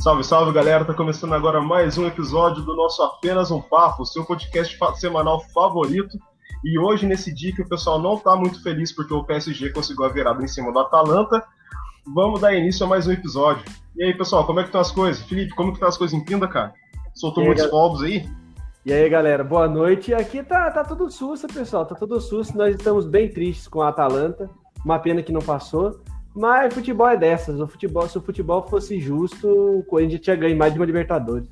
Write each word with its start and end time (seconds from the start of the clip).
Salve, 0.00 0.24
salve 0.24 0.50
galera! 0.50 0.82
Tá 0.82 0.94
começando 0.94 1.34
agora 1.34 1.60
mais 1.60 1.98
um 1.98 2.06
episódio 2.06 2.62
do 2.62 2.74
nosso 2.74 3.02
Apenas 3.02 3.50
um 3.50 3.60
Papo, 3.60 4.06
seu 4.06 4.24
podcast 4.24 4.74
semanal 4.94 5.40
favorito. 5.52 6.18
E 6.64 6.78
hoje, 6.78 7.04
nesse 7.04 7.30
dia 7.34 7.54
que 7.54 7.60
o 7.60 7.68
pessoal 7.68 8.00
não 8.00 8.16
tá 8.16 8.34
muito 8.34 8.62
feliz 8.62 8.96
porque 8.96 9.12
o 9.12 9.22
PSG 9.22 9.68
conseguiu 9.74 10.06
a 10.06 10.08
virada 10.08 10.42
em 10.42 10.48
cima 10.48 10.72
do 10.72 10.78
Atalanta, 10.78 11.44
vamos 12.14 12.40
dar 12.40 12.54
início 12.54 12.86
a 12.86 12.88
mais 12.88 13.06
um 13.06 13.12
episódio. 13.12 13.62
E 13.94 14.02
aí, 14.02 14.16
pessoal, 14.16 14.46
como 14.46 14.60
é 14.60 14.62
que 14.62 14.70
estão 14.70 14.80
as 14.80 14.90
coisas? 14.90 15.22
Felipe, 15.24 15.54
como 15.54 15.68
que 15.68 15.76
estão 15.76 15.90
as 15.90 15.98
coisas 15.98 16.18
em 16.18 16.24
Pinda, 16.24 16.48
cara? 16.48 16.72
Soltou 17.14 17.44
muitos 17.44 17.66
fogos 17.66 18.02
aí? 18.02 18.26
E 18.86 18.94
aí, 18.94 19.06
galera, 19.06 19.44
boa 19.44 19.68
noite. 19.68 20.14
Aqui 20.14 20.42
tá, 20.42 20.70
tá 20.70 20.82
tudo 20.82 21.10
susto, 21.10 21.46
pessoal, 21.46 21.84
tá 21.84 21.94
tudo 21.94 22.18
susto. 22.22 22.56
Nós 22.56 22.74
estamos 22.74 23.04
bem 23.04 23.28
tristes 23.28 23.68
com 23.68 23.82
a 23.82 23.90
Atalanta. 23.90 24.48
Uma 24.82 24.98
pena 24.98 25.22
que 25.22 25.30
não 25.30 25.42
passou. 25.42 26.00
Mas 26.34 26.72
futebol 26.72 27.08
é 27.08 27.16
dessas. 27.16 27.60
O 27.60 27.66
futebol, 27.66 28.08
se 28.08 28.16
o 28.16 28.22
futebol 28.22 28.66
fosse 28.68 29.00
justo, 29.00 29.48
o 29.48 29.82
Corinthians 29.84 30.20
tinha 30.20 30.36
ganho 30.36 30.56
mais 30.56 30.72
de 30.72 30.78
uma 30.78 30.86
Libertadores. 30.86 31.48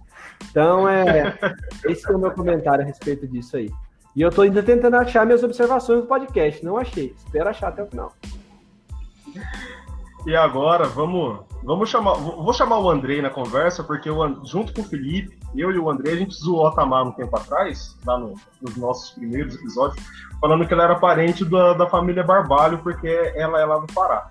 Então, 0.50 0.88
é, 0.88 1.36
esse 1.84 2.10
é 2.10 2.14
o 2.14 2.18
meu 2.18 2.30
comentário 2.30 2.84
a 2.84 2.86
respeito 2.86 3.26
disso 3.26 3.56
aí. 3.56 3.70
E 4.14 4.22
eu 4.22 4.30
tô 4.30 4.42
ainda 4.42 4.62
tentando 4.62 4.96
achar 4.96 5.26
minhas 5.26 5.42
observações 5.42 6.02
do 6.02 6.06
podcast. 6.06 6.64
Não 6.64 6.76
achei. 6.76 7.14
Espero 7.16 7.48
achar 7.48 7.68
até 7.68 7.82
o 7.82 7.86
final. 7.86 8.12
E 10.26 10.36
agora, 10.36 10.86
vamos, 10.86 11.40
vamos 11.62 11.88
chamar. 11.88 12.14
Vou 12.14 12.52
chamar 12.52 12.80
o 12.80 12.90
Andrei 12.90 13.22
na 13.22 13.30
conversa, 13.30 13.82
porque 13.82 14.08
eu, 14.08 14.44
junto 14.44 14.72
com 14.74 14.80
o 14.80 14.84
Felipe, 14.84 15.38
eu 15.54 15.70
e 15.70 15.78
o 15.78 15.88
Andrei, 15.88 16.14
a 16.14 16.16
gente 16.16 16.34
zoou 16.34 16.66
a 16.66 16.72
Tamar 16.72 17.06
um 17.06 17.12
tempo 17.12 17.36
atrás, 17.36 17.96
lá 18.04 18.18
no, 18.18 18.34
nos 18.60 18.76
nossos 18.76 19.10
primeiros 19.12 19.54
episódios, 19.54 20.04
falando 20.40 20.66
que 20.66 20.74
ela 20.74 20.84
era 20.84 20.98
parente 20.98 21.44
da, 21.44 21.74
da 21.74 21.86
família 21.86 22.22
Barbalho, 22.22 22.78
porque 22.78 23.08
ela 23.36 23.60
é 23.60 23.64
lá 23.64 23.78
do 23.78 23.86
Pará. 23.92 24.30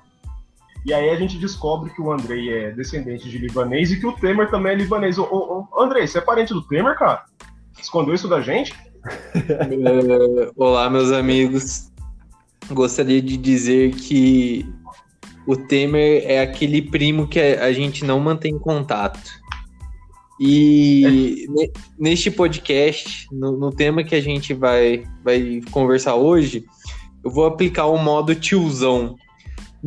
E 0.87 0.93
aí 0.93 1.09
a 1.09 1.15
gente 1.17 1.37
descobre 1.37 1.89
que 1.89 2.01
o 2.01 2.13
Andrei 2.13 2.49
é 2.49 2.71
descendente 2.71 3.29
de 3.29 3.37
libanês 3.37 3.91
e 3.91 3.99
que 3.99 4.07
o 4.07 4.13
Temer 4.13 4.49
também 4.49 4.71
é 4.71 4.75
libanês. 4.75 5.17
Ô, 5.17 5.23
ô, 5.23 5.67
ô 5.69 5.83
Andrei, 5.83 6.07
você 6.07 6.19
é 6.19 6.21
parente 6.21 6.53
do 6.53 6.61
Temer, 6.61 6.97
cara? 6.97 7.25
Escondeu 7.77 8.15
isso 8.15 8.29
da 8.29 8.39
gente? 8.39 8.73
uh, 9.05 10.49
olá, 10.55 10.89
meus 10.89 11.11
amigos. 11.11 11.91
Gostaria 12.71 13.21
de 13.21 13.35
dizer 13.35 13.95
que 13.95 14.65
o 15.45 15.57
Temer 15.57 16.23
é 16.25 16.39
aquele 16.39 16.81
primo 16.81 17.27
que 17.27 17.37
a 17.37 17.73
gente 17.73 18.05
não 18.05 18.21
mantém 18.21 18.57
contato. 18.57 19.29
E 20.39 21.47
é. 21.59 21.79
neste 21.99 22.31
podcast, 22.31 23.27
no, 23.29 23.57
no, 23.57 23.71
tema 23.71 24.05
que 24.05 24.15
a 24.15 24.21
gente 24.21 24.53
vai, 24.53 25.03
vai 25.21 25.59
conversar 25.69 26.15
hoje, 26.15 26.63
eu 27.25 27.29
vou 27.29 27.45
aplicar 27.45 27.87
o 27.87 27.97
modo 27.97 28.33
tiozão 28.33 29.17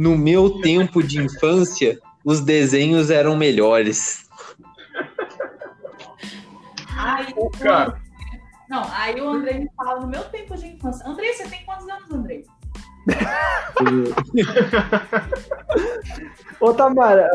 no 0.00 0.16
meu 0.16 0.62
tempo 0.62 1.02
de 1.02 1.22
infância, 1.22 1.98
os 2.24 2.40
desenhos 2.40 3.10
eram 3.10 3.36
melhores. 3.36 4.26
Aí, 6.96 7.34
cara. 7.58 8.00
Não, 8.70 8.82
aí 8.94 9.20
o 9.20 9.28
André 9.28 9.58
me 9.58 9.68
fala 9.76 10.00
no 10.00 10.06
meu 10.06 10.24
tempo 10.24 10.56
de 10.56 10.68
infância. 10.68 11.06
André, 11.06 11.34
você 11.34 11.46
tem 11.50 11.62
quantos 11.66 11.86
anos, 11.86 12.10
André? 12.10 12.44
Ô 16.58 16.72
Tamara, 16.72 17.28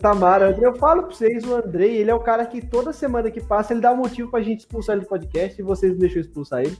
Tamara, 0.00 0.56
eu 0.58 0.74
falo 0.76 1.02
pra 1.02 1.14
vocês, 1.14 1.44
o 1.44 1.56
Andrei, 1.56 1.98
ele 1.98 2.10
é 2.10 2.14
o 2.14 2.20
cara 2.20 2.46
que 2.46 2.66
toda 2.66 2.94
semana 2.94 3.30
que 3.30 3.42
passa, 3.42 3.74
ele 3.74 3.82
dá 3.82 3.92
um 3.92 3.98
motivo 3.98 4.30
pra 4.30 4.40
gente 4.40 4.60
expulsar 4.60 4.96
ele 4.96 5.04
do 5.04 5.08
podcast 5.08 5.60
e 5.60 5.64
vocês 5.64 5.92
não 5.92 5.98
deixam 5.98 6.22
expulsar 6.22 6.62
ele. 6.62 6.78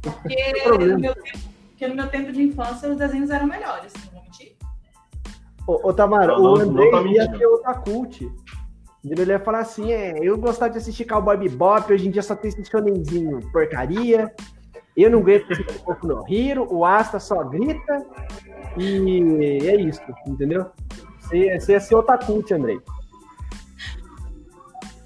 Porque 0.00 0.54
no 0.78 0.98
meu 0.98 1.14
tempo 1.14 1.54
porque 1.74 1.88
no 1.88 1.96
meu 1.96 2.08
tempo 2.08 2.32
de 2.32 2.42
infância 2.42 2.88
os 2.88 2.96
desenhos 2.96 3.30
eram 3.30 3.46
melhores. 3.46 3.92
Ô, 5.66 5.88
ô 5.88 5.92
Tamara, 5.92 6.38
o 6.38 6.56
André 6.56 6.90
tá 6.90 7.02
ia 7.02 7.36
ser 7.36 7.46
o 7.46 7.58
cult. 7.84 8.30
Ele 9.04 9.32
ia 9.32 9.40
falar 9.40 9.60
assim: 9.60 9.92
é, 9.92 10.18
eu 10.22 10.36
gostava 10.38 10.72
de 10.72 10.78
assistir 10.78 11.04
Cowboy 11.04 11.36
Bebop, 11.36 11.92
hoje 11.92 12.08
em 12.08 12.10
dia 12.10 12.22
só 12.22 12.34
tem 12.34 12.48
esse 12.48 12.64
shonenzinho 12.64 13.40
porcaria. 13.52 14.32
Eu 14.96 15.10
não 15.10 15.22
porque 15.40 15.72
um 15.72 15.84
pouco 15.84 16.06
no 16.06 16.24
Hiro, 16.28 16.66
o 16.72 16.84
Asta 16.84 17.18
só 17.18 17.42
grita. 17.44 18.06
E 18.76 19.58
é 19.66 19.76
isso, 19.76 20.00
entendeu? 20.26 20.66
Você, 21.20 21.58
você 21.58 21.72
ia 21.72 21.80
ser 21.80 21.94
cult, 22.18 22.52
Andrei. 22.52 22.80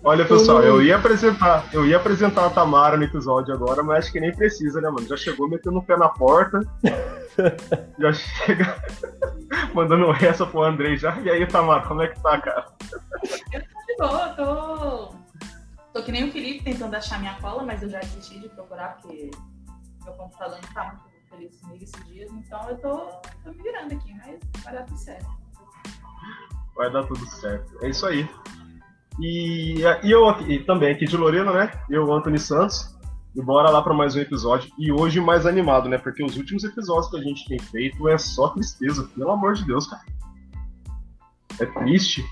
Olha, 0.03 0.25
pessoal, 0.25 0.63
eu 0.63 0.81
ia 0.81 0.97
apresentar, 0.97 1.69
eu 1.73 1.85
ia 1.85 1.97
apresentar 1.97 2.47
a 2.47 2.51
Tamara 2.51 2.97
no 2.97 3.03
episódio 3.03 3.53
agora, 3.53 3.83
mas 3.83 4.05
acho 4.05 4.13
que 4.13 4.21
nem 4.21 4.35
precisa, 4.35 4.81
né, 4.81 4.89
mano? 4.89 5.07
Já 5.07 5.17
chegou 5.17 5.49
metendo 5.49 5.79
o 5.79 5.83
pé 5.83 5.97
na 5.97 6.09
porta. 6.09 6.61
já 7.99 8.13
chega 8.13 8.83
mandando 9.75 10.11
essa 10.25 10.47
pro 10.47 10.63
Andrei 10.63 10.97
já. 10.97 11.19
E 11.21 11.31
aí, 11.31 11.47
Tamara, 11.47 11.87
como 11.87 12.03
é 12.03 12.09
que 12.09 12.21
tá, 12.23 12.41
cara? 12.41 12.67
Eu 13.53 13.61
tô 13.61 13.87
de 13.87 13.97
boa, 13.99 14.29
tô. 14.31 15.15
Tô 15.93 16.03
que 16.03 16.13
nem 16.13 16.29
o 16.29 16.33
Felipe 16.33 16.63
tentando 16.63 16.95
achar 16.95 17.19
minha 17.19 17.35
cola, 17.41 17.63
mas 17.63 17.83
eu 17.83 17.89
já 17.89 17.99
desisti 17.99 18.39
de 18.39 18.49
procurar 18.51 18.99
porque 19.01 19.31
meu 20.05 20.13
computador 20.15 20.59
não 20.63 20.73
tá 20.73 20.85
muito 20.85 21.09
feliz 21.29 21.61
comigo 21.61 21.85
esses 21.85 22.07
dias, 22.07 22.31
então 22.33 22.69
eu 22.71 22.77
tô, 22.79 22.97
tô 23.45 23.51
me 23.51 23.63
virando 23.63 23.95
aqui, 23.95 24.15
mas 24.15 24.39
vai 24.63 24.75
dar 24.75 24.85
tudo 24.85 24.99
certo. 24.99 25.27
Vai 26.77 26.91
dar 26.91 27.05
tudo 27.05 27.27
certo. 27.27 27.85
É 27.85 27.89
isso 27.89 28.07
aí. 28.07 28.29
E, 29.21 29.81
e 30.03 30.11
eu 30.11 30.29
aqui, 30.29 30.59
também 30.61 30.93
aqui 30.93 31.05
de 31.05 31.17
Lorena, 31.17 31.53
né? 31.53 31.73
Eu, 31.91 32.13
Anthony 32.13 32.39
Santos. 32.39 32.97
E 33.35 33.43
bora 33.43 33.71
lá 33.71 33.83
para 33.83 33.95
mais 33.95 34.17
um 34.17 34.21
episódio. 34.21 34.71
E 34.79 34.91
hoje 34.91 35.21
mais 35.21 35.47
animado, 35.47 35.89
né? 35.89 35.99
Porque 35.99 36.25
os 36.25 36.37
últimos 36.37 36.65
episódios 36.65 37.11
que 37.11 37.17
a 37.19 37.23
gente 37.23 37.47
tem 37.47 37.59
feito 37.59 38.09
é 38.09 38.17
só 38.17 38.49
tristeza. 38.49 39.09
Pelo 39.15 39.31
amor 39.31 39.55
de 39.55 39.65
Deus, 39.65 39.87
cara. 39.87 40.03
É 41.61 41.67
triste. 41.67 42.25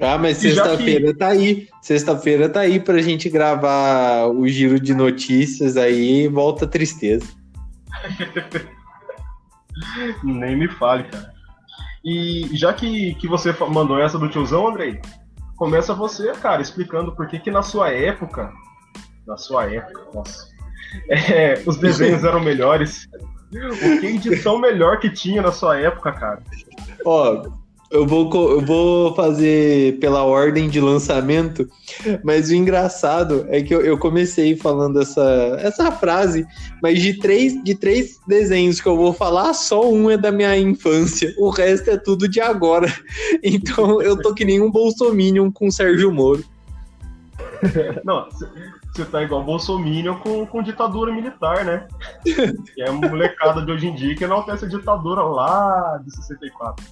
Ah, 0.00 0.18
mas 0.18 0.38
sexta-feira 0.38 1.12
que... 1.12 1.18
tá 1.18 1.28
aí. 1.28 1.68
Sexta-feira 1.80 2.48
tá 2.48 2.60
aí 2.60 2.80
pra 2.80 3.00
gente 3.00 3.30
gravar 3.30 4.26
o 4.26 4.46
giro 4.48 4.78
de 4.78 4.94
notícias 4.94 5.76
aí 5.76 6.28
volta 6.28 6.64
a 6.64 6.68
tristeza. 6.68 7.26
Nem 10.22 10.56
me 10.56 10.68
fale, 10.68 11.04
cara. 11.04 11.32
E 12.04 12.48
já 12.52 12.72
que, 12.72 13.14
que 13.14 13.26
você 13.26 13.54
mandou 13.70 13.98
essa 13.98 14.18
do 14.18 14.28
tiozão, 14.28 14.68
Andrei, 14.68 15.00
começa 15.56 15.94
você, 15.94 16.32
cara, 16.32 16.62
explicando 16.62 17.14
por 17.14 17.26
que 17.26 17.38
que 17.38 17.50
na 17.50 17.62
sua 17.62 17.90
época, 17.90 18.52
na 19.26 19.36
sua 19.36 19.64
época, 19.64 20.06
nossa, 20.14 20.48
é, 21.08 21.62
os 21.66 21.76
desenhos 21.76 22.24
eram 22.24 22.40
melhores. 22.40 23.08
O 23.52 24.00
que 24.00 24.06
edição 24.06 24.58
melhor 24.58 24.98
que 24.98 25.08
tinha 25.08 25.40
na 25.40 25.52
sua 25.52 25.78
época, 25.78 26.12
cara? 26.12 26.42
Ó, 27.04 27.42
eu 27.90 28.06
vou, 28.06 28.30
eu 28.50 28.60
vou 28.60 29.14
fazer 29.14 29.98
pela 30.00 30.24
ordem 30.24 30.68
de 30.68 30.80
lançamento, 30.80 31.68
mas 32.24 32.50
o 32.50 32.54
engraçado 32.54 33.46
é 33.48 33.62
que 33.62 33.74
eu, 33.74 33.80
eu, 33.80 33.96
comecei 33.96 34.56
falando 34.56 35.00
essa, 35.00 35.56
essa 35.60 35.92
frase, 35.92 36.46
mas 36.82 37.00
de 37.00 37.14
três, 37.14 37.62
de 37.62 37.74
três 37.74 38.18
desenhos 38.26 38.80
que 38.80 38.88
eu 38.88 38.96
vou 38.96 39.12
falar, 39.12 39.54
só 39.54 39.88
um 39.88 40.10
é 40.10 40.16
da 40.16 40.32
minha 40.32 40.56
infância, 40.58 41.32
o 41.38 41.48
resto 41.48 41.90
é 41.90 41.96
tudo 41.96 42.28
de 42.28 42.40
agora. 42.40 42.92
Então 43.42 44.02
eu 44.02 44.20
tô 44.20 44.34
que 44.34 44.44
nem 44.44 44.60
um 44.60 44.70
bolsominion 44.70 45.50
com 45.50 45.70
Sérgio 45.70 46.12
Moro. 46.12 46.44
Não, 48.04 48.28
você 48.92 49.04
tá 49.04 49.22
igual 49.22 49.44
bolsominion 49.44 50.16
com, 50.16 50.46
com 50.46 50.62
ditadura 50.62 51.12
militar, 51.12 51.64
né? 51.64 51.86
Que 52.74 52.82
é 52.82 52.88
a 52.88 52.92
molecada 52.92 53.64
de 53.64 53.70
hoje 53.70 53.86
em 53.86 53.94
dia 53.94 54.14
que 54.14 54.24
enaltece 54.24 54.64
a 54.64 54.68
ditadura 54.68 55.22
lá 55.22 56.00
de 56.04 56.14
64. 56.14 56.84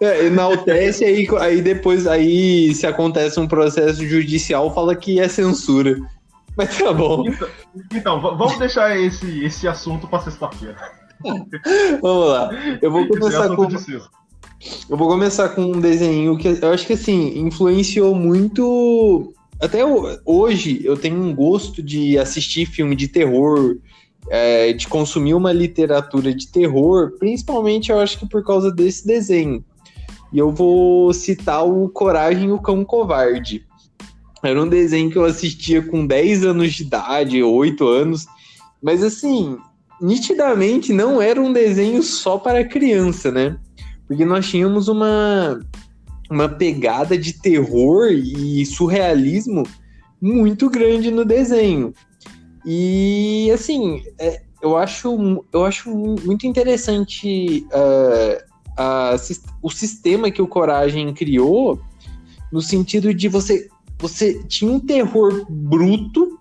É, 0.00 0.26
enaltece 0.26 1.04
aí, 1.04 1.26
aí 1.40 1.62
depois, 1.62 2.06
aí 2.06 2.74
se 2.74 2.86
acontece 2.86 3.40
um 3.40 3.48
processo 3.48 4.06
judicial, 4.06 4.72
fala 4.74 4.94
que 4.94 5.18
é 5.18 5.28
censura. 5.28 5.98
Mas 6.56 6.78
tá 6.78 6.92
bom. 6.92 7.26
Então, 7.28 7.48
então 7.92 8.20
vamos 8.20 8.58
deixar 8.58 8.98
esse, 8.98 9.44
esse 9.44 9.68
assunto 9.68 10.06
para 10.06 10.20
sexta-feira. 10.22 10.76
vamos 12.02 12.28
lá. 12.28 12.50
Eu 12.80 12.90
vou 12.90 13.06
começar 13.06 13.54
com. 13.54 13.68
Eu 14.88 14.96
vou 14.96 15.08
começar 15.08 15.50
com 15.50 15.62
um 15.62 15.80
desenho 15.80 16.36
que 16.38 16.48
eu 16.48 16.72
acho 16.72 16.86
que 16.86 16.94
assim, 16.94 17.38
influenciou 17.38 18.14
muito. 18.14 19.32
Até 19.60 19.82
hoje 20.24 20.80
eu 20.84 20.96
tenho 20.96 21.22
um 21.22 21.34
gosto 21.34 21.82
de 21.82 22.18
assistir 22.18 22.66
filme 22.66 22.96
de 22.96 23.08
terror, 23.08 23.76
é, 24.30 24.72
de 24.72 24.88
consumir 24.88 25.34
uma 25.34 25.52
literatura 25.52 26.34
de 26.34 26.48
terror, 26.48 27.12
principalmente 27.18 27.90
eu 27.90 27.98
acho 27.98 28.18
que 28.18 28.26
por 28.26 28.44
causa 28.44 28.70
desse 28.70 29.06
desenho. 29.06 29.64
E 30.36 30.38
eu 30.38 30.52
vou 30.52 31.14
citar 31.14 31.66
o 31.66 31.88
Coragem 31.88 32.50
e 32.50 32.52
o 32.52 32.60
Cão 32.60 32.84
Covarde. 32.84 33.64
Era 34.42 34.62
um 34.62 34.68
desenho 34.68 35.10
que 35.10 35.16
eu 35.16 35.24
assistia 35.24 35.80
com 35.80 36.06
10 36.06 36.44
anos 36.44 36.74
de 36.74 36.82
idade, 36.82 37.42
8 37.42 37.88
anos. 37.88 38.26
Mas 38.82 39.02
assim, 39.02 39.56
nitidamente 39.98 40.92
não 40.92 41.22
era 41.22 41.40
um 41.40 41.54
desenho 41.54 42.02
só 42.02 42.36
para 42.36 42.68
criança, 42.68 43.32
né? 43.32 43.56
Porque 44.06 44.26
nós 44.26 44.46
tínhamos 44.46 44.88
uma, 44.88 45.58
uma 46.30 46.50
pegada 46.50 47.16
de 47.16 47.32
terror 47.32 48.10
e 48.12 48.66
surrealismo 48.66 49.62
muito 50.20 50.68
grande 50.68 51.10
no 51.10 51.24
desenho. 51.24 51.94
E 52.62 53.50
assim, 53.54 54.02
é, 54.18 54.42
eu, 54.60 54.76
acho, 54.76 55.42
eu 55.50 55.64
acho 55.64 55.88
muito 56.26 56.46
interessante 56.46 57.66
uh, 57.68 58.45
a, 58.76 59.16
o 59.62 59.70
sistema 59.70 60.30
que 60.30 60.42
o 60.42 60.48
Coragem 60.48 61.12
criou 61.14 61.80
no 62.52 62.60
sentido 62.60 63.12
de 63.12 63.28
você 63.28 63.68
você 63.98 64.42
tinha 64.44 64.70
um 64.70 64.78
terror 64.78 65.46
bruto, 65.48 66.38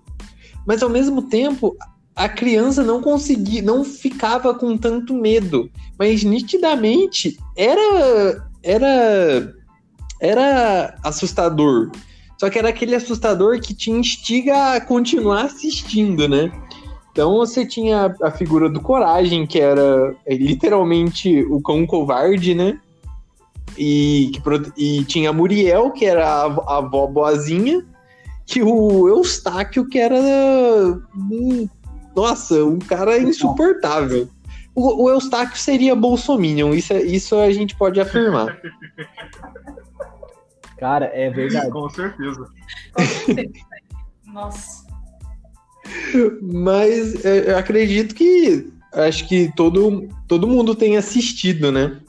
mas 0.68 0.84
ao 0.84 0.90
mesmo 0.90 1.22
tempo 1.24 1.76
a 2.16 2.28
criança 2.30 2.84
não 2.84 3.02
conseguia, 3.02 3.62
não 3.62 3.84
ficava 3.84 4.54
com 4.54 4.78
tanto 4.78 5.14
medo, 5.14 5.70
mas 5.98 6.24
nitidamente 6.24 7.38
era 7.56 8.50
era 8.64 9.54
era 10.22 10.98
assustador. 11.04 11.92
Só 12.38 12.50
que 12.50 12.60
era 12.60 12.70
aquele 12.70 12.96
assustador 12.96 13.62
que 13.62 13.74
te 13.74 13.90
instiga 13.92 14.74
a 14.74 14.81
continuar 14.81 15.46
assistindo, 15.46 16.28
né? 16.28 16.52
Então 17.16 17.38
você 17.38 17.66
tinha 17.66 18.14
a 18.22 18.30
figura 18.30 18.68
do 18.68 18.82
Coragem, 18.82 19.48
que 19.48 19.58
era 19.58 20.14
é, 20.26 20.36
literalmente 20.36 21.46
o 21.46 21.62
cão 21.62 21.88
covarde, 21.88 22.54
né? 22.54 22.78
E, 23.78 24.34
e 24.76 25.02
tinha 25.06 25.30
a 25.30 25.34
Muriel, 25.34 25.92
que 25.92 26.04
era 26.04 26.28
a, 26.28 26.44
a 26.44 26.78
avó 26.80 27.08
boazinha, 27.08 27.86
que 28.46 28.62
o 28.62 29.08
Eustáquio, 29.08 29.88
que 29.88 29.98
era. 29.98 30.14
Um, 31.16 31.70
nossa, 32.14 32.62
um 32.66 32.80
cara 32.80 33.18
insuportável. 33.18 34.28
O, 34.76 35.06
o 35.06 35.10
Eustáquio 35.10 35.58
seria 35.58 35.96
Bolsominion, 35.96 36.74
isso, 36.74 36.92
é, 36.92 37.02
isso 37.02 37.38
a 37.38 37.50
gente 37.50 37.78
pode 37.78 37.98
afirmar. 37.98 38.60
Cara, 40.78 41.06
é 41.14 41.30
verdade. 41.30 41.72
Com 41.72 41.90
certeza. 41.90 42.46
Nossa. 44.28 44.85
Mas 46.42 47.24
é, 47.26 47.52
eu 47.52 47.58
acredito 47.58 48.16
que 48.16 48.72
acho 48.94 49.28
que 49.28 49.52
todo, 49.56 50.08
todo 50.28 50.48
mundo 50.48 50.74
tem 50.76 50.98
assistido, 50.98 51.72
né? 51.72 52.00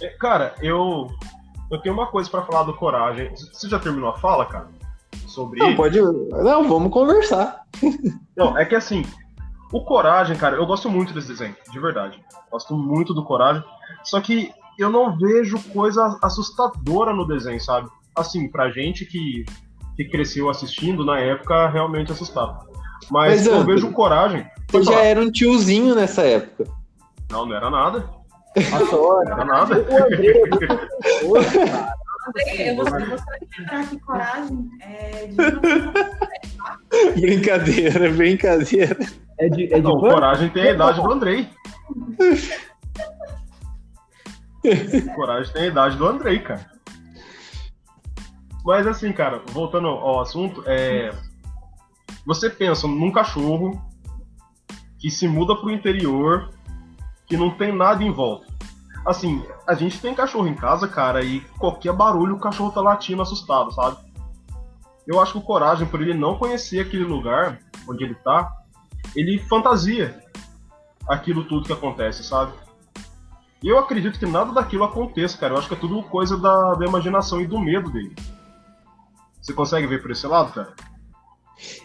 É, 0.00 0.08
cara, 0.08 0.54
eu 0.62 1.08
eu 1.70 1.78
tenho 1.78 1.94
uma 1.94 2.06
coisa 2.06 2.30
para 2.30 2.42
falar 2.42 2.62
do 2.62 2.74
Coragem. 2.74 3.30
Você 3.34 3.68
já 3.68 3.78
terminou 3.78 4.08
a 4.08 4.18
fala, 4.18 4.46
cara? 4.46 4.68
Sobre 5.26 5.60
Não, 5.60 5.74
pode. 5.74 6.00
Não, 6.00 6.66
vamos 6.66 6.90
conversar. 6.90 7.64
Não, 8.36 8.56
é 8.56 8.64
que 8.64 8.74
assim, 8.74 9.04
o 9.70 9.82
Coragem, 9.82 10.36
cara, 10.36 10.56
eu 10.56 10.66
gosto 10.66 10.88
muito 10.88 11.12
desse 11.12 11.28
desenho, 11.28 11.54
de 11.70 11.78
verdade. 11.78 12.18
Gosto 12.50 12.74
muito 12.74 13.12
do 13.12 13.24
Coragem. 13.24 13.62
Só 14.02 14.20
que 14.20 14.50
eu 14.78 14.88
não 14.88 15.16
vejo 15.18 15.58
coisa 15.70 16.18
assustadora 16.22 17.12
no 17.12 17.26
desenho, 17.26 17.60
sabe? 17.60 17.88
Assim, 18.16 18.48
pra 18.48 18.70
gente 18.70 19.04
que, 19.04 19.44
que 19.98 20.04
cresceu 20.04 20.48
assistindo, 20.48 21.04
na 21.04 21.18
época, 21.18 21.68
realmente 21.68 22.12
assustava. 22.12 22.64
Mas, 23.10 23.44
Mas 23.44 23.46
eu 23.48 23.64
vejo 23.64 23.90
coragem. 23.90 24.46
Você 24.70 24.84
já 24.84 25.02
era 25.02 25.20
um 25.20 25.28
tiozinho 25.28 25.96
nessa 25.96 26.22
época. 26.22 26.70
Não, 27.28 27.44
não 27.44 27.56
era 27.56 27.68
nada. 27.68 28.08
Não 28.92 29.22
era 29.22 29.44
nada. 29.44 29.74
André, 32.28 32.70
eu 32.70 32.84
de 32.84 32.90
lembrar 32.90 33.86
que 33.88 33.98
coragem 34.00 34.68
é 34.82 35.26
de. 35.26 35.34
brincadeira, 37.20 38.10
brincadeira. 38.10 38.98
É 39.38 39.48
de, 39.48 39.72
é 39.72 39.76
de 39.76 39.82
não, 39.82 39.98
coragem 39.98 40.50
tem 40.50 40.64
a 40.64 40.72
idade 40.72 41.00
do 41.00 41.10
Andrei. 41.10 41.48
Coragem 45.14 45.52
tem 45.52 45.62
a 45.62 45.66
idade 45.66 45.96
do 45.96 46.06
Andrei, 46.06 46.40
cara. 46.40 46.66
Mas 48.64 48.86
assim, 48.86 49.12
cara, 49.12 49.42
voltando 49.48 49.88
ao 49.88 50.20
assunto, 50.20 50.62
é... 50.66 51.12
você 52.26 52.50
pensa 52.50 52.86
num 52.86 53.10
cachorro 53.10 53.80
que 54.98 55.10
se 55.10 55.28
muda 55.28 55.54
pro 55.54 55.70
interior, 55.70 56.50
que 57.26 57.36
não 57.36 57.50
tem 57.50 57.72
nada 57.74 58.02
em 58.02 58.10
volta. 58.10 58.46
Assim, 59.06 59.42
a 59.66 59.74
gente 59.74 60.00
tem 60.00 60.14
cachorro 60.14 60.48
em 60.48 60.54
casa, 60.54 60.88
cara, 60.88 61.22
e 61.22 61.40
qualquer 61.58 61.92
barulho 61.92 62.34
o 62.34 62.40
cachorro 62.40 62.72
tá 62.72 62.80
latindo 62.80 63.22
assustado, 63.22 63.72
sabe? 63.72 63.96
Eu 65.06 65.20
acho 65.20 65.32
que 65.32 65.38
o 65.38 65.42
Coragem, 65.42 65.86
por 65.86 66.02
ele 66.02 66.12
não 66.12 66.36
conhecer 66.36 66.80
aquele 66.80 67.04
lugar 67.04 67.58
onde 67.88 68.04
ele 68.04 68.14
tá, 68.16 68.52
ele 69.16 69.38
fantasia 69.38 70.22
aquilo 71.08 71.44
tudo 71.44 71.66
que 71.66 71.72
acontece, 71.72 72.22
sabe? 72.22 72.52
E 73.62 73.68
eu 73.68 73.78
acredito 73.78 74.18
que 74.18 74.26
nada 74.26 74.52
daquilo 74.52 74.84
aconteça, 74.84 75.38
cara. 75.38 75.54
Eu 75.54 75.58
acho 75.58 75.68
que 75.68 75.74
é 75.74 75.78
tudo 75.78 76.02
coisa 76.02 76.36
da, 76.36 76.74
da 76.74 76.86
imaginação 76.86 77.40
e 77.40 77.46
do 77.46 77.58
medo 77.58 77.90
dele. 77.90 78.14
Você 79.48 79.54
consegue 79.54 79.86
ver 79.86 80.02
por 80.02 80.10
esse 80.10 80.26
lado, 80.26 80.52
cara? 80.52 80.74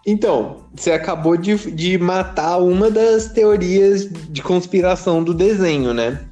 Então, 0.05 0.65
você 0.75 0.91
acabou 0.91 1.37
de, 1.37 1.71
de 1.71 1.97
matar 1.97 2.57
uma 2.57 2.91
das 2.91 3.27
teorias 3.27 4.05
de 4.05 4.41
conspiração 4.41 5.23
do 5.23 5.33
desenho, 5.33 5.93
né? 5.93 6.25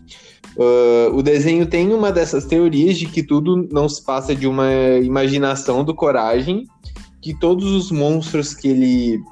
Uh, 0.57 1.15
o 1.15 1.23
desenho 1.23 1.65
tem 1.65 1.93
uma 1.93 2.11
dessas 2.11 2.43
teorias 2.43 2.97
de 2.97 3.05
que 3.05 3.23
tudo 3.23 3.65
não 3.71 3.87
se 3.87 4.03
passa 4.03 4.35
de 4.35 4.45
uma 4.45 4.69
imaginação 5.01 5.85
do 5.85 5.95
Coragem, 5.95 6.67
que 7.21 7.33
todos 7.33 7.71
os 7.71 7.91
monstros 7.91 8.53
que 8.53 8.67
ele 8.67 9.23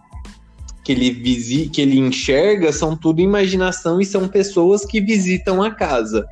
que 0.86 0.94
ele, 0.94 1.12
visi, 1.12 1.68
que 1.68 1.82
ele 1.82 2.00
enxerga 2.00 2.72
são 2.72 2.96
tudo 2.96 3.20
imaginação 3.20 4.00
e 4.00 4.06
são 4.06 4.26
pessoas 4.30 4.86
que 4.86 5.02
visitam 5.02 5.62
a 5.62 5.70
casa. 5.70 6.26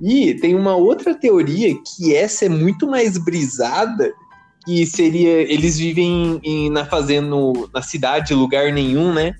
E 0.00 0.34
tem 0.34 0.54
uma 0.54 0.76
outra 0.76 1.14
teoria 1.14 1.74
que 1.82 2.14
essa 2.14 2.46
é 2.46 2.48
muito 2.48 2.86
mais 2.86 3.18
brisada, 3.18 4.14
que 4.64 4.86
seria 4.86 5.42
eles 5.42 5.78
vivem 5.78 6.40
em, 6.42 6.70
na 6.70 6.84
fazenda 6.84 7.36
na 7.72 7.82
cidade, 7.82 8.34
lugar 8.34 8.72
nenhum, 8.72 9.12
né? 9.12 9.34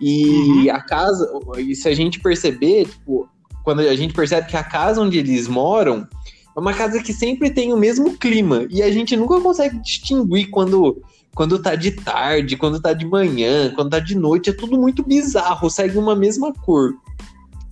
E 0.00 0.26
uhum. 0.26 0.74
a 0.74 0.80
casa, 0.80 1.30
e 1.58 1.76
se 1.76 1.88
a 1.88 1.94
gente 1.94 2.18
perceber, 2.18 2.86
tipo, 2.86 3.28
quando 3.62 3.80
a 3.80 3.94
gente 3.94 4.12
percebe 4.12 4.48
que 4.48 4.56
a 4.56 4.64
casa 4.64 5.00
onde 5.00 5.18
eles 5.18 5.46
moram 5.46 6.06
é 6.56 6.60
uma 6.60 6.74
casa 6.74 7.02
que 7.02 7.12
sempre 7.12 7.50
tem 7.50 7.72
o 7.72 7.76
mesmo 7.76 8.18
clima 8.18 8.66
e 8.68 8.82
a 8.82 8.90
gente 8.90 9.16
nunca 9.16 9.40
consegue 9.40 9.78
distinguir 9.78 10.50
quando 10.50 11.02
quando 11.34 11.58
tá 11.58 11.74
de 11.74 11.92
tarde, 11.92 12.58
quando 12.58 12.78
tá 12.78 12.92
de 12.92 13.06
manhã, 13.06 13.72
quando 13.74 13.90
tá 13.90 13.98
de 13.98 14.14
noite, 14.14 14.50
é 14.50 14.52
tudo 14.52 14.78
muito 14.78 15.02
bizarro, 15.02 15.70
segue 15.70 15.96
uma 15.96 16.14
mesma 16.14 16.52
cor. 16.52 16.92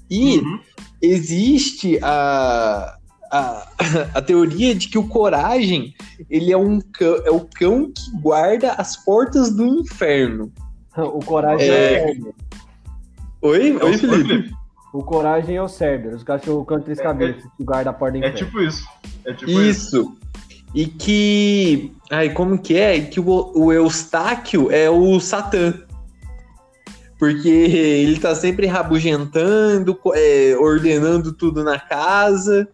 E 0.09 0.39
uhum. 0.39 0.59
existe 1.03 1.99
a, 2.03 2.97
a, 3.31 3.67
a 4.15 4.23
teoria 4.23 4.75
de 4.75 4.89
que 4.89 4.99
o 4.99 5.07
Coragem 5.07 5.95
ele 6.29 6.53
é, 6.53 6.57
um 6.57 6.81
cão, 6.81 7.17
é 7.25 7.31
o 7.31 7.41
cão 7.41 7.91
que 7.91 8.11
guarda 8.21 8.73
as 8.73 8.97
portas 8.97 9.51
do 9.55 9.67
inferno. 9.67 10.53
O 10.97 11.21
Coragem 11.25 11.71
é, 11.71 11.95
é 11.95 12.05
o 12.05 12.07
Cerber. 12.07 12.35
Oi? 13.43 13.79
Oi, 13.81 13.97
Felipe. 13.97 14.55
O 14.93 15.05
Coragem 15.05 15.57
é 15.57 15.63
o 15.63 15.69
Cerber, 15.69 16.15
os 16.15 16.25
cachorros 16.25 16.67
cantam 16.67 16.85
três 16.85 17.01
cabeças, 17.01 17.45
que 17.57 17.63
guarda 17.63 17.91
a 17.91 17.93
porta 17.93 18.19
do 18.19 18.25
é 18.25 18.29
inferno. 18.29 18.39
É 18.39 18.45
tipo 18.45 18.61
isso. 18.61 18.89
É 19.25 19.33
tipo 19.33 19.51
isso. 19.53 19.61
isso. 19.61 20.17
E 20.75 20.87
que. 20.87 21.93
Ai, 22.11 22.31
como 22.31 22.59
que 22.59 22.77
é? 22.77 23.01
Que 23.01 23.21
o, 23.21 23.53
o 23.55 23.73
Eustáquio 23.73 24.71
é 24.71 24.91
o 24.91 25.19
Satã. 25.21 25.75
Porque 27.19 27.49
ele 27.49 28.19
tá 28.19 28.35
sempre 28.35 28.67
rabugentando, 28.67 29.99
é, 30.15 30.57
ordenando 30.59 31.33
tudo 31.33 31.63
na 31.63 31.79
casa. 31.79 32.69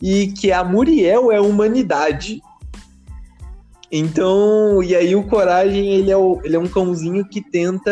E 0.00 0.28
que 0.28 0.52
a 0.52 0.62
Muriel 0.62 1.32
é 1.32 1.36
a 1.36 1.42
humanidade. 1.42 2.40
Então, 3.90 4.82
e 4.82 4.94
aí 4.94 5.14
o 5.14 5.22
Coragem, 5.24 5.94
ele 5.94 6.10
é, 6.10 6.16
o, 6.16 6.40
ele 6.42 6.56
é 6.56 6.58
um 6.58 6.68
cãozinho 6.68 7.24
que 7.24 7.40
tenta. 7.40 7.90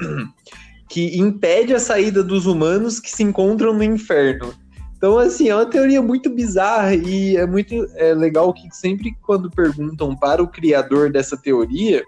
que 0.88 1.16
impede 1.16 1.72
a 1.72 1.78
saída 1.78 2.20
dos 2.20 2.46
humanos 2.46 2.98
que 2.98 3.10
se 3.10 3.22
encontram 3.22 3.72
no 3.72 3.84
inferno. 3.84 4.52
Então, 4.96 5.16
assim, 5.16 5.48
é 5.48 5.54
uma 5.54 5.64
teoria 5.64 6.02
muito 6.02 6.28
bizarra 6.28 6.94
e 6.94 7.36
é 7.36 7.46
muito 7.46 7.86
é 7.94 8.12
legal 8.12 8.52
que 8.52 8.68
sempre 8.72 9.16
quando 9.22 9.50
perguntam 9.50 10.14
para 10.16 10.42
o 10.42 10.48
criador 10.48 11.10
dessa 11.10 11.36
teoria, 11.36 12.02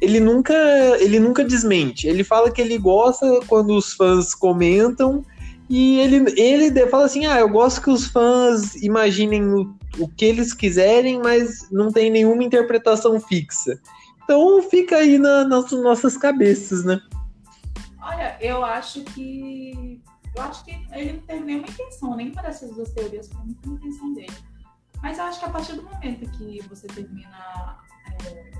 ele 0.00 0.20
nunca, 0.20 0.54
ele 1.00 1.18
nunca 1.18 1.44
desmente. 1.44 2.06
Ele 2.06 2.24
fala 2.24 2.50
que 2.50 2.62
ele 2.62 2.78
gosta 2.78 3.40
quando 3.46 3.76
os 3.76 3.92
fãs 3.92 4.34
comentam 4.34 5.24
e 5.68 5.98
ele, 5.98 6.32
ele 6.40 6.86
fala 6.88 7.06
assim: 7.06 7.26
ah, 7.26 7.38
eu 7.38 7.48
gosto 7.48 7.82
que 7.82 7.90
os 7.90 8.06
fãs 8.06 8.74
imaginem 8.76 9.44
o, 9.44 9.74
o 9.98 10.08
que 10.08 10.24
eles 10.24 10.52
quiserem, 10.52 11.18
mas 11.20 11.70
não 11.70 11.90
tem 11.90 12.10
nenhuma 12.10 12.44
interpretação 12.44 13.18
fixa. 13.20 13.80
Então 14.22 14.62
fica 14.62 14.96
aí 14.96 15.18
na, 15.18 15.44
nas 15.44 15.70
nossas 15.72 16.16
cabeças, 16.16 16.84
né? 16.84 17.00
Olha, 18.00 18.36
eu 18.40 18.64
acho 18.64 19.02
que 19.04 20.00
eu 20.34 20.42
acho 20.42 20.64
que 20.64 20.72
ele 20.92 21.12
não 21.12 21.20
teve 21.20 21.44
nenhuma 21.44 21.68
intenção, 21.68 22.16
nem 22.16 22.30
para 22.30 22.48
essas 22.48 22.70
duas 22.74 22.90
teorias 22.90 23.28
foi 23.28 23.40
muita 23.44 23.68
intenção 23.68 24.12
dele. 24.12 24.36
Mas 25.02 25.18
eu 25.18 25.24
acho 25.24 25.38
que 25.38 25.44
a 25.44 25.50
partir 25.50 25.74
do 25.74 25.82
momento 25.82 26.30
que 26.32 26.60
você 26.68 26.86
termina 26.88 27.78
é, 28.26 28.52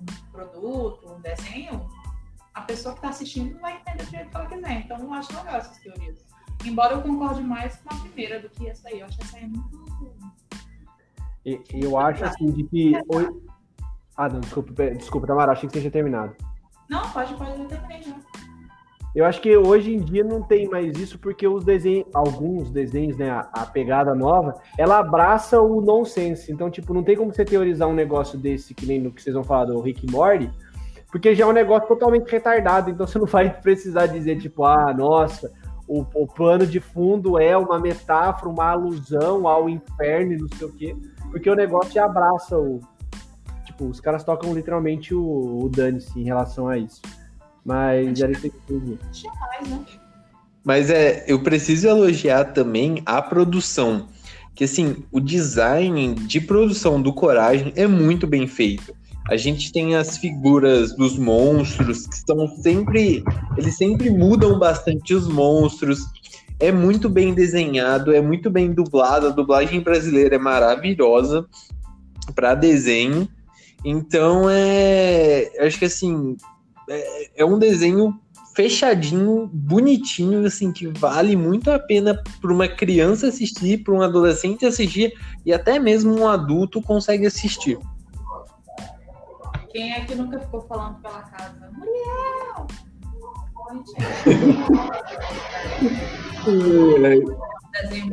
um 0.00 0.32
produto, 0.32 1.14
um 1.14 1.20
desenho, 1.20 1.88
a 2.54 2.60
pessoa 2.62 2.94
que 2.94 2.98
está 2.98 3.10
assistindo 3.10 3.58
vai 3.60 3.76
entender 3.76 4.04
do 4.04 4.10
jeito 4.10 4.30
que 4.30 4.36
ela 4.36 4.46
quiser. 4.46 4.80
Então 4.80 4.98
eu 4.98 5.12
acho 5.12 5.36
legal 5.36 5.56
essas 5.56 5.78
teorias. 5.78 6.18
Embora 6.64 6.94
eu 6.94 7.02
concorde 7.02 7.42
mais 7.42 7.76
com 7.76 7.94
a 7.94 7.98
primeira 7.98 8.40
do 8.40 8.48
que 8.50 8.68
essa 8.68 8.88
aí. 8.88 9.00
Eu 9.00 9.06
acho 9.06 9.20
essa 9.22 9.36
aí 9.36 9.46
muito. 9.46 9.82
Eu 11.72 11.98
acho 11.98 12.24
assim 12.24 12.50
de 12.52 12.64
que. 12.64 12.92
Ah, 14.16 14.28
não, 14.28 14.40
desculpa, 14.40 14.90
desculpa, 14.90 15.26
Tamara, 15.26 15.52
achei 15.52 15.68
que 15.68 15.74
você 15.74 15.80
tinha 15.80 15.90
terminado. 15.90 16.36
Não, 16.88 17.08
pode, 17.10 17.34
pode, 17.34 17.58
eu 17.58 17.66
terminei 17.66 18.02
já. 18.02 18.14
Eu 19.14 19.26
acho 19.26 19.42
que 19.42 19.54
hoje 19.54 19.94
em 19.94 19.98
dia 19.98 20.24
não 20.24 20.42
tem 20.42 20.68
mais 20.68 20.98
isso, 20.98 21.18
porque 21.18 21.46
os 21.46 21.64
desenhos, 21.64 22.06
alguns 22.14 22.70
desenhos, 22.70 23.16
né, 23.18 23.30
a, 23.30 23.40
a, 23.52 23.66
pegada 23.66 24.14
nova, 24.14 24.54
ela 24.78 24.98
abraça 24.98 25.60
o 25.60 25.82
nonsense. 25.82 26.50
Então, 26.50 26.70
tipo, 26.70 26.94
não 26.94 27.02
tem 27.02 27.14
como 27.14 27.32
você 27.32 27.44
teorizar 27.44 27.88
um 27.88 27.94
negócio 27.94 28.38
desse, 28.38 28.72
que 28.72 28.86
nem 28.86 28.98
no 28.98 29.12
que 29.12 29.20
vocês 29.20 29.34
vão 29.34 29.44
falar 29.44 29.66
do 29.66 29.78
Rick 29.80 30.10
Morty, 30.10 30.50
porque 31.12 31.34
já 31.34 31.44
é 31.44 31.46
um 31.46 31.52
negócio 31.52 31.86
totalmente 31.86 32.28
retardado. 32.30 32.90
Então, 32.90 33.06
você 33.06 33.18
não 33.18 33.26
vai 33.26 33.50
precisar 33.60 34.06
dizer, 34.06 34.40
tipo, 34.40 34.64
ah, 34.64 34.94
nossa, 34.96 35.52
o, 35.86 36.06
o 36.14 36.26
plano 36.26 36.66
de 36.66 36.80
fundo 36.80 37.38
é 37.38 37.54
uma 37.54 37.78
metáfora, 37.78 38.50
uma 38.50 38.70
alusão 38.70 39.46
ao 39.46 39.68
inferno 39.68 40.32
e 40.32 40.38
não 40.38 40.48
sei 40.56 40.66
o 40.66 40.72
quê, 40.72 40.96
porque 41.30 41.50
o 41.50 41.54
negócio 41.54 41.92
já 41.92 42.06
abraça 42.06 42.58
o. 42.58 42.80
Tipo, 43.66 43.84
os 43.84 44.00
caras 44.00 44.24
tocam 44.24 44.54
literalmente 44.54 45.14
o, 45.14 45.64
o 45.64 45.68
dane-se 45.68 46.18
em 46.18 46.24
relação 46.24 46.66
a 46.66 46.78
isso. 46.78 47.02
Mas 47.64 48.20
era 48.20 48.32
isso 48.32 48.50
que 48.50 48.98
Mas 50.64 50.90
é, 50.90 51.24
eu 51.28 51.42
preciso 51.42 51.88
elogiar 51.88 52.46
também 52.46 53.02
a 53.04 53.20
produção. 53.20 54.08
Que 54.54 54.64
assim, 54.64 55.04
o 55.10 55.20
design 55.20 56.14
de 56.14 56.40
produção 56.40 57.00
do 57.00 57.12
Coragem 57.12 57.72
é 57.76 57.86
muito 57.86 58.26
bem 58.26 58.46
feito. 58.46 58.94
A 59.28 59.36
gente 59.36 59.72
tem 59.72 59.94
as 59.94 60.18
figuras 60.18 60.94
dos 60.96 61.16
monstros 61.16 62.06
que 62.06 62.14
estão 62.14 62.48
sempre. 62.48 63.22
Eles 63.56 63.76
sempre 63.76 64.10
mudam 64.10 64.58
bastante 64.58 65.14
os 65.14 65.28
monstros. 65.28 66.00
É 66.58 66.72
muito 66.72 67.08
bem 67.08 67.32
desenhado, 67.32 68.12
é 68.12 68.20
muito 68.20 68.50
bem 68.50 68.72
dublado. 68.72 69.28
A 69.28 69.30
dublagem 69.30 69.80
brasileira 69.80 70.36
é 70.36 70.38
maravilhosa 70.38 71.46
para 72.34 72.54
desenho. 72.54 73.28
Então 73.84 74.48
é. 74.48 75.50
Acho 75.60 75.78
que 75.78 75.84
assim, 75.84 76.36
é, 76.88 77.42
é 77.42 77.44
um 77.44 77.58
desenho 77.58 78.18
fechadinho, 78.54 79.48
bonitinho, 79.52 80.44
assim, 80.44 80.72
que 80.72 80.86
vale 80.86 81.36
muito 81.36 81.70
a 81.70 81.78
pena 81.78 82.22
para 82.40 82.52
uma 82.52 82.68
criança 82.68 83.28
assistir, 83.28 83.82
para 83.82 83.94
um 83.94 84.02
adolescente 84.02 84.66
assistir 84.66 85.14
e 85.46 85.52
até 85.52 85.78
mesmo 85.78 86.14
um 86.18 86.28
adulto 86.28 86.82
consegue 86.82 87.26
assistir. 87.26 87.78
Quem 89.72 89.92
é 89.92 90.04
que 90.04 90.14
nunca 90.14 90.38
ficou 90.40 90.60
falando 90.62 91.00
pela 91.00 91.22
casa? 91.22 91.70
Muriel! 91.72 92.66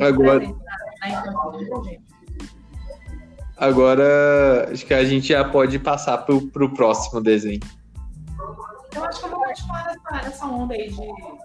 Agora. 0.00 0.54
Agora, 3.56 4.70
acho 4.72 4.86
que 4.86 4.94
a 4.94 5.04
gente 5.04 5.28
já 5.28 5.44
pode 5.44 5.78
passar 5.78 6.18
para 6.18 6.34
o 6.34 6.72
próximo 6.74 7.20
desenho. 7.20 7.60
Eu 8.94 9.04
acho 9.04 9.20
que 9.20 9.26
eu 9.26 9.30
vou 9.30 9.44
continuar 9.44 9.84
nessa, 9.84 10.24
nessa 10.24 10.46
onda 10.46 10.74
aí 10.74 10.88
de 10.88 11.40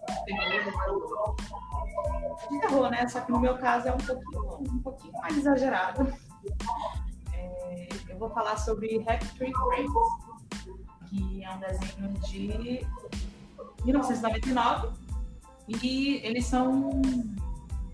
de 2.50 2.60
terror, 2.60 2.90
né? 2.90 3.08
Só 3.08 3.22
que 3.22 3.32
no 3.32 3.40
meu 3.40 3.56
caso 3.58 3.88
é 3.88 3.92
um 3.92 3.98
pouquinho, 3.98 4.74
um 4.74 4.80
pouquinho 4.80 5.14
mais 5.14 5.38
exagerado. 5.38 6.14
É, 7.36 7.88
eu 8.10 8.18
vou 8.18 8.30
falar 8.30 8.58
sobre 8.58 9.04
Happy 9.08 9.26
Tree 9.38 9.54
Friends, 9.54 9.94
que 11.10 11.44
é 11.44 11.52
um 11.52 11.60
desenho 11.60 12.14
de 12.28 12.88
1999 13.84 14.90
e 15.68 16.22
eles 16.24 16.46
são 16.46 17.02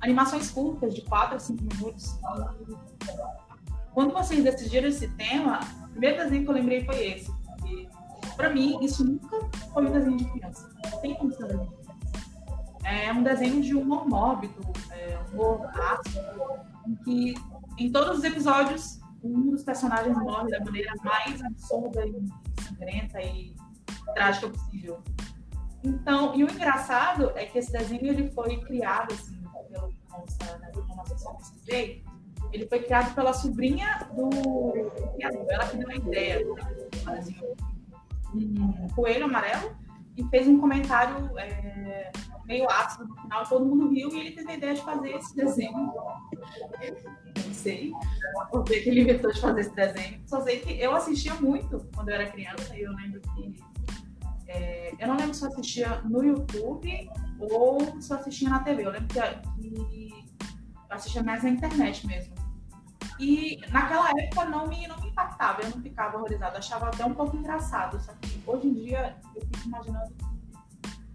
animações 0.02 0.52
curtas 0.52 0.94
de 0.94 1.02
4 1.02 1.36
a 1.36 1.40
5 1.40 1.64
minutos. 1.64 2.20
Quando 3.94 4.14
vocês 4.14 4.44
decidiram 4.44 4.88
esse 4.88 5.08
tema, 5.10 5.60
o 5.86 5.90
primeiro 5.90 6.18
desenho 6.18 6.44
que 6.44 6.50
eu 6.50 6.54
lembrei 6.54 6.86
foi 6.86 7.06
esse 7.06 7.42
para 8.42 8.50
mim, 8.50 8.78
isso 8.82 9.06
nunca 9.06 9.38
foi 9.74 9.86
um 9.86 9.92
desenho 9.92 10.18
de 10.18 10.26
criança. 10.26 10.70
Não 10.92 11.00
tem 11.00 11.16
como 11.16 11.32
ser 11.32 11.44
um 11.44 11.48
desenho 11.48 11.70
de 11.70 11.76
criança. 11.78 12.02
É 12.84 13.14
um 13.14 13.24
desenho 13.24 13.62
de 13.62 13.76
humor 13.76 14.08
mórbido, 14.08 14.62
é, 14.90 15.20
humor 15.32 15.70
ácido, 15.76 16.20
em 16.88 16.96
que 16.96 17.34
em 17.78 17.92
todos 17.92 18.18
os 18.18 18.24
episódios 18.24 19.00
um 19.24 19.52
dos 19.52 19.64
personagens 19.64 20.18
morre 20.18 20.50
da 20.50 20.60
maneira 20.64 20.94
mais 21.04 21.42
absurda 21.42 22.06
e 22.06 22.64
sangrenta 22.64 23.22
e 23.22 23.56
trágica 24.14 24.50
possível. 24.50 25.02
Então, 25.84 26.36
e 26.36 26.44
o 26.44 26.52
engraçado 26.52 27.32
é 27.36 27.46
que 27.46 27.58
esse 27.58 27.72
desenho 27.72 28.08
ele 28.08 28.30
foi 28.32 28.58
criado, 28.62 29.14
assim, 29.14 29.42
pelo, 29.72 29.94
nossa, 30.10 31.28
eu 31.28 31.34
pesquisei, 31.36 32.04
ele 32.52 32.68
foi 32.68 32.84
criado 32.84 33.16
pela 33.16 33.34
sobrinha 33.34 34.08
do 34.16 34.30
criador, 35.16 35.46
ela 35.50 35.68
que 35.68 35.78
deu 35.78 35.90
a 35.90 35.96
ideia 35.96 36.46
do 36.46 36.56
desenho 37.06 37.56
um 38.34 38.88
coelho 38.90 39.26
amarelo 39.26 39.76
e 40.16 40.24
fez 40.26 40.48
um 40.48 40.60
comentário 40.60 41.38
é, 41.38 42.12
meio 42.46 42.70
ácido 42.70 43.08
no 43.08 43.16
final, 43.22 43.48
todo 43.48 43.66
mundo 43.66 43.90
riu 43.90 44.10
e 44.14 44.20
ele 44.20 44.32
teve 44.32 44.52
a 44.52 44.56
ideia 44.56 44.74
de 44.74 44.82
fazer 44.82 45.16
esse 45.16 45.36
desenho. 45.36 45.94
Não 47.46 47.54
sei 47.54 47.94
o 48.52 48.64
que 48.64 48.74
ele 48.74 49.02
inventou 49.02 49.32
de 49.32 49.40
fazer 49.40 49.62
esse 49.62 49.76
desenho. 49.76 50.22
Só 50.28 50.42
sei 50.42 50.60
que 50.60 50.80
eu 50.80 50.96
assistia 50.96 51.34
muito 51.36 51.88
quando 51.94 52.10
eu 52.10 52.16
era 52.16 52.32
criança 52.32 52.76
e 52.76 52.82
eu 52.82 52.92
lembro 52.94 53.22
que. 53.22 53.56
É, 54.48 54.94
eu 55.00 55.08
não 55.08 55.16
lembro 55.16 55.34
se 55.34 55.44
eu 55.44 55.48
assistia 55.48 56.02
no 56.02 56.24
YouTube 56.24 57.10
ou 57.40 58.02
se 58.02 58.12
eu 58.12 58.18
assistia 58.18 58.50
na 58.50 58.60
TV. 58.60 58.86
Eu 58.86 58.92
lembro 58.92 59.08
que, 59.08 59.22
que 59.62 60.12
eu 60.90 60.96
assistia 60.96 61.24
mais 61.24 61.44
na 61.44 61.50
internet 61.50 62.06
mesmo. 62.06 62.42
E 63.20 63.62
naquela 63.70 64.10
época 64.18 64.46
não 64.46 64.68
me, 64.68 64.88
não 64.88 65.00
me 65.00 65.10
impactava, 65.10 65.62
eu 65.62 65.70
não 65.70 65.82
ficava 65.82 66.18
horrorizada, 66.18 66.58
achava 66.58 66.88
até 66.88 67.06
um 67.06 67.14
pouco 67.14 67.38
engraçado. 67.38 68.02
Só 68.02 68.14
que 68.14 68.42
hoje 68.48 68.68
em 68.68 68.74
dia 68.74 69.16
eu 69.36 69.42
fico 69.42 69.68
imaginando 69.68 70.31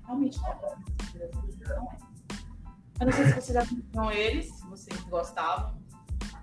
realmente 0.07 0.39
é. 0.39 0.57
Não 1.69 1.91
é. 1.91 2.07
Eu 2.99 3.07
não 3.07 3.13
sei 3.13 3.27
se 3.27 3.33
vocês 3.33 3.57
assistiram 3.57 4.11
eles, 4.11 4.47
se 4.47 4.67
vocês 4.67 5.01
gostavam, 5.11 5.75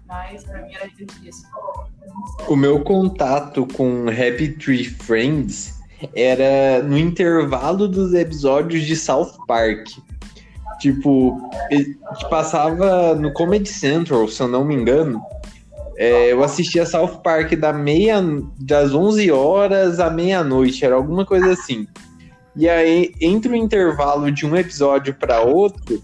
mas 0.06 0.44
pra 0.44 0.62
mim 0.62 0.74
era 0.76 0.88
divertidíssimo. 0.88 1.50
O 2.48 2.56
meu 2.56 2.84
contato 2.84 3.66
com 3.76 4.08
Happy 4.08 4.50
Tree 4.50 4.86
Friends 4.86 5.82
era 6.16 6.84
no 6.84 6.98
intervalo 6.98 7.88
dos 7.88 8.14
episódios 8.14 8.84
de 8.84 8.96
South 8.96 9.34
Park. 9.48 9.88
Tipo, 10.80 11.50
passava 12.30 13.16
no 13.16 13.32
Comedy 13.34 13.70
Central, 13.70 14.28
se 14.28 14.42
eu 14.44 14.48
não 14.48 14.64
me 14.66 14.76
engano. 14.76 15.22
É, 15.96 16.32
eu 16.32 16.44
assistia 16.44 16.86
South 16.86 17.22
Park 17.24 17.54
da 17.54 17.72
meia, 17.72 18.22
das 18.60 18.94
11 18.94 19.32
horas 19.32 20.00
à 20.00 20.10
meia-noite, 20.10 20.84
era 20.84 20.96
alguma 20.96 21.26
coisa 21.26 21.52
assim. 21.52 21.88
E 22.56 22.70
aí, 22.70 23.14
entre 23.20 23.52
o 23.52 23.56
intervalo 23.56 24.32
de 24.32 24.46
um 24.46 24.56
episódio 24.56 25.14
para 25.14 25.42
outro, 25.42 26.04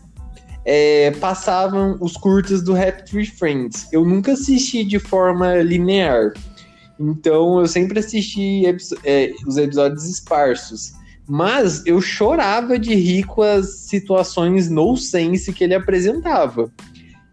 é, 0.65 1.11
passavam 1.19 1.97
os 2.01 2.13
curtas 2.17 2.61
do 2.63 2.75
Happy 2.75 3.05
Tree 3.05 3.25
Friends. 3.25 3.87
Eu 3.91 4.03
nunca 4.03 4.33
assisti 4.33 4.83
de 4.83 4.99
forma 4.99 5.57
linear. 5.57 6.33
Então, 6.99 7.59
eu 7.59 7.67
sempre 7.67 7.99
assisti 7.99 8.63
é, 9.03 9.31
os 9.45 9.57
episódios 9.57 10.05
esparsos. 10.05 10.93
Mas 11.27 11.85
eu 11.85 12.01
chorava 12.01 12.79
de 12.79 12.95
rir 12.95 13.23
com 13.23 13.43
as 13.43 13.81
situações 13.81 14.69
no 14.69 14.97
sense 14.97 15.53
que 15.53 15.63
ele 15.63 15.75
apresentava. 15.75 16.71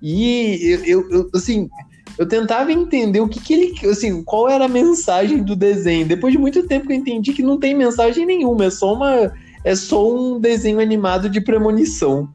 E 0.02 0.60
eu, 0.62 0.84
eu, 0.84 1.10
eu 1.10 1.30
assim, 1.34 1.68
eu 2.18 2.26
tentava 2.26 2.72
entender 2.72 3.20
o 3.20 3.28
que, 3.28 3.40
que 3.40 3.54
ele. 3.54 3.88
Assim, 3.88 4.22
qual 4.24 4.48
era 4.48 4.64
a 4.64 4.68
mensagem 4.68 5.42
do 5.42 5.54
desenho. 5.54 6.06
Depois 6.06 6.32
de 6.32 6.38
muito 6.38 6.66
tempo 6.66 6.86
que 6.86 6.92
eu 6.92 6.96
entendi 6.96 7.32
que 7.32 7.42
não 7.42 7.58
tem 7.58 7.74
mensagem 7.74 8.24
nenhuma, 8.24 8.66
é 8.66 8.70
só 8.70 8.94
uma. 8.94 9.32
É 9.64 9.74
só 9.74 10.08
um 10.08 10.38
desenho 10.38 10.80
animado 10.80 11.28
de 11.28 11.40
premonição. 11.40 12.32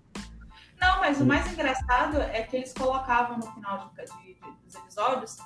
Não, 0.79 0.99
mas 0.99 1.21
o 1.21 1.25
mais 1.25 1.49
engraçado 1.51 2.17
é 2.17 2.41
que 2.41 2.57
eles 2.57 2.73
colocavam 2.73 3.37
no 3.37 3.45
final 3.53 3.91
de, 3.95 4.03
de, 4.03 4.33
de, 4.33 4.51
dos 4.65 4.75
episódios 4.75 5.37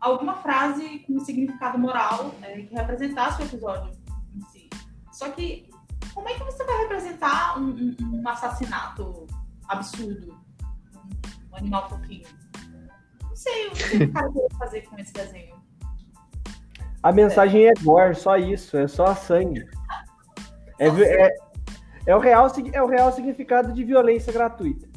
alguma 0.00 0.36
frase 0.36 1.00
com 1.06 1.18
significado 1.20 1.78
moral 1.78 2.34
é, 2.42 2.62
que 2.62 2.74
representasse 2.74 3.42
o 3.42 3.44
episódio 3.44 3.92
em 4.34 4.40
si. 4.52 4.70
Só 5.12 5.28
que 5.30 5.68
como 6.14 6.28
é 6.28 6.34
que 6.34 6.44
você 6.44 6.64
vai 6.64 6.78
representar 6.78 7.58
um, 7.58 7.94
um, 8.00 8.20
um 8.20 8.28
assassinato 8.28 9.26
absurdo? 9.68 10.38
Um, 10.94 11.52
um 11.52 11.56
animal 11.56 11.88
fofinho? 11.88 12.43
Não 13.44 13.52
sei 13.52 13.66
o 13.66 13.70
que 13.70 14.04
o 14.04 14.12
cara 14.12 14.28
queria 14.32 14.48
fazer 14.58 14.80
com 14.82 14.98
esse 14.98 15.12
desenho. 15.12 15.54
A 17.02 17.12
mensagem 17.12 17.66
é, 17.66 17.68
é 17.68 17.74
gore, 17.82 18.14
só 18.14 18.36
isso, 18.38 18.76
é 18.78 18.88
só 18.88 19.14
sangue. 19.14 19.66
É, 20.78 20.88
é, 20.88 21.34
é, 22.06 22.16
o 22.16 22.18
real, 22.18 22.50
é 22.72 22.82
o 22.82 22.86
real 22.86 23.12
significado 23.12 23.72
de 23.72 23.84
violência 23.84 24.32
gratuita. 24.32 24.88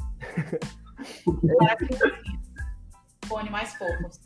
Com 3.28 3.38
animais 3.38 3.74
fofos. 3.76 4.22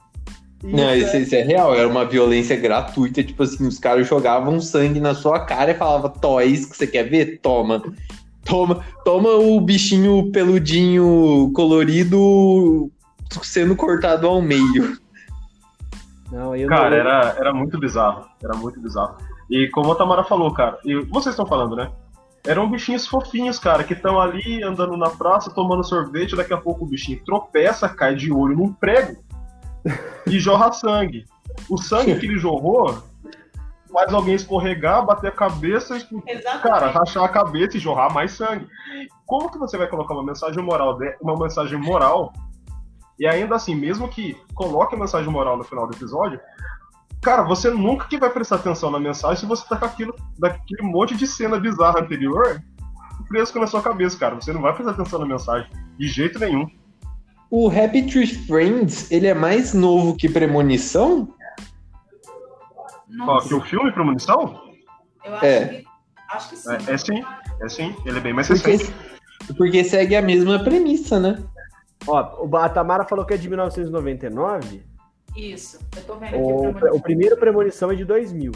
Não, 0.63 0.95
isso, 0.95 1.17
isso, 1.17 1.33
é 1.33 1.41
real, 1.41 1.73
era 1.73 1.87
uma 1.87 2.05
violência 2.05 2.55
gratuita, 2.55 3.23
tipo 3.23 3.41
assim, 3.41 3.65
os 3.65 3.79
caras 3.79 4.07
jogavam 4.07 4.61
sangue 4.61 4.99
na 4.99 5.15
sua 5.15 5.43
cara 5.43 5.71
e 5.71 5.75
falavam, 5.75 6.11
Tó, 6.11 6.39
é 6.39 6.45
isso 6.45 6.69
que 6.69 6.77
você 6.77 6.85
quer 6.85 7.09
ver? 7.09 7.39
Toma. 7.39 7.81
Toma, 8.45 8.85
toma 9.03 9.29
o 9.31 9.59
bichinho 9.59 10.31
peludinho 10.31 11.51
colorido 11.55 12.91
sendo 13.43 13.75
cortado 13.75 14.27
ao 14.27 14.41
meio. 14.41 14.97
Não, 16.31 16.51
cara, 16.67 16.89
não... 16.89 16.97
Era, 16.97 17.35
era 17.37 17.53
muito 17.53 17.79
bizarro. 17.79 18.25
Era 18.41 18.55
muito 18.55 18.79
bizarro. 18.79 19.17
E 19.49 19.67
como 19.69 19.91
a 19.91 19.95
Tamara 19.95 20.23
falou, 20.23 20.53
cara, 20.53 20.79
e 20.85 20.95
vocês 21.05 21.33
estão 21.33 21.45
falando, 21.45 21.75
né? 21.75 21.91
Eram 22.45 22.69
bichinhos 22.69 23.05
fofinhos, 23.05 23.59
cara, 23.59 23.83
que 23.83 23.93
estão 23.93 24.19
ali 24.19 24.63
andando 24.63 24.97
na 24.97 25.09
praça, 25.09 25.51
tomando 25.51 25.83
sorvete, 25.83 26.35
daqui 26.35 26.53
a 26.53 26.57
pouco 26.57 26.85
o 26.85 26.87
bichinho 26.87 27.21
tropeça, 27.23 27.87
cai 27.87 28.15
de 28.15 28.31
olho 28.31 28.55
num 28.55 28.73
prego 28.73 29.21
e 30.25 30.39
jorra 30.39 30.71
sangue. 30.71 31.25
O 31.69 31.77
sangue 31.77 32.15
que 32.15 32.25
ele 32.25 32.39
jorrou 32.39 33.03
faz 33.91 34.13
alguém 34.13 34.35
escorregar, 34.35 35.05
bater 35.05 35.27
a 35.27 35.35
cabeça, 35.35 35.97
Exatamente. 35.97 36.63
cara, 36.63 36.89
rachar 36.89 37.23
a 37.25 37.29
cabeça 37.29 37.75
e 37.77 37.79
jorrar 37.79 38.11
mais 38.13 38.31
sangue. 38.31 38.65
Como 39.25 39.51
que 39.51 39.59
você 39.59 39.77
vai 39.77 39.87
colocar 39.87 40.13
uma 40.13 40.23
mensagem 40.23 40.63
moral, 40.63 40.97
de- 40.97 41.15
uma 41.21 41.37
mensagem 41.37 41.77
moral, 41.77 42.31
e 43.21 43.27
ainda 43.27 43.55
assim, 43.55 43.75
mesmo 43.75 44.07
que 44.07 44.35
coloque 44.55 44.95
a 44.95 44.97
mensagem 44.97 45.31
moral 45.31 45.55
no 45.55 45.63
final 45.63 45.85
do 45.85 45.93
episódio, 45.95 46.39
cara, 47.21 47.43
você 47.43 47.69
nunca 47.69 48.07
que 48.07 48.17
vai 48.17 48.31
prestar 48.31 48.55
atenção 48.55 48.89
na 48.89 48.99
mensagem 48.99 49.37
se 49.37 49.45
você 49.45 49.63
tá 49.69 49.77
com 49.77 49.85
aquilo, 49.85 50.15
daquele 50.39 50.81
monte 50.81 51.15
de 51.15 51.27
cena 51.27 51.59
bizarra 51.59 51.99
anterior 51.99 52.59
fresco 53.27 53.59
na 53.59 53.67
sua 53.67 53.79
cabeça, 53.83 54.17
cara. 54.17 54.33
Você 54.33 54.51
não 54.51 54.59
vai 54.59 54.73
prestar 54.73 54.93
atenção 54.93 55.19
na 55.19 55.27
mensagem, 55.27 55.69
de 55.99 56.07
jeito 56.07 56.39
nenhum. 56.39 56.65
O 57.51 57.69
Happy 57.69 58.07
Tree 58.07 58.25
Friends, 58.25 59.11
ele 59.11 59.27
é 59.27 59.35
mais 59.35 59.71
novo 59.75 60.17
que 60.17 60.27
Premonição? 60.27 61.31
Ó, 63.21 63.39
que 63.41 63.53
o 63.53 63.61
filme 63.61 63.91
Premonição? 63.91 64.61
eu 65.23 65.35
acho 65.35 65.45
É. 65.45 65.67
que. 65.67 65.85
Acho 66.31 66.49
que 66.49 66.55
sim. 66.55 66.71
É, 66.71 66.91
é 66.93 66.97
sim, 66.97 67.23
é 67.61 67.69
sim. 67.69 67.95
Ele 68.03 68.17
é 68.17 68.21
bem 68.21 68.33
mais 68.33 68.47
Porque, 68.47 68.71
recente. 68.71 68.93
porque 69.57 69.83
segue 69.83 70.15
a 70.15 70.21
mesma 70.23 70.57
premissa, 70.63 71.19
né? 71.19 71.37
Ó, 72.07 72.45
o- 72.45 72.57
a 72.57 72.67
Tamara 72.69 73.03
falou 73.05 73.25
que 73.25 73.33
é 73.33 73.37
de 73.37 73.47
1999. 73.49 74.83
Isso. 75.35 75.79
Eu 75.95 76.03
tô 76.03 76.15
vendo 76.15 76.29
aqui 76.29 76.37
O, 76.37 76.47
o 76.47 76.61
Premonição. 76.73 76.95
o 76.97 77.01
primeiro 77.01 77.37
Premonição 77.37 77.91
é 77.91 77.95
de 77.95 78.03
2000. 78.05 78.51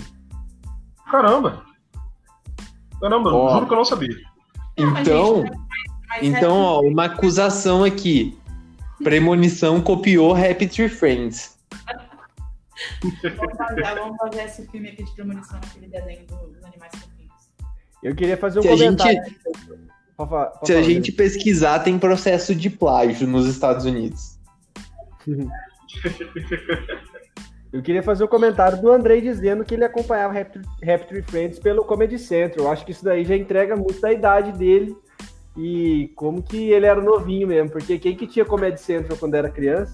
Caramba! 1.10 1.64
Caramba, 3.00 3.34
Ó. 3.34 3.54
juro 3.54 3.68
que 3.68 3.74
eu 3.74 3.78
não 3.78 3.86
sabia. 3.86 4.16
Então, 4.78 5.44
então, 6.22 6.58
ó, 6.58 6.82
uma 6.82 7.06
acusação 7.06 7.84
aqui. 7.84 8.38
Premonição 9.04 9.82
copiou 9.82 10.34
Happy 10.36 10.68
Tree 10.68 10.90
Friends. 10.90 11.58
Vamos 13.02 13.58
fazer, 13.58 13.84
vamos 13.96 14.18
fazer 14.18 14.44
esse 14.44 14.68
filme 14.68 14.90
aqui 14.90 15.04
de 15.04 15.12
premonição 15.12 15.60
naquele 15.62 15.88
desenho 15.88 16.26
do- 16.28 16.48
dos 16.48 16.64
animais 16.64 16.92
fofinhos. 16.94 17.34
Eu 18.04 18.16
queria 18.16 18.38
fazer 18.38 18.60
um 18.60 18.62
Se 18.64 18.68
a 18.68 18.72
comentário. 18.72 19.14
gente, 19.24 19.40
Falar- 20.18 20.46
pode 20.48 20.68
se 20.68 20.74
a 20.74 20.82
gente 20.82 21.12
pesquisar, 21.12 21.80
tem 21.80 22.00
processo 22.00 22.56
de 22.56 22.70
plágio 22.70 23.28
nos 23.28 23.48
Estados 23.48 23.86
Unidos. 23.86 24.38
Eu 27.74 27.82
queria 27.82 28.02
fazer 28.02 28.24
um 28.24 28.28
comentário 28.28 28.82
do 28.82 28.90
Andrei 28.92 29.20
dizendo 29.20 29.66
que 29.66 29.74
ele 29.74 29.84
acompanhava 29.84 30.34
Rap 30.34 30.62
Rap 30.82 31.08
Tree 31.08 31.22
Friends 31.24 31.60
pelo 31.60 31.84
Comedy 31.84 32.18
Central. 32.18 32.66
Eu 32.68 32.72
acho 32.72 32.86
que 32.86 32.92
isso 32.92 33.04
daí 33.04 33.26
já 33.26 33.36
entrega 33.36 33.76
muito 33.76 34.00
da 34.00 34.14
idade 34.14 34.54
dele 34.54 34.96
e 35.58 36.10
como 36.16 36.42
que 36.42 36.70
ele 36.72 36.86
era 36.86 37.02
novinho 37.02 37.48
mesmo. 37.50 37.70
Porque 37.72 38.00
quem 38.00 38.16
que 38.16 38.28
tinha 38.28 38.46
Comedy 38.46 38.80
Central 38.80 39.18
quando 39.18 39.36
era 39.36 39.50
criança? 39.50 39.94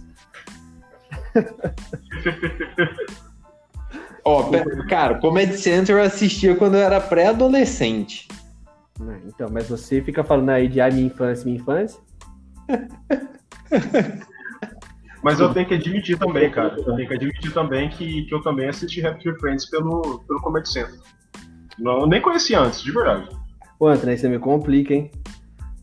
Ó, 4.23 4.43
pe- 4.43 4.87
cara, 4.87 5.15
Comedy 5.17 5.57
Central 5.57 5.97
eu 5.99 6.03
assistia 6.05 6.55
quando 6.55 6.75
eu 6.75 6.81
era 6.81 7.01
pré-adolescente. 7.01 8.27
Né, 9.01 9.21
Então, 9.25 9.49
mas 9.51 9.67
você 9.67 10.01
fica 10.01 10.23
falando 10.23 10.49
aí 10.49 10.67
de 10.67 10.79
ah, 10.79 10.89
minha 10.89 11.07
infância, 11.07 11.45
minha 11.45 11.57
infância. 11.57 11.99
Mas 15.23 15.39
eu 15.39 15.53
tenho 15.53 15.67
que 15.67 15.75
admitir 15.75 16.17
também, 16.17 16.49
cara. 16.49 16.75
Eu 16.79 16.95
tenho 16.95 17.07
que 17.07 17.13
admitir 17.13 17.53
também 17.53 17.87
que, 17.89 18.25
que 18.25 18.33
eu 18.33 18.41
também 18.41 18.67
assisti 18.67 19.05
Happy 19.05 19.31
Friends 19.39 19.69
pelo, 19.69 20.19
pelo 20.27 20.41
Comedy 20.41 20.67
Central. 20.67 20.97
Não, 21.77 21.99
eu 21.99 22.07
nem 22.07 22.19
conhecia 22.19 22.59
antes, 22.59 22.81
de 22.81 22.91
verdade. 22.91 23.29
Pô, 23.77 23.87
aí 23.87 24.17
você 24.17 24.27
me 24.27 24.39
complica, 24.39 24.95
hein? 24.95 25.11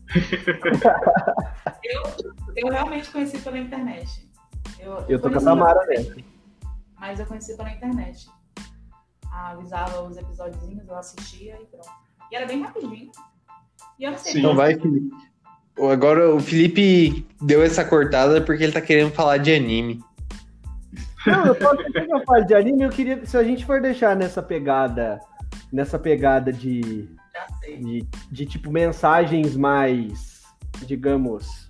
Eu 2.55 2.69
realmente 2.69 3.11
conheci 3.11 3.39
pela 3.39 3.57
internet. 3.57 4.29
Eu, 4.79 4.93
Eu 5.07 5.21
tô 5.21 5.29
com 5.29 5.37
a 5.37 5.39
conheci, 5.39 5.45
Tamara 5.45 5.85
nessa. 5.87 6.15
Mas 6.99 7.19
eu 7.19 7.25
conheci 7.25 7.55
pela 7.55 7.71
internet. 7.71 8.29
Avisava 9.31 10.01
os 10.01 10.17
episódiozinhos, 10.17 10.87
eu 10.87 10.97
assistia 10.97 11.57
e 11.61 11.65
pronto. 11.65 11.89
E 12.31 12.35
era 12.35 12.45
bem 12.45 12.61
rapidinho. 12.61 13.11
E 13.97 14.03
eu 14.03 14.11
não 14.11 14.17
sei. 14.17 14.33
Sim. 14.33 14.39
Então 14.39 14.55
vai, 14.55 14.75
Felipe. 14.75 15.09
Agora 15.91 16.35
o 16.35 16.39
Felipe 16.39 17.25
deu 17.41 17.63
essa 17.63 17.85
cortada 17.85 18.41
porque 18.41 18.63
ele 18.63 18.73
tá 18.73 18.81
querendo 18.81 19.11
falar 19.11 19.37
de 19.37 19.53
anime. 19.53 20.01
Não, 21.25 21.45
eu 21.45 21.55
falo, 21.55 21.77
quando 21.77 22.11
eu 22.11 22.25
falo 22.25 22.45
de 22.45 22.53
anime, 22.53 22.83
eu 22.83 22.89
queria. 22.89 23.25
Se 23.25 23.37
a 23.37 23.43
gente 23.43 23.65
for 23.65 23.81
deixar 23.81 24.15
nessa 24.15 24.41
pegada. 24.41 25.19
Nessa 25.71 25.97
pegada 25.97 26.51
de. 26.51 27.09
Já 27.33 27.47
sei. 27.59 27.77
de, 27.77 28.07
de, 28.31 28.45
tipo 28.45 28.71
mensagens 28.71 29.55
mais, 29.55 30.43
digamos, 30.85 31.69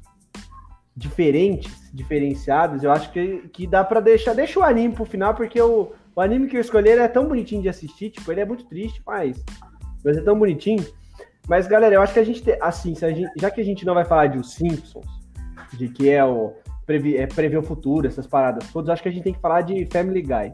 diferentes, 0.96 1.92
diferenciadas, 1.94 2.84
eu 2.84 2.92
acho 2.92 3.12
que, 3.12 3.50
que 3.54 3.68
dá 3.68 3.84
pra 3.84 4.00
deixar. 4.00 4.34
Deixa 4.34 4.60
o 4.60 4.64
anime 4.64 4.94
pro 4.94 5.06
final, 5.06 5.34
porque 5.34 5.62
o, 5.62 5.92
o 6.16 6.22
anime 6.22 6.48
que 6.48 6.58
eu 6.58 6.62
escolhi 6.62 6.90
ele 6.90 7.02
é 7.02 7.08
tão 7.08 7.28
bonitinho 7.28 7.62
de 7.62 7.70
assistir, 7.70 8.10
tipo, 8.10 8.32
ele 8.32 8.42
é 8.42 8.46
muito 8.46 8.66
triste, 8.66 9.02
mas, 9.06 9.44
mas 10.04 10.18
é 10.18 10.22
tão 10.22 10.38
bonitinho. 10.38 10.86
Mas, 11.48 11.68
galera, 11.68 11.96
eu 11.96 12.02
acho 12.02 12.14
que 12.14 12.20
a 12.20 12.24
gente, 12.24 12.44
assim, 12.62 12.94
a 13.02 13.10
gente- 13.12 13.32
já 13.38 13.50
que 13.50 13.60
a 13.60 13.66
gente 13.66 13.86
não 13.86 13.94
vai 13.94 14.06
falar 14.06 14.28
de 14.28 14.38
Os 14.38 14.54
Simpsons, 14.54 15.08
de 15.74 15.90
que 15.90 16.10
é 16.10 16.24
o 16.24 16.54
previ- 16.86 17.18
é 17.18 17.28
prever 17.28 17.58
o 17.58 17.64
futuro, 17.64 18.08
essas 18.08 18.28
paradas 18.28 18.68
todas, 18.72 18.90
acho 18.90 19.04
que 19.04 19.10
a 19.10 19.12
gente 19.12 19.24
tem 19.24 19.34
que 19.34 19.40
falar 19.40 19.62
de 19.62 19.86
Family 19.88 20.22
Guy. 20.22 20.54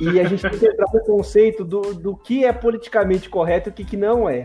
E 0.00 0.18
a 0.18 0.24
gente 0.24 0.40
tem 0.40 0.58
que 0.58 0.66
entrar 0.66 0.86
no 0.92 1.00
conceito 1.00 1.64
do, 1.64 1.94
do 1.94 2.16
que 2.16 2.44
é 2.44 2.52
politicamente 2.52 3.28
correto 3.28 3.68
e 3.68 3.70
o 3.70 3.72
que, 3.72 3.84
que 3.84 3.96
não 3.96 4.28
é. 4.28 4.42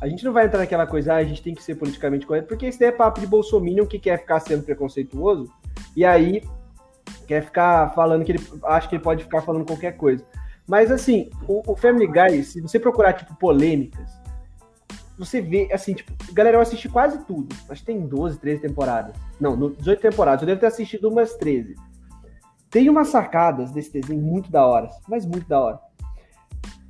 A 0.00 0.08
gente 0.08 0.24
não 0.24 0.32
vai 0.32 0.46
entrar 0.46 0.60
naquela 0.60 0.86
coisa, 0.86 1.12
ah, 1.12 1.16
a 1.16 1.24
gente 1.24 1.42
tem 1.42 1.54
que 1.54 1.62
ser 1.62 1.74
politicamente 1.74 2.26
correto, 2.26 2.48
porque 2.48 2.66
isso 2.66 2.78
daí 2.78 2.88
é 2.88 2.92
papo 2.92 3.20
de 3.20 3.26
bolsominion 3.26 3.84
que 3.84 3.98
quer 3.98 4.18
ficar 4.18 4.40
sendo 4.40 4.62
preconceituoso, 4.62 5.52
e 5.94 6.04
aí 6.04 6.42
quer 7.26 7.44
ficar 7.44 7.92
falando 7.94 8.24
que 8.24 8.32
ele 8.32 8.42
acha 8.64 8.88
que 8.88 8.94
ele 8.94 9.02
pode 9.02 9.24
ficar 9.24 9.42
falando 9.42 9.66
qualquer 9.66 9.96
coisa. 9.96 10.24
Mas 10.66 10.90
assim, 10.90 11.30
o, 11.48 11.72
o 11.72 11.76
Family 11.76 12.06
Guy, 12.06 12.44
se 12.44 12.60
você 12.60 12.78
procurar, 12.78 13.12
tipo, 13.14 13.34
polêmicas, 13.36 14.10
você 15.18 15.40
vê, 15.40 15.68
assim, 15.72 15.92
tipo, 15.92 16.12
galera, 16.32 16.56
eu 16.56 16.60
assisti 16.60 16.88
quase 16.88 17.24
tudo. 17.24 17.54
Acho 17.68 17.80
que 17.82 17.86
tem 17.86 18.06
12, 18.06 18.38
13 18.38 18.62
temporadas. 18.62 19.14
Não, 19.38 19.54
no- 19.56 19.70
18 19.76 20.00
temporadas. 20.00 20.42
Eu 20.42 20.46
devo 20.46 20.60
ter 20.60 20.66
assistido 20.66 21.08
umas 21.08 21.34
13. 21.34 21.74
Tem 22.70 22.88
umas 22.88 23.08
sacadas 23.08 23.70
desse 23.72 23.92
desenho 23.92 24.22
muito 24.22 24.50
da 24.50 24.64
hora, 24.64 24.88
mas 25.08 25.26
muito 25.26 25.46
da 25.48 25.60
hora. 25.60 25.80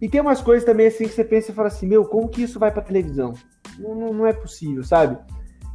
E 0.00 0.08
tem 0.08 0.20
umas 0.20 0.40
coisas 0.40 0.64
também 0.64 0.86
assim 0.86 1.04
que 1.04 1.10
você 1.14 1.24
pensa 1.24 1.50
e 1.50 1.54
fala 1.54 1.68
assim, 1.68 1.86
meu, 1.86 2.04
como 2.04 2.28
que 2.28 2.42
isso 2.42 2.58
vai 2.58 2.70
pra 2.70 2.82
televisão? 2.82 3.34
Não, 3.78 3.94
não, 3.94 4.12
não 4.12 4.26
é 4.26 4.32
possível, 4.32 4.84
sabe? 4.84 5.18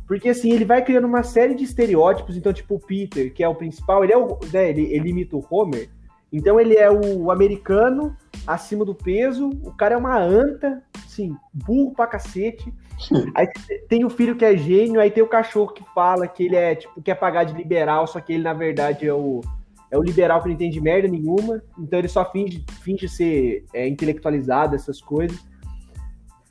Porque 0.07 0.29
assim, 0.29 0.51
ele 0.51 0.63
vai 0.65 0.83
criando 0.83 1.07
uma 1.07 1.23
série 1.23 1.55
de 1.55 1.63
estereótipos, 1.63 2.37
então, 2.37 2.53
tipo, 2.53 2.75
o 2.75 2.79
Peter, 2.79 3.33
que 3.33 3.43
é 3.43 3.49
o 3.49 3.55
principal, 3.55 4.03
ele 4.03 4.13
é 4.13 4.17
o. 4.17 4.39
Né, 4.53 4.69
ele, 4.69 4.83
ele 4.93 5.09
imita 5.09 5.35
o 5.35 5.45
Homer. 5.49 5.89
Então 6.35 6.59
ele 6.59 6.75
é 6.75 6.91
o 6.91 7.31
americano 7.31 8.15
acima 8.45 8.83
do 8.83 8.93
peso, 8.93 9.49
o 9.63 9.71
cara 9.71 9.95
é 9.95 9.97
uma 9.97 10.19
anta, 10.19 10.83
assim, 11.05 11.33
burro 11.53 11.93
pra 11.93 12.05
cacete. 12.05 12.73
Aí 13.33 13.47
tem 13.87 14.03
o 14.03 14.09
filho 14.09 14.35
que 14.35 14.43
é 14.43 14.55
gênio, 14.57 14.99
aí 14.99 15.09
tem 15.09 15.23
o 15.23 15.27
cachorro 15.27 15.71
que 15.73 15.83
fala 15.93 16.27
que 16.27 16.43
ele 16.43 16.55
é, 16.55 16.75
tipo, 16.75 17.01
quer 17.01 17.15
pagar 17.15 17.45
de 17.45 17.53
liberal, 17.53 18.05
só 18.05 18.19
que 18.19 18.33
ele, 18.33 18.43
na 18.43 18.53
verdade, 18.53 19.07
é 19.07 19.13
o, 19.13 19.41
é 19.89 19.97
o 19.97 20.03
liberal 20.03 20.41
que 20.41 20.47
não 20.47 20.55
entende 20.55 20.79
merda 20.81 21.07
nenhuma, 21.07 21.63
então 21.79 21.99
ele 21.99 22.07
só 22.09 22.29
finge, 22.29 22.65
finge 22.81 23.07
ser 23.07 23.65
é, 23.73 23.87
intelectualizado, 23.87 24.75
essas 24.75 25.01
coisas. 25.01 25.37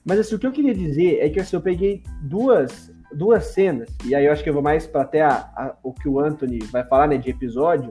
Mas 0.04 0.18
assim, 0.18 0.34
o 0.34 0.38
que 0.38 0.46
eu 0.46 0.52
queria 0.52 0.74
dizer 0.74 1.18
é 1.20 1.28
que 1.28 1.40
assim, 1.40 1.56
eu 1.56 1.62
peguei 1.62 2.02
duas, 2.22 2.90
duas 3.12 3.44
cenas, 3.46 3.88
e 4.04 4.14
aí 4.14 4.24
eu 4.26 4.32
acho 4.32 4.42
que 4.42 4.48
eu 4.48 4.54
vou 4.54 4.62
mais 4.62 4.86
para 4.86 5.02
até 5.02 5.22
a- 5.22 5.50
a- 5.56 5.76
o 5.82 5.92
que 5.92 6.08
o 6.08 6.20
Anthony 6.20 6.58
vai 6.64 6.84
falar, 6.84 7.06
né, 7.06 7.16
de 7.18 7.30
episódio, 7.30 7.88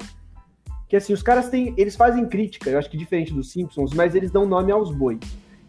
que 0.93 0.97
assim, 0.97 1.11
os 1.11 1.23
caras 1.23 1.49
têm, 1.49 1.73
eles 1.75 1.95
fazem 1.95 2.23
crítica, 2.23 2.69
eu 2.69 2.77
acho 2.77 2.87
que 2.87 2.95
diferente 2.95 3.33
dos 3.33 3.49
Simpsons, 3.51 3.95
mas 3.95 4.13
eles 4.13 4.29
dão 4.29 4.45
nome 4.45 4.71
aos 4.71 4.93
bois. 4.93 5.17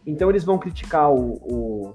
Então 0.07 0.29
eles 0.29 0.45
vão 0.45 0.59
criticar 0.59 1.11
o, 1.11 1.37
o, 1.41 1.95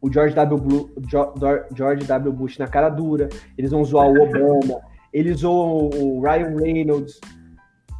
o 0.00 0.12
George, 0.12 0.34
w. 0.34 0.60
Blu- 0.60 0.90
Jo- 1.06 1.32
Dor- 1.36 1.66
George 1.72 2.04
W. 2.04 2.32
Bush 2.32 2.58
na 2.58 2.66
cara 2.66 2.88
dura, 2.88 3.28
eles 3.56 3.70
vão 3.70 3.84
zoar 3.84 4.08
o 4.08 4.20
Obama, 4.20 4.80
eles 5.14 5.36
zoam 5.42 5.90
o 5.94 6.20
Ryan 6.20 6.56
Reynolds, 6.56 7.20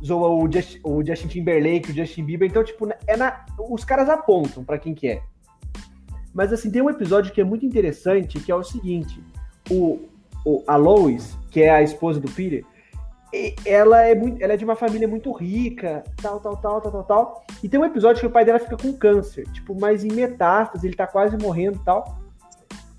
zoam 0.04 0.42
o, 0.42 0.52
Just- 0.52 0.80
o 0.82 1.00
Justin 1.06 1.28
Timberlake, 1.28 1.92
o 1.92 1.94
Justin 1.94 2.24
Bieber, 2.24 2.48
então, 2.50 2.64
tipo, 2.64 2.88
é 3.06 3.16
na, 3.16 3.46
os 3.56 3.84
caras 3.84 4.08
apontam 4.08 4.64
pra 4.64 4.78
quem 4.80 4.94
que 4.94 5.06
é. 5.06 5.22
Mas 6.34 6.52
assim, 6.52 6.72
tem 6.72 6.82
um 6.82 6.90
episódio 6.90 7.32
que 7.32 7.40
é 7.40 7.44
muito 7.44 7.64
interessante, 7.64 8.40
que 8.40 8.50
é 8.50 8.54
o 8.56 8.64
seguinte: 8.64 9.22
o, 9.70 10.00
o, 10.44 10.64
a 10.66 10.74
Lois, 10.74 11.38
que 11.52 11.62
é 11.62 11.70
a 11.70 11.82
esposa 11.84 12.18
do 12.18 12.28
Peter, 12.28 12.64
ela 13.64 14.02
é, 14.02 14.14
muito, 14.14 14.42
ela 14.42 14.54
é 14.54 14.56
de 14.56 14.64
uma 14.64 14.74
família 14.74 15.06
muito 15.06 15.32
rica, 15.32 16.02
tal, 16.20 16.40
tal, 16.40 16.56
tal, 16.56 16.80
tal, 16.80 16.92
tal, 16.92 17.04
tal. 17.04 17.44
E 17.62 17.68
tem 17.68 17.78
um 17.78 17.84
episódio 17.84 18.20
que 18.20 18.26
o 18.26 18.30
pai 18.30 18.44
dela 18.44 18.58
fica 18.58 18.76
com 18.76 18.92
câncer, 18.92 19.46
tipo, 19.52 19.78
mas 19.78 20.04
em 20.04 20.12
metástase, 20.12 20.86
ele 20.86 20.96
tá 20.96 21.06
quase 21.06 21.36
morrendo 21.36 21.78
e 21.80 21.84
tal. 21.84 22.18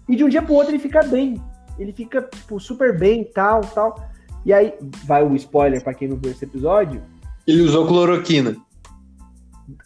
E 0.07 0.15
de 0.15 0.23
um 0.23 0.29
dia 0.29 0.41
pro 0.41 0.53
outro 0.53 0.71
ele 0.71 0.79
fica 0.79 1.03
bem. 1.03 1.41
Ele 1.77 1.91
fica, 1.91 2.21
tipo, 2.21 2.59
super 2.59 2.97
bem, 2.97 3.23
tal, 3.23 3.61
tal. 3.61 4.09
E 4.45 4.53
aí, 4.53 4.73
vai 5.05 5.23
o 5.23 5.35
spoiler 5.35 5.83
pra 5.83 5.93
quem 5.93 6.07
não 6.07 6.17
viu 6.17 6.31
esse 6.31 6.45
episódio. 6.45 7.01
Ele 7.45 7.61
usou 7.61 7.87
cloroquina. 7.87 8.55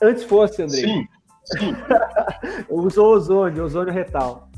Antes 0.01 0.23
fosse, 0.23 0.61
Andrei. 0.61 0.83
Sim. 0.83 1.07
Sim. 1.45 1.75
Usou 2.69 3.13
ozônio, 3.13 3.63
ozônio 3.63 3.93
retal. 3.93 4.49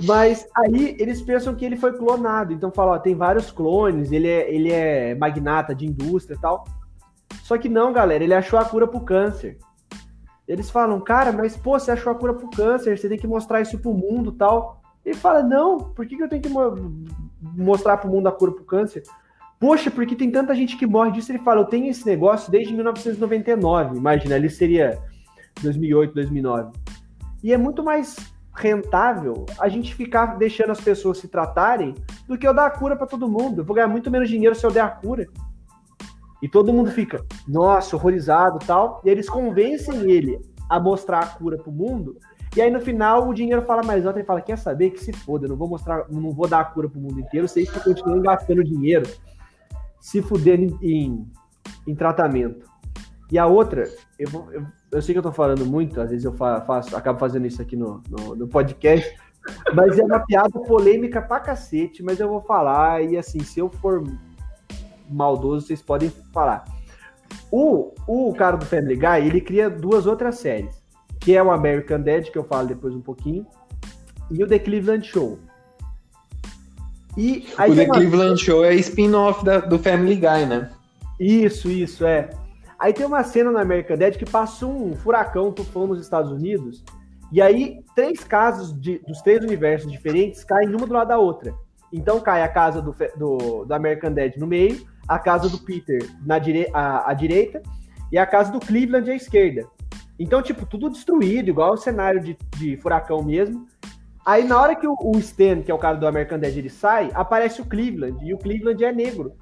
Mas 0.00 0.48
aí 0.56 0.96
eles 0.98 1.20
pensam 1.20 1.54
que 1.54 1.64
ele 1.64 1.76
foi 1.76 1.92
clonado. 1.92 2.52
Então 2.52 2.70
falam, 2.70 2.94
ó, 2.94 2.98
tem 2.98 3.14
vários 3.14 3.50
clones, 3.50 4.10
ele 4.10 4.28
é, 4.28 4.52
ele 4.52 4.72
é 4.72 5.14
magnata 5.14 5.74
de 5.74 5.86
indústria 5.86 6.34
e 6.34 6.40
tal. 6.40 6.64
Só 7.42 7.58
que 7.58 7.68
não, 7.68 7.92
galera, 7.92 8.24
ele 8.24 8.34
achou 8.34 8.58
a 8.58 8.64
cura 8.64 8.86
pro 8.86 9.00
câncer. 9.00 9.58
Eles 10.46 10.70
falam, 10.70 11.00
cara, 11.00 11.32
mas 11.32 11.56
pô, 11.56 11.78
você 11.78 11.90
achou 11.90 12.12
a 12.12 12.14
cura 12.14 12.34
pro 12.34 12.50
câncer, 12.50 12.98
você 12.98 13.08
tem 13.08 13.18
que 13.18 13.26
mostrar 13.26 13.60
isso 13.60 13.78
pro 13.78 13.92
mundo 13.92 14.32
tal. 14.32 14.80
Ele 15.04 15.16
fala, 15.16 15.42
não, 15.42 15.78
por 15.78 16.06
que, 16.06 16.16
que 16.16 16.22
eu 16.22 16.28
tenho 16.28 16.42
que 16.42 16.48
mo 16.48 17.04
mostrar 17.56 17.96
pro 17.96 18.10
mundo 18.10 18.28
a 18.28 18.32
cura 18.32 18.52
pro 18.52 18.64
câncer? 18.64 19.02
Poxa, 19.58 19.90
porque 19.90 20.16
tem 20.16 20.30
tanta 20.30 20.54
gente 20.54 20.76
que 20.76 20.86
morre 20.86 21.12
disso. 21.12 21.30
Ele 21.30 21.38
fala, 21.38 21.60
eu 21.60 21.64
tenho 21.64 21.88
esse 21.88 22.04
negócio 22.06 22.50
desde 22.50 22.74
1999. 22.74 23.96
Imagina, 23.96 24.34
ali 24.34 24.50
seria 24.50 24.98
2008, 25.62 26.14
2009. 26.14 26.72
E 27.42 27.52
é 27.52 27.58
muito 27.58 27.82
mais 27.82 28.16
rentável 28.54 29.46
a 29.58 29.68
gente 29.68 29.94
ficar 29.94 30.36
deixando 30.36 30.70
as 30.70 30.80
pessoas 30.80 31.18
se 31.18 31.28
tratarem 31.28 31.94
do 32.28 32.36
que 32.36 32.46
eu 32.46 32.54
dar 32.54 32.66
a 32.66 32.70
cura 32.70 32.96
para 32.96 33.06
todo 33.06 33.28
mundo. 33.28 33.60
Eu 33.60 33.64
vou 33.64 33.74
ganhar 33.74 33.88
muito 33.88 34.10
menos 34.10 34.28
dinheiro 34.28 34.54
se 34.54 34.64
eu 34.64 34.70
der 34.70 34.82
a 34.82 34.88
cura. 34.88 35.26
E 36.42 36.48
todo 36.48 36.72
mundo 36.72 36.90
fica, 36.90 37.24
nossa, 37.46 37.96
horrorizado 37.96 38.58
tal. 38.58 39.00
E 39.04 39.08
eles 39.08 39.28
convencem 39.28 40.10
ele 40.10 40.40
a 40.68 40.78
mostrar 40.80 41.20
a 41.20 41.26
cura 41.26 41.56
pro 41.56 41.70
mundo. 41.70 42.16
E 42.54 42.60
aí 42.60 42.70
no 42.70 42.80
final 42.80 43.28
o 43.28 43.34
dinheiro 43.34 43.62
fala 43.62 43.82
mais 43.82 44.04
alto 44.04 44.18
e 44.18 44.24
fala: 44.24 44.40
quer 44.40 44.58
saber 44.58 44.90
que 44.90 45.00
se 45.02 45.12
foda, 45.12 45.46
eu 45.46 45.50
não 45.50 45.56
vou 45.56 45.68
mostrar, 45.68 46.04
não 46.10 46.30
vou 46.30 46.48
dar 46.48 46.60
a 46.60 46.64
cura 46.64 46.88
pro 46.88 47.00
mundo 47.00 47.20
inteiro, 47.20 47.48
vocês 47.48 47.70
que 47.70 47.80
continuam 47.80 48.20
gastando 48.20 48.62
dinheiro, 48.62 49.08
se 50.00 50.20
fuder 50.20 50.60
em, 50.60 50.76
em, 50.82 51.26
em 51.86 51.94
tratamento. 51.94 52.66
E 53.30 53.38
a 53.38 53.46
outra, 53.46 53.84
eu, 54.18 54.28
vou, 54.28 54.52
eu, 54.52 54.66
eu, 54.92 55.02
sei 55.02 55.14
que 55.14 55.18
eu 55.18 55.22
tô 55.22 55.32
falando 55.32 55.64
muito, 55.64 56.00
às 56.00 56.10
vezes 56.10 56.24
eu 56.24 56.32
faço, 56.34 56.94
acabo 56.94 57.18
fazendo 57.18 57.46
isso 57.46 57.62
aqui 57.62 57.76
no, 57.76 58.02
no, 58.08 58.36
no 58.36 58.46
podcast, 58.46 59.10
mas 59.74 59.98
é 59.98 60.04
uma 60.04 60.20
piada 60.20 60.60
polêmica 60.60 61.20
pra 61.22 61.40
cacete, 61.40 62.02
mas 62.02 62.20
eu 62.20 62.28
vou 62.28 62.42
falar, 62.42 63.02
e 63.02 63.16
assim, 63.16 63.40
se 63.40 63.58
eu 63.58 63.70
for 63.70 64.04
maldoso, 65.10 65.66
vocês 65.66 65.82
podem 65.82 66.10
falar. 66.32 66.64
O, 67.50 67.92
o 68.06 68.34
cara 68.34 68.56
do 68.56 68.66
Family 68.66 68.96
Guy, 68.96 69.26
ele 69.26 69.40
cria 69.40 69.70
duas 69.70 70.06
outras 70.06 70.36
séries, 70.36 70.82
que 71.18 71.34
é 71.34 71.42
o 71.42 71.50
American 71.50 72.00
Dad, 72.00 72.28
que 72.28 72.38
eu 72.38 72.44
falo 72.44 72.68
depois 72.68 72.94
um 72.94 73.00
pouquinho, 73.00 73.46
e 74.30 74.42
o 74.44 74.46
The 74.46 74.58
Cleveland 74.58 75.06
Show. 75.06 75.38
E 77.16 77.46
o 77.54 77.74
The 77.74 77.84
uma... 77.84 77.94
Cleveland 77.94 78.42
Show 78.42 78.64
é 78.64 78.74
spin-off 78.74 79.44
do 79.68 79.78
Family 79.78 80.16
Guy, 80.16 80.46
né? 80.46 80.70
Isso, 81.18 81.70
isso, 81.70 82.04
é. 82.04 82.30
Aí 82.82 82.92
tem 82.92 83.06
uma 83.06 83.22
cena 83.22 83.52
no 83.52 83.58
American 83.58 83.96
Dad 83.96 84.16
que 84.16 84.28
passa 84.28 84.66
um 84.66 84.96
furacão, 84.96 85.50
um 85.50 85.52
tufão 85.52 85.86
nos 85.86 86.00
Estados 86.00 86.32
Unidos, 86.32 86.84
e 87.30 87.40
aí 87.40 87.78
três 87.94 88.24
casos 88.24 88.76
de, 88.76 88.98
dos 89.06 89.22
três 89.22 89.44
universos 89.44 89.88
diferentes 89.88 90.42
caem 90.42 90.74
uma 90.74 90.84
do 90.84 90.92
lado 90.92 91.06
da 91.06 91.16
outra. 91.16 91.54
Então 91.92 92.18
cai 92.18 92.42
a 92.42 92.48
casa 92.48 92.82
do, 92.82 92.92
do, 93.16 93.64
do 93.66 93.72
American 93.72 94.12
Dad 94.12 94.34
no 94.36 94.48
meio, 94.48 94.84
a 95.06 95.16
casa 95.16 95.48
do 95.48 95.58
Peter 95.58 96.00
na 96.26 96.40
dire 96.40 96.66
a, 96.74 97.08
a 97.08 97.14
direita 97.14 97.62
e 98.10 98.18
a 98.18 98.26
casa 98.26 98.50
do 98.50 98.58
Cleveland 98.58 99.08
à 99.08 99.14
esquerda. 99.14 99.64
Então, 100.18 100.42
tipo, 100.42 100.66
tudo 100.66 100.90
destruído, 100.90 101.50
igual 101.50 101.74
o 101.74 101.76
cenário 101.76 102.20
de, 102.20 102.36
de 102.56 102.76
furacão 102.78 103.22
mesmo. 103.22 103.64
Aí, 104.26 104.42
na 104.42 104.60
hora 104.60 104.74
que 104.74 104.88
o, 104.88 104.96
o 105.00 105.16
Stan, 105.20 105.62
que 105.62 105.70
é 105.70 105.74
o 105.74 105.78
cara 105.78 105.96
do 105.96 106.06
American 106.06 106.40
Dad, 106.40 106.56
ele 106.56 106.68
sai, 106.68 107.12
aparece 107.14 107.60
o 107.60 107.64
Cleveland, 107.64 108.18
e 108.26 108.34
o 108.34 108.38
Cleveland 108.38 108.84
é 108.84 108.90
negro. 108.90 109.34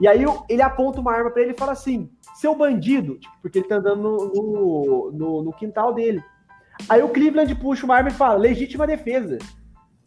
E 0.00 0.08
aí 0.08 0.24
ele 0.48 0.62
aponta 0.62 1.00
uma 1.00 1.12
arma 1.12 1.30
para 1.30 1.42
ele 1.42 1.52
e 1.52 1.58
fala 1.58 1.72
assim: 1.72 2.10
seu 2.34 2.54
bandido, 2.54 3.18
tipo, 3.18 3.34
porque 3.40 3.58
ele 3.58 3.68
tá 3.68 3.76
andando 3.76 4.02
no, 4.02 5.12
no, 5.12 5.42
no, 5.42 5.52
quintal 5.52 5.94
dele. 5.94 6.22
Aí 6.88 7.02
o 7.02 7.08
Cleveland 7.08 7.54
puxa 7.54 7.84
uma 7.84 7.96
arma 7.96 8.08
e 8.08 8.12
fala: 8.12 8.34
legítima 8.34 8.86
defesa. 8.86 9.38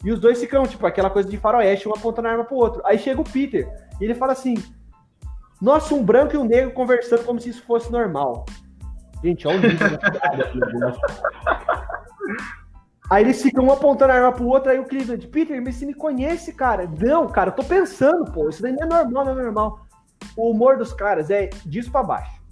E 0.04 0.12
os 0.12 0.20
dois 0.20 0.38
ficam, 0.38 0.64
tipo, 0.64 0.86
aquela 0.86 1.10
coisa 1.10 1.28
de 1.28 1.36
faroeste, 1.36 1.88
um 1.88 1.92
apontando 1.92 2.28
a 2.28 2.32
arma 2.32 2.44
pro 2.44 2.56
outro. 2.56 2.82
Aí 2.84 2.98
chega 2.98 3.20
o 3.20 3.24
Peter, 3.24 3.68
e 4.00 4.04
ele 4.04 4.14
fala 4.14 4.32
assim: 4.32 4.54
nossa, 5.60 5.94
um 5.94 6.04
branco 6.04 6.34
e 6.34 6.38
um 6.38 6.44
negro 6.44 6.72
conversando 6.72 7.24
como 7.24 7.40
se 7.40 7.50
isso 7.50 7.62
fosse 7.62 7.90
normal. 7.90 8.44
Gente, 9.22 9.48
olha 9.48 9.58
o 9.58 9.62
nível 9.62 9.88
Aí 13.10 13.24
eles 13.24 13.42
ficam 13.42 13.64
um 13.64 13.72
apontando 13.72 14.12
a 14.12 14.16
arma 14.16 14.32
pro 14.32 14.46
outro, 14.46 14.70
aí 14.70 14.78
o 14.78 14.84
Cleveland, 14.84 15.26
Peter, 15.28 15.62
mas 15.62 15.76
você 15.76 15.86
me 15.86 15.94
conhece, 15.94 16.52
cara? 16.52 16.86
Não, 16.86 17.26
cara, 17.26 17.50
eu 17.50 17.54
tô 17.54 17.64
pensando, 17.64 18.30
pô, 18.30 18.48
isso 18.48 18.60
daí 18.60 18.72
não 18.72 18.84
é 18.84 18.86
normal, 18.86 19.24
não 19.24 19.32
é 19.32 19.42
normal. 19.42 19.86
O 20.36 20.50
humor 20.50 20.76
dos 20.76 20.92
caras 20.92 21.30
é 21.30 21.48
disso 21.64 21.90
pra 21.90 22.02
baixo. 22.02 22.42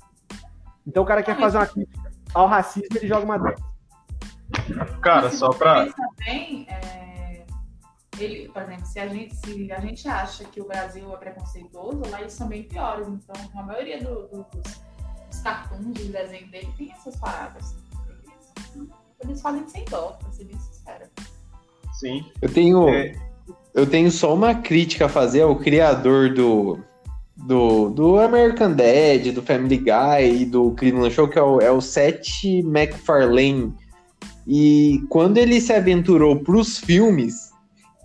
Então 0.86 1.02
o 1.02 1.06
cara 1.06 1.22
quer 1.22 1.38
fazer 1.38 1.58
uma 1.58 1.66
crítica 1.66 2.10
ao 2.32 2.46
racismo, 2.46 2.96
ele 2.96 3.06
joga 3.06 3.24
uma 3.24 3.38
dessa. 3.38 3.62
Cara, 5.02 5.30
só 5.30 5.50
pra. 5.50 5.88
Bem, 6.24 6.66
é 6.70 6.96
ele, 8.18 8.48
por 8.48 8.62
exemplo, 8.62 8.86
se 8.86 8.98
a 8.98 9.08
gente, 9.08 9.34
se 9.36 9.72
a 9.72 9.80
gente 9.80 10.08
acha 10.08 10.44
que 10.44 10.60
o 10.60 10.66
Brasil 10.66 11.12
é 11.12 11.16
preconceituoso, 11.16 12.02
lá 12.10 12.20
eles 12.20 12.32
são 12.32 12.48
bem 12.48 12.62
piores. 12.62 13.06
Então, 13.08 13.34
a 13.54 13.62
maioria 13.62 13.98
do, 13.98 14.26
do, 14.28 14.46
dos, 14.50 14.80
dos 15.28 15.40
cartoons, 15.40 15.86
dos 15.86 16.08
desenhos 16.08 16.50
dele 16.50 16.72
tem 16.76 16.92
essas 16.92 17.16
paradas. 17.16 17.76
Eles, 18.74 18.88
eles 19.28 19.42
fazem 19.42 19.66
sem 19.68 19.84
dó, 19.86 20.16
pra 20.20 20.30
ser 20.32 20.44
bem 20.44 20.58
sincero. 20.58 21.04
Sim. 21.94 22.24
Eu 22.40 22.48
tenho, 22.48 22.88
é... 22.88 23.14
eu 23.74 23.86
tenho 23.86 24.10
só 24.10 24.34
uma 24.34 24.54
crítica 24.54 25.06
a 25.06 25.08
fazer 25.08 25.42
ao 25.42 25.56
criador 25.56 26.32
do, 26.32 26.78
do, 27.36 27.90
do 27.90 28.18
American 28.18 28.72
Dad, 28.72 29.32
do 29.34 29.42
Family 29.42 29.78
Guy 29.78 30.42
e 30.42 30.44
do 30.44 30.72
Cleveland 30.72 31.14
Show, 31.14 31.28
que 31.28 31.38
é 31.38 31.42
o, 31.42 31.60
é 31.60 31.70
o 31.70 31.80
Seth 31.80 32.62
MacFarlane. 32.64 33.74
E 34.46 35.02
quando 35.08 35.38
ele 35.38 35.60
se 35.60 35.72
aventurou 35.72 36.38
para 36.40 36.56
os 36.56 36.78
filmes, 36.78 37.46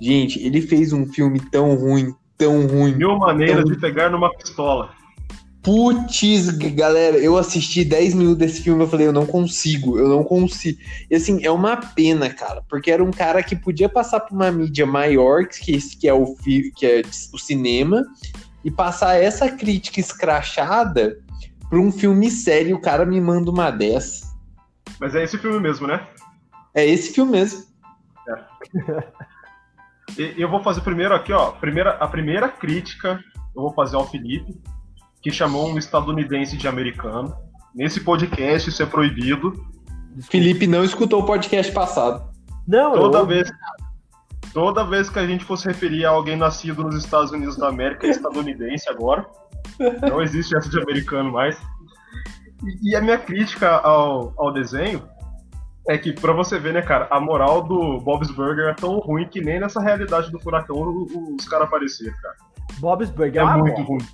Gente, 0.01 0.43
ele 0.43 0.61
fez 0.61 0.91
um 0.91 1.05
filme 1.05 1.39
tão 1.51 1.75
ruim, 1.75 2.15
tão 2.35 2.65
ruim. 2.65 2.95
Mil 2.95 3.19
maneiras 3.19 3.63
tão... 3.63 3.71
de 3.71 3.79
pegar 3.79 4.09
numa 4.09 4.33
pistola. 4.33 4.89
Putz, 5.63 6.49
galera, 6.73 7.17
eu 7.17 7.37
assisti 7.37 7.85
10 7.85 8.15
minutos 8.15 8.39
desse 8.39 8.61
filme, 8.63 8.83
eu 8.83 8.87
falei, 8.87 9.05
eu 9.05 9.13
não 9.13 9.27
consigo, 9.27 9.99
eu 9.99 10.09
não 10.09 10.23
consigo. 10.23 10.79
E 11.09 11.15
assim, 11.15 11.45
é 11.45 11.51
uma 11.51 11.77
pena, 11.77 12.31
cara, 12.31 12.63
porque 12.67 12.89
era 12.89 13.03
um 13.03 13.11
cara 13.11 13.43
que 13.43 13.55
podia 13.55 13.87
passar 13.87 14.21
por 14.21 14.33
uma 14.33 14.51
mídia 14.51 14.87
maior, 14.87 15.45
que, 15.45 15.77
que, 15.97 16.07
é, 16.07 16.13
o, 16.13 16.35
que 16.35 16.85
é 16.85 17.01
o 17.31 17.37
cinema, 17.37 18.03
e 18.65 18.71
passar 18.71 19.21
essa 19.21 19.49
crítica 19.51 19.99
escrachada 19.99 21.19
pra 21.69 21.79
um 21.79 21.91
filme 21.91 22.31
sério, 22.31 22.75
o 22.75 22.81
cara 22.81 23.05
me 23.05 23.21
manda 23.21 23.51
uma 23.51 23.69
dessa. 23.69 24.31
Mas 24.99 25.13
é 25.13 25.23
esse 25.23 25.37
filme 25.37 25.59
mesmo, 25.59 25.85
né? 25.85 26.07
É 26.73 26.85
esse 26.85 27.13
filme 27.13 27.33
mesmo. 27.33 27.63
É. 28.27 29.11
E 30.17 30.41
eu 30.41 30.49
vou 30.49 30.61
fazer 30.61 30.81
primeiro 30.81 31.13
aqui, 31.13 31.31
ó. 31.31 31.51
Primeira, 31.51 31.91
a 31.91 32.05
primeira 32.05 32.49
crítica 32.49 33.23
eu 33.55 33.61
vou 33.61 33.73
fazer 33.73 33.95
ao 33.95 34.05
Felipe, 34.05 34.61
que 35.21 35.31
chamou 35.31 35.69
um 35.69 35.77
estadunidense 35.77 36.57
de 36.57 36.67
americano. 36.67 37.35
Nesse 37.73 38.01
podcast 38.01 38.69
isso 38.69 38.83
é 38.83 38.85
proibido. 38.85 39.53
Felipe 40.29 40.67
não 40.67 40.83
escutou 40.83 41.21
o 41.21 41.25
podcast 41.25 41.71
passado. 41.71 42.29
Não, 42.67 42.93
toda 42.93 43.19
eu... 43.19 43.25
vez 43.25 43.51
toda 44.53 44.83
vez 44.83 45.09
que 45.09 45.19
a 45.19 45.25
gente 45.25 45.45
fosse 45.45 45.67
referir 45.67 46.05
a 46.05 46.09
alguém 46.09 46.35
nascido 46.35 46.83
nos 46.83 46.95
Estados 46.95 47.31
Unidos 47.31 47.55
da 47.55 47.69
América, 47.69 48.07
é 48.07 48.09
estadunidense 48.09 48.89
agora. 48.89 49.25
Não 50.09 50.21
existe 50.21 50.55
essa 50.55 50.69
de 50.69 50.79
americano 50.79 51.31
mais. 51.31 51.57
E, 52.63 52.91
e 52.91 52.95
a 52.95 53.01
minha 53.01 53.17
crítica 53.17 53.77
ao, 53.77 54.33
ao 54.37 54.51
desenho 54.51 55.01
é 55.87 55.97
que, 55.97 56.13
pra 56.13 56.33
você 56.33 56.59
ver, 56.59 56.73
né, 56.73 56.81
cara, 56.81 57.07
a 57.09 57.19
moral 57.19 57.63
do 57.63 57.99
Bob's 57.99 58.29
Burger 58.29 58.69
é 58.69 58.73
tão 58.73 58.99
ruim 58.99 59.27
que 59.27 59.41
nem 59.41 59.59
nessa 59.59 59.81
realidade 59.81 60.31
do 60.31 60.39
furacão 60.39 61.07
os 61.37 61.47
caras 61.47 61.67
apareceram, 61.67 62.13
cara. 62.21 62.35
Bob's 62.79 63.09
Burger 63.09 63.41
é, 63.41 63.45
é 63.45 63.57
muito 63.57 63.81
ruim. 63.81 64.05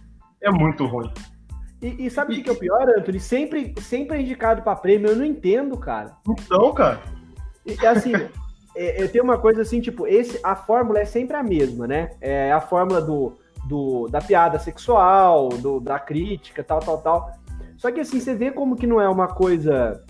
É 0.41 0.51
muito 0.51 0.85
ruim. 0.85 1.11
E, 1.81 2.07
e 2.07 2.09
sabe 2.09 2.33
o 2.33 2.35
que, 2.35 2.43
que 2.43 2.49
é 2.49 2.53
o 2.53 2.57
pior, 2.57 2.89
Anthony? 2.89 3.19
Sempre, 3.19 3.73
sempre 3.81 4.17
é 4.17 4.21
indicado 4.21 4.61
pra 4.61 4.75
prêmio, 4.75 5.09
eu 5.09 5.15
não 5.15 5.25
entendo, 5.25 5.77
cara. 5.77 6.15
Então, 6.27 6.73
cara. 6.73 7.01
E, 7.65 7.85
assim, 7.85 8.13
é, 8.75 9.01
eu 9.01 9.11
tenho 9.11 9.23
uma 9.23 9.37
coisa 9.37 9.61
assim, 9.61 9.79
tipo, 9.79 10.07
esse, 10.07 10.39
a 10.43 10.55
fórmula 10.55 10.99
é 10.99 11.05
sempre 11.05 11.37
a 11.37 11.43
mesma, 11.43 11.87
né? 11.87 12.11
É 12.19 12.51
a 12.51 12.61
fórmula 12.61 13.01
do, 13.01 13.37
do, 13.65 14.07
da 14.07 14.19
piada 14.21 14.57
sexual, 14.57 15.49
do, 15.49 15.79
da 15.79 15.99
crítica, 15.99 16.63
tal, 16.63 16.79
tal, 16.79 16.97
tal. 16.99 17.31
Só 17.77 17.91
que 17.91 17.99
assim, 17.99 18.19
você 18.19 18.33
vê 18.33 18.49
como 18.49 18.75
que 18.75 18.87
não 18.87 18.99
é 18.99 19.07
uma 19.07 19.27
coisa 19.27 20.03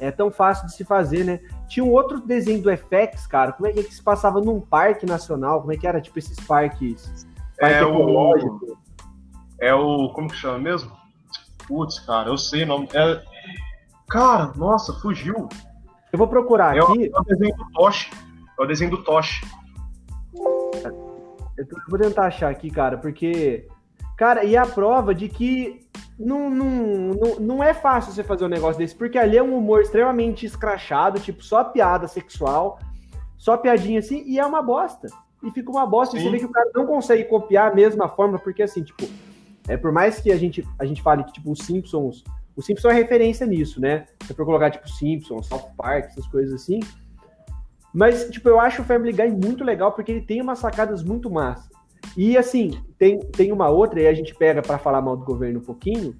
é 0.00 0.10
tão 0.10 0.30
fácil 0.30 0.66
de 0.66 0.74
se 0.74 0.84
fazer, 0.84 1.24
né? 1.24 1.40
Tinha 1.68 1.84
um 1.84 1.90
outro 1.90 2.20
desenho 2.20 2.62
do 2.62 2.70
FX, 2.70 3.26
cara. 3.26 3.52
Como 3.52 3.68
é 3.68 3.72
que, 3.72 3.80
é 3.80 3.82
que 3.82 3.94
se 3.94 4.02
passava 4.02 4.40
num 4.40 4.60
parque 4.60 5.04
nacional? 5.04 5.60
Como 5.60 5.72
é 5.72 5.76
que 5.76 5.86
era, 5.86 6.00
tipo, 6.00 6.18
esses 6.18 6.38
parques? 6.40 7.26
Parque 7.58 7.76
é 7.76 7.84
o. 7.84 8.69
É 9.60 9.74
o. 9.74 10.08
Como 10.10 10.28
que 10.28 10.36
chama 10.36 10.58
mesmo? 10.58 10.90
Putz, 11.68 12.00
cara, 12.00 12.28
eu 12.28 12.38
sei 12.38 12.64
o 12.64 12.66
nome. 12.66 12.88
É... 12.94 13.22
Cara, 14.08 14.52
nossa, 14.56 14.92
fugiu. 14.94 15.48
Eu 16.12 16.18
vou 16.18 16.26
procurar 16.26 16.76
é 16.76 16.80
aqui. 16.80 17.10
O, 17.12 17.16
é 17.16 17.20
o 17.20 17.24
desenho 17.24 17.56
do 17.56 17.70
Toshi. 17.72 18.10
É 18.58 18.62
o 18.62 18.66
desenho 18.66 18.90
do 18.90 19.04
Toshi. 19.04 19.46
Eu 21.56 21.66
vou 21.88 21.98
tentar 21.98 22.26
achar 22.26 22.50
aqui, 22.50 22.70
cara, 22.70 22.98
porque. 22.98 23.68
Cara, 24.16 24.44
e 24.44 24.56
a 24.56 24.66
prova 24.66 25.14
de 25.14 25.28
que 25.28 25.86
não, 26.18 26.50
não, 26.50 26.66
não, 26.68 27.40
não 27.40 27.64
é 27.64 27.72
fácil 27.72 28.12
você 28.12 28.22
fazer 28.22 28.44
um 28.44 28.48
negócio 28.48 28.78
desse, 28.78 28.94
porque 28.94 29.16
ali 29.16 29.38
é 29.38 29.42
um 29.42 29.56
humor 29.56 29.80
extremamente 29.80 30.44
escrachado, 30.44 31.18
tipo, 31.18 31.42
só 31.42 31.64
piada 31.64 32.06
sexual, 32.06 32.78
só 33.38 33.56
piadinha 33.56 34.00
assim, 34.00 34.22
e 34.26 34.38
é 34.38 34.44
uma 34.44 34.60
bosta. 34.60 35.08
E 35.42 35.50
fica 35.50 35.70
uma 35.70 35.86
bosta. 35.86 36.18
Sim. 36.18 36.22
E 36.22 36.24
você 36.24 36.30
vê 36.30 36.38
que 36.38 36.44
o 36.44 36.50
cara 36.50 36.70
não 36.74 36.86
consegue 36.86 37.24
copiar 37.24 37.70
a 37.70 37.74
mesma 37.74 38.08
forma, 38.08 38.38
porque 38.38 38.62
assim, 38.62 38.82
tipo, 38.82 39.08
é, 39.70 39.76
por 39.76 39.92
mais 39.92 40.20
que 40.20 40.32
a 40.32 40.36
gente, 40.36 40.66
a 40.78 40.84
gente 40.84 41.00
fale 41.00 41.22
que, 41.22 41.32
tipo, 41.32 41.52
os 41.52 41.60
Simpsons. 41.60 42.24
O 42.56 42.60
Simpsons 42.60 42.92
é 42.92 42.96
referência 42.96 43.46
nisso, 43.46 43.80
né? 43.80 44.06
Se 44.26 44.34
for 44.34 44.44
colocar, 44.44 44.70
tipo, 44.70 44.88
Simpsons, 44.88 45.46
South 45.46 45.70
Park, 45.76 46.06
essas 46.06 46.26
coisas 46.26 46.52
assim. 46.52 46.80
Mas, 47.94 48.28
tipo, 48.30 48.48
eu 48.48 48.58
acho 48.58 48.82
o 48.82 48.84
Family 48.84 49.12
Guy 49.12 49.30
muito 49.30 49.62
legal 49.62 49.92
porque 49.92 50.10
ele 50.10 50.22
tem 50.22 50.42
umas 50.42 50.58
sacadas 50.58 51.04
muito 51.04 51.30
massas. 51.30 51.70
E 52.16 52.36
assim, 52.36 52.80
tem, 52.98 53.20
tem 53.20 53.52
uma 53.52 53.68
outra, 53.68 54.00
e 54.00 54.08
a 54.08 54.12
gente 54.12 54.34
pega 54.34 54.60
para 54.60 54.78
falar 54.78 55.00
mal 55.00 55.16
do 55.16 55.24
governo 55.24 55.60
um 55.60 55.64
pouquinho, 55.64 56.16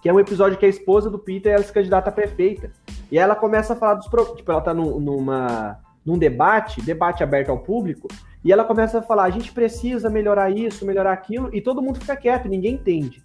que 0.00 0.08
é 0.08 0.12
um 0.12 0.20
episódio 0.20 0.58
que 0.58 0.64
a 0.64 0.70
esposa 0.70 1.10
do 1.10 1.18
Peter 1.18 1.52
ela 1.52 1.62
se 1.62 1.72
candidata 1.72 2.08
a 2.08 2.12
prefeita. 2.12 2.70
E 3.10 3.18
ela 3.18 3.36
começa 3.36 3.74
a 3.74 3.76
falar 3.76 3.94
dos. 3.94 4.06
Tipo, 4.06 4.52
ela 4.52 4.62
tá 4.62 4.72
num, 4.72 4.98
numa, 4.98 5.78
num 6.04 6.18
debate, 6.18 6.82
debate 6.82 7.22
aberto 7.22 7.50
ao 7.50 7.58
público, 7.58 8.08
e 8.44 8.52
ela 8.52 8.64
começa 8.64 8.98
a 8.98 9.02
falar: 9.02 9.24
a 9.24 9.30
gente 9.30 9.52
precisa 9.52 10.10
melhorar 10.10 10.50
isso, 10.50 10.84
melhorar 10.84 11.12
aquilo, 11.12 11.54
e 11.54 11.60
todo 11.60 11.82
mundo 11.82 12.00
fica 12.00 12.16
quieto, 12.16 12.48
ninguém 12.48 12.74
entende. 12.74 13.22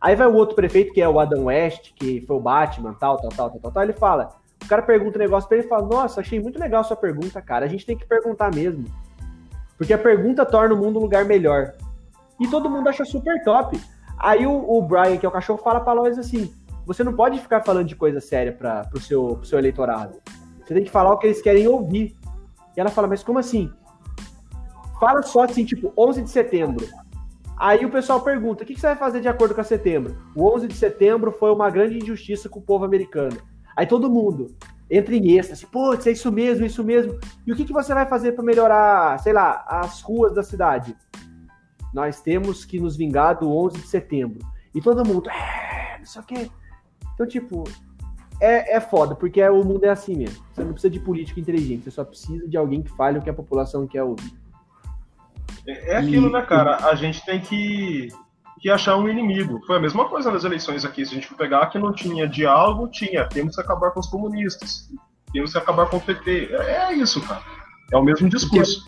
Aí 0.00 0.16
vai 0.16 0.26
o 0.26 0.34
outro 0.34 0.56
prefeito, 0.56 0.92
que 0.92 1.00
é 1.00 1.08
o 1.08 1.20
Adam 1.20 1.44
West, 1.44 1.92
que 1.94 2.22
foi 2.22 2.36
o 2.36 2.40
Batman, 2.40 2.94
tal, 2.94 3.18
tal, 3.18 3.30
tal, 3.30 3.50
tal, 3.50 3.72
tal, 3.72 3.82
ele 3.82 3.92
fala. 3.92 4.30
O 4.62 4.68
cara 4.68 4.82
pergunta 4.82 5.18
um 5.18 5.22
negócio 5.22 5.48
pra 5.48 5.58
ele 5.58 5.66
e 5.66 5.68
fala: 5.68 5.86
Nossa, 5.86 6.20
achei 6.20 6.40
muito 6.40 6.58
legal 6.58 6.80
a 6.80 6.84
sua 6.84 6.96
pergunta, 6.96 7.40
cara. 7.40 7.66
A 7.66 7.68
gente 7.68 7.86
tem 7.86 7.96
que 7.96 8.06
perguntar 8.06 8.54
mesmo. 8.54 8.84
Porque 9.76 9.92
a 9.92 9.98
pergunta 9.98 10.44
torna 10.44 10.74
o 10.74 10.78
mundo 10.78 10.98
um 10.98 11.02
lugar 11.02 11.24
melhor. 11.24 11.74
E 12.38 12.48
todo 12.48 12.70
mundo 12.70 12.88
acha 12.88 13.04
super 13.04 13.42
top. 13.44 13.80
Aí 14.18 14.46
o, 14.46 14.52
o 14.52 14.82
Brian, 14.82 15.16
que 15.16 15.24
é 15.24 15.28
o 15.28 15.32
cachorro, 15.32 15.62
fala 15.62 15.80
pra 15.80 15.92
Lois 15.92 16.18
assim: 16.18 16.52
você 16.86 17.04
não 17.04 17.14
pode 17.14 17.38
ficar 17.38 17.62
falando 17.62 17.86
de 17.86 17.96
coisa 17.96 18.20
séria 18.20 18.52
para 18.52 18.84
pro 18.84 19.00
seu, 19.00 19.36
pro 19.36 19.44
seu 19.44 19.58
eleitorado. 19.58 20.18
Você 20.70 20.74
tem 20.74 20.84
que 20.84 20.90
falar 20.90 21.12
o 21.12 21.18
que 21.18 21.26
eles 21.26 21.42
querem 21.42 21.66
ouvir. 21.66 22.16
E 22.76 22.80
ela 22.80 22.90
fala: 22.90 23.08
mas 23.08 23.24
como 23.24 23.40
assim? 23.40 23.72
Fala 25.00 25.20
só 25.20 25.42
assim, 25.42 25.64
tipo, 25.64 25.92
11 25.98 26.22
de 26.22 26.30
setembro. 26.30 26.86
Aí 27.56 27.84
o 27.84 27.90
pessoal 27.90 28.20
pergunta: 28.20 28.62
o 28.62 28.66
que 28.66 28.78
você 28.78 28.86
vai 28.86 28.96
fazer 28.96 29.20
de 29.20 29.26
acordo 29.26 29.52
com 29.52 29.60
a 29.60 29.64
setembro? 29.64 30.16
O 30.32 30.48
11 30.48 30.68
de 30.68 30.74
setembro 30.74 31.32
foi 31.32 31.50
uma 31.50 31.68
grande 31.70 31.98
injustiça 31.98 32.48
com 32.48 32.60
o 32.60 32.62
povo 32.62 32.84
americano. 32.84 33.36
Aí 33.76 33.84
todo 33.84 34.08
mundo 34.08 34.54
entra 34.88 35.16
em 35.16 35.36
êxtase, 35.36 35.66
putz, 35.66 36.06
é 36.06 36.12
isso 36.12 36.30
mesmo, 36.30 36.62
é 36.62 36.68
isso 36.68 36.84
mesmo. 36.84 37.18
E 37.44 37.52
o 37.52 37.56
que, 37.56 37.64
que 37.64 37.72
você 37.72 37.92
vai 37.92 38.06
fazer 38.06 38.32
para 38.32 38.44
melhorar, 38.44 39.18
sei 39.18 39.32
lá, 39.32 39.64
as 39.66 40.00
ruas 40.02 40.32
da 40.32 40.44
cidade? 40.44 40.96
Nós 41.92 42.20
temos 42.20 42.64
que 42.64 42.78
nos 42.78 42.96
vingar 42.96 43.40
do 43.40 43.50
11 43.50 43.76
de 43.76 43.88
setembro. 43.88 44.38
E 44.72 44.80
todo 44.80 45.04
mundo, 45.04 45.28
é, 45.30 45.98
não 45.98 46.06
sei 46.06 46.22
o 46.22 46.24
quê. 46.24 46.50
Então, 47.12 47.26
tipo, 47.26 47.64
é, 48.40 48.76
é 48.76 48.80
foda, 48.80 49.14
porque 49.14 49.42
o 49.42 49.64
mundo 49.64 49.84
é 49.84 49.90
assim 49.90 50.16
mesmo. 50.16 50.42
Você 50.52 50.64
não 50.64 50.72
precisa 50.72 50.90
de 50.90 51.00
político 51.00 51.38
inteligente, 51.38 51.84
você 51.84 51.90
só 51.90 52.04
precisa 52.04 52.48
de 52.48 52.56
alguém 52.56 52.82
que 52.82 52.90
fale 52.90 53.18
o 53.18 53.22
que 53.22 53.30
a 53.30 53.34
população 53.34 53.86
quer 53.86 54.02
ouvir. 54.02 54.32
É, 55.66 55.92
é 55.92 55.96
aquilo, 55.96 56.28
e, 56.28 56.32
né, 56.32 56.42
cara? 56.42 56.88
A 56.88 56.94
gente 56.94 57.24
tem 57.24 57.40
que 57.40 58.08
que 58.60 58.70
achar 58.70 58.96
um 58.96 59.08
inimigo. 59.08 59.60
Foi 59.66 59.76
a 59.76 59.80
mesma 59.80 60.06
coisa 60.08 60.30
nas 60.30 60.44
eleições 60.44 60.84
aqui. 60.84 61.04
Se 61.04 61.12
a 61.12 61.14
gente 61.14 61.26
for 61.26 61.36
pegar 61.36 61.66
que 61.66 61.78
não 61.78 61.92
tinha 61.92 62.28
diálogo, 62.28 62.88
tinha. 62.88 63.24
Temos 63.24 63.56
que 63.56 63.62
acabar 63.62 63.90
com 63.90 64.00
os 64.00 64.06
comunistas. 64.06 64.90
Temos 65.32 65.52
que 65.52 65.58
acabar 65.58 65.86
com 65.86 65.96
o 65.96 66.00
PT. 66.00 66.50
É, 66.52 66.90
é 66.90 66.94
isso, 66.94 67.20
cara. 67.22 67.42
É 67.90 67.96
o 67.96 68.02
mesmo 68.02 68.28
discurso. 68.28 68.84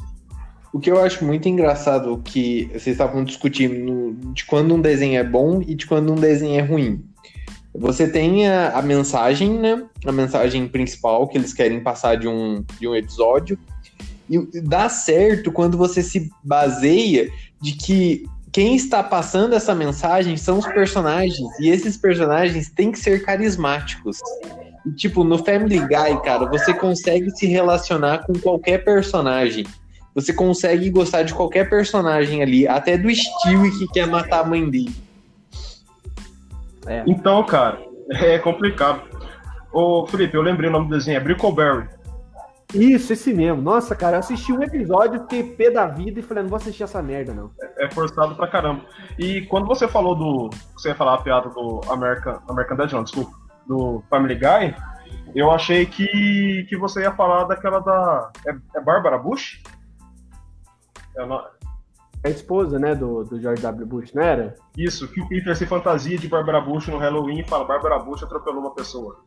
O 0.73 0.79
que 0.79 0.91
eu 0.91 1.03
acho 1.03 1.25
muito 1.25 1.49
engraçado 1.49 2.21
que 2.23 2.67
vocês 2.67 2.89
estavam 2.89 3.25
discutindo 3.25 4.15
de 4.33 4.45
quando 4.45 4.75
um 4.75 4.81
desenho 4.81 5.19
é 5.19 5.25
bom 5.25 5.61
e 5.63 5.75
de 5.75 5.87
quando 5.87 6.13
um 6.13 6.17
desenho 6.17 6.59
é 6.59 6.63
ruim. 6.63 7.05
Você 7.75 8.07
tem 8.07 8.47
a, 8.47 8.71
a, 8.79 8.83
mensagem, 8.83 9.59
né? 9.59 9.83
A 10.05 10.13
mensagem 10.13 10.69
principal 10.69 11.27
que 11.27 11.39
eles 11.39 11.55
querem 11.55 11.81
passar 11.81 12.17
de 12.17 12.29
um, 12.29 12.65
de 12.79 12.87
um 12.87 12.95
episódio. 12.95 13.59
E 14.29 14.39
dá 14.61 14.89
certo 14.89 15.51
quando 15.51 15.77
você 15.77 16.03
se 16.03 16.31
baseia 16.43 17.31
de 17.61 17.73
que 17.73 18.25
quem 18.53 18.77
está 18.77 19.03
passando 19.03 19.55
essa 19.55 19.75
mensagem 19.75 20.37
são 20.37 20.59
os 20.59 20.67
personagens, 20.67 21.49
e 21.59 21.71
esses 21.71 21.97
personagens 21.97 22.69
têm 22.69 22.93
que 22.93 22.99
ser 22.99 23.25
carismáticos. 23.25 24.19
E, 24.87 24.93
tipo, 24.93 25.25
no 25.25 25.43
Family 25.43 25.79
Guy, 25.79 26.23
cara, 26.23 26.47
você 26.47 26.75
consegue 26.75 27.31
se 27.31 27.47
relacionar 27.47 28.27
com 28.27 28.35
qualquer 28.35 28.85
personagem. 28.85 29.65
Você 30.15 30.35
consegue 30.35 30.91
gostar 30.91 31.23
de 31.23 31.33
qualquer 31.33 31.71
personagem 31.71 32.43
ali, 32.43 32.69
até 32.69 32.99
do 32.99 33.09
Stewie 33.11 33.79
que 33.79 33.89
quer 33.89 34.07
matar 34.07 34.41
a 34.41 34.45
mãe 34.45 34.69
dele. 34.69 34.95
É. 36.87 37.05
Então, 37.07 37.43
cara, 37.45 37.79
é 38.11 38.39
complicado. 38.39 39.03
Ô, 39.73 40.07
Felipe, 40.07 40.37
eu 40.37 40.43
lembrei 40.43 40.69
o 40.69 40.73
nome 40.73 40.89
do 40.89 40.97
desenho, 40.97 41.17
é 41.17 41.21
Brickleberry. 41.21 41.89
Isso, 42.75 43.13
esse 43.13 43.33
mesmo. 43.35 43.61
Nossa, 43.61 43.95
cara, 43.95 44.17
eu 44.17 44.21
assisti 44.21 44.53
um 44.53 44.63
episódio, 44.63 45.21
fiquei 45.23 45.43
pé 45.43 45.71
da 45.71 45.87
vida 45.87 46.21
e 46.21 46.23
falei, 46.23 46.43
não 46.43 46.51
vou 46.51 46.57
assistir 46.57 46.83
essa 46.83 47.03
merda, 47.03 47.35
não. 47.35 47.51
É, 47.61 47.85
é 47.85 47.91
forçado 47.91 48.35
pra 48.35 48.47
caramba. 48.47 48.83
E 49.19 49.43
quando 49.43 49.67
você 49.67 49.87
falou 49.87 50.15
do. 50.15 50.51
Você 50.75 50.89
ia 50.89 50.95
falar 50.95 51.15
a 51.15 51.23
piada 51.23 51.51
do 51.51 51.81
American, 51.91 52.41
American 52.49 52.77
Dad, 52.77 52.93
não, 52.93 53.05
desculpa, 53.05 53.33
do 53.67 54.03
Family 54.09 54.35
Guy, 54.35 54.75
eu 55.35 55.51
achei 55.51 55.85
que, 55.85 56.67
que 56.69 56.77
você 56.77 57.03
ia 57.03 57.13
falar 57.13 57.45
daquela 57.45 57.81
da. 57.81 58.31
É, 58.47 58.55
é 58.77 58.81
Bárbara 58.81 59.19
Bush? 59.19 59.63
É, 61.17 61.23
é 61.23 61.27
a 62.25 62.29
esposa, 62.29 62.79
né, 62.79 62.95
do, 62.95 63.25
do 63.25 63.41
George 63.41 63.63
W. 63.63 63.87
Bush, 63.87 64.13
não 64.13 64.23
era? 64.23 64.55
Isso, 64.77 65.09
que 65.09 65.21
o 65.21 65.29
Peter 65.29 65.57
se 65.57 65.67
fantasia 65.67 66.17
de 66.17 66.29
Bárbara 66.29 66.61
Bush 66.61 66.89
no 66.89 66.99
Halloween 66.99 67.41
e 67.41 67.49
fala: 67.49 67.65
Bárbara 67.65 67.99
Bush 67.99 68.23
atropelou 68.23 68.61
uma 68.61 68.75
pessoa. 68.75 69.21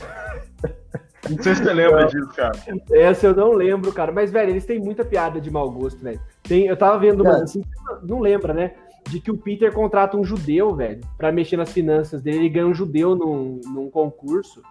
Não 1.28 1.42
sei 1.42 1.56
se 1.56 1.64
você 1.64 1.72
lembra 1.72 2.06
disso, 2.06 2.28
cara. 2.36 2.56
Essa 2.92 3.26
eu 3.26 3.34
não 3.34 3.50
lembro, 3.50 3.92
cara. 3.92 4.12
Mas, 4.12 4.30
velho, 4.30 4.50
eles 4.50 4.64
têm 4.64 4.78
muita 4.78 5.04
piada 5.04 5.40
de 5.40 5.50
mau 5.50 5.68
gosto, 5.68 5.98
velho. 5.98 6.20
Tem, 6.42 6.66
eu 6.66 6.76
tava 6.76 6.98
vendo 7.00 7.22
uma 7.22 7.42
assim, 7.42 7.62
não 8.02 8.20
lembra, 8.20 8.54
né? 8.54 8.74
De 9.08 9.18
que 9.18 9.32
o 9.32 9.36
Peter 9.36 9.72
contrata 9.72 10.16
um 10.16 10.22
judeu, 10.22 10.76
velho, 10.76 11.00
pra 11.18 11.32
mexer 11.32 11.56
nas 11.56 11.72
finanças 11.72 12.22
dele. 12.22 12.38
Ele 12.38 12.48
ganha 12.48 12.66
um 12.66 12.74
judeu 12.74 13.16
num, 13.16 13.60
num 13.64 13.90
concurso, 13.90 14.62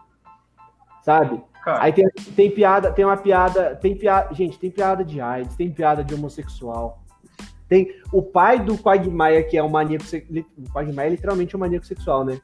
sabe? 1.04 1.44
Cara. 1.64 1.84
Aí 1.84 1.92
tem, 1.92 2.06
tem 2.36 2.52
piada, 2.52 2.92
tem 2.92 3.04
uma 3.04 3.18
piada, 3.18 3.76
tem 3.76 3.98
piada, 3.98 4.34
gente, 4.34 4.58
tem 4.58 4.72
piada 4.72 5.04
de 5.04 5.20
AIDS, 5.20 5.56
tem 5.56 5.70
piada 5.70 6.06
de 6.06 6.14
homossexual. 6.14 7.05
Tem 7.68 7.88
o 8.12 8.22
pai 8.22 8.60
do 8.60 8.78
Quagmire, 8.78 9.48
que 9.48 9.58
é 9.58 9.64
um 9.64 9.70
maníaco, 9.70 10.06
o 10.06 10.72
Quagmire 10.72 11.08
é 11.08 11.10
literalmente 11.10 11.56
um 11.56 11.60
maníaco 11.60 11.86
sexual, 11.86 12.24
né? 12.24 12.40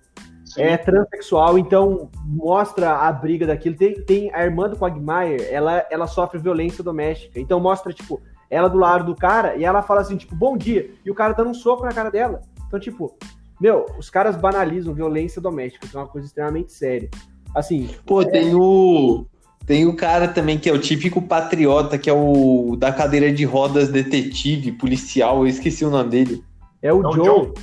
Sim. 0.45 0.63
é 0.63 0.77
transexual, 0.77 1.57
então 1.57 2.10
mostra 2.25 2.97
a 2.97 3.12
briga 3.12 3.47
daquilo. 3.47 3.75
Tem, 3.77 3.93
tem 4.01 4.34
a 4.34 4.43
irmã 4.43 4.67
do 4.67 4.75
Quagmire, 4.75 5.45
ela, 5.49 5.86
ela 5.89 6.07
sofre 6.07 6.39
violência 6.39 6.84
doméstica. 6.84 7.39
Então 7.39 7.60
mostra, 7.60 7.93
tipo, 7.93 8.21
ela 8.49 8.67
do 8.67 8.77
lado 8.77 9.05
do 9.05 9.15
cara 9.15 9.55
e 9.55 9.63
ela 9.63 9.81
fala 9.81 10.01
assim, 10.01 10.17
tipo, 10.17 10.36
bom 10.36 10.57
dia. 10.57 10.91
E 11.05 11.10
o 11.10 11.15
cara 11.15 11.34
dando 11.34 11.51
um 11.51 11.53
soco 11.53 11.86
na 11.86 11.93
cara 11.93 12.12
dela. 12.12 12.41
Então, 12.67 12.79
tipo, 12.79 13.15
meu, 13.62 13.86
os 13.97 14.10
caras 14.10 14.36
banalizam 14.36 14.93
violência 14.93 15.41
doméstica, 15.41 15.88
que 15.88 15.95
é 15.95 15.99
uma 15.99 16.07
coisa 16.07 16.27
extremamente 16.27 16.73
séria. 16.73 17.10
Assim. 17.55 17.89
Pô, 18.05 18.21
é... 18.21 18.25
tem 18.25 18.53
o. 18.53 19.25
Tem 19.71 19.86
o 19.86 19.95
cara 19.95 20.27
também 20.27 20.60
que 20.60 20.69
é 20.69 20.73
o 20.73 20.77
típico 20.77 21.21
patriota, 21.21 21.97
que 21.97 22.10
é 22.10 22.13
o 22.13 22.75
da 22.77 22.91
cadeira 22.91 23.31
de 23.31 23.45
rodas 23.45 23.88
detetive, 23.88 24.73
policial, 24.73 25.38
eu 25.38 25.47
esqueci 25.47 25.86
o 25.86 25.89
nome 25.89 26.10
dele. 26.10 26.43
É 26.81 26.91
o 26.91 27.01
Não, 27.01 27.13
Joe. 27.13 27.25
Joe. 27.25 27.53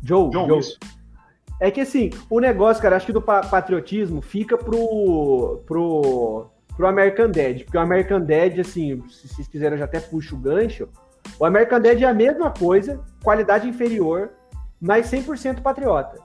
Joe. 0.00 0.32
Joe. 0.32 0.62
Joe. 0.62 0.76
É 1.60 1.68
que 1.68 1.80
assim, 1.80 2.10
o 2.30 2.38
negócio, 2.38 2.80
cara, 2.80 2.94
acho 2.94 3.06
que 3.06 3.12
do 3.12 3.20
patriotismo 3.20 4.22
fica 4.22 4.56
pro, 4.56 5.60
pro, 5.66 6.46
pro 6.76 6.86
American 6.86 7.32
Dad. 7.32 7.64
Porque 7.64 7.76
o 7.76 7.80
American 7.80 8.20
Dad, 8.20 8.60
assim, 8.60 9.02
se 9.08 9.26
vocês 9.26 9.48
quiserem, 9.48 9.72
eu 9.72 9.78
já 9.80 9.86
até 9.86 9.98
puxo 9.98 10.36
o 10.36 10.38
gancho. 10.38 10.88
O 11.36 11.44
American 11.44 11.80
Dad 11.80 12.00
é 12.00 12.06
a 12.06 12.14
mesma 12.14 12.48
coisa, 12.48 13.00
qualidade 13.24 13.68
inferior, 13.68 14.30
mas 14.80 15.10
100% 15.10 15.62
patriota. 15.62 16.16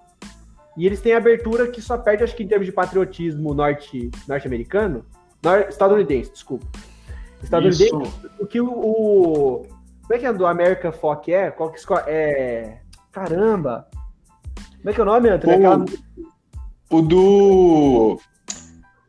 E 0.78 0.86
eles 0.86 1.02
têm 1.02 1.14
abertura 1.14 1.68
que 1.68 1.82
só 1.82 1.98
perde, 1.98 2.24
acho 2.24 2.36
que 2.36 2.44
em 2.44 2.48
termos 2.48 2.68
de 2.68 2.72
patriotismo 2.72 3.56
norte, 3.56 4.12
norte-americano, 4.28 5.04
nor, 5.04 5.20
estadunidense, 5.70 6.32
desculpa. 6.32 6.66
Estadunidense, 7.42 7.92
o 8.40 8.46
que 8.46 8.62
o, 8.62 8.70
o, 8.70 9.68
Como 10.04 10.14
é 10.14 10.20
que 10.20 10.26
é 10.26 10.34
do 10.34 10.46
American 10.46 10.92
Fock 10.92 11.34
é? 11.34 11.50
Qual 11.52 11.72
que 11.72 11.80
é. 12.08 12.80
Caramba! 13.12 13.88
Como 14.78 14.90
é 14.90 14.94
que 14.94 15.00
é 15.00 15.04
o 15.04 15.06
nome, 15.06 15.30
Antônio? 15.30 15.58
Aquela... 15.58 15.86
O 16.90 17.02
do. 17.02 18.20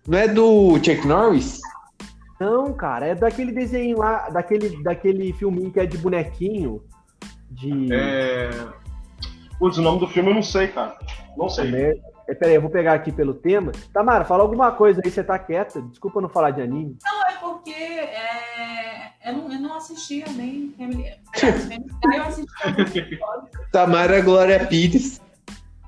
Não 0.07 0.19
é 0.19 0.29
do 0.29 0.75
Chuck 0.77 1.07
Norris? 1.07 1.61
Não, 2.39 2.73
cara, 2.73 3.07
é 3.07 3.15
daquele 3.15 3.53
desenho 3.53 3.99
lá, 3.99 4.29
daquele, 4.31 4.83
daquele 4.83 5.33
filminho 5.33 5.71
que 5.71 5.81
é 5.81 5.87
de 5.87 5.97
bonequinho. 5.99 6.83
De. 7.51 7.93
É. 7.93 8.51
Putz, 9.59 9.79
o 9.79 9.83
nome 9.83 10.01
do 10.01 10.09
filme 10.09 10.31
eu 10.31 10.35
não 10.35 10.43
sei, 10.43 10.69
cara. 10.69 10.97
Não 11.37 11.49
sei. 11.49 11.75
É, 11.75 12.01
peraí, 12.35 12.55
eu 12.55 12.61
vou 12.61 12.71
pegar 12.71 12.95
aqui 12.95 13.13
pelo 13.13 13.35
tema. 13.35 13.73
Tamara, 13.93 14.25
fala 14.25 14.43
alguma 14.43 14.73
coisa 14.73 15.01
aí, 15.05 15.11
você 15.11 15.23
tá 15.23 15.39
quieta. 15.39 15.83
Desculpa 15.83 16.21
não 16.21 16.29
falar 16.29 16.51
de 16.51 16.63
anime. 16.63 16.97
Não, 17.03 17.29
é 17.29 17.33
porque 17.39 17.73
é, 17.73 19.13
eu, 19.25 19.35
não, 19.35 19.53
eu 19.53 19.61
não 19.61 19.75
assistia 19.75 20.27
nem 20.35 20.75
Family. 20.77 21.07
Eu 21.07 22.23
assistia. 22.23 23.19
Tamara 23.71 24.21
Glória 24.21 24.67
Pires. 24.67 25.21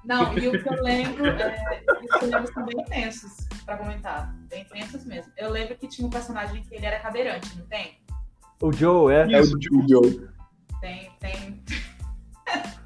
Não, 0.05 0.37
e 0.37 0.49
o 0.49 0.63
que 0.63 0.69
eu 0.69 0.83
lembro, 0.83 1.27
é, 1.27 1.83
os 2.15 2.23
lembro 2.29 2.53
são 2.53 2.65
bem 2.67 2.85
tensos 2.85 3.33
pra 3.65 3.79
comentar. 3.79 4.35
Bem 4.51 4.65
tensos 4.65 5.05
mesmo. 5.05 5.33
Eu 5.37 5.51
lembro 5.51 5.75
que 5.77 5.89
tinha 5.89 6.07
um 6.07 6.11
personagem 6.11 6.63
que 6.63 6.75
ele 6.75 6.85
era 6.85 7.01
cadeirante, 7.01 7.57
não 7.59 7.67
tem? 7.67 7.99
O 8.61 8.71
Joe, 8.71 9.15
é? 9.15 9.33
É 9.33 9.41
o 9.41 9.89
Joe. 9.89 10.29
Tem, 10.81 11.11
tem. 11.21 11.65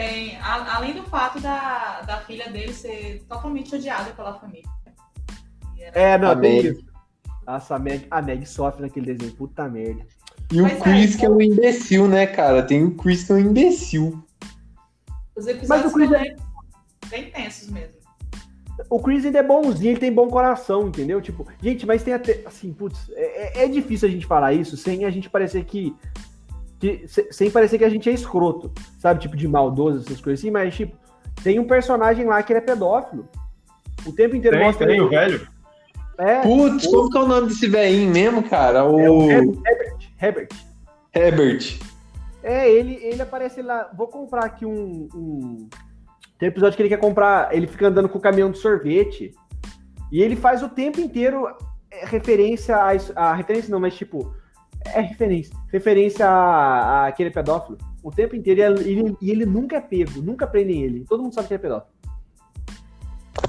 tem. 0.00 0.36
a- 0.36 0.76
além 0.76 0.94
do 0.94 1.02
fato 1.04 1.40
da, 1.40 2.02
da 2.02 2.18
filha 2.20 2.48
dele 2.50 2.72
ser 2.72 3.24
totalmente 3.28 3.74
odiada 3.74 4.10
pela 4.12 4.38
família. 4.38 4.68
Era- 5.78 6.00
É, 6.00 6.18
não, 6.18 6.30
A 6.30 6.36
tem 6.36 6.62
Meg. 6.62 6.68
isso. 6.68 6.86
Nossa, 7.46 7.74
a 7.76 7.78
Meg, 7.78 8.06
a 8.10 8.20
Meg 8.22 8.46
sofre 8.46 8.82
naquele 8.82 9.14
desenho. 9.14 9.36
Puta 9.36 9.68
merda. 9.68 10.04
E 10.52 10.60
o 10.60 10.66
é, 10.66 10.76
Chris, 10.76 11.16
que 11.16 11.22
é 11.22 11.26
então- 11.26 11.36
um 11.38 11.40
imbecil, 11.40 12.08
né, 12.08 12.26
cara? 12.26 12.62
Tem 12.62 12.84
o 12.84 12.90
Chris 12.94 13.24
que 13.24 13.32
é 13.32 13.34
um 13.36 13.38
imbecil. 13.38 14.22
Os 15.36 15.44
Mas 15.44 15.54
episódios 15.56 15.92
o 15.92 15.94
Chris 15.94 16.08
são 16.10 16.18
é- 16.18 16.22
bem, 16.22 16.36
bem 17.08 17.30
tensos 17.30 17.68
mesmo. 17.70 17.96
O 18.90 19.00
Chris 19.00 19.24
ainda 19.24 19.38
é 19.38 19.42
bonzinho, 19.42 19.92
ele 19.92 20.00
tem 20.00 20.12
bom 20.12 20.28
coração, 20.28 20.88
entendeu? 20.88 21.20
Tipo, 21.22 21.46
gente, 21.62 21.86
mas 21.86 22.02
tem 22.02 22.12
até. 22.12 22.42
Assim, 22.44 22.72
putz, 22.72 23.10
é, 23.14 23.60
é- 23.62 23.64
é 23.64 23.68
difícil 23.68 24.06
a 24.06 24.10
gente 24.10 24.26
falar 24.26 24.52
isso 24.52 24.76
sem 24.76 25.04
a 25.04 25.10
gente 25.10 25.30
parecer 25.30 25.64
que. 25.64 25.94
Que- 26.80 27.06
se- 27.08 27.28
sem 27.32 27.50
parecer 27.50 27.78
que 27.78 27.84
a 27.84 27.88
gente 27.88 28.08
é 28.08 28.12
escroto, 28.12 28.72
sabe? 28.98 29.20
Tipo, 29.20 29.36
de 29.36 29.46
maldoso, 29.48 30.00
essas 30.04 30.20
coisas 30.20 30.40
assim, 30.40 30.50
mas, 30.50 30.74
tipo, 30.74 30.96
tem 31.42 31.58
um 31.58 31.66
personagem 31.66 32.24
lá 32.26 32.42
que 32.42 32.52
ele 32.52 32.58
é 32.58 32.62
pedófilo. 32.62 33.28
O 34.06 34.12
tempo 34.12 34.36
inteiro 34.36 34.56
Tem, 34.56 34.66
mostra 34.66 34.86
tem, 34.86 35.00
o 35.00 35.04
ele- 35.06 35.16
velho. 35.16 35.48
É, 36.18 36.40
Putz, 36.40 36.86
como 36.86 37.10
que 37.10 37.18
é 37.18 37.20
o 37.20 37.28
nome 37.28 37.48
desse 37.48 37.68
velhinho 37.68 38.10
mesmo, 38.10 38.42
cara? 38.42 38.78
é 38.78 38.82
o 38.82 38.94
O 39.26 39.30
Herbert. 39.30 39.58
Herbert. 40.20 40.48
Herbert. 41.14 41.78
É, 42.42 42.70
ele, 42.70 42.94
ele 43.02 43.20
aparece 43.20 43.60
lá. 43.60 43.90
Vou 43.94 44.08
comprar 44.08 44.44
aqui 44.44 44.64
um, 44.64 45.08
um- 45.14 45.68
Tem 46.38 46.48
episódio 46.48 46.74
que 46.76 46.82
ele 46.82 46.88
quer 46.88 46.98
comprar. 47.00 47.54
Ele 47.54 47.66
fica 47.66 47.88
andando 47.88 48.08
com 48.08 48.16
o 48.18 48.20
caminhão 48.20 48.50
de 48.50 48.58
sorvete. 48.58 49.32
E 50.12 50.22
ele 50.22 50.36
faz 50.36 50.62
o 50.62 50.68
tempo 50.68 51.00
inteiro 51.00 51.48
é, 51.90 52.06
referência 52.06 52.82
a, 52.82 52.94
isso- 52.94 53.12
a 53.16 53.34
referência 53.34 53.70
não, 53.70 53.80
mas 53.80 53.94
tipo. 53.94 54.32
É 54.94 55.00
referência. 55.00 55.56
Referência 55.72 56.26
a, 56.26 57.06
aquele 57.06 57.30
pedófilo. 57.30 57.78
O 58.02 58.10
tempo 58.10 58.36
inteiro. 58.36 58.80
E 58.82 58.90
ele, 58.90 59.16
ele 59.22 59.46
nunca 59.46 59.76
é 59.76 59.80
pego. 59.80 60.22
Nunca 60.22 60.46
prendem 60.46 60.82
ele. 60.82 61.04
Todo 61.08 61.22
mundo 61.22 61.34
sabe 61.34 61.48
que 61.48 61.54
é 61.54 61.58
pedófilo. 61.58 61.92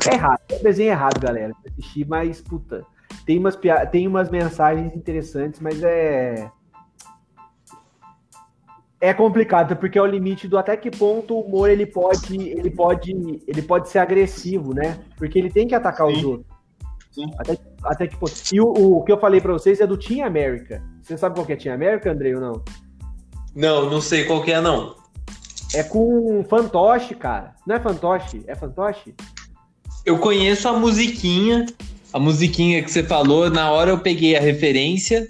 É 0.09 0.13
errado. 0.13 0.41
É 0.49 0.55
um 0.55 0.63
desenho 0.63 0.91
errado, 0.91 1.19
galera. 1.19 1.53
Assistir, 1.65 2.05
mas, 2.07 2.41
puta. 2.41 2.85
Tem 3.25 3.37
umas, 3.37 3.57
tem 3.91 4.07
umas 4.07 4.29
mensagens 4.29 4.95
interessantes, 4.95 5.59
mas 5.59 5.83
é. 5.83 6.49
É 8.99 9.13
complicado, 9.13 9.75
porque 9.75 9.99
é 9.99 10.01
o 10.01 10.07
limite 10.07 10.47
do 10.47 10.57
até 10.57 10.75
que 10.75 10.89
ponto 10.89 11.35
o 11.35 11.41
humor 11.41 11.69
ele 11.69 11.85
pode, 11.85 12.35
ele 12.35 12.71
pode, 12.71 13.11
ele 13.47 13.61
pode 13.61 13.89
ser 13.89 13.99
agressivo, 13.99 14.73
né? 14.73 14.97
Porque 15.15 15.37
ele 15.37 15.51
tem 15.51 15.67
que 15.67 15.75
atacar 15.75 16.07
os 16.07 16.17
Sim. 16.17 16.25
outros. 16.25 16.57
Sim. 17.11 17.31
Até, 17.37 17.57
até 17.87 18.07
que 18.07 18.17
ponto. 18.17 18.33
E 18.51 18.59
o, 18.59 18.67
o 18.67 19.03
que 19.03 19.11
eu 19.11 19.19
falei 19.19 19.41
pra 19.41 19.53
vocês 19.53 19.79
é 19.79 19.87
do 19.87 19.97
Team 19.97 20.25
América. 20.25 20.83
Você 21.01 21.17
sabe 21.17 21.35
qual 21.35 21.45
que 21.45 21.53
é 21.53 21.55
Team 21.55 21.73
América, 21.73 22.11
Andrei, 22.11 22.35
ou 22.35 22.41
não? 22.41 22.63
Não, 23.55 23.89
não 23.89 24.01
sei 24.01 24.25
qual 24.25 24.43
que 24.43 24.51
é, 24.51 24.61
não. 24.61 24.95
É 25.73 25.83
com 25.83 26.45
fantoche, 26.47 27.15
cara. 27.15 27.55
Não 27.65 27.75
é 27.75 27.79
fantoche? 27.79 28.43
É 28.47 28.55
fantoche? 28.55 29.15
Eu 30.05 30.17
conheço 30.19 30.67
a 30.69 30.73
musiquinha, 30.73 31.65
a 32.13 32.19
musiquinha 32.19 32.81
que 32.81 32.89
você 32.89 33.03
falou, 33.03 33.49
na 33.49 33.71
hora 33.71 33.91
eu 33.91 33.99
peguei 33.99 34.37
a 34.37 34.39
referência, 34.39 35.27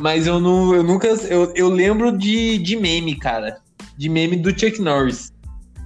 mas 0.00 0.26
eu 0.26 0.40
não, 0.40 0.74
eu 0.74 0.82
nunca, 0.82 1.08
eu, 1.08 1.52
eu 1.54 1.68
lembro 1.68 2.16
de, 2.16 2.58
de 2.58 2.76
meme, 2.76 3.16
cara, 3.16 3.58
de 3.96 4.08
meme 4.08 4.36
do 4.36 4.50
Chuck 4.50 4.80
Norris. 4.80 5.32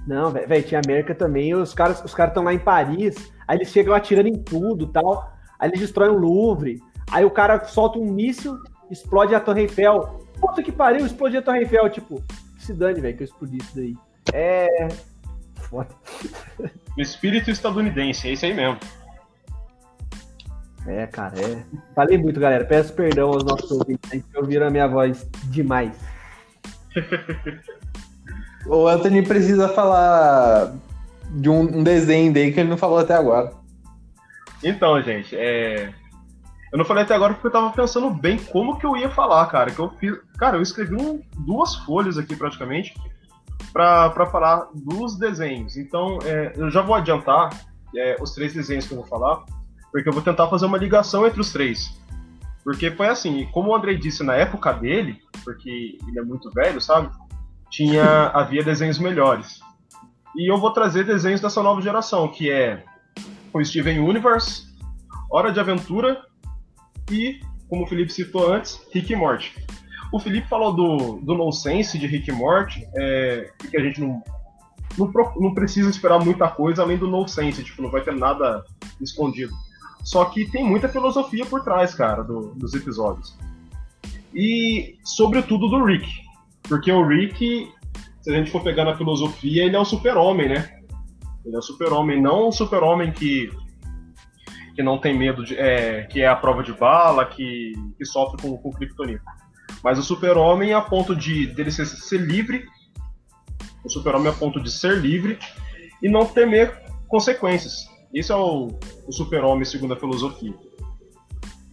Não, 0.07 0.31
velho, 0.31 0.63
Team 0.63 0.81
América 0.83 1.13
também. 1.13 1.53
Os 1.53 1.73
caras 1.73 2.03
os 2.03 2.13
caras 2.13 2.31
estão 2.31 2.43
lá 2.43 2.53
em 2.53 2.59
Paris, 2.59 3.15
aí 3.47 3.57
eles 3.57 3.69
chegam 3.69 3.93
atirando 3.93 4.27
em 4.27 4.37
tudo 4.37 4.87
tal. 4.87 5.38
Aí 5.59 5.69
eles 5.69 5.81
destroem 5.81 6.11
o 6.11 6.17
Louvre. 6.17 6.81
Aí 7.11 7.25
o 7.25 7.31
cara 7.31 7.63
solta 7.65 7.99
um 7.99 8.05
míssil, 8.05 8.57
explode 8.89 9.35
a 9.35 9.39
Torre 9.39 9.63
Eiffel. 9.63 10.25
Puta 10.39 10.63
que 10.63 10.71
pariu, 10.71 11.05
explodiu 11.05 11.39
a 11.39 11.43
Torre 11.43 11.59
Eiffel. 11.59 11.89
Tipo, 11.89 12.23
se 12.57 12.73
dane, 12.73 13.01
velho, 13.01 13.17
que 13.17 13.23
eu 13.23 13.25
explodi 13.25 13.57
isso 13.57 13.75
daí. 13.75 13.95
É. 14.33 14.87
Foda. 15.55 15.89
O 16.97 17.01
espírito 17.01 17.51
estadunidense, 17.51 18.27
é 18.27 18.31
isso 18.33 18.45
aí 18.45 18.53
mesmo. 18.53 18.79
É, 20.87 21.05
cara, 21.07 21.39
é. 21.39 21.63
Falei 21.93 22.17
muito, 22.17 22.39
galera. 22.39 22.65
Peço 22.65 22.93
perdão 22.93 23.29
aos 23.29 23.43
nossos 23.43 23.69
ouvintes 23.71 24.11
aí 24.11 24.21
que 24.21 24.37
ouviram 24.37 24.67
a 24.67 24.69
minha 24.69 24.87
voz 24.87 25.27
demais. 25.45 25.95
O 28.65 28.87
Anthony 28.87 29.23
precisa 29.23 29.69
falar 29.69 30.75
de 31.31 31.49
um, 31.49 31.61
um 31.79 31.83
desenho 31.83 32.31
dele 32.31 32.51
que 32.51 32.59
ele 32.59 32.69
não 32.69 32.77
falou 32.77 32.99
até 32.99 33.13
agora. 33.13 33.51
Então, 34.63 35.01
gente, 35.01 35.35
é... 35.35 35.93
eu 36.71 36.77
não 36.77 36.85
falei 36.85 37.03
até 37.03 37.15
agora 37.15 37.33
porque 37.33 37.47
eu 37.47 37.51
tava 37.51 37.71
pensando 37.71 38.09
bem 38.09 38.37
como 38.37 38.77
que 38.77 38.85
eu 38.85 38.95
ia 38.97 39.09
falar, 39.09 39.45
cara. 39.47 39.71
Que 39.71 39.79
eu 39.79 39.89
fiz... 39.91 40.17
Cara, 40.37 40.57
eu 40.57 40.61
escrevi 40.61 40.95
um- 40.95 41.21
duas 41.37 41.75
folhas 41.75 42.17
aqui 42.17 42.35
praticamente 42.35 42.93
pra, 43.71 44.09
pra 44.09 44.25
falar 44.25 44.67
dos 44.73 45.17
desenhos. 45.17 45.77
Então, 45.77 46.19
é, 46.23 46.53
eu 46.55 46.69
já 46.69 46.81
vou 46.81 46.95
adiantar 46.95 47.49
é, 47.95 48.17
os 48.21 48.33
três 48.33 48.53
desenhos 48.53 48.87
que 48.87 48.93
eu 48.93 48.97
vou 48.97 49.07
falar, 49.07 49.43
porque 49.91 50.07
eu 50.07 50.13
vou 50.13 50.21
tentar 50.21 50.47
fazer 50.47 50.65
uma 50.65 50.77
ligação 50.77 51.25
entre 51.25 51.39
os 51.39 51.51
três. 51.51 51.97
Porque 52.63 52.91
foi 52.91 53.07
assim, 53.07 53.47
como 53.51 53.69
o 53.69 53.75
Andrei 53.75 53.97
disse 53.97 54.23
na 54.23 54.35
época 54.35 54.73
dele, 54.73 55.21
porque 55.43 55.97
ele 56.07 56.19
é 56.19 56.21
muito 56.21 56.51
velho, 56.51 56.79
sabe? 56.81 57.09
Tinha, 57.69 58.27
havia 58.33 58.63
desenhos 58.63 58.99
melhores. 58.99 59.59
E 60.35 60.51
eu 60.51 60.57
vou 60.57 60.71
trazer 60.71 61.03
desenhos 61.05 61.41
dessa 61.41 61.63
nova 61.63 61.81
geração, 61.81 62.27
que 62.27 62.51
é 62.51 62.83
o 63.53 63.65
Steven 63.65 63.99
Universe, 63.99 64.67
Hora 65.31 65.51
de 65.51 65.59
Aventura 65.59 66.21
e, 67.11 67.39
como 67.67 67.83
o 67.83 67.87
Felipe 67.87 68.11
citou 68.11 68.51
antes, 68.53 68.79
Rick 68.93 69.11
e 69.13 69.15
Morty. 69.15 69.53
O 70.11 70.19
Felipe 70.19 70.47
falou 70.47 70.73
do, 70.73 71.19
do 71.21 71.35
nonsense 71.35 71.97
de 71.97 72.07
Rick 72.07 72.29
e 72.29 72.33
Morty, 72.33 72.83
é, 72.95 73.51
que 73.69 73.77
a 73.77 73.81
gente 73.83 74.01
não, 74.01 74.23
não, 74.97 75.11
não 75.37 75.53
precisa 75.53 75.89
esperar 75.89 76.19
muita 76.19 76.47
coisa 76.47 76.81
além 76.81 76.97
do 76.97 77.07
nonsense, 77.07 77.63
tipo, 77.63 77.81
não 77.81 77.91
vai 77.91 78.01
ter 78.01 78.15
nada 78.15 78.63
escondido. 78.99 79.53
Só 80.03 80.25
que 80.25 80.49
tem 80.49 80.63
muita 80.63 80.89
filosofia 80.89 81.45
por 81.45 81.63
trás, 81.63 81.93
cara, 81.93 82.23
do- 82.23 82.55
dos 82.55 82.73
episódios. 82.73 83.37
E, 84.33 84.97
sobretudo, 85.03 85.67
do 85.67 85.83
Rick. 85.83 86.07
Porque 86.63 86.91
o 86.91 87.05
Rick, 87.05 87.71
se 88.21 88.31
a 88.31 88.37
gente 88.37 88.49
for 88.51 88.63
pegar 88.63 88.85
na 88.85 88.95
filosofia, 88.97 89.65
ele 89.65 89.75
é 89.75 89.79
o 89.79 89.85
super-homem, 89.85 90.49
né? 90.49 90.78
Ele 91.49 91.55
é 91.55 91.59
o 91.59 91.63
super-homem, 91.63 92.21
não 92.21 92.49
o 92.49 92.51
super-homem 92.51 93.11
que, 93.11 93.51
que 94.75 94.83
não 94.83 94.99
tem 94.99 95.17
medo 95.17 95.43
de. 95.43 95.57
É, 95.57 96.03
que 96.03 96.21
é 96.21 96.27
a 96.27 96.35
prova 96.35 96.61
de 96.61 96.71
bala, 96.73 97.25
que, 97.25 97.73
que 97.97 98.05
sofre 98.05 98.39
com, 98.39 98.55
com 98.55 98.71
kryptonita. 98.71 99.23
Mas 99.83 99.97
o 99.97 100.03
super-homem 100.03 100.73
a 100.73 100.81
ponto 100.81 101.15
de 101.15 101.47
dele 101.47 101.71
ser, 101.71 101.87
ser 101.87 102.19
livre. 102.21 102.63
O 103.83 103.89
super-homem 103.89 104.29
a 104.29 104.33
ponto 104.35 104.61
de 104.61 104.69
ser 104.69 104.95
livre 104.99 105.39
e 106.03 106.07
não 106.07 106.23
temer 106.23 106.83
consequências. 107.07 107.87
Esse 108.13 108.31
é 108.31 108.35
o, 108.35 108.67
o 109.07 109.11
super-homem 109.11 109.65
segundo 109.65 109.95
a 109.95 109.97
filosofia. 109.97 110.53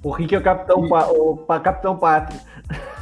O 0.03 0.11
Rick 0.11 0.35
é 0.35 0.39
o 0.39 0.43
Capitão, 0.43 0.89
Pa- 0.89 1.09
o 1.09 1.37
Pa- 1.37 1.61
Capitão 1.61 1.99
Pátria. 1.99 2.41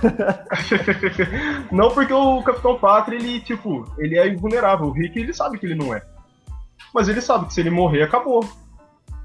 não 1.71 1.91
porque 1.91 2.13
o 2.13 2.43
Capitão 2.43 2.79
Pátria, 2.79 3.17
ele, 3.17 3.39
tipo, 3.41 3.85
ele 3.99 4.19
é 4.19 4.27
invulnerável. 4.27 4.87
O 4.87 4.93
Rick, 4.93 5.19
ele 5.21 5.33
sabe 5.33 5.57
que 5.59 5.67
ele 5.67 5.77
não 5.77 5.95
é. 5.95 6.03
Mas 6.95 7.09
ele 7.09 7.21
sabe 7.21 7.47
que 7.47 7.55
se 7.55 7.61
ele 7.61 7.71
morrer, 7.71 8.05
acabou. 8.05 8.49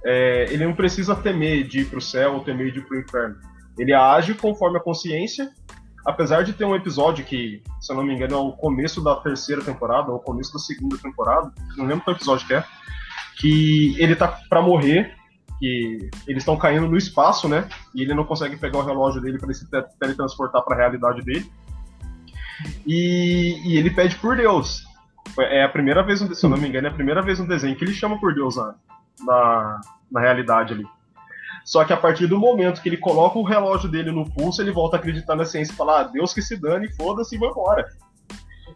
É, 0.03 0.47
ele 0.49 0.65
não 0.65 0.73
precisa 0.73 1.15
temer 1.15 1.67
de 1.67 1.81
ir 1.81 1.85
pro 1.85 2.01
céu 2.01 2.33
ou 2.33 2.43
temer 2.43 2.71
de 2.71 2.79
ir 2.79 2.85
pro 2.85 2.99
inferno. 2.99 3.35
Ele 3.77 3.93
age 3.93 4.33
conforme 4.33 4.77
a 4.77 4.81
consciência. 4.81 5.51
Apesar 6.07 6.43
de 6.43 6.53
ter 6.53 6.65
um 6.65 6.75
episódio 6.75 7.25
que, 7.25 7.61
se 7.79 7.91
eu 7.91 7.97
não 7.97 8.03
me 8.03 8.15
engano, 8.15 8.33
é 8.33 8.37
o 8.37 8.53
começo 8.53 9.03
da 9.03 9.17
terceira 9.17 9.61
temporada, 9.61 10.09
ou 10.09 10.17
o 10.17 10.21
começo 10.21 10.53
da 10.53 10.59
segunda 10.59 10.97
temporada, 10.97 11.51
não 11.77 11.85
lembro 11.85 12.03
qual 12.03 12.15
episódio 12.15 12.47
que 12.47 12.53
é, 12.53 12.63
que 13.37 13.95
ele 14.01 14.15
tá 14.15 14.39
pra 14.49 14.61
morrer, 14.61 15.13
que 15.59 16.09
eles 16.25 16.41
estão 16.41 16.57
caindo 16.57 16.87
no 16.87 16.97
espaço, 16.97 17.47
né? 17.49 17.67
E 17.93 18.01
ele 18.01 18.15
não 18.15 18.23
consegue 18.23 18.55
pegar 18.55 18.79
o 18.79 18.85
relógio 18.85 19.21
dele 19.21 19.37
para 19.37 19.53
se 19.53 19.69
te- 19.69 19.85
teletransportar 19.99 20.63
para 20.63 20.75
a 20.75 20.79
realidade 20.79 21.21
dele. 21.21 21.51
E, 22.87 23.61
e 23.65 23.77
ele 23.77 23.91
pede 23.91 24.15
por 24.15 24.37
Deus. 24.37 24.88
É 25.39 25.63
a 25.63 25.69
primeira 25.69 26.03
vez, 26.03 26.21
no- 26.21 26.33
se 26.33 26.45
eu 26.45 26.49
não 26.49 26.57
me 26.57 26.67
engano, 26.67 26.87
é 26.87 26.89
a 26.89 26.93
primeira 26.93 27.21
vez 27.21 27.39
no 27.39 27.47
desenho 27.47 27.75
que 27.75 27.83
ele 27.83 27.93
chama 27.93 28.19
por 28.19 28.33
Deus 28.33 28.55
na, 28.57 28.75
na, 29.25 29.81
na 30.11 30.19
realidade 30.19 30.73
ali. 30.73 30.85
Só 31.65 31.83
que 31.85 31.93
a 31.93 31.97
partir 31.97 32.25
do 32.27 32.39
momento 32.39 32.81
que 32.81 32.89
ele 32.89 32.97
coloca 32.97 33.37
o 33.37 33.43
relógio 33.43 33.89
dele 33.89 34.11
no 34.11 34.29
pulso, 34.29 34.61
ele 34.61 34.71
volta 34.71 34.97
a 34.97 34.99
acreditar 34.99 35.35
na 35.35 35.45
ciência 35.45 35.71
e 35.71 35.75
fala: 35.75 35.99
ah, 35.99 36.03
Deus 36.03 36.33
que 36.33 36.41
se 36.41 36.57
dane, 36.59 36.91
foda-se 36.93 37.35
e 37.35 37.39
vai 37.39 37.49
embora. 37.49 37.85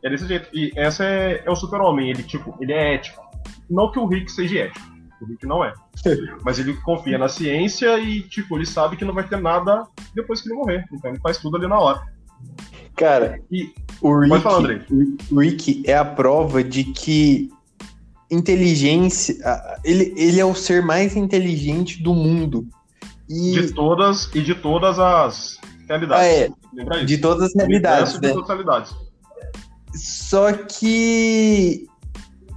É 0.04 0.10
desse 0.10 0.28
jeito. 0.28 0.48
E 0.54 0.72
essa 0.76 1.04
é, 1.04 1.42
é 1.46 1.50
o 1.50 1.56
super-homem. 1.56 2.10
Ele, 2.10 2.24
tipo, 2.24 2.56
ele 2.60 2.74
é 2.74 2.96
ético. 2.96 3.24
Não 3.70 3.92
que 3.92 3.98
o 4.00 4.06
Rick 4.06 4.30
seja 4.32 4.60
ético. 4.66 4.86
O 5.22 5.26
Rick 5.26 5.46
não 5.48 5.64
é. 5.64 5.74
Mas 6.44 6.60
ele 6.60 6.74
confia 6.82 7.18
na 7.18 7.30
ciência 7.30 7.98
e, 8.00 8.22
tipo, 8.22 8.58
ele 8.58 8.66
sabe 8.66 8.98
que 8.98 9.06
não 9.06 9.14
vai 9.14 9.24
ter 9.24 9.40
nada 9.40 9.88
depois 10.14 10.42
que 10.42 10.50
ele 10.50 10.56
morrer. 10.56 10.86
Então 10.92 11.10
ele 11.10 11.20
faz 11.20 11.38
tudo 11.38 11.56
ali 11.58 11.68
na 11.68 11.80
hora. 11.80 12.02
Cara, 12.96 13.40
E 13.52 13.74
o 14.04 14.20
Rick, 14.20 14.30
Pode 14.30 14.44
falar, 14.44 14.58
Andrei. 14.60 14.82
o 15.32 15.40
Rick 15.40 15.82
é 15.86 15.96
a 15.96 16.04
prova 16.04 16.62
de 16.62 16.84
que 16.84 17.50
inteligência. 18.30 19.36
Ele, 19.84 20.14
ele 20.18 20.40
é 20.40 20.46
o 20.46 20.54
ser 20.54 20.82
mais 20.82 21.16
inteligente 21.16 22.04
do 22.04 22.14
mundo. 22.14 22.68
E... 23.30 23.54
De 23.54 23.74
todas 23.74 24.30
e 24.36 24.42
de 24.42 24.56
todas 24.56 25.00
as 25.00 25.58
realidades. 25.88 26.22
Ah, 26.22 26.26
é, 26.26 27.06
de 27.06 27.18
todas 27.18 27.44
as 27.44 27.56
realidades. 27.56 28.14
Né? 28.16 28.20
De 28.20 28.34
todas 28.34 28.44
as 28.44 28.48
realidades. 28.50 28.96
Só 29.96 30.52
que 30.52 31.88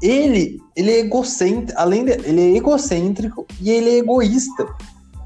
ele, 0.02 0.60
ele 0.74 0.90
é 0.90 1.00
egocêntrico, 1.00 1.80
além 1.80 2.04
de, 2.04 2.12
ele 2.12 2.40
é 2.40 2.56
egocêntrico 2.56 3.46
e 3.60 3.70
ele 3.70 3.90
é 3.90 3.98
egoísta. 3.98 4.66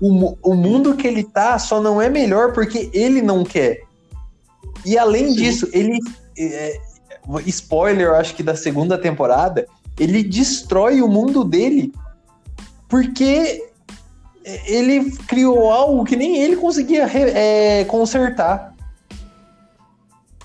O, 0.03 0.37
o 0.43 0.55
mundo 0.55 0.97
que 0.97 1.07
ele 1.07 1.25
tá 1.25 1.59
só 1.59 1.81
não 1.81 2.01
é 2.01 2.11
melhor 2.11 2.53
porque 2.53 2.91
ele 2.93 3.23
não 3.23 3.43
quer. 3.43 3.90
E 4.85 4.99
além 4.99 5.35
disso, 5.35 5.69
ele. 5.73 5.99
É, 6.39 6.81
spoiler, 7.47 8.15
acho 8.15 8.35
que 8.35 8.43
da 8.43 8.57
segunda 8.57 8.97
temporada, 8.97 9.67
ele 9.99 10.23
destrói 10.23 11.03
o 11.03 11.09
mundo 11.09 11.45
dele 11.45 11.93
porque 12.89 13.71
ele 14.67 15.13
criou 15.29 15.71
algo 15.71 16.05
que 16.05 16.17
nem 16.17 16.43
ele 16.43 16.57
conseguia 16.57 17.05
é, 17.05 17.85
consertar. 17.85 18.75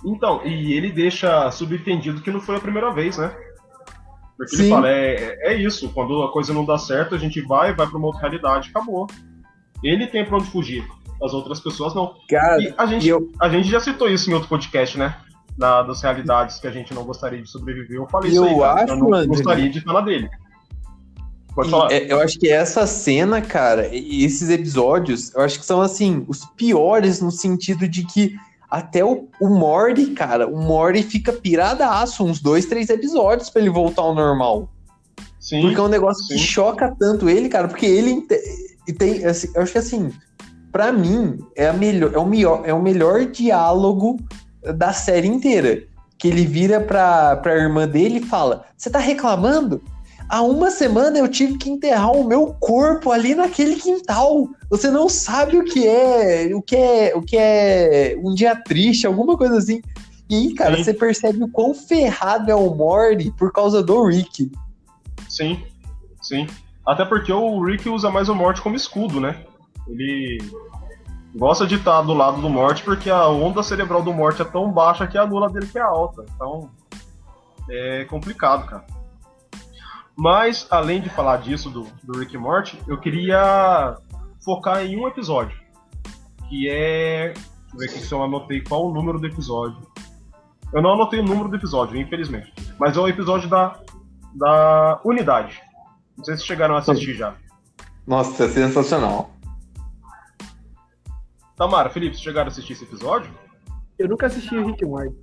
Então, 0.06 0.46
e 0.46 0.74
ele 0.74 0.92
deixa 0.92 1.50
subentendido 1.52 2.22
que 2.22 2.30
não 2.30 2.40
foi 2.40 2.58
a 2.58 2.60
primeira 2.60 2.94
vez, 2.94 3.18
né? 3.18 3.36
Porque 4.38 4.56
Sim. 4.56 4.64
ele 4.64 4.72
fala, 4.72 4.90
é, 4.90 5.38
é 5.42 5.54
isso, 5.56 5.90
quando 5.90 6.22
a 6.22 6.32
coisa 6.32 6.54
não 6.54 6.66
dá 6.66 6.78
certo, 6.78 7.16
a 7.16 7.18
gente 7.18 7.42
vai, 7.42 7.74
vai 7.74 7.88
para 7.88 7.98
uma 7.98 8.08
outra 8.08 8.22
realidade, 8.22 8.70
acabou. 8.70 9.08
Ele 9.82 10.06
tem 10.06 10.26
pra 10.26 10.38
onde 10.38 10.52
fugir, 10.52 10.86
as 11.26 11.34
outras 11.34 11.60
pessoas 11.60 11.94
não. 11.94 12.16
Cara, 12.30 12.62
e 12.62 12.74
a 12.78 12.86
gente, 12.86 13.08
eu... 13.08 13.32
a 13.40 13.50
gente 13.50 13.70
já 13.70 13.80
citou 13.80 14.10
isso 14.10 14.30
em 14.30 14.34
outro 14.34 14.50
podcast, 14.50 14.98
né? 14.98 15.16
Da, 15.58 15.84
das 15.84 16.02
realidades 16.02 16.60
que 16.60 16.68
a 16.68 16.72
gente 16.72 16.94
não 16.94 17.04
gostaria 17.04 17.42
de 17.42 17.50
sobreviver. 17.50 17.98
Eu 17.98 18.08
falei 18.08 18.30
eu 18.32 18.44
isso 18.44 18.54
aí, 18.54 18.60
cara, 18.60 18.84
acho, 18.84 18.94
eu 18.94 18.98
não 18.98 19.28
gostaria 19.28 19.70
de 19.70 19.86
na 19.86 20.02
dele. 20.02 20.30
Pode 21.56 21.70
falar. 21.70 21.92
É, 21.92 22.12
eu 22.12 22.20
acho 22.20 22.38
que 22.38 22.50
essa 22.50 22.86
cena, 22.86 23.42
cara, 23.42 23.88
e 23.88 24.26
esses 24.26 24.50
episódios, 24.50 25.34
eu 25.34 25.42
acho 25.42 25.58
que 25.58 25.66
são, 25.66 25.82
assim, 25.82 26.26
os 26.28 26.44
piores 26.58 27.22
no 27.22 27.32
sentido 27.32 27.88
de 27.88 28.06
que 28.06 28.36
até 28.70 29.06
o, 29.06 29.30
o 29.40 29.48
Morty, 29.48 30.08
cara, 30.08 30.48
o 30.48 30.58
Morty 30.62 31.02
fica 31.02 31.32
piradaço 31.32 32.26
uns 32.26 32.42
dois, 32.42 32.66
três 32.66 32.90
episódios 32.90 33.50
para 33.50 33.62
ele 33.62 33.70
voltar 33.70 34.02
ao 34.02 34.14
normal. 34.14 34.70
Sim. 35.40 35.62
Porque 35.62 35.80
é 35.80 35.82
um 35.82 35.88
negócio 35.88 36.26
sim. 36.26 36.34
que 36.34 36.40
choca 36.40 36.94
tanto 37.00 37.30
ele, 37.30 37.48
cara, 37.48 37.70
porque 37.70 37.86
ele 37.86 38.28
tem, 38.98 39.24
assim, 39.26 39.50
eu 39.56 39.62
acho 39.62 39.72
que 39.72 39.78
assim, 39.78 40.12
para 40.76 40.92
mim 40.92 41.40
é 41.56 41.70
a 41.70 41.74
melhor, 41.74 42.12
é 42.14 42.18
o 42.18 42.26
melhor, 42.26 42.62
é 42.66 42.74
o 42.74 42.82
melhor 42.82 43.24
diálogo 43.28 44.18
da 44.76 44.92
série 44.92 45.26
inteira, 45.26 45.82
que 46.18 46.28
ele 46.28 46.46
vira 46.46 46.82
pra, 46.82 47.38
pra 47.38 47.56
irmã 47.56 47.88
dele 47.88 48.20
e 48.20 48.26
fala: 48.26 48.66
"Você 48.76 48.90
tá 48.90 49.00
reclamando? 49.00 49.82
Há 50.28 50.42
uma 50.42 50.70
semana 50.70 51.18
eu 51.18 51.30
tive 51.30 51.58
que 51.58 51.70
enterrar 51.70 52.12
o 52.12 52.28
meu 52.28 52.48
corpo 52.60 53.10
ali 53.10 53.34
naquele 53.34 53.78
quintal. 53.78 54.50
Você 54.70 54.92
não 54.92 55.08
sabe 55.08 55.58
o 55.58 55.64
que 55.64 55.88
é, 55.88 56.54
o 56.54 56.62
que 56.62 56.76
é, 56.76 57.14
o 57.16 57.22
que 57.22 57.38
é 57.38 58.18
um 58.22 58.34
dia 58.34 58.54
triste, 58.54 59.08
alguma 59.08 59.38
coisa 59.38 59.58
assim. 59.58 59.82
E 60.30 60.54
cara, 60.56 60.76
Sim. 60.76 60.84
você 60.84 60.94
percebe 60.94 61.42
o 61.42 61.48
quão 61.48 61.74
ferrado 61.74 62.52
é 62.52 62.56
o 62.56 62.76
Morty 62.76 63.32
por 63.38 63.54
causa 63.54 63.82
do 63.82 64.04
Rick. 64.04 64.52
Sim, 65.30 65.64
sim. 66.22 66.48
Até 66.86 67.06
porque 67.06 67.32
o 67.32 67.64
Rick 67.64 67.88
usa 67.88 68.12
mais 68.12 68.28
o 68.28 68.36
Morty 68.36 68.60
como 68.60 68.76
escudo, 68.76 69.22
né? 69.22 69.42
Ele 69.88 70.40
gosta 71.36 71.68
de 71.68 71.76
estar 71.76 72.02
do 72.02 72.14
lado 72.14 72.42
do 72.42 72.50
Morty 72.50 72.84
porque 72.84 73.10
a 73.10 73.28
onda 73.28 73.62
cerebral 73.62 74.02
do 74.02 74.14
Morty 74.14 74.42
é 74.42 74.46
tão 74.46 74.72
baixa 74.72 75.06
que 75.06 75.18
a 75.18 75.24
lula 75.24 75.50
dele 75.50 75.68
que 75.68 75.78
é 75.78 75.82
alta. 75.82 76.26
Então, 76.34 76.70
é 77.70 78.06
complicado, 78.06 78.66
cara. 78.66 78.86
Mas, 80.16 80.66
além 80.72 81.02
de 81.02 81.10
falar 81.10 81.38
disso, 81.38 81.70
do, 81.70 81.88
do 82.02 82.18
Rick 82.18 82.34
e 82.34 82.38
Morty, 82.38 82.82
eu 82.88 82.98
queria 82.98 83.98
focar 84.44 84.86
em 84.86 84.98
um 84.98 85.08
episódio. 85.08 85.60
Que 86.48 86.70
é. 86.70 87.34
Deixa 87.34 87.46
eu 87.74 87.80
ver 87.80 87.86
aqui 87.90 88.00
se 88.00 88.14
eu 88.14 88.24
anotei 88.24 88.62
qual 88.62 88.88
o 88.88 88.94
número 88.94 89.20
do 89.20 89.28
episódio. 89.28 89.78
Eu 90.72 90.82
não 90.82 90.94
anotei 90.94 91.20
o 91.20 91.24
número 91.24 91.50
do 91.50 91.56
episódio, 91.58 92.00
infelizmente. 92.00 92.54
Mas 92.80 92.96
é 92.96 93.00
o 93.00 93.08
episódio 93.10 93.50
da, 93.50 93.78
da 94.34 95.02
Unidade. 95.04 95.62
Não 96.18 96.24
sei 96.24 96.38
se 96.38 96.46
chegaram 96.46 96.76
a 96.76 96.80
assistir 96.80 97.14
já. 97.14 97.36
Nossa, 98.08 98.46
é 98.46 98.48
sensacional. 98.48 99.35
Tamara, 101.56 101.90
Felipe, 101.90 102.16
vocês 102.16 102.24
chegaram 102.24 102.48
a 102.48 102.52
assistir 102.52 102.74
esse 102.74 102.84
episódio? 102.84 103.32
Eu 103.98 104.10
nunca 104.10 104.28
assisti 104.28 104.56
o 104.56 104.66
Rick 104.66 104.84
e 104.84 104.88
Morty. 104.88 105.16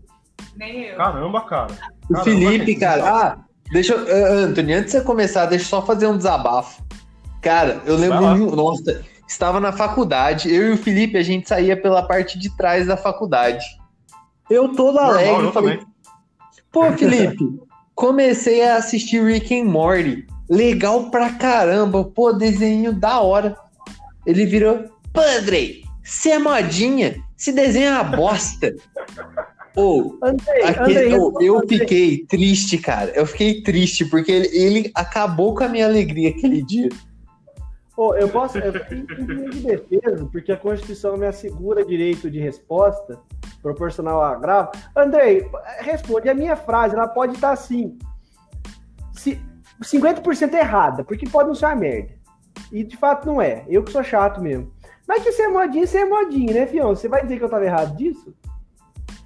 Nem 0.56 0.84
eu. 0.84 0.96
Caramba, 0.96 1.42
cara. 1.42 1.74
O 2.08 2.16
Felipe, 2.18 2.76
cara. 2.76 3.04
Ah, 3.04 3.38
Deixa 3.72 3.94
eu, 3.94 4.06
eh, 4.06 4.44
Anthony, 4.44 4.74
antes 4.74 4.92
de 4.92 4.98
você 4.98 5.04
começar, 5.04 5.46
deixa 5.46 5.64
eu 5.64 5.68
só 5.68 5.82
fazer 5.82 6.06
um 6.06 6.16
desabafo. 6.16 6.82
Cara, 7.40 7.80
eu 7.86 7.96
lembro, 7.96 8.54
nossa, 8.54 9.02
estava 9.26 9.58
na 9.58 9.72
faculdade, 9.72 10.54
eu 10.54 10.68
e 10.68 10.70
o 10.72 10.76
Felipe, 10.76 11.16
a 11.16 11.22
gente 11.22 11.48
saía 11.48 11.74
pela 11.74 12.02
parte 12.02 12.38
de 12.38 12.54
trás 12.54 12.86
da 12.86 12.98
faculdade. 12.98 13.64
Eu 14.50 14.74
todo 14.74 14.96
Normal, 14.96 15.10
alegre, 15.10 15.44
eu 15.46 15.52
falei, 15.52 15.78
também. 15.78 15.92
pô, 16.70 16.92
Felipe, 16.92 17.60
comecei 17.96 18.62
a 18.62 18.76
assistir 18.76 19.24
Rick 19.24 19.58
and 19.58 19.64
Morty. 19.64 20.26
Legal 20.50 21.10
pra 21.10 21.32
caramba, 21.32 22.04
pô, 22.04 22.30
desenho 22.30 22.92
da 22.92 23.20
hora. 23.20 23.56
Ele 24.26 24.44
virou, 24.44 24.84
Padre, 25.14 25.82
você 26.02 26.30
é 26.30 26.38
modinha, 26.38 27.16
se 27.36 27.52
desenha 27.52 27.90
é 27.90 27.92
uma 27.92 28.04
bosta. 28.04 28.74
Ou, 29.74 30.18
oh, 30.20 31.36
oh, 31.36 31.42
eu 31.42 31.66
fiquei 31.66 32.26
triste, 32.26 32.76
cara. 32.76 33.10
Eu 33.12 33.26
fiquei 33.26 33.62
triste, 33.62 34.04
porque 34.04 34.30
ele, 34.30 34.48
ele 34.52 34.92
acabou 34.94 35.54
com 35.54 35.64
a 35.64 35.68
minha 35.68 35.86
alegria 35.86 36.30
aquele 36.30 36.62
dia. 36.62 36.90
Oh, 37.96 38.14
eu 38.14 38.28
posso. 38.28 38.58
Eu 38.58 38.72
de 38.72 39.60
defesa, 39.60 40.28
porque 40.30 40.52
a 40.52 40.56
Constituição 40.56 41.16
me 41.16 41.26
assegura 41.26 41.84
direito 41.84 42.30
de 42.30 42.38
resposta 42.38 43.18
proporcional 43.62 44.22
a 44.22 44.34
grave. 44.34 44.70
Andrei, 44.96 45.46
responde. 45.78 46.28
A 46.28 46.34
minha 46.34 46.56
frase 46.56 46.94
ela 46.94 47.08
pode 47.08 47.34
estar 47.34 47.52
assim: 47.52 47.98
se, 49.12 49.40
50% 49.82 50.52
errada, 50.54 51.04
porque 51.04 51.28
pode 51.28 51.48
não 51.48 51.54
ser 51.54 51.66
uma 51.66 51.76
merda. 51.76 52.12
E 52.70 52.82
de 52.82 52.96
fato 52.96 53.26
não 53.26 53.40
é. 53.40 53.64
Eu 53.68 53.82
que 53.82 53.92
sou 53.92 54.02
chato 54.02 54.40
mesmo. 54.40 54.72
Mas 55.06 55.22
que 55.22 55.32
você 55.32 55.42
é 55.42 55.48
modinho, 55.48 55.86
você 55.86 55.98
é 55.98 56.04
modinho, 56.04 56.54
né, 56.54 56.66
Fião? 56.66 56.94
Você 56.94 57.08
vai 57.08 57.22
dizer 57.22 57.38
que 57.38 57.44
eu 57.44 57.48
tava 57.48 57.64
errado 57.64 57.96
disso? 57.96 58.34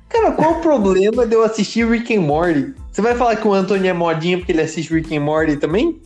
Cara, 0.09 0.33
qual 0.33 0.53
o 0.53 0.61
problema 0.61 1.27
de 1.27 1.35
eu 1.35 1.43
assistir 1.43 1.87
Rick 1.87 2.17
and 2.17 2.23
Morty? 2.23 2.75
Você 2.91 3.03
vai 3.03 3.15
falar 3.15 3.37
que 3.37 3.47
o 3.47 3.53
Antônio 3.53 3.89
é 3.89 3.93
modinha 3.93 4.39
porque 4.39 4.53
ele 4.53 4.63
assiste 4.63 4.93
Rick 4.93 5.15
and 5.15 5.21
Morty 5.21 5.57
também? 5.57 6.01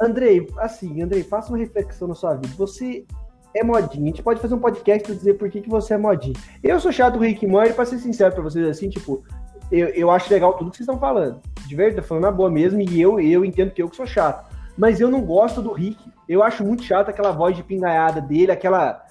Andrei, 0.00 0.46
assim, 0.58 1.00
Andrei, 1.00 1.22
faça 1.22 1.50
uma 1.50 1.58
reflexão 1.58 2.08
na 2.08 2.14
sua 2.14 2.34
vida. 2.34 2.52
Você 2.58 3.06
é 3.54 3.62
modinha. 3.62 4.04
A 4.04 4.06
gente 4.08 4.22
pode 4.22 4.40
fazer 4.40 4.54
um 4.54 4.58
podcast 4.58 5.06
pra 5.06 5.14
dizer 5.14 5.34
por 5.34 5.48
que, 5.48 5.60
que 5.60 5.68
você 5.68 5.94
é 5.94 5.98
modinha. 5.98 6.34
Eu 6.62 6.80
sou 6.80 6.92
chato 6.92 7.14
do 7.14 7.20
Rick 7.20 7.46
and 7.46 7.50
Morty, 7.50 7.72
pra 7.72 7.86
ser 7.86 7.98
sincero 7.98 8.34
pra 8.34 8.42
vocês, 8.42 8.66
assim, 8.66 8.90
tipo, 8.90 9.24
eu, 9.70 9.88
eu 9.88 10.10
acho 10.10 10.32
legal 10.32 10.54
tudo 10.54 10.70
que 10.70 10.76
vocês 10.76 10.88
estão 10.88 10.98
falando. 10.98 11.40
De 11.66 11.74
verdade, 11.74 12.06
falando 12.06 12.24
na 12.24 12.32
boa 12.32 12.50
mesmo, 12.50 12.80
e 12.80 13.00
eu, 13.00 13.20
eu 13.20 13.44
entendo 13.44 13.70
que 13.70 13.82
eu 13.82 13.88
que 13.88 13.96
sou 13.96 14.06
chato. 14.06 14.52
Mas 14.76 15.00
eu 15.00 15.08
não 15.08 15.22
gosto 15.22 15.62
do 15.62 15.72
Rick. 15.72 15.98
Eu 16.28 16.42
acho 16.42 16.64
muito 16.64 16.82
chato 16.82 17.08
aquela 17.08 17.30
voz 17.30 17.56
de 17.56 17.62
pingaiada 17.62 18.20
dele, 18.20 18.50
aquela 18.50 19.03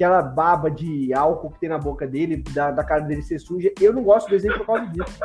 aquela 0.00 0.22
baba 0.22 0.70
de 0.70 1.12
álcool 1.12 1.50
que 1.50 1.60
tem 1.60 1.68
na 1.68 1.76
boca 1.76 2.06
dele, 2.06 2.42
da, 2.54 2.70
da 2.70 2.82
cara 2.82 3.02
dele 3.02 3.22
ser 3.22 3.38
suja. 3.38 3.70
Eu 3.78 3.92
não 3.92 4.02
gosto 4.02 4.28
do 4.28 4.30
desenho 4.30 4.56
por 4.56 4.66
causa 4.66 4.86
disso. 4.86 5.18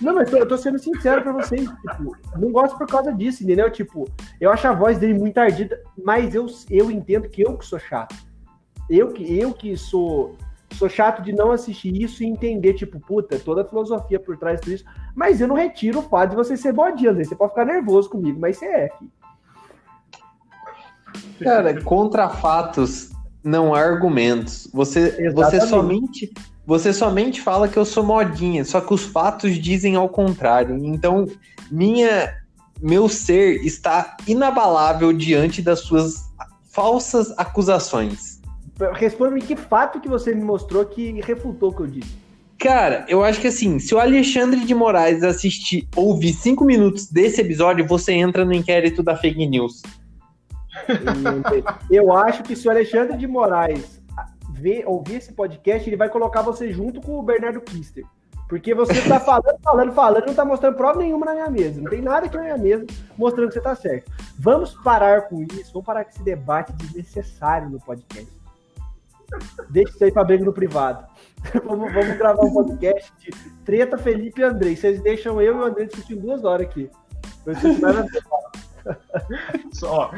Não, 0.00 0.14
mas 0.14 0.32
eu 0.32 0.46
tô 0.46 0.56
sendo 0.56 0.78
sincero 0.78 1.22
pra 1.22 1.32
vocês. 1.32 1.68
Tipo, 1.68 2.16
não 2.38 2.52
gosto 2.52 2.78
por 2.78 2.86
causa 2.86 3.12
disso, 3.12 3.42
entendeu? 3.42 3.68
Tipo, 3.68 4.08
eu 4.40 4.52
acho 4.52 4.68
a 4.68 4.72
voz 4.72 4.96
dele 4.98 5.18
muito 5.18 5.36
ardida, 5.38 5.82
mas 6.04 6.36
eu, 6.36 6.46
eu 6.70 6.88
entendo 6.88 7.28
que 7.28 7.42
eu 7.42 7.58
que 7.58 7.66
sou 7.66 7.80
chato. 7.80 8.14
Eu 8.88 9.08
que, 9.12 9.38
eu 9.38 9.52
que 9.52 9.76
sou 9.76 10.36
sou 10.74 10.88
chato 10.88 11.20
de 11.20 11.32
não 11.32 11.50
assistir 11.50 12.00
isso 12.00 12.22
e 12.22 12.26
entender, 12.26 12.74
tipo, 12.74 13.00
puta, 13.00 13.40
toda 13.40 13.62
a 13.62 13.64
filosofia 13.64 14.20
por 14.20 14.36
trás 14.38 14.60
disso. 14.60 14.84
Mas 15.16 15.40
eu 15.40 15.48
não 15.48 15.56
retiro 15.56 15.98
o 15.98 16.02
fato 16.02 16.30
de 16.30 16.36
você 16.36 16.56
ser 16.56 16.72
bodinha, 16.72 17.12
Você 17.12 17.34
pode 17.34 17.50
ficar 17.50 17.64
nervoso 17.64 18.08
comigo, 18.08 18.38
mas 18.38 18.56
você 18.56 18.66
é, 18.66 18.88
filho. 18.96 19.10
Cara, 21.40 21.82
contra 21.82 22.28
fatos, 22.28 23.10
não 23.42 23.74
há 23.74 23.80
argumentos. 23.80 24.68
Você, 24.72 25.30
você 25.32 25.60
somente 25.60 26.32
você 26.66 26.92
somente 26.92 27.40
fala 27.40 27.66
que 27.66 27.76
eu 27.76 27.84
sou 27.84 28.04
modinha, 28.04 28.64
só 28.64 28.80
que 28.80 28.94
os 28.94 29.02
fatos 29.02 29.58
dizem 29.58 29.96
ao 29.96 30.08
contrário. 30.08 30.78
Então, 30.84 31.26
minha 31.68 32.32
meu 32.80 33.08
ser 33.08 33.64
está 33.64 34.16
inabalável 34.26 35.12
diante 35.12 35.60
das 35.60 35.80
suas 35.80 36.30
falsas 36.70 37.34
acusações. 37.36 38.40
Responda-me 38.94 39.42
que 39.42 39.56
fato 39.56 40.00
que 40.00 40.08
você 40.08 40.34
me 40.34 40.42
mostrou 40.42 40.84
que 40.86 41.20
refutou 41.20 41.70
o 41.70 41.74
que 41.74 41.82
eu 41.82 41.86
disse. 41.86 42.16
Cara, 42.58 43.04
eu 43.08 43.24
acho 43.24 43.40
que 43.40 43.48
assim, 43.48 43.78
se 43.78 43.94
o 43.94 43.98
Alexandre 43.98 44.60
de 44.60 44.74
Moraes 44.74 45.22
assistir, 45.22 45.88
ouvir 45.96 46.32
cinco 46.34 46.64
minutos 46.64 47.06
desse 47.06 47.40
episódio, 47.40 47.86
você 47.86 48.12
entra 48.12 48.44
no 48.44 48.52
inquérito 48.52 49.02
da 49.02 49.16
fake 49.16 49.46
news. 49.46 49.82
Eu 51.90 52.12
acho 52.12 52.42
que 52.42 52.56
se 52.56 52.66
o 52.68 52.70
Alexandre 52.70 53.16
de 53.16 53.26
Moraes 53.26 54.00
ver, 54.52 54.84
ouvir 54.86 55.16
esse 55.16 55.32
podcast, 55.32 55.88
ele 55.88 55.96
vai 55.96 56.08
colocar 56.08 56.42
você 56.42 56.72
junto 56.72 57.00
com 57.00 57.18
o 57.18 57.22
Bernardo 57.22 57.60
Kister. 57.60 58.04
Porque 58.48 58.74
você 58.74 59.00
tá 59.08 59.18
falando, 59.20 59.60
falando, 59.62 59.92
falando, 59.92 60.26
não 60.26 60.34
tá 60.34 60.44
mostrando 60.44 60.76
prova 60.76 60.98
nenhuma 60.98 61.24
na 61.24 61.34
minha 61.34 61.50
mesa. 61.50 61.80
Não 61.80 61.88
tem 61.88 62.02
nada 62.02 62.26
aqui 62.26 62.36
na 62.36 62.42
minha 62.42 62.58
mesa 62.58 62.86
mostrando 63.16 63.48
que 63.48 63.54
você 63.54 63.60
tá 63.60 63.74
certo. 63.74 64.10
Vamos 64.38 64.74
parar 64.82 65.22
com 65.28 65.42
isso, 65.42 65.72
vamos 65.72 65.86
parar 65.86 66.04
com 66.04 66.10
esse 66.10 66.22
debate 66.22 66.72
desnecessário 66.72 67.70
no 67.70 67.80
podcast. 67.80 68.28
Deixa 69.70 69.94
isso 69.94 70.04
aí 70.04 70.10
pra 70.10 70.24
briga 70.24 70.44
no 70.44 70.52
privado. 70.52 71.06
vamos, 71.64 71.92
vamos 71.92 72.18
gravar 72.18 72.42
um 72.42 72.52
podcast 72.52 73.12
de 73.18 73.30
Treta 73.64 73.96
Felipe 73.96 74.40
e 74.40 74.44
Andrei. 74.44 74.76
Vocês 74.76 75.00
deixam 75.00 75.40
eu 75.40 75.56
e 75.56 75.60
o 75.60 75.64
Andrei 75.64 75.86
discutindo 75.86 76.20
duas 76.20 76.44
horas 76.44 76.66
aqui. 76.66 76.90
Só, 79.72 80.10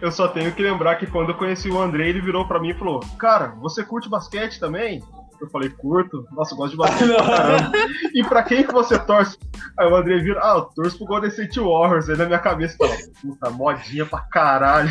eu 0.00 0.10
só 0.10 0.28
tenho 0.28 0.52
que 0.52 0.62
lembrar 0.62 0.96
que 0.96 1.06
quando 1.06 1.30
eu 1.30 1.36
conheci 1.36 1.68
o 1.68 1.80
Andrei, 1.80 2.08
ele 2.08 2.20
virou 2.20 2.46
para 2.46 2.60
mim 2.60 2.70
e 2.70 2.74
falou: 2.74 3.00
Cara, 3.18 3.48
você 3.60 3.84
curte 3.84 4.08
basquete 4.08 4.58
também? 4.58 5.02
Eu 5.40 5.48
falei, 5.50 5.68
curto. 5.68 6.26
Nossa, 6.32 6.54
eu 6.54 6.56
gosto 6.56 6.72
de 6.72 6.78
basquete 6.78 7.14
pra 7.14 7.24
caramba. 7.36 7.72
E 8.14 8.24
pra 8.24 8.42
quem 8.42 8.64
que 8.64 8.72
você 8.72 8.98
torce? 8.98 9.38
Aí 9.78 9.86
o 9.86 9.94
André 9.94 10.18
vira, 10.18 10.40
ah, 10.42 10.56
eu 10.56 10.62
torço 10.62 10.96
pro 10.98 11.06
Golden 11.06 11.28
State 11.28 11.60
Warriors. 11.60 12.08
Aí 12.08 12.16
na 12.16 12.24
minha 12.24 12.38
cabeça 12.38 12.76
fala, 12.78 12.96
puta, 13.20 13.50
modinha 13.50 14.06
pra 14.06 14.20
caralho. 14.20 14.90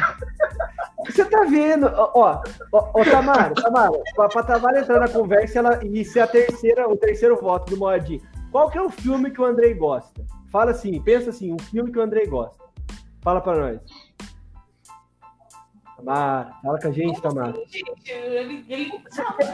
Você 1.05 1.25
tá 1.25 1.43
vendo, 1.43 1.87
ó, 1.87 2.11
ó, 2.15 2.41
ó 2.71 3.03
Tamara, 3.03 3.53
Tamara, 3.53 3.99
pra, 4.15 4.43
Tamara 4.43 4.79
entrar 4.79 4.99
na 4.99 5.07
conversa 5.07 5.59
ela, 5.59 5.79
e 5.83 6.03
ser 6.03 6.21
a 6.21 6.27
terceira, 6.27 6.87
o 6.87 6.95
terceiro 6.95 7.35
voto 7.39 7.71
do 7.71 7.77
modinho. 7.77 8.21
Qual 8.51 8.69
que 8.69 8.77
é 8.77 8.81
o 8.81 8.89
filme 8.89 9.31
que 9.31 9.41
o 9.41 9.45
Andrei 9.45 9.73
gosta? 9.73 10.23
Fala 10.51 10.71
assim, 10.71 11.01
pensa 11.01 11.29
assim, 11.29 11.53
um 11.53 11.59
filme 11.59 11.91
que 11.91 11.99
o 11.99 12.01
Andrei 12.01 12.25
gosta. 12.25 12.64
Fala 13.25 13.41
pra 13.41 13.55
nós. 13.57 13.79
Tamara, 15.97 16.51
fala 16.61 16.79
com 16.79 16.87
a 16.87 16.91
gente, 16.91 17.19
Tamara. 17.19 17.55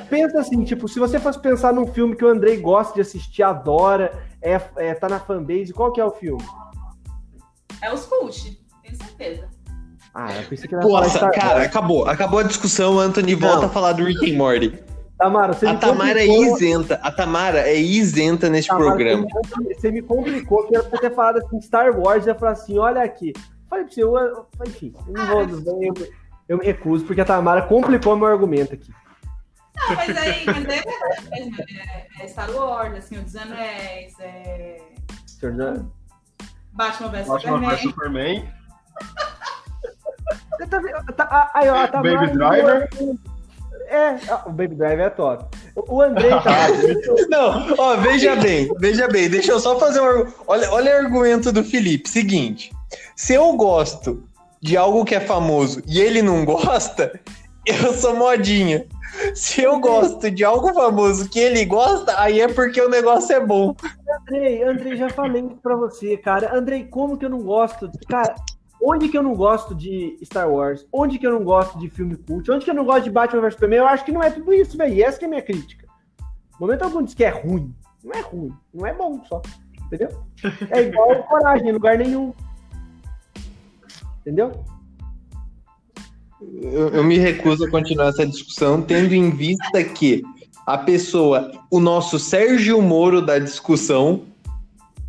Pensa 0.10 0.40
assim, 0.42 0.66
tipo, 0.66 0.90
se 0.90 1.00
você 1.00 1.18
fosse 1.22 1.40
pensar 1.40 1.72
num 1.72 1.88
filme 1.88 2.14
que 2.14 2.26
o 2.26 2.28
Andrei 2.28 2.58
gosta 2.58 2.94
de 2.96 3.00
assistir, 3.00 3.44
adora, 3.44 4.12
é, 4.42 4.60
é, 4.76 4.94
tá 4.94 5.08
na 5.08 5.22
fanbase, 5.22 5.72
qual 5.72 5.94
que 5.94 6.02
é 6.02 6.06
o 6.06 6.12
filme? 6.12 6.44
É 7.82 7.94
os 7.94 8.06
cult, 8.06 8.60
tenho 8.84 8.98
certeza. 8.98 9.50
Ah, 10.14 10.36
eu 10.36 10.44
pensei 10.50 10.68
que 10.68 10.76
era 10.76 10.86
Nossa, 10.86 11.30
cara, 11.30 11.64
acabou. 11.64 12.06
Acabou 12.06 12.40
a 12.40 12.44
discussão, 12.44 13.00
Anthony 13.00 13.36
volta 13.36 13.62
Não. 13.62 13.66
a 13.68 13.70
falar 13.70 13.94
do 13.94 14.04
Rick 14.04 14.30
and 14.30 14.38
Morty. 14.38 14.78
Tamara, 15.18 15.54
você 15.54 15.66
a 15.66 15.76
Tamara 15.78 16.22
é 16.22 16.28
complicou... 16.28 16.58
é 16.58 16.58
isenta. 16.58 17.00
A 17.02 17.12
Tamara 17.12 17.60
é 17.60 17.80
isenta 17.80 18.50
nesse 18.50 18.68
Tamara, 18.68 18.88
programa. 18.88 19.26
Você 19.32 19.62
me, 19.62 19.74
você 19.74 19.92
me 19.92 20.02
complicou, 20.02 20.68
que 20.68 20.76
era 20.76 20.84
pra 20.84 21.00
ter 21.00 21.16
falado 21.16 21.38
assim, 21.38 21.62
Star 21.62 21.98
Wars, 21.98 22.28
eu 22.28 22.36
falei 22.36 22.54
assim, 22.54 22.78
olha 22.78 23.02
aqui. 23.02 23.32
Falei 23.72 23.86
pra 23.86 23.94
você, 23.94 24.04
eu, 24.04 24.18
eu, 24.18 24.46
enfim, 24.68 24.94
eu 25.08 25.14
não 25.14 25.26
vou... 25.64 25.82
Eu, 25.82 25.94
eu 26.50 26.58
me 26.58 26.66
recuso, 26.66 27.06
porque 27.06 27.22
a 27.22 27.26
Tamara 27.26 27.62
complicou 27.62 28.18
meu 28.18 28.28
argumento 28.28 28.74
aqui. 28.74 28.92
Não, 29.78 29.96
mas 29.96 30.18
aí, 30.18 30.44
mas 30.46 30.70
aí 30.70 30.80
é 30.80 30.82
verdade 30.82 31.30
mesmo. 31.30 31.56
É, 31.80 32.08
é 32.20 32.28
Star 32.28 32.52
Wars, 32.52 32.94
assim, 32.96 33.18
o 33.18 33.22
dos 33.22 33.34
Anéis, 33.38 34.14
é. 34.20 34.82
Batman 36.74 37.10
vs 37.10 37.28
Superman. 37.28 37.78
Superman. 37.78 38.54
tá, 40.70 41.14
tá, 41.14 41.52
aí, 41.54 41.70
ó, 41.70 41.88
tá 41.88 42.04
Baby 42.04 42.28
Driver. 42.34 42.90
É, 43.88 44.16
o 44.46 44.50
Baby 44.52 44.76
Driver 44.76 45.06
é 45.06 45.10
top. 45.10 45.58
O 45.76 46.02
Andrei 46.02 46.32
tá. 46.32 46.68
Não, 47.32 47.74
ó, 47.78 47.96
veja 47.96 48.36
bem, 48.36 48.70
veja 48.78 49.08
bem, 49.08 49.30
deixa 49.30 49.54
eu 49.54 49.60
só 49.62 49.80
fazer 49.80 50.02
um. 50.02 50.30
Olha, 50.46 50.70
olha 50.72 50.96
o 50.96 51.06
argumento 51.06 51.52
do 51.52 51.64
Felipe. 51.64 52.10
Seguinte, 52.10 52.72
se 53.16 53.34
eu 53.34 53.54
gosto 53.54 54.24
de 54.62 54.78
algo 54.78 55.04
que 55.04 55.16
é 55.16 55.20
famoso 55.20 55.82
e 55.88 56.00
ele 56.00 56.22
não 56.22 56.46
gosta, 56.46 57.20
eu 57.66 57.94
sou 57.94 58.16
modinha. 58.16 58.86
Se 59.36 59.62
eu 59.62 59.80
gosto 59.80 60.32
de 60.32 60.44
algo 60.44 60.74
famoso 60.74 61.30
que 61.30 61.39
ele 61.39 61.66
gosta, 61.66 62.20
aí 62.20 62.39
é 62.39 62.48
porque 62.48 62.82
o 62.82 62.89
negócio 62.89 63.36
é 63.36 63.46
bom. 63.46 63.76
Andrei, 64.22 64.64
Andrei, 64.64 64.96
já 64.96 65.10
falei 65.10 65.42
isso 65.42 65.58
pra 65.62 65.76
você, 65.76 66.16
cara. 66.16 66.56
Andrei, 66.56 66.86
como 66.86 67.18
que 67.18 67.26
eu 67.26 67.30
não 67.30 67.42
gosto? 67.42 67.92
Cara, 68.08 68.36
onde 68.82 69.10
que 69.10 69.18
eu 69.18 69.24
não 69.24 69.36
gosto 69.36 69.76
de 69.76 70.18
Star 70.24 70.50
Wars? 70.50 70.88
Onde 70.94 71.20
que 71.20 71.28
eu 71.28 71.32
não 71.32 71.44
gosto 71.44 71.78
de 71.78 71.89
filme 71.89 72.16
cult? 72.16 72.50
Onde 72.50 72.64
que 72.64 72.72
eu 72.72 72.76
não 72.76 72.86
gosto 72.86 73.04
de 73.04 73.12
Batman 73.12 73.42
vs 73.42 73.54
Superman? 73.54 73.80
Eu 73.80 73.88
acho 73.88 74.06
que 74.06 74.12
não 74.12 74.24
é 74.24 74.30
tudo 74.30 74.54
isso, 74.54 74.78
velho. 74.78 75.04
Essa 75.04 75.20
que 75.20 75.26
é 75.26 75.28
a 75.28 75.30
minha 75.30 75.42
crítica. 75.42 75.86
No 76.60 76.68
momento 76.68 76.84
algum 76.84 77.04
diz 77.04 77.14
que 77.14 77.24
é 77.24 77.30
ruim. 77.30 77.76
Não 78.04 78.14
é 78.14 78.22
ruim. 78.22 78.54
Não 78.74 78.86
é 78.88 78.94
bom 78.94 79.22
só. 79.26 79.42
Entendeu? 79.86 80.10
É 80.70 80.82
igual 80.84 81.24
coragem, 81.24 81.70
em 81.70 81.74
lugar 81.74 81.98
nenhum. 81.98 82.34
Entendeu? 84.22 84.64
Eu, 86.62 86.90
eu, 86.90 87.04
me 87.04 87.18
recuso 87.18 87.66
a 87.66 87.70
continuar 87.70 88.08
essa 88.08 88.26
discussão, 88.26 88.82
tendo 88.82 89.14
em 89.14 89.30
vista 89.30 89.84
que 89.84 90.24
a 90.66 90.78
pessoa, 90.78 91.52
o 91.70 91.80
nosso 91.80 92.18
Sérgio 92.18 92.82
Moro 92.82 93.24
da 93.24 93.38
discussão, 93.38 94.24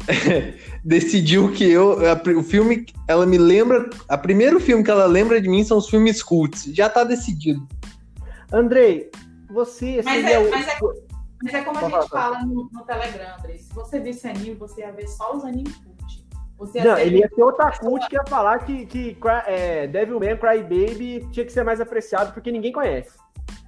decidiu 0.85 1.53
que 1.53 1.65
eu. 1.65 1.99
A, 2.11 2.39
o 2.39 2.43
filme, 2.43 2.87
ela 3.09 3.25
me 3.25 3.39
lembra. 3.39 3.89
A 4.09 4.19
primeiro 4.19 4.61
filme 4.61 4.85
que 4.85 4.91
ela 4.91 5.07
lembra 5.07 5.41
de 5.41 5.49
mim 5.49 5.65
são 5.65 5.79
os 5.79 5.89
filmes 5.89 6.23
cults. 6.23 6.65
Já 6.75 6.89
tá 6.89 7.05
decidido. 7.05 7.67
Andrei, 8.53 9.11
você. 9.51 10.03
Mas, 10.05 10.25
é, 10.25 10.51
mas, 10.51 10.69
é, 10.69 10.79
mas 11.43 11.55
é 11.55 11.63
como 11.63 11.79
a 11.79 11.89
gente 11.89 12.09
fala 12.09 12.45
no, 12.45 12.69
no 12.73 12.85
Telegram, 12.85 13.37
Andrei. 13.39 13.59
Se 13.59 13.73
você 13.73 14.01
visse 14.01 14.27
anime, 14.27 14.55
você 14.55 14.81
ia 14.83 14.93
ver 14.93 15.09
só 15.09 15.35
os 15.37 15.45
animes 15.45 15.75
você 16.67 16.83
não, 16.83 16.97
ele 16.97 17.19
ia 17.19 17.29
ser 17.29 17.43
outra 17.43 17.73
cult 17.73 18.09
que 18.09 18.15
ia 18.15 18.25
falar 18.25 18.61
que, 18.61 18.87
que 18.87 19.17
é, 19.47 19.89
Devilman 19.89 20.37
Crybaby 20.37 21.27
tinha 21.33 21.45
que 21.45 21.53
ser 21.53 21.65
mais 21.65 21.81
apreciado 21.81 22.33
porque 22.33 22.53
ninguém 22.53 22.71
conhece. 22.71 23.11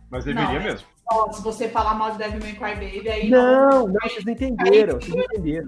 Mas 0.09 0.25
deveria 0.25 0.61
não, 0.61 0.63
mesmo. 0.63 0.87
se 1.33 1.43
você 1.43 1.69
falar 1.69 1.95
mal 1.95 2.13
de 2.13 2.19
Devilman 2.19 2.55
Crybaby, 2.55 3.09
aí. 3.09 3.29
Não, 3.29 3.71
não, 3.71 3.89
não 3.89 3.95
vocês 4.03 4.25
não 4.25 4.33
entenderam. 4.33 5.01
Vocês 5.01 5.15
não 5.15 5.25
entenderam. 5.25 5.67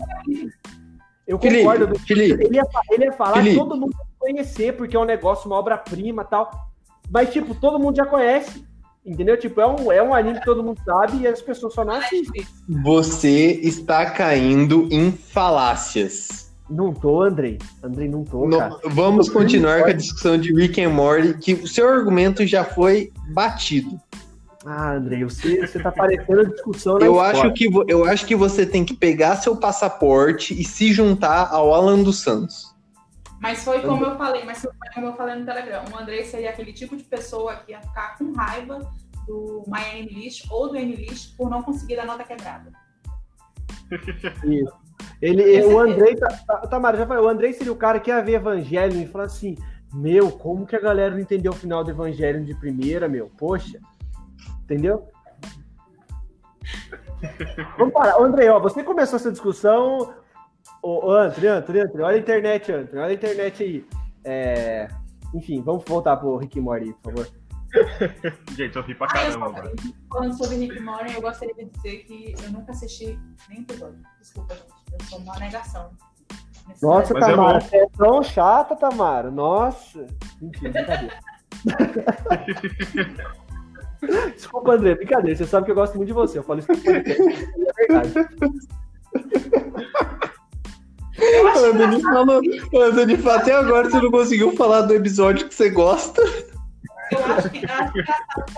Eu 1.26 1.38
Felipe, 1.40 1.64
concordo. 1.64 1.98
Felipe, 1.98 2.44
ele, 2.44 2.56
ia, 2.56 2.64
ele 2.92 3.04
ia 3.06 3.12
falar 3.12 3.38
Felipe. 3.38 3.56
todo 3.56 3.76
mundo 3.76 3.96
conhecer, 4.20 4.76
porque 4.76 4.96
é 4.96 5.00
um 5.00 5.04
negócio, 5.04 5.50
uma 5.50 5.58
obra-prima 5.58 6.24
tal. 6.24 6.70
Mas, 7.10 7.32
tipo, 7.32 7.56
todo 7.56 7.80
mundo 7.80 7.96
já 7.96 8.06
conhece. 8.06 8.64
Entendeu? 9.04 9.36
Tipo, 9.36 9.60
é 9.60 9.66
um, 9.66 9.92
é 9.92 10.02
um 10.02 10.14
anime 10.14 10.38
que 10.38 10.44
todo 10.44 10.62
mundo 10.62 10.80
sabe 10.84 11.18
e 11.18 11.26
as 11.26 11.42
pessoas 11.42 11.74
só 11.74 11.84
não 11.84 11.94
assistem. 11.94 12.44
Você 12.84 13.60
está 13.62 14.10
caindo 14.10 14.88
em 14.92 15.10
falácias. 15.10 16.45
Não 16.68 16.92
tô, 16.92 17.22
Andrei. 17.22 17.58
Andrei, 17.82 18.08
não 18.08 18.24
tô, 18.24 18.48
não, 18.48 18.80
Vamos 18.86 19.28
continuar 19.28 19.84
com 19.84 19.90
a 19.90 19.92
discussão 19.92 20.36
de 20.36 20.52
Rick 20.52 20.82
and 20.82 20.90
Morty, 20.90 21.38
que 21.38 21.54
o 21.54 21.66
seu 21.66 21.88
argumento 21.88 22.46
já 22.46 22.64
foi 22.64 23.12
batido. 23.28 24.00
Ah, 24.64 24.94
Andrei, 24.94 25.22
você, 25.22 25.64
você 25.64 25.80
tá 25.80 25.92
parecendo 25.92 26.40
a 26.40 26.44
discussão 26.44 26.98
eu 26.98 27.20
acho 27.20 27.52
que 27.52 27.68
Eu 27.86 28.04
acho 28.04 28.26
que 28.26 28.34
você 28.34 28.66
tem 28.66 28.84
que 28.84 28.94
pegar 28.94 29.36
seu 29.36 29.56
passaporte 29.56 30.60
e 30.60 30.64
se 30.64 30.92
juntar 30.92 31.48
ao 31.52 31.72
Alan 31.72 32.02
dos 32.02 32.18
Santos. 32.20 32.74
Mas 33.40 33.62
foi 33.62 33.80
como 33.82 34.04
eu 34.04 34.16
falei, 34.16 34.44
mas 34.44 34.58
foi 34.58 34.72
como 34.92 35.06
eu 35.06 35.14
falei 35.14 35.36
no 35.36 35.44
Telegram. 35.44 35.84
O 35.92 35.96
Andrei 35.96 36.24
seria 36.24 36.50
aquele 36.50 36.72
tipo 36.72 36.96
de 36.96 37.04
pessoa 37.04 37.54
que 37.56 37.70
ia 37.70 37.80
ficar 37.80 38.18
com 38.18 38.32
raiva 38.32 38.80
do 39.26 39.62
Miami 39.68 40.08
List 40.08 40.46
ou 40.50 40.68
do 40.68 40.76
N-List 40.76 41.36
por 41.36 41.48
não 41.48 41.62
conseguir 41.62 41.96
dar 41.96 42.06
nota 42.06 42.24
quebrada. 42.24 42.72
Isso. 44.44 44.85
Ele, 45.20 45.64
o 45.64 45.78
Andrei, 45.78 46.14
tá, 46.14 46.28
tá, 46.46 46.58
Tamara, 46.66 46.96
já 46.98 47.20
o 47.20 47.28
Andrei 47.28 47.52
seria 47.52 47.72
o 47.72 47.76
cara 47.76 47.98
que 47.98 48.10
ia 48.10 48.22
ver 48.22 48.34
Evangelho 48.34 49.00
e 49.00 49.06
falar 49.06 49.24
assim: 49.24 49.56
Meu, 49.92 50.30
como 50.30 50.66
que 50.66 50.76
a 50.76 50.80
galera 50.80 51.14
não 51.14 51.20
entendeu 51.20 51.52
o 51.52 51.56
final 51.56 51.82
do 51.82 51.90
Evangelho 51.90 52.44
de 52.44 52.54
primeira, 52.54 53.08
meu? 53.08 53.30
Poxa, 53.38 53.78
entendeu? 54.64 55.08
Vamos 57.78 57.94
parar. 57.94 58.20
Andrei, 58.20 58.48
ó, 58.48 58.60
você 58.60 58.82
começou 58.82 59.16
essa 59.16 59.32
discussão. 59.32 60.14
Ô, 60.82 61.12
André, 61.12 61.48
André, 61.48 61.80
André, 61.82 62.02
olha 62.02 62.16
a 62.16 62.20
internet, 62.20 62.72
André, 62.72 63.00
olha 63.00 63.10
a 63.10 63.14
internet 63.14 63.62
aí. 63.62 63.86
É... 64.24 64.88
Enfim, 65.34 65.62
vamos 65.62 65.84
voltar 65.86 66.16
pro 66.16 66.36
Rick 66.36 66.60
Morty, 66.60 66.94
por 67.02 67.12
favor. 67.12 67.45
Gente, 68.56 68.76
eu 68.76 68.82
ri 68.82 68.94
pra 68.94 69.06
caramba 69.06 69.46
agora. 69.46 69.72
Falando 70.10 70.36
sobre 70.36 70.56
Rick 70.56 70.80
Morty, 70.80 71.14
eu 71.14 71.20
gostaria 71.20 71.54
de 71.54 71.66
dizer 71.66 71.98
que 72.04 72.34
eu 72.42 72.50
nunca 72.50 72.72
assisti 72.72 73.18
nem 73.48 73.60
episódio. 73.60 74.00
Desculpa, 74.20 74.54
gente. 74.54 74.66
Eu 74.92 75.06
sou 75.06 75.18
uma 75.20 75.38
negação. 75.38 75.90
Nossa, 76.82 77.14
Mas 77.14 77.22
é 77.22 77.26
Tamara, 77.26 77.58
é 77.58 77.60
você 77.60 77.76
é 77.76 77.86
tão 77.96 78.22
chata, 78.22 78.76
Tamara. 78.76 79.30
Nossa. 79.30 80.06
Mentira, 80.40 80.72
brincadeira. 80.72 81.20
Desculpa, 84.34 84.72
André, 84.72 84.94
brincadeira. 84.94 85.36
Você 85.36 85.46
sabe 85.46 85.66
que 85.66 85.72
eu 85.72 85.76
gosto 85.76 85.96
muito 85.96 86.08
de 86.08 86.14
você. 86.14 86.38
Eu 86.38 86.42
falo 86.42 86.60
isso 86.60 86.68
porque 86.68 86.88
é 86.88 87.02
verdade. 87.02 88.12
Anthony, 91.18 92.02
falou, 92.02 92.40
Anthony, 92.74 93.14
até 93.30 93.54
agora 93.54 93.90
você 93.90 94.00
não 94.00 94.10
conseguiu 94.10 94.56
falar 94.56 94.82
do 94.82 94.94
episódio 94.94 95.48
que 95.48 95.54
você 95.54 95.70
gosta. 95.70 96.22
Eu 97.12 97.24
acho 97.24 97.50
que, 97.50 97.64
acho 97.64 97.92
que 97.92 98.04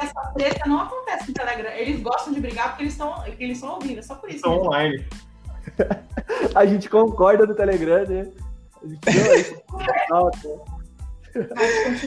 essa 0.01 0.33
treta 0.35 0.69
não 0.69 0.81
acontece 0.81 1.29
no 1.29 1.35
Telegram. 1.35 1.71
Eles 1.73 2.01
gostam 2.01 2.33
de 2.33 2.41
brigar 2.41 2.69
porque 2.69 2.85
eles 2.85 2.95
estão 2.95 3.23
eles 3.39 3.63
ao 3.63 3.79
vivo, 3.79 3.99
é 3.99 4.03
só 4.03 4.15
por 4.15 4.29
isso. 4.29 4.37
Estão 4.37 4.59
online. 4.59 5.05
a 6.55 6.67
gente 6.67 6.89
concorda 6.89 7.47
no 7.47 7.55
Telegram, 7.55 8.07
né? 8.07 8.27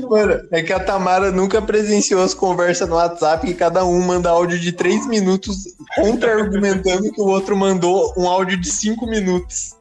Mano, 0.09 0.47
é 0.51 0.63
que 0.63 0.73
a 0.73 0.79
Tamara 0.79 1.31
nunca 1.31 1.61
presenciou 1.61 2.23
as 2.23 2.33
conversas 2.33 2.89
no 2.89 2.95
WhatsApp 2.95 3.47
e 3.47 3.53
cada 3.53 3.85
um 3.85 4.01
manda 4.01 4.29
áudio 4.29 4.59
de 4.59 4.71
três 4.71 5.07
minutos 5.07 5.75
contra-argumentando 5.95 7.11
que 7.11 7.21
o 7.21 7.27
outro 7.27 7.55
mandou 7.55 8.13
um 8.17 8.27
áudio 8.27 8.59
de 8.59 8.69
cinco 8.69 9.05
minutos. 9.05 9.75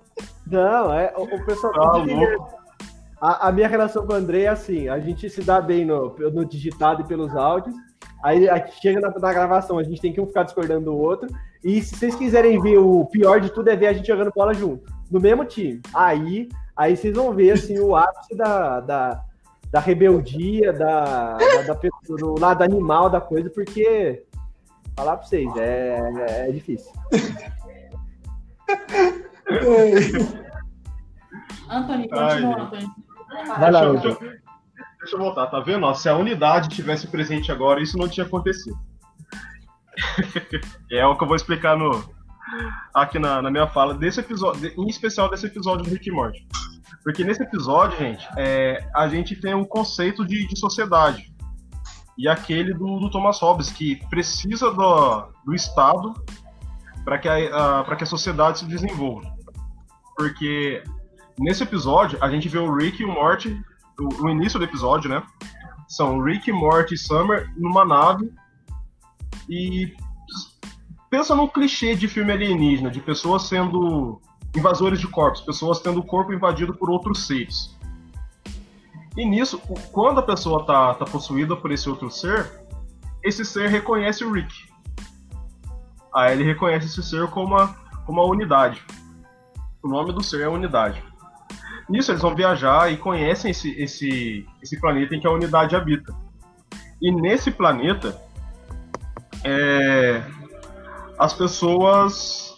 Não, 0.46 0.92
é, 0.92 1.12
o, 1.16 1.22
o 1.22 1.46
pessoal 1.46 1.72
tá 1.72 1.96
louco. 1.96 2.59
A, 3.20 3.48
a, 3.48 3.52
minha 3.52 3.68
relação 3.68 4.06
com 4.06 4.14
o 4.14 4.16
André 4.16 4.42
é 4.42 4.48
assim: 4.48 4.88
a 4.88 4.98
gente 4.98 5.28
se 5.28 5.42
dá 5.42 5.60
bem 5.60 5.84
no, 5.84 6.16
no 6.32 6.44
digitado 6.44 7.02
e 7.02 7.06
pelos 7.06 7.36
áudios. 7.36 7.74
Aí, 8.22 8.46
chega 8.80 9.00
na, 9.00 9.10
na, 9.10 9.32
gravação, 9.32 9.78
a 9.78 9.82
gente 9.82 10.00
tem 10.00 10.12
que 10.12 10.20
um 10.20 10.26
ficar 10.26 10.44
discordando 10.44 10.86
do 10.86 10.96
outro. 10.96 11.28
E 11.62 11.82
se 11.82 11.96
vocês 11.96 12.14
quiserem 12.14 12.60
ver 12.60 12.78
o 12.78 13.04
pior 13.06 13.40
de 13.40 13.50
tudo, 13.50 13.68
é 13.68 13.76
ver 13.76 13.88
a 13.88 13.92
gente 13.92 14.06
jogando 14.06 14.32
bola 14.34 14.54
junto, 14.54 14.90
no 15.10 15.20
mesmo 15.20 15.44
time. 15.44 15.80
Aí, 15.92 16.48
aí 16.74 16.96
vocês 16.96 17.14
vão 17.14 17.34
ver 17.34 17.52
assim, 17.52 17.78
o 17.78 17.94
ápice 17.94 18.34
da, 18.34 18.80
da, 18.80 19.22
da 19.70 19.80
rebeldia, 19.80 20.72
da, 20.72 21.36
da, 21.36 21.62
da, 21.62 21.78
do 22.16 22.38
lado 22.38 22.62
animal 22.62 23.10
da 23.10 23.20
coisa, 23.20 23.50
porque 23.50 24.24
falar 24.96 25.18
pra 25.18 25.26
vocês, 25.26 25.54
é, 25.56 25.98
é, 26.28 26.48
é 26.48 26.52
difícil. 26.52 26.90
Anthony, 31.70 32.08
continua, 32.08 32.62
Anthony. 32.62 32.86
Vai 33.30 33.70
lá, 33.70 33.80
deixa, 33.92 34.08
deixa, 34.08 34.20
deixa, 34.98 35.16
eu 35.16 35.18
voltar, 35.18 35.46
tá 35.46 35.60
vendo? 35.60 35.92
se 35.94 36.08
a 36.08 36.16
unidade 36.16 36.68
tivesse 36.68 37.06
presente 37.06 37.52
agora, 37.52 37.80
isso 37.80 37.96
não 37.96 38.08
tinha 38.08 38.26
acontecido. 38.26 38.76
é 40.90 41.06
o 41.06 41.16
que 41.16 41.24
eu 41.24 41.28
vou 41.28 41.36
explicar 41.36 41.76
no, 41.76 42.04
aqui 42.94 43.18
na, 43.18 43.40
na 43.40 43.50
minha 43.50 43.68
fala 43.68 43.94
desse 43.94 44.20
episódio, 44.20 44.72
em 44.76 44.88
especial 44.88 45.30
desse 45.30 45.46
episódio 45.46 45.84
do 45.84 45.90
Rick 45.90 46.10
Morty. 46.10 46.46
Porque 47.02 47.24
nesse 47.24 47.42
episódio, 47.42 47.98
gente, 47.98 48.26
é, 48.36 48.86
a 48.94 49.08
gente 49.08 49.36
tem 49.36 49.54
um 49.54 49.64
conceito 49.64 50.26
de, 50.26 50.46
de 50.46 50.58
sociedade. 50.58 51.32
E 52.18 52.28
aquele 52.28 52.74
do, 52.74 52.98
do, 52.98 53.10
Thomas 53.10 53.38
Hobbes, 53.40 53.70
que 53.70 53.96
precisa 54.08 54.70
do, 54.70 55.32
do 55.44 55.54
Estado 55.54 56.12
para 57.04 57.18
que, 57.18 57.28
a, 57.28 57.80
a, 57.80 57.96
que 57.96 58.04
a 58.04 58.06
sociedade 58.06 58.58
se 58.58 58.66
desenvolva. 58.66 59.34
Porque 60.16 60.82
nesse 61.40 61.62
episódio, 61.62 62.18
a 62.20 62.30
gente 62.30 62.48
vê 62.48 62.58
o 62.58 62.72
Rick 62.72 63.02
e 63.02 63.04
o 63.04 63.10
Morty, 63.10 63.60
o, 63.98 64.26
o 64.26 64.28
início 64.28 64.58
do 64.58 64.64
episódio, 64.64 65.08
né? 65.08 65.22
São 65.88 66.22
Rick, 66.22 66.52
Morty 66.52 66.94
e 66.94 66.98
Summer 66.98 67.50
numa 67.56 67.84
nave. 67.84 68.30
E 69.48 69.96
pensa 71.08 71.34
num 71.34 71.48
clichê 71.48 71.96
de 71.96 72.06
filme 72.06 72.30
alienígena, 72.30 72.90
de 72.90 73.00
pessoas 73.00 73.42
sendo 73.42 74.20
invasores 74.54 75.00
de 75.00 75.08
corpos, 75.08 75.40
pessoas 75.40 75.80
tendo 75.80 76.00
o 76.00 76.06
corpo 76.06 76.32
invadido 76.32 76.74
por 76.74 76.90
outros 76.90 77.26
seres. 77.26 77.76
E 79.16 79.24
nisso, 79.24 79.58
quando 79.90 80.20
a 80.20 80.22
pessoa 80.22 80.64
tá, 80.64 80.94
tá 80.94 81.04
possuída 81.04 81.56
por 81.56 81.72
esse 81.72 81.88
outro 81.88 82.10
ser, 82.10 82.48
esse 83.24 83.44
ser 83.44 83.68
reconhece 83.68 84.24
o 84.24 84.32
Rick. 84.32 84.54
Aí 86.14 86.32
ele 86.32 86.44
reconhece 86.44 86.86
esse 86.86 87.02
ser 87.02 87.28
como 87.28 87.48
uma, 87.48 87.74
como 88.06 88.22
uma 88.22 88.30
unidade. 88.30 88.82
O 89.82 89.88
nome 89.88 90.12
do 90.12 90.22
ser 90.22 90.42
é 90.42 90.48
unidade. 90.48 91.09
Nisso 91.90 92.12
eles 92.12 92.22
vão 92.22 92.36
viajar 92.36 92.92
e 92.92 92.96
conhecem 92.96 93.50
esse, 93.50 93.70
esse, 93.72 94.46
esse 94.62 94.80
planeta 94.80 95.14
em 95.14 95.20
que 95.20 95.26
a 95.26 95.32
unidade 95.32 95.74
habita. 95.74 96.14
E 97.02 97.10
nesse 97.10 97.50
planeta, 97.50 98.16
é, 99.42 100.22
as 101.18 101.34
pessoas 101.34 102.56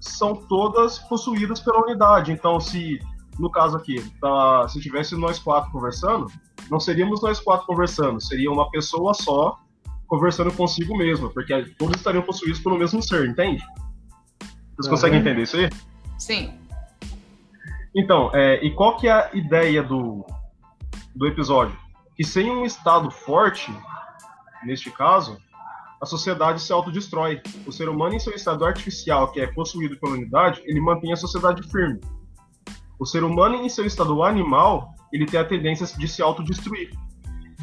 são 0.00 0.34
todas 0.34 0.98
possuídas 1.00 1.60
pela 1.60 1.82
unidade. 1.82 2.32
Então, 2.32 2.58
se 2.58 2.98
no 3.38 3.50
caso 3.50 3.76
aqui, 3.76 4.02
tá, 4.18 4.66
se 4.68 4.80
tivesse 4.80 5.16
nós 5.16 5.38
quatro 5.38 5.70
conversando, 5.70 6.26
não 6.70 6.80
seríamos 6.80 7.20
nós 7.20 7.38
quatro 7.40 7.66
conversando, 7.66 8.22
seria 8.22 8.50
uma 8.50 8.70
pessoa 8.70 9.12
só 9.12 9.58
conversando 10.06 10.52
consigo 10.52 10.96
mesma, 10.96 11.28
porque 11.30 11.64
todos 11.78 11.96
estariam 11.96 12.22
possuídos 12.22 12.60
pelo 12.60 12.78
mesmo 12.78 13.02
ser, 13.02 13.28
entende? 13.28 13.62
Vocês 14.38 14.86
uhum. 14.86 14.90
conseguem 14.90 15.20
entender 15.20 15.42
isso 15.42 15.56
aí? 15.56 15.70
Sim. 16.18 16.61
Então, 17.94 18.30
é, 18.32 18.64
e 18.64 18.70
qual 18.74 18.96
que 18.96 19.08
é 19.08 19.12
a 19.12 19.30
ideia 19.34 19.82
do, 19.82 20.24
do 21.14 21.26
episódio? 21.26 21.76
Que 22.16 22.24
sem 22.24 22.50
um 22.50 22.64
estado 22.64 23.10
forte, 23.10 23.72
neste 24.64 24.90
caso, 24.90 25.36
a 26.00 26.06
sociedade 26.06 26.60
se 26.60 26.72
autodestrói. 26.72 27.40
O 27.66 27.72
ser 27.72 27.88
humano, 27.88 28.14
em 28.14 28.18
seu 28.18 28.34
estado 28.34 28.64
artificial, 28.64 29.30
que 29.30 29.40
é 29.40 29.46
possuído 29.46 29.96
pela 29.98 30.14
unidade, 30.14 30.62
ele 30.64 30.80
mantém 30.80 31.12
a 31.12 31.16
sociedade 31.16 31.62
firme. 31.70 32.00
O 32.98 33.06
ser 33.06 33.24
humano, 33.24 33.56
em 33.56 33.68
seu 33.68 33.84
estado 33.84 34.22
animal, 34.22 34.94
ele 35.12 35.26
tem 35.26 35.38
a 35.38 35.44
tendência 35.44 35.86
de 35.86 36.08
se 36.08 36.22
autodestruir. 36.22 36.90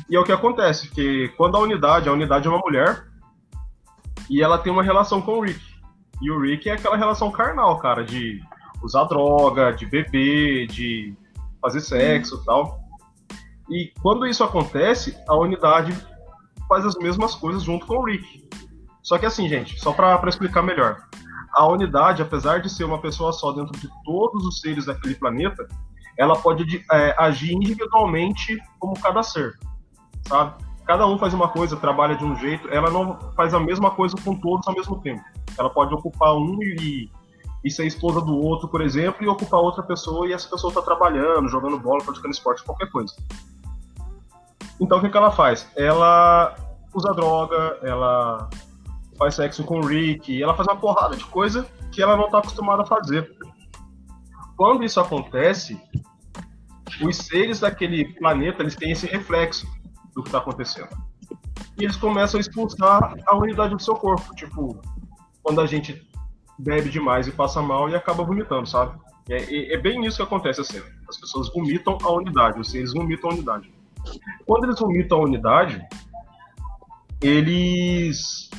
E 0.10 0.16
é 0.16 0.20
o 0.20 0.24
que 0.24 0.32
acontece, 0.32 0.90
que 0.90 1.30
quando 1.38 1.58
a 1.58 1.60
unidade, 1.60 2.08
a 2.08 2.14
unidade 2.14 2.48
é 2.48 2.50
uma 2.50 2.60
mulher, 2.60 3.08
e 4.30 4.42
ela 4.42 4.58
tem 4.58 4.72
uma 4.72 4.84
relação 4.84 5.22
com 5.22 5.40
o 5.40 5.42
Rick. 5.42 5.60
E 6.22 6.32
o 6.32 6.40
Rick 6.40 6.70
é 6.70 6.74
aquela 6.74 6.98
relação 6.98 7.32
carnal, 7.32 7.78
cara, 7.80 8.04
de 8.04 8.42
usar 8.82 9.06
droga, 9.06 9.72
de 9.72 9.86
beber, 9.86 10.68
de 10.68 11.16
fazer 11.62 11.82
sexo 11.82 12.40
e 12.42 12.46
tal. 12.46 12.80
E 13.70 13.94
quando 14.02 14.26
isso 14.26 14.44
acontece, 14.44 15.18
a 15.28 15.36
unidade 15.36 15.96
faz 16.68 16.86
as 16.86 16.96
mesmas 16.96 17.36
coisas 17.36 17.64
junto 17.64 17.86
com 17.86 17.98
o 17.98 18.06
Rick. 18.06 18.48
Só 19.02 19.18
que 19.18 19.26
assim, 19.26 19.48
gente, 19.48 19.80
só 19.80 19.92
para 19.92 20.28
explicar 20.28 20.62
melhor. 20.62 20.98
A 21.54 21.68
unidade, 21.68 22.22
apesar 22.22 22.62
de 22.62 22.70
ser 22.70 22.84
uma 22.84 23.00
pessoa 23.00 23.34
só 23.34 23.52
dentro 23.52 23.78
de 23.80 23.90
todos 24.04 24.46
os 24.46 24.60
seres 24.62 24.86
daquele 24.86 25.16
planeta, 25.16 25.68
ela 26.18 26.36
pode 26.36 26.86
é, 26.92 27.16
agir 27.18 27.54
individualmente 27.54 28.58
como 28.78 29.00
cada 29.00 29.24
ser, 29.24 29.58
sabe? 30.28 30.54
Cada 30.86 31.08
um 31.08 31.18
faz 31.18 31.34
uma 31.34 31.48
coisa, 31.48 31.78
trabalha 31.78 32.16
de 32.16 32.26
um 32.26 32.36
jeito, 32.36 32.68
ela 32.70 32.90
não 32.90 33.18
faz 33.36 33.54
a 33.54 33.60
mesma 33.60 33.92
coisa 33.92 34.16
com 34.24 34.36
todos 34.36 34.68
ao 34.68 34.74
mesmo 34.74 35.00
tempo. 35.02 35.24
Ela 35.58 35.70
pode 35.70 35.94
ocupar 35.94 36.36
um 36.36 36.58
e, 36.62 37.10
e 37.64 37.70
ser 37.70 37.86
esposa 37.86 38.22
do 38.22 38.38
outro, 38.38 38.68
por 38.68 38.82
exemplo, 38.82 39.24
e 39.24 39.28
ocupar 39.28 39.60
outra 39.60 39.84
pessoa 39.84 40.28
e 40.28 40.34
essa 40.34 40.50
pessoa 40.50 40.72
está 40.72 40.82
trabalhando, 40.82 41.50
jogando 41.50 41.78
bola, 41.78 42.04
praticando 42.04 42.34
esporte, 42.34 42.64
qualquer 42.64 42.90
coisa. 42.90 43.14
Então 44.80 44.98
o 44.98 45.02
que, 45.02 45.10
que 45.10 45.18
ela 45.18 45.32
faz? 45.32 45.70
Ela 45.76 46.56
usa 46.94 47.14
droga, 47.14 47.78
ela 47.84 48.50
faz 49.18 49.36
sexo 49.36 49.64
com 49.64 49.80
o 49.80 49.86
Rick, 49.86 50.42
ela 50.42 50.56
faz 50.56 50.68
uma 50.68 50.78
porrada 50.78 51.16
de 51.18 51.26
coisa 51.26 51.68
que 51.92 52.02
ela 52.02 52.16
não 52.16 52.26
está 52.26 52.40
acostumada 52.40 52.84
a 52.84 52.86
fazer. 52.86 53.30
Quando 54.56 54.84
isso 54.84 55.00
acontece, 55.00 55.80
os 57.02 57.18
seres 57.18 57.60
daquele 57.60 58.14
planeta 58.16 58.64
eles 58.64 58.76
têm 58.76 58.92
esse 58.92 59.06
reflexo 59.06 59.68
do 60.14 60.24
que 60.24 60.30
está 60.30 60.40
acontecendo. 60.40 60.90
E 61.78 61.84
eles 61.84 61.96
começam 61.96 62.38
a 62.38 62.42
expulsar 62.42 63.16
a 63.26 63.36
unidade 63.38 63.76
do 63.76 63.82
seu 63.82 63.96
corpo. 63.96 64.34
Tipo, 64.36 64.82
quando 65.42 65.62
a 65.62 65.66
gente 65.66 66.09
bebe 66.60 66.90
demais 66.90 67.26
e 67.26 67.32
passa 67.32 67.62
mal 67.62 67.90
e 67.90 67.96
acaba 67.96 68.24
vomitando, 68.24 68.68
sabe? 68.68 69.00
É, 69.30 69.38
é, 69.38 69.74
é 69.74 69.78
bem 69.78 70.06
isso 70.06 70.18
que 70.18 70.24
acontece 70.24 70.60
assim. 70.60 70.82
As 71.08 71.18
pessoas 71.18 71.52
vomitam 71.54 71.98
a 72.04 72.12
unidade, 72.12 72.60
os 72.60 72.70
seres 72.70 72.94
vomitam 72.94 73.30
a 73.30 73.34
unidade. 73.34 73.74
Quando 74.46 74.66
eles 74.66 74.80
vomitam 74.80 75.20
a 75.20 75.24
unidade, 75.24 75.82
eles 77.22 78.50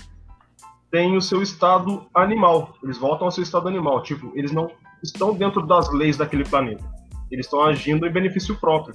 têm 0.91 1.17
o 1.17 1.21
seu 1.21 1.43
estado 1.43 2.07
animal. 2.15 2.75
Eles 2.83 2.99
voltam 2.99 3.27
ao 3.27 3.31
seu 3.31 3.43
estado 3.43 3.69
animal. 3.69 4.03
Tipo, 4.03 4.33
eles 4.35 4.53
não 4.53 4.71
estão 5.03 5.35
dentro 5.35 5.67
das 5.67 5.93
leis 5.93 6.17
daquele 6.17 6.45
planeta. 6.45 6.85
Eles 7.31 7.47
estão 7.47 7.65
agindo 7.65 8.07
em 8.07 8.13
benefício 8.13 8.57
próprio. 8.57 8.95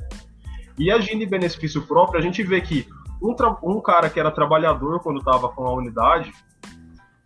E 0.78 0.92
agindo 0.92 1.24
em 1.24 1.28
benefício 1.28 1.82
próprio, 1.86 2.20
a 2.20 2.24
gente 2.24 2.44
vê 2.44 2.60
que 2.60 2.88
um, 3.22 3.36
um 3.64 3.82
cara 3.82 4.10
que 4.10 4.20
era 4.20 4.30
trabalhador 4.32 5.00
quando 5.00 5.20
estava 5.20 5.50
com 5.50 5.66
a 5.66 5.74
unidade, 5.74 6.32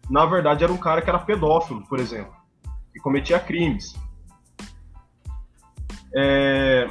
na 0.09 0.25
verdade 0.25 0.63
era 0.63 0.73
um 0.73 0.77
cara 0.77 1.01
que 1.01 1.09
era 1.09 1.19
pedófilo, 1.19 1.85
por 1.87 1.99
exemplo, 1.99 2.33
e 2.95 2.99
cometia 2.99 3.39
crimes. 3.39 3.93
É, 6.15 6.89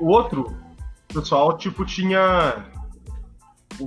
o 0.00 0.06
outro, 0.06 0.56
pessoal, 1.12 1.56
tipo, 1.56 1.84
tinha. 1.84 2.66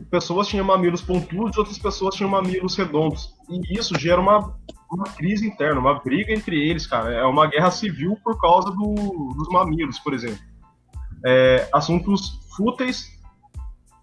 Pessoas 0.09 0.47
tinham 0.47 0.65
mamilos 0.65 1.01
pontudos, 1.01 1.57
outras 1.57 1.77
pessoas 1.77 2.15
tinham 2.15 2.29
mamilos 2.29 2.75
redondos. 2.75 3.35
E 3.49 3.77
isso 3.77 3.99
gera 3.99 4.21
uma, 4.21 4.57
uma 4.89 5.03
crise 5.03 5.45
interna, 5.45 5.81
uma 5.81 5.99
briga 5.99 6.31
entre 6.31 6.57
eles, 6.57 6.87
cara. 6.87 7.11
É 7.13 7.25
uma 7.25 7.47
guerra 7.47 7.71
civil 7.71 8.17
por 8.23 8.39
causa 8.39 8.71
do, 8.71 9.33
dos 9.35 9.49
mamilos, 9.49 9.99
por 9.99 10.13
exemplo. 10.13 10.39
É, 11.25 11.69
assuntos 11.73 12.39
fúteis 12.55 13.19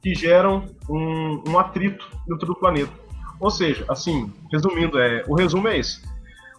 que 0.02 0.14
geram 0.14 0.66
um, 0.88 1.42
um, 1.48 1.58
atrito 1.58 2.08
dentro 2.26 2.46
do 2.46 2.54
planeta. 2.54 2.92
Ou 3.40 3.50
seja, 3.50 3.84
assim, 3.88 4.32
resumindo, 4.50 4.98
é, 4.98 5.24
o 5.26 5.34
resumo 5.34 5.68
é 5.68 5.78
esse. 5.78 6.02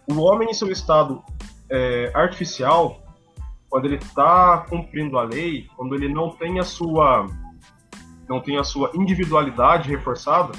O 0.06 0.20
homem 0.20 0.50
em 0.50 0.54
seu 0.54 0.70
estado 0.70 1.22
é, 1.68 2.10
artificial, 2.14 3.00
quando 3.68 3.84
ele 3.86 3.96
está 3.96 4.58
cumprindo 4.68 5.18
a 5.18 5.22
lei, 5.22 5.68
quando 5.76 5.94
ele 5.94 6.12
não 6.12 6.30
tem 6.30 6.58
a 6.58 6.64
sua 6.64 7.26
não 8.28 8.40
tem 8.40 8.56
a 8.58 8.62
sua 8.62 8.92
individualidade 8.94 9.88
reforçada, 9.88 10.52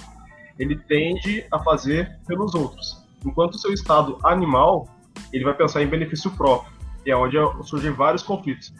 ele 0.59 0.75
tende 0.75 1.45
a 1.49 1.57
fazer 1.57 2.19
pelos 2.27 2.53
outros. 2.53 3.01
Enquanto 3.25 3.53
o 3.53 3.57
seu 3.57 3.71
estado 3.71 4.17
animal, 4.25 4.89
ele 5.31 5.45
vai 5.45 5.53
pensar 5.53 5.81
em 5.81 5.87
benefício 5.87 6.29
próprio, 6.31 6.69
que 7.01 7.09
é 7.09 7.15
onde 7.15 7.37
surgem 7.63 7.91
vários 7.91 8.23
conflitos. 8.23 8.73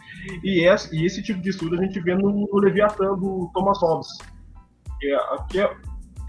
E 0.44 0.66
esse, 0.66 0.94
e 0.94 1.06
esse 1.06 1.22
tipo 1.22 1.40
de 1.40 1.48
estudo 1.48 1.74
a 1.74 1.82
gente 1.82 1.98
vê 2.00 2.14
no, 2.14 2.30
no 2.30 2.58
Leviatã 2.58 3.14
do 3.14 3.50
Thomas 3.54 3.80
Hobbes, 3.80 4.08
que 5.00 5.06
é, 5.06 5.18
que 5.48 5.60
é, 5.60 5.74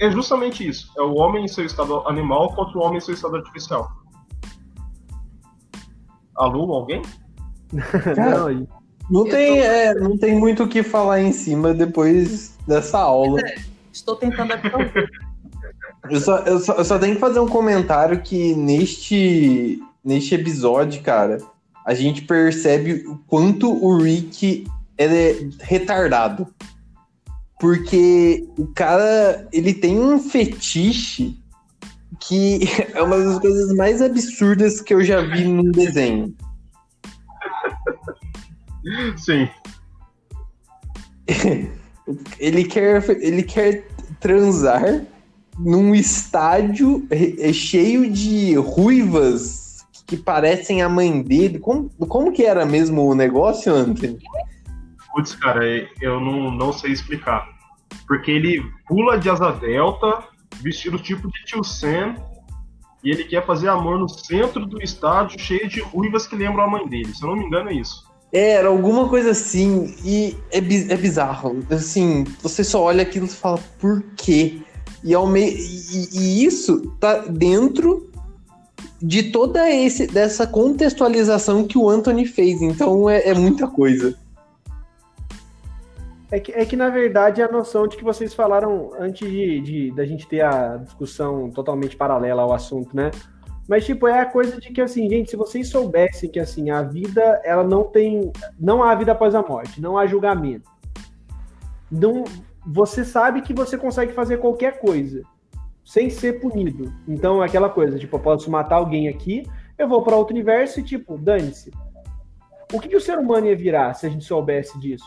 é 0.03 0.11
justamente 0.11 0.67
isso. 0.67 0.91
É 0.97 1.01
o 1.01 1.15
homem 1.15 1.45
em 1.45 1.47
seu 1.47 1.65
estado 1.65 2.07
animal 2.07 2.53
contra 2.53 2.77
o 2.77 2.81
homem 2.81 2.97
em 2.97 3.01
seu 3.01 3.13
estado 3.13 3.37
artificial. 3.37 3.89
Alô, 6.35 6.73
alguém? 6.73 7.01
não, 7.71 8.67
não 9.09 9.23
tem, 9.23 9.55
tô... 9.55 9.63
é, 9.63 9.93
não 9.95 10.17
tem 10.17 10.35
muito 10.35 10.63
o 10.63 10.67
que 10.67 10.83
falar 10.83 11.21
em 11.21 11.31
cima 11.31 11.73
depois 11.73 12.57
dessa 12.67 12.99
aula. 12.99 13.39
É, 13.41 13.55
estou 13.91 14.15
tentando 14.15 14.53
eu 16.09 16.19
só, 16.19 16.39
eu, 16.39 16.59
só, 16.59 16.73
eu 16.73 16.85
só 16.85 16.99
tenho 16.99 17.15
que 17.15 17.21
fazer 17.21 17.39
um 17.39 17.47
comentário 17.47 18.21
que 18.21 18.53
neste, 18.55 19.81
neste 20.03 20.35
episódio, 20.35 21.01
cara, 21.01 21.37
a 21.85 21.93
gente 21.93 22.23
percebe 22.23 23.05
o 23.07 23.17
quanto 23.27 23.71
o 23.71 23.97
Rick 23.97 24.67
é 24.97 25.07
retardado. 25.61 26.47
Porque 27.63 28.45
o 28.57 28.67
cara, 28.67 29.47
ele 29.53 29.73
tem 29.73 29.97
um 29.97 30.19
fetiche 30.19 31.33
que 32.19 32.59
é 32.93 33.01
uma 33.01 33.17
das 33.17 33.39
coisas 33.39 33.73
mais 33.77 34.01
absurdas 34.01 34.81
que 34.81 34.93
eu 34.93 35.01
já 35.01 35.21
vi 35.21 35.45
num 35.45 35.71
desenho. 35.71 36.35
Sim. 39.15 39.47
ele 42.37 42.65
quer, 42.65 43.01
ele 43.21 43.43
quer 43.43 43.87
transar 44.19 45.05
num 45.57 45.95
estádio 45.95 47.07
cheio 47.53 48.11
de 48.11 48.55
ruivas 48.55 49.85
que 50.05 50.17
parecem 50.17 50.81
a 50.81 50.89
mãe 50.89 51.21
dele. 51.21 51.59
Como, 51.59 51.89
como 52.09 52.33
que 52.33 52.43
era 52.43 52.65
mesmo 52.65 53.09
o 53.09 53.15
negócio, 53.15 53.73
Anthony? 53.73 54.19
Putz, 55.13 55.33
cara, 55.35 55.63
eu 56.01 56.19
não, 56.19 56.51
não 56.51 56.73
sei 56.73 56.91
explicar. 56.91 57.52
Porque 58.07 58.31
ele 58.31 58.63
pula 58.87 59.17
de 59.17 59.29
asa 59.29 59.51
delta, 59.51 60.23
vestido 60.61 60.97
tipo 60.99 61.27
de 61.31 61.45
tio 61.45 61.63
Sam, 61.63 62.15
e 63.03 63.11
ele 63.11 63.25
quer 63.25 63.45
fazer 63.45 63.67
amor 63.67 63.99
no 63.99 64.07
centro 64.07 64.65
do 64.65 64.81
estádio, 64.81 65.39
cheio 65.39 65.67
de 65.67 65.81
ruivas 65.81 66.25
que 66.25 66.35
lembram 66.35 66.63
a 66.63 66.69
mãe 66.69 66.87
dele. 66.87 67.13
Se 67.13 67.23
eu 67.23 67.29
não 67.29 67.35
me 67.35 67.45
engano, 67.45 67.69
é 67.69 67.73
isso. 67.73 68.11
É, 68.31 68.51
era 68.51 68.67
alguma 68.67 69.07
coisa 69.07 69.31
assim, 69.31 69.93
e 70.03 70.35
é, 70.51 70.57
é 70.57 70.97
bizarro. 70.97 71.59
Assim, 71.69 72.23
você 72.41 72.63
só 72.63 72.81
olha 72.81 73.03
aquilo 73.03 73.25
e 73.25 73.29
fala, 73.29 73.59
por 73.79 74.01
quê? 74.15 74.61
E, 75.03 75.13
ao 75.13 75.27
me... 75.27 75.51
e, 75.51 76.09
e 76.13 76.45
isso 76.45 76.81
tá 76.99 77.19
dentro 77.19 78.09
de 79.01 79.23
toda 79.23 79.69
esse, 79.69 80.07
dessa 80.07 80.47
contextualização 80.47 81.67
que 81.67 81.77
o 81.77 81.89
Anthony 81.89 82.25
fez. 82.25 82.61
Então 82.61 83.09
é, 83.09 83.29
é 83.29 83.33
muita 83.33 83.67
coisa. 83.67 84.17
É 86.33 86.39
que, 86.39 86.51
é 86.51 86.65
que, 86.65 86.75
na 86.75 86.89
verdade, 86.89 87.43
a 87.43 87.47
noção 87.47 87.87
de 87.87 87.95
que 87.95 88.03
vocês 88.03 88.33
falaram 88.33 88.89
antes 88.97 89.29
de, 89.29 89.61
de 89.61 89.91
da 89.91 90.03
gente 90.03 90.27
ter 90.27 90.41
a 90.41 90.77
discussão 90.77 91.51
totalmente 91.51 91.95
paralela 91.95 92.41
ao 92.41 92.51
assunto, 92.51 92.95
né? 92.95 93.11
Mas, 93.69 93.85
tipo, 93.85 94.07
é 94.07 94.19
a 94.19 94.25
coisa 94.25 94.59
de 94.59 94.73
que, 94.73 94.81
assim, 94.81 95.07
gente, 95.07 95.29
se 95.29 95.35
vocês 95.35 95.69
soubessem 95.69 96.31
que, 96.31 96.39
assim, 96.39 96.71
a 96.71 96.81
vida, 96.81 97.39
ela 97.45 97.63
não 97.63 97.83
tem... 97.83 98.31
Não 98.59 98.81
há 98.81 98.95
vida 98.95 99.11
após 99.11 99.35
a 99.35 99.43
morte, 99.43 99.79
não 99.79 99.95
há 99.95 100.07
julgamento. 100.07 100.67
Não, 101.91 102.23
você 102.65 103.05
sabe 103.05 103.43
que 103.43 103.53
você 103.53 103.77
consegue 103.77 104.11
fazer 104.11 104.37
qualquer 104.37 104.79
coisa 104.79 105.21
sem 105.85 106.09
ser 106.09 106.41
punido. 106.41 106.91
Então, 107.07 107.43
é 107.43 107.45
aquela 107.45 107.69
coisa, 107.69 107.99
tipo, 107.99 108.15
eu 108.15 108.19
posso 108.19 108.49
matar 108.49 108.77
alguém 108.77 109.07
aqui, 109.07 109.47
eu 109.77 109.87
vou 109.87 110.01
para 110.01 110.15
outro 110.15 110.33
universo 110.33 110.79
e, 110.79 110.83
tipo, 110.83 111.15
dane-se. 111.15 111.69
O 112.73 112.79
que, 112.79 112.89
que 112.89 112.97
o 112.97 113.01
ser 113.01 113.19
humano 113.19 113.45
ia 113.45 113.55
virar 113.55 113.93
se 113.93 114.07
a 114.07 114.09
gente 114.09 114.25
soubesse 114.25 114.79
disso? 114.79 115.05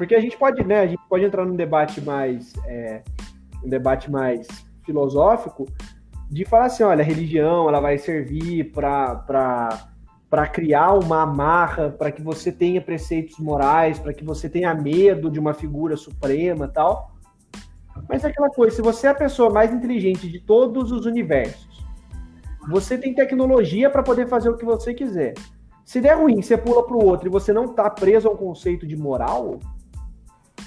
Porque 0.00 0.14
a 0.14 0.20
gente 0.20 0.34
pode, 0.38 0.64
né, 0.64 0.80
a 0.80 0.86
gente 0.86 1.02
pode 1.10 1.26
entrar 1.26 1.44
num 1.44 1.54
debate 1.54 2.00
mais... 2.00 2.54
É, 2.66 3.02
um 3.62 3.68
debate 3.68 4.10
mais 4.10 4.46
filosófico, 4.86 5.66
de 6.30 6.46
falar 6.46 6.64
assim, 6.64 6.82
olha, 6.82 7.02
a 7.02 7.04
religião 7.04 7.68
ela 7.68 7.78
vai 7.78 7.98
servir 7.98 8.72
para 8.72 10.46
criar 10.50 10.94
uma 10.94 11.24
amarra, 11.24 11.90
para 11.90 12.10
que 12.10 12.22
você 12.22 12.50
tenha 12.50 12.80
preceitos 12.80 13.38
morais, 13.38 13.98
para 13.98 14.14
que 14.14 14.24
você 14.24 14.48
tenha 14.48 14.74
medo 14.74 15.30
de 15.30 15.38
uma 15.38 15.52
figura 15.52 15.94
suprema, 15.94 16.66
tal. 16.68 17.12
Mas 18.08 18.24
é 18.24 18.28
aquela 18.28 18.48
coisa, 18.48 18.74
se 18.74 18.80
você 18.80 19.08
é 19.08 19.10
a 19.10 19.14
pessoa 19.14 19.50
mais 19.50 19.70
inteligente 19.74 20.26
de 20.26 20.40
todos 20.40 20.90
os 20.90 21.04
universos, 21.04 21.84
você 22.66 22.96
tem 22.96 23.14
tecnologia 23.14 23.90
para 23.90 24.02
poder 24.02 24.26
fazer 24.26 24.48
o 24.48 24.56
que 24.56 24.64
você 24.64 24.94
quiser. 24.94 25.34
Se 25.84 26.00
der 26.00 26.14
ruim, 26.14 26.40
você 26.40 26.56
pula 26.56 26.82
para 26.86 26.96
o 26.96 27.04
outro 27.04 27.28
e 27.28 27.30
você 27.30 27.52
não 27.52 27.66
está 27.66 27.90
preso 27.90 28.26
a 28.26 28.32
um 28.32 28.36
conceito 28.38 28.86
de 28.86 28.96
moral, 28.96 29.58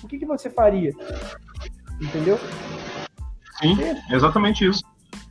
o 0.03 0.07
que, 0.07 0.19
que 0.19 0.25
você 0.25 0.49
faria? 0.49 0.93
Entendeu? 2.01 2.37
Sim, 3.59 3.81
é 3.81 4.15
exatamente 4.15 4.65
isso. 4.65 4.83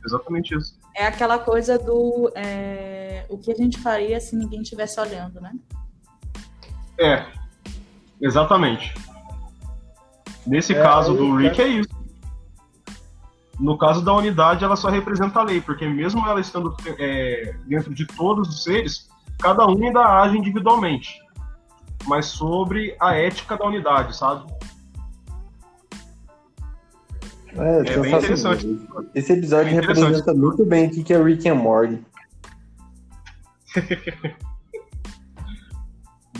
Exatamente 0.05 0.55
isso. 0.55 0.77
É 0.95 1.05
aquela 1.05 1.39
coisa 1.39 1.77
do 1.77 2.31
é, 2.35 3.25
o 3.29 3.37
que 3.37 3.51
a 3.51 3.55
gente 3.55 3.79
faria 3.79 4.19
se 4.19 4.35
ninguém 4.35 4.61
estivesse 4.61 4.99
olhando, 4.99 5.39
né? 5.39 5.53
É, 6.99 7.25
exatamente. 8.21 8.93
Nesse 10.45 10.73
é, 10.73 10.81
caso 10.81 11.13
do 11.13 11.35
Rick 11.35 11.61
é 11.61 11.67
isso. 11.67 12.03
No 13.59 13.77
caso 13.77 14.03
da 14.03 14.13
unidade, 14.13 14.65
ela 14.65 14.75
só 14.75 14.89
representa 14.89 15.39
a 15.39 15.43
lei, 15.43 15.61
porque 15.61 15.87
mesmo 15.87 16.27
ela 16.27 16.41
estando 16.41 16.75
é, 16.99 17.55
dentro 17.65 17.93
de 17.93 18.05
todos 18.05 18.49
os 18.49 18.63
seres, 18.63 19.07
cada 19.39 19.65
um 19.67 19.81
ainda 19.83 20.01
age 20.21 20.37
individualmente. 20.37 21.22
Mas 22.05 22.25
sobre 22.25 22.95
a 22.99 23.15
ética 23.15 23.57
da 23.57 23.65
unidade, 23.65 24.15
sabe? 24.15 24.51
É, 27.55 27.79
é 27.79 27.99
bem 27.99 28.15
interessante. 28.15 28.87
Esse 29.13 29.33
episódio 29.33 29.65
bem 29.65 29.75
representa 29.75 30.33
muito 30.33 30.65
bem 30.65 30.87
o 30.87 31.03
que 31.03 31.13
é 31.13 31.21
Rick 31.21 31.47
and 31.47 31.55
Morty. 31.55 32.03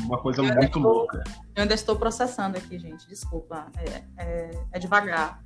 Uma 0.06 0.18
coisa 0.18 0.42
eu 0.42 0.46
muito 0.46 0.64
estou, 0.64 0.82
louca. 0.82 1.24
Eu 1.56 1.62
ainda 1.62 1.74
estou 1.74 1.96
processando 1.96 2.58
aqui, 2.58 2.78
gente. 2.78 3.08
Desculpa. 3.08 3.68
É, 3.78 4.04
é, 4.18 4.52
é 4.74 4.80
devagar. 4.80 5.42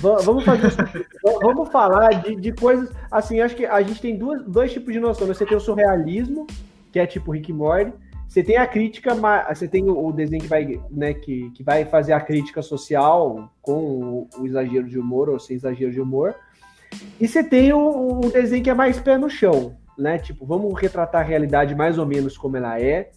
Vamos 0.00 0.44
fazer 0.44 0.72
vamos 1.42 1.68
falar 1.70 2.22
de, 2.22 2.34
de 2.36 2.52
coisas 2.52 2.90
assim. 3.10 3.40
Acho 3.40 3.54
que 3.54 3.66
a 3.66 3.82
gente 3.82 4.00
tem 4.00 4.16
duas, 4.16 4.42
dois 4.44 4.72
tipos 4.72 4.92
de 4.92 5.00
noção. 5.00 5.26
Né? 5.26 5.34
Você 5.34 5.44
tem 5.44 5.56
o 5.56 5.60
surrealismo, 5.60 6.46
que 6.90 6.98
é 6.98 7.06
tipo 7.06 7.32
Rick 7.32 7.52
Morty, 7.52 7.92
você 8.32 8.42
tem 8.42 8.56
a 8.56 8.66
crítica, 8.66 9.14
você 9.46 9.68
tem 9.68 9.90
o 9.90 10.10
desenho 10.10 10.40
que 10.40 10.48
vai, 10.48 10.80
né, 10.90 11.12
que, 11.12 11.50
que 11.50 11.62
vai 11.62 11.84
fazer 11.84 12.14
a 12.14 12.20
crítica 12.20 12.62
social 12.62 13.52
com 13.60 13.74
o, 13.74 14.28
o 14.38 14.46
exagero 14.46 14.88
de 14.88 14.98
humor 14.98 15.28
ou 15.28 15.38
sem 15.38 15.54
exagero 15.54 15.92
de 15.92 16.00
humor. 16.00 16.34
E 17.20 17.28
você 17.28 17.44
tem 17.44 17.74
o, 17.74 18.20
o, 18.20 18.30
desenho 18.30 18.64
que 18.64 18.70
é 18.70 18.74
mais 18.74 18.98
pé 18.98 19.18
no 19.18 19.28
chão, 19.28 19.76
né? 19.98 20.16
Tipo, 20.16 20.46
vamos 20.46 20.72
retratar 20.80 21.20
a 21.20 21.24
realidade 21.24 21.74
mais 21.74 21.98
ou 21.98 22.06
menos 22.06 22.38
como 22.38 22.56
ela 22.56 22.80
é 22.80 23.10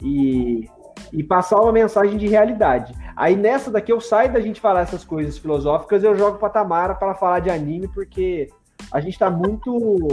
e, 0.00 0.70
e 1.12 1.24
passar 1.24 1.60
uma 1.60 1.72
mensagem 1.72 2.16
de 2.16 2.28
realidade. 2.28 2.94
Aí 3.16 3.34
nessa 3.34 3.72
daqui 3.72 3.90
eu 3.90 4.00
saio 4.00 4.32
da 4.32 4.38
gente 4.38 4.60
falar 4.60 4.82
essas 4.82 5.04
coisas 5.04 5.36
filosóficas, 5.36 6.04
eu 6.04 6.16
jogo 6.16 6.38
pra 6.38 6.48
Tamara 6.48 6.94
para 6.94 7.16
falar 7.16 7.40
de 7.40 7.50
anime, 7.50 7.88
porque 7.88 8.48
a 8.92 9.00
gente 9.00 9.18
tá 9.18 9.28
muito 9.28 10.06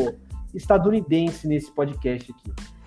estadunidense 0.52 1.48
nesse 1.48 1.72
podcast 1.72 2.32
aqui. 2.32 2.81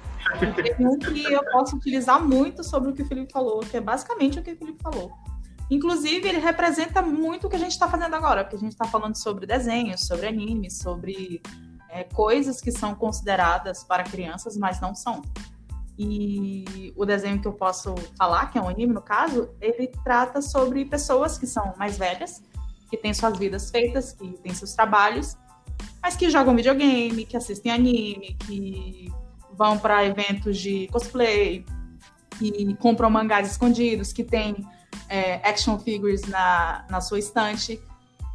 Tem 0.77 0.87
um 0.87 0.99
que 0.99 1.25
eu 1.25 1.45
posso 1.51 1.77
utilizar 1.77 2.23
muito 2.23 2.65
sobre 2.65 2.91
o 2.91 2.95
que 2.95 3.03
o 3.03 3.07
Felipe 3.07 3.33
falou, 3.33 3.61
que 3.61 3.77
é 3.77 3.81
basicamente 3.81 4.39
o 4.39 4.43
que 4.43 4.53
o 4.53 4.57
Felipe 4.57 4.83
falou. 4.83 5.13
Inclusive, 5.71 6.29
ele 6.29 6.39
representa 6.39 7.01
muito 7.01 7.47
o 7.47 7.51
que 7.51 7.57
a 7.57 7.59
gente 7.59 7.73
está 7.73 7.89
fazendo 7.89 8.15
agora, 8.15 8.45
porque 8.45 8.57
a 8.57 8.59
gente 8.59 8.73
está 8.73 8.85
falando 8.85 9.17
sobre 9.17 9.47
desenhos, 9.47 10.03
sobre 10.07 10.27
animes, 10.27 10.79
sobre 10.79 11.41
é, 11.91 12.05
coisas 12.05 12.61
que 12.61 12.71
são 12.71 12.95
consideradas 12.95 13.83
para 13.85 14.05
crianças, 14.05 14.57
mas 14.57 14.81
não 14.81 14.95
são. 14.95 15.23
E 15.99 16.93
o 16.97 17.07
desenho 17.07 17.41
que 17.41 17.47
eu 17.47 17.53
posso 17.53 17.95
falar, 18.19 18.51
que 18.51 18.59
é 18.59 18.61
um 18.61 18.69
anime 18.69 18.93
no 18.93 19.01
caso, 19.01 19.51
ele 19.61 19.87
trata 20.03 20.43
sobre 20.43 20.85
pessoas 20.85 21.39
que 21.39 21.47
são 21.47 21.73
mais 21.79 21.97
velhas, 21.97 22.43
que 22.91 22.97
têm 22.97 23.15
suas 23.15 23.39
vidas 23.39 23.71
feitas, 23.71 24.13
que 24.13 24.29
têm 24.39 24.53
seus 24.53 24.75
trabalhos, 24.75 25.37
mas 26.03 26.17
que 26.17 26.29
jogam 26.29 26.55
videogame, 26.55 27.25
que 27.25 27.37
assistem 27.37 27.73
anime, 27.73 28.37
que 28.47 29.13
vão 29.57 29.79
para 29.79 30.05
eventos 30.05 30.59
de 30.59 30.89
cosplay 30.89 31.65
e 32.41 32.75
compram 32.77 33.09
mangás 33.09 33.51
escondidos, 33.51 34.13
que 34.13 34.25
tem 34.25 34.67
é, 35.09 35.37
action 35.49 35.79
figures 35.79 36.23
na, 36.23 36.85
na 36.91 37.01
sua 37.01 37.19
estante. 37.19 37.81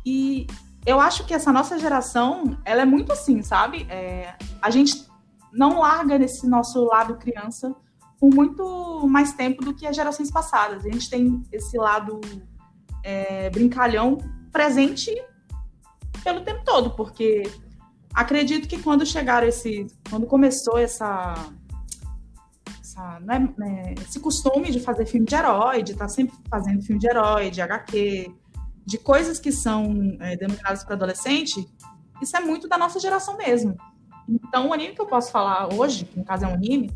E 0.05 0.47
eu 0.85 0.99
acho 0.99 1.25
que 1.25 1.33
essa 1.33 1.51
nossa 1.51 1.77
geração, 1.77 2.57
ela 2.63 2.81
é 2.81 2.85
muito 2.85 3.11
assim, 3.11 3.41
sabe? 3.41 3.85
É, 3.89 4.35
a 4.61 4.69
gente 4.69 5.05
não 5.51 5.79
larga 5.79 6.17
nesse 6.17 6.47
nosso 6.47 6.83
lado 6.85 7.15
criança 7.15 7.75
por 8.19 8.33
muito 8.33 9.07
mais 9.07 9.33
tempo 9.33 9.63
do 9.63 9.73
que 9.73 9.87
as 9.87 9.95
gerações 9.95 10.29
passadas. 10.29 10.85
A 10.85 10.89
gente 10.89 11.09
tem 11.09 11.43
esse 11.51 11.77
lado 11.77 12.19
é, 13.03 13.49
brincalhão 13.49 14.17
presente 14.51 15.11
pelo 16.23 16.41
tempo 16.41 16.63
todo, 16.65 16.91
porque 16.91 17.43
acredito 18.13 18.67
que 18.67 18.81
quando 18.81 19.05
chegaram 19.05 19.47
esse, 19.47 19.87
quando 20.09 20.25
começou 20.25 20.77
essa, 20.77 21.33
essa 22.81 23.19
né, 23.21 23.49
né, 23.57 23.95
esse 24.01 24.19
costume 24.19 24.71
de 24.71 24.79
fazer 24.79 25.05
filme 25.05 25.25
de 25.25 25.35
herói, 25.35 25.83
de 25.83 25.93
estar 25.93 26.05
tá 26.05 26.09
sempre 26.09 26.35
fazendo 26.49 26.81
filme 26.81 26.99
de 26.99 27.07
herói, 27.07 27.49
de 27.49 27.61
HQ, 27.61 28.33
de 28.85 28.97
coisas 28.97 29.39
que 29.39 29.51
são 29.51 30.17
é, 30.19 30.35
denominadas 30.35 30.83
para 30.83 30.95
adolescente, 30.95 31.67
isso 32.21 32.35
é 32.35 32.39
muito 32.39 32.67
da 32.67 32.77
nossa 32.77 32.99
geração 32.99 33.37
mesmo. 33.37 33.77
Então, 34.27 34.69
o 34.69 34.73
anime 34.73 34.93
que 34.93 35.01
eu 35.01 35.07
posso 35.07 35.31
falar 35.31 35.73
hoje, 35.73 36.05
que 36.05 36.17
no 36.17 36.25
caso 36.25 36.45
é 36.45 36.47
um 36.47 36.53
anime, 36.53 36.91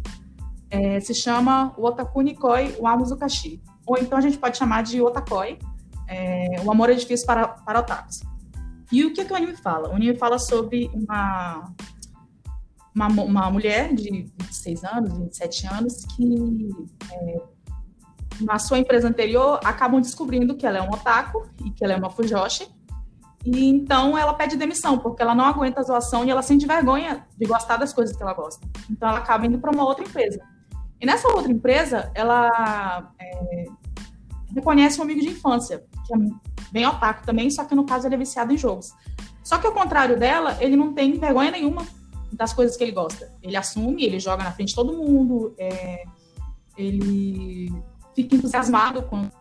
é, 0.70 1.00
se 1.00 1.14
chama 1.14 1.74
o 1.78 1.86
Otaku 1.86 2.22
Nikoi 2.22 2.76
Wamuzukashi. 2.80 3.62
Ou 3.86 3.98
então 3.98 4.18
a 4.18 4.22
gente 4.22 4.38
pode 4.38 4.58
chamar 4.58 4.84
de 4.84 5.02
Otakoi, 5.02 5.60
é, 6.08 6.62
O 6.64 6.72
Amor 6.72 6.90
é 6.90 6.94
Difícil 6.94 7.26
para, 7.26 7.48
para 7.48 7.80
Otakus. 7.80 8.22
E 8.94 9.04
o 9.04 9.12
que, 9.12 9.26
que 9.26 9.34
o 9.34 9.36
anime 9.36 9.56
fala? 9.56 9.90
O 9.90 9.96
anime 9.96 10.16
fala 10.16 10.38
sobre 10.38 10.88
uma, 10.94 11.74
uma, 12.96 13.08
uma 13.08 13.50
mulher 13.50 13.92
de 13.96 14.30
26 14.40 14.84
anos, 14.84 15.18
27 15.18 15.68
anos, 15.68 16.06
que 16.06 16.70
é, 17.12 17.42
na 18.42 18.60
sua 18.60 18.78
empresa 18.78 19.08
anterior 19.08 19.60
acabam 19.64 20.00
descobrindo 20.00 20.56
que 20.56 20.68
ela 20.68 20.78
é 20.78 20.82
um 20.84 20.92
otaku 20.92 21.50
e 21.66 21.72
que 21.72 21.84
ela 21.84 21.94
é 21.94 21.98
uma 21.98 22.12
fujoshi. 22.12 22.68
E 23.44 23.66
então 23.66 24.16
ela 24.16 24.36
pede 24.36 24.56
demissão, 24.58 25.00
porque 25.00 25.24
ela 25.24 25.34
não 25.34 25.46
aguenta 25.46 25.80
a 25.80 25.84
zoação 25.84 26.24
e 26.24 26.30
ela 26.30 26.44
sente 26.44 26.68
vergonha 26.68 27.26
de 27.36 27.48
gostar 27.48 27.78
das 27.78 27.92
coisas 27.92 28.16
que 28.16 28.22
ela 28.22 28.36
gosta. 28.36 28.64
Então 28.92 29.10
ela 29.10 29.18
acaba 29.18 29.44
indo 29.48 29.58
para 29.58 29.72
uma 29.72 29.84
outra 29.84 30.06
empresa. 30.06 30.40
E 31.02 31.06
nessa 31.08 31.28
outra 31.30 31.52
empresa, 31.52 32.12
ela 32.14 33.12
é, 33.20 33.66
reconhece 34.54 35.00
um 35.00 35.04
amigo 35.04 35.20
de 35.20 35.30
infância, 35.30 35.84
que 36.06 36.14
é 36.14 36.18
bem 36.72 36.86
otaku 36.86 37.26
também, 37.26 37.50
só 37.50 37.64
que 37.64 37.76
no 37.76 37.86
caso 37.86 38.08
ele 38.08 38.16
é 38.16 38.18
viciado 38.18 38.54
em 38.54 38.58
jogos. 38.58 38.94
Só 39.44 39.58
que 39.58 39.68
ao 39.68 39.74
contrário 39.74 40.18
dela, 40.18 40.58
ele 40.60 40.76
não 40.76 40.94
tem 40.94 41.18
vergonha 41.18 41.52
nenhuma 41.52 41.86
das 42.32 42.54
coisas 42.54 42.76
que 42.78 42.84
ele 42.84 42.92
gosta. 42.92 43.32
Ele 43.42 43.56
assume, 43.56 44.04
ele 44.04 44.20
joga 44.20 44.44
na 44.44 44.52
frente 44.52 44.70
de 44.70 44.76
todo 44.76 44.94
mundo, 44.94 45.54
é, 45.58 46.04
ele 46.78 47.72
fica 48.16 48.36
entusiasmado 48.36 49.04
quando 49.04 49.32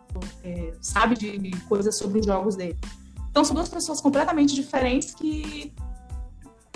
é, 0.43 0.73
sabe 0.81 1.15
de 1.15 1.51
coisas 1.67 1.97
sobre 1.97 2.19
os 2.19 2.25
jogos 2.25 2.55
dele. 2.55 2.77
Então 3.29 3.43
são 3.43 3.55
duas 3.55 3.69
pessoas 3.69 3.99
completamente 3.99 4.53
diferentes 4.53 5.15
que 5.15 5.73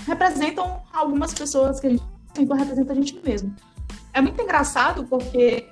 representam 0.06 0.82
algumas 0.92 1.34
pessoas 1.34 1.80
que 1.80 1.88
a 1.88 1.90
gente 1.92 2.04
então 2.40 2.56
representa 2.56 2.94
a 2.94 2.96
gente 2.96 3.20
mesmo. 3.24 3.56
É 4.14 4.22
muito 4.22 4.42
engraçado 4.42 5.06
porque 5.06 5.68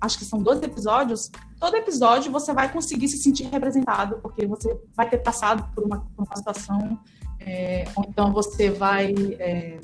acho 0.00 0.18
que 0.18 0.24
são 0.24 0.42
12 0.42 0.64
episódios, 0.64 1.30
todo 1.58 1.76
episódio 1.76 2.32
você 2.32 2.52
vai 2.52 2.72
conseguir 2.72 3.08
se 3.08 3.18
sentir 3.18 3.44
representado, 3.44 4.18
porque 4.22 4.46
você 4.46 4.78
vai 4.96 5.08
ter 5.08 5.18
passado 5.18 5.68
por 5.74 5.84
uma, 5.84 6.00
por 6.00 6.24
uma 6.24 6.36
situação, 6.36 6.98
é, 7.38 7.84
ou 7.96 8.04
então 8.08 8.32
você 8.32 8.70
vai 8.70 9.14
é, 9.38 9.80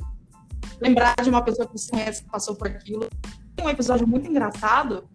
lembrar 0.81 1.15
de 1.23 1.29
uma 1.29 1.43
pessoa 1.43 1.67
que 1.67 1.79
você 1.79 1.91
conhece 1.91 2.23
que 2.23 2.31
passou 2.31 2.55
por 2.55 2.69
aquilo. 2.69 3.09
Tem 3.55 3.67
um 3.67 3.71
episódio 3.71 4.07
muito 4.07 4.29
engraçado 4.29 5.09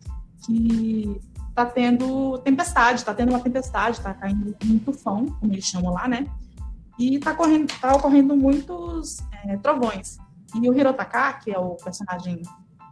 que 0.46 1.20
tá 1.54 1.66
tendo 1.66 2.38
tempestade, 2.40 3.04
tá 3.04 3.14
tendo 3.14 3.30
uma 3.30 3.40
tempestade, 3.40 4.00
tá 4.02 4.14
caindo 4.14 4.56
um 4.66 4.80
tufão, 4.80 5.26
como 5.40 5.54
eles 5.54 5.66
chamam 5.66 5.94
lá, 5.94 6.08
né? 6.08 6.26
E 6.98 7.20
tá, 7.20 7.34
correndo, 7.34 7.72
tá 7.80 7.96
ocorrendo 7.96 8.36
muitos 8.36 9.20
é, 9.44 9.58
trovões. 9.58 10.18
E 10.56 10.70
o 10.70 10.74
Hirotaka, 10.78 11.34
que 11.34 11.52
é 11.52 11.58
o 11.58 11.76
personagem 11.76 12.42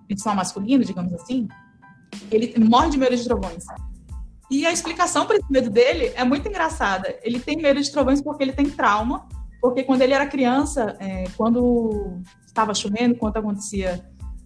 principal 0.10 0.36
masculino, 0.36 0.84
digamos 0.84 1.14
assim, 1.14 1.47
ele 2.32 2.53
morre 2.60 2.89
de 2.89 2.97
medo 2.97 3.16
de 3.16 3.24
trovões. 3.24 3.64
E 4.49 4.66
a 4.66 4.72
explicação 4.72 5.28
para 5.28 5.38
esse 5.38 5.45
medo 5.49 5.70
dele 5.70 6.12
é 6.16 6.24
muito 6.24 6.47
engraçada. 6.47 7.16
Ele 7.22 7.39
tem 7.39 7.57
medo 7.57 7.80
de 7.80 7.91
trovões 7.91 8.20
porque 8.20 8.43
ele 8.43 8.51
tem 8.51 8.68
trauma, 8.68 9.28
porque 9.62 9.84
quando 9.84 10.01
ele 10.01 10.14
era 10.14 10.26
criança, 10.26 10.97
é, 10.99 11.26
quando 11.38 12.20
estava 12.45 12.74
chovendo, 12.74 13.16
quando 13.16 13.38
acontecia 13.38 14.03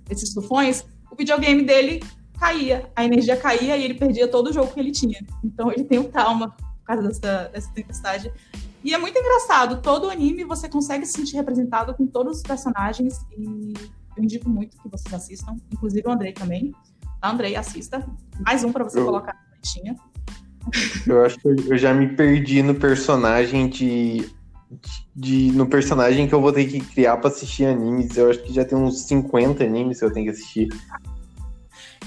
esses 0.10 0.34
tufões, 0.34 0.86
o 1.10 1.16
videogame 1.16 1.64
dele 1.64 2.02
caía, 2.38 2.92
a 2.94 3.06
energia 3.06 3.38
caía 3.38 3.78
e 3.78 3.84
ele 3.84 3.94
perdia 3.94 4.28
todo 4.28 4.50
o 4.50 4.54
jogo 4.54 4.74
que 4.74 4.80
ele 4.80 4.92
tinha. 4.92 5.26
Então 5.42 5.72
ele 5.72 5.86
tem 5.86 6.00
um 6.00 6.12
trauma 6.12 6.50
por 6.50 6.86
causa 6.86 7.08
dessa, 7.08 7.50
dessa 7.54 7.72
tempestade. 7.72 8.34
E 8.84 8.94
é 8.94 8.98
muito 8.98 9.18
engraçado, 9.18 9.82
todo 9.82 10.08
o 10.08 10.10
anime 10.10 10.44
você 10.44 10.68
consegue 10.68 11.06
se 11.06 11.14
sentir 11.14 11.38
representado 11.38 11.94
com 11.94 12.06
todos 12.06 12.38
os 12.38 12.44
personagens 12.44 13.26
e 13.38 13.74
eu 14.16 14.24
indico 14.24 14.50
muito 14.50 14.78
que 14.78 14.90
vocês 14.90 15.14
assistam, 15.14 15.56
inclusive 15.72 16.08
o 16.08 16.12
Andrei 16.12 16.34
também. 16.34 16.72
Andrei, 17.22 17.56
assista. 17.56 18.06
Mais 18.46 18.64
um 18.64 18.72
para 18.72 18.84
você 18.84 19.00
eu... 19.00 19.06
colocar 19.06 19.34
na 19.34 19.58
listinha. 19.58 19.96
Eu 21.08 21.26
acho 21.26 21.38
que 21.40 21.48
eu 21.48 21.78
já 21.78 21.94
me 21.94 22.08
perdi 22.16 22.64
no 22.64 22.76
personagem 22.76 23.68
de, 23.68 24.30
de, 25.16 25.52
no 25.52 25.68
personagem 25.68 26.28
que 26.28 26.34
eu 26.34 26.42
vou 26.42 26.54
ter 26.54 26.66
que 26.66 26.80
criar 26.80 27.18
para 27.18 27.30
assistir 27.30 27.66
animes. 27.66 28.16
Eu 28.16 28.30
acho 28.30 28.42
que 28.44 28.54
já 28.54 28.64
tem 28.64 28.78
uns 28.78 29.02
50 29.04 29.64
animes 29.64 30.00
que 30.00 30.06
eu 30.06 30.14
tenho 30.14 30.26
que 30.26 30.32
assistir. 30.32 30.70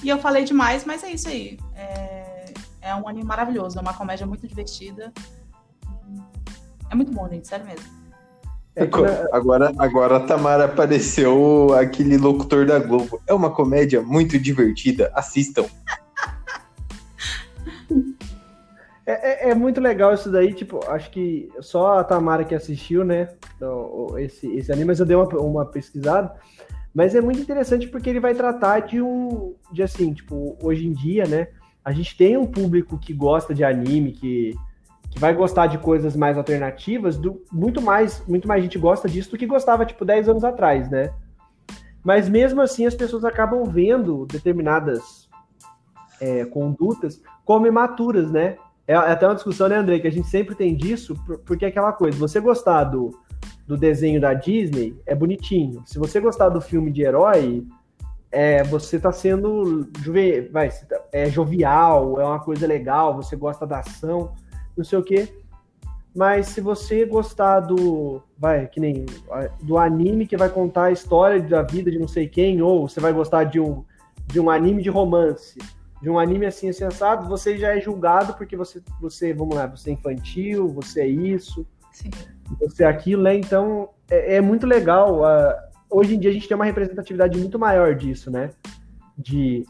E 0.03 0.09
eu 0.09 0.19
falei 0.19 0.45
demais, 0.45 0.85
mas 0.85 1.03
é 1.03 1.11
isso 1.11 1.29
aí. 1.29 1.59
É, 1.75 2.53
é 2.81 2.95
um 2.95 3.09
anime 3.09 3.27
maravilhoso, 3.27 3.79
é 3.79 3.83
uma 3.83 3.95
comédia 3.95 4.27
muito 4.27 4.47
divertida. 4.47 5.13
É 6.91 6.95
muito 6.95 7.13
bom, 7.13 7.29
gente, 7.29 7.47
sério 7.49 7.67
mesmo. 7.67 7.96
É 8.77 8.83
agora, 9.33 9.73
agora 9.79 10.17
a 10.19 10.21
Tamara 10.21 10.67
apareceu 10.67 11.73
aquele 11.73 12.19
locutor 12.19 12.67
da 12.67 12.79
Globo. 12.79 13.23
É 13.27 13.33
uma 13.33 13.51
comédia 13.51 14.03
muito 14.03 14.39
divertida. 14.39 15.11
Assistam. 15.15 15.65
É, 19.07 19.49
é, 19.49 19.51
é, 19.51 19.55
muito 19.55 19.81
legal 19.81 20.13
isso 20.13 20.31
daí, 20.31 20.53
tipo, 20.53 20.81
acho 20.89 21.11
que 21.11 21.49
só 21.61 22.01
a 22.01 22.05
Tamara 22.05 22.45
que 22.45 22.57
assistiu, 22.57 23.05
né, 23.05 23.29
esse, 24.19 24.53
esse 24.57 24.73
anime, 24.73 24.89
mas 24.89 24.99
eu 24.99 25.07
dei 25.07 25.17
uma, 25.17 25.29
uma 25.39 25.65
pesquisada. 25.65 26.35
Mas 26.93 27.15
é 27.15 27.21
muito 27.21 27.41
interessante 27.41 27.87
porque 27.87 28.11
ele 28.11 28.21
vai 28.21 28.35
tratar 28.35 28.81
de 28.81 29.01
um. 29.01 29.55
De 29.71 29.83
assim, 29.83 30.13
tipo, 30.13 30.57
hoje 30.61 30.87
em 30.87 30.93
dia, 30.93 31.25
né? 31.27 31.49
A 31.85 31.93
gente 31.93 32.17
tem 32.17 32.37
um 32.37 32.47
público 32.47 32.99
que 32.99 33.13
gosta 33.13 33.55
de 33.55 33.63
anime, 33.63 34.13
que, 34.13 34.51
que 34.51 34.59
vai 35.19 35.35
gostar 35.35 35.67
de 35.67 35.79
coisas 35.79 36.15
mais 36.15 36.37
alternativas, 36.37 37.17
do, 37.17 37.43
muito 37.51 37.81
mais 37.81 38.23
muito 38.27 38.47
mais 38.47 38.63
gente 38.63 38.79
gosta 38.79 39.09
disso 39.09 39.31
do 39.31 39.39
que 39.39 39.47
gostava, 39.47 39.87
tipo, 39.87 40.05
10 40.05 40.29
anos 40.29 40.45
atrás, 40.45 40.91
né? 40.91 41.13
Mas 42.05 42.29
mesmo 42.29 42.61
assim 42.61 42.87
as 42.87 42.95
pessoas 42.95 43.25
acabam 43.25 43.65
vendo 43.65 44.27
determinadas 44.27 45.29
é, 46.21 46.45
condutas 46.45 47.21
como 47.45 47.67
imaturas, 47.67 48.31
né? 48.31 48.57
É, 48.87 48.95
é 48.95 48.97
até 48.97 49.27
uma 49.27 49.35
discussão, 49.35 49.69
né, 49.69 49.77
André, 49.77 49.99
que 49.99 50.07
a 50.07 50.13
gente 50.13 50.29
sempre 50.29 50.55
tem 50.55 50.77
disso, 50.77 51.17
porque 51.45 51.65
é 51.65 51.69
aquela 51.69 51.93
coisa, 51.93 52.17
você 52.19 52.39
gostar 52.39 52.85
do, 52.85 53.19
do 53.67 53.77
desenho 53.77 54.21
da 54.21 54.35
Disney 54.35 54.97
é 55.05 55.15
bonitinho. 55.15 55.83
Se 55.87 55.99
você 55.99 56.21
gostar 56.21 56.51
do 56.51 56.61
filme 56.61 56.93
de 56.93 57.03
herói, 57.03 57.67
é, 58.31 58.63
você 58.63 58.97
está 58.97 59.11
sendo 59.11 59.89
juve, 60.01 60.43
vai, 60.53 60.69
tá, 60.71 61.01
é 61.13 61.29
jovial, 61.29 62.21
é 62.21 62.25
uma 62.25 62.39
coisa 62.39 62.67
legal, 62.67 63.17
você 63.17 63.35
gosta 63.35 63.67
da 63.67 63.81
ação, 63.81 64.35
não 64.77 64.85
sei 64.85 64.99
o 64.99 65.03
quê. 65.03 65.29
Mas 66.15 66.49
se 66.49 66.61
você 66.61 67.05
gostar 67.05 67.61
do, 67.61 68.23
vai, 68.39 68.67
que 68.67 68.81
nem 68.81 69.05
do 69.63 69.77
anime 69.77 70.27
que 70.27 70.37
vai 70.37 70.49
contar 70.49 70.85
a 70.85 70.93
história 70.93 71.41
da 71.41 71.63
vida 71.63 71.91
de 71.91 71.99
não 71.99 72.09
sei 72.09 72.27
quem, 72.27 72.63
ou 72.63 72.89
você 72.89 73.01
vai 73.01 73.13
gostar 73.13 73.45
de 73.45 73.61
um, 73.61 73.85
de 74.27 74.41
um 74.41 74.49
anime 74.49 74.83
de 74.83 74.89
romance, 74.89 75.59
de 76.01 76.09
um 76.09 76.19
anime 76.19 76.47
assim 76.47 76.73
sensado, 76.73 77.29
você 77.29 77.59
já 77.59 77.77
é 77.77 77.81
julgado 77.81 78.35
porque 78.35 78.57
você, 78.57 78.83
você, 79.01 79.35
vamos 79.35 79.57
lá, 79.57 79.67
você 79.67 79.91
é 79.91 79.93
infantil, 79.93 80.69
você 80.69 81.03
é 81.03 81.07
isso. 81.07 81.67
Sim 81.93 82.11
você 82.61 82.85
aquilo, 82.85 83.23
né? 83.23 83.37
Então 83.37 83.91
é, 84.11 84.37
é 84.37 84.41
muito 84.41 84.67
legal. 84.67 85.21
Uh, 85.21 85.55
hoje 85.91 86.15
em 86.15 86.19
dia 86.19 86.31
a 86.31 86.33
gente 86.33 86.49
tem 86.49 86.55
uma 86.55 86.65
representatividade 86.65 87.39
muito 87.39 87.59
maior 87.59 87.95
disso, 87.95 88.31
né? 88.31 88.51
De, 89.17 89.65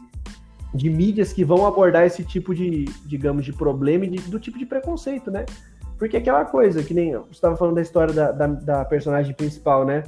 de 0.73 0.89
mídias 0.89 1.33
que 1.33 1.43
vão 1.43 1.65
abordar 1.65 2.05
esse 2.05 2.23
tipo 2.23 2.53
de, 2.53 2.85
digamos, 3.05 3.45
de 3.45 3.53
problema 3.53 4.05
e 4.05 4.09
de, 4.09 4.21
do 4.29 4.39
tipo 4.39 4.57
de 4.57 4.65
preconceito, 4.65 5.31
né? 5.31 5.45
Porque 5.97 6.17
aquela 6.17 6.45
coisa, 6.45 6.83
que 6.83 6.93
nem 6.93 7.13
você 7.13 7.31
estava 7.31 7.57
falando 7.57 7.75
da 7.75 7.81
história 7.81 8.13
da, 8.13 8.31
da, 8.31 8.47
da, 8.47 8.85
personagem 8.85 9.33
principal, 9.33 9.85
né? 9.85 10.03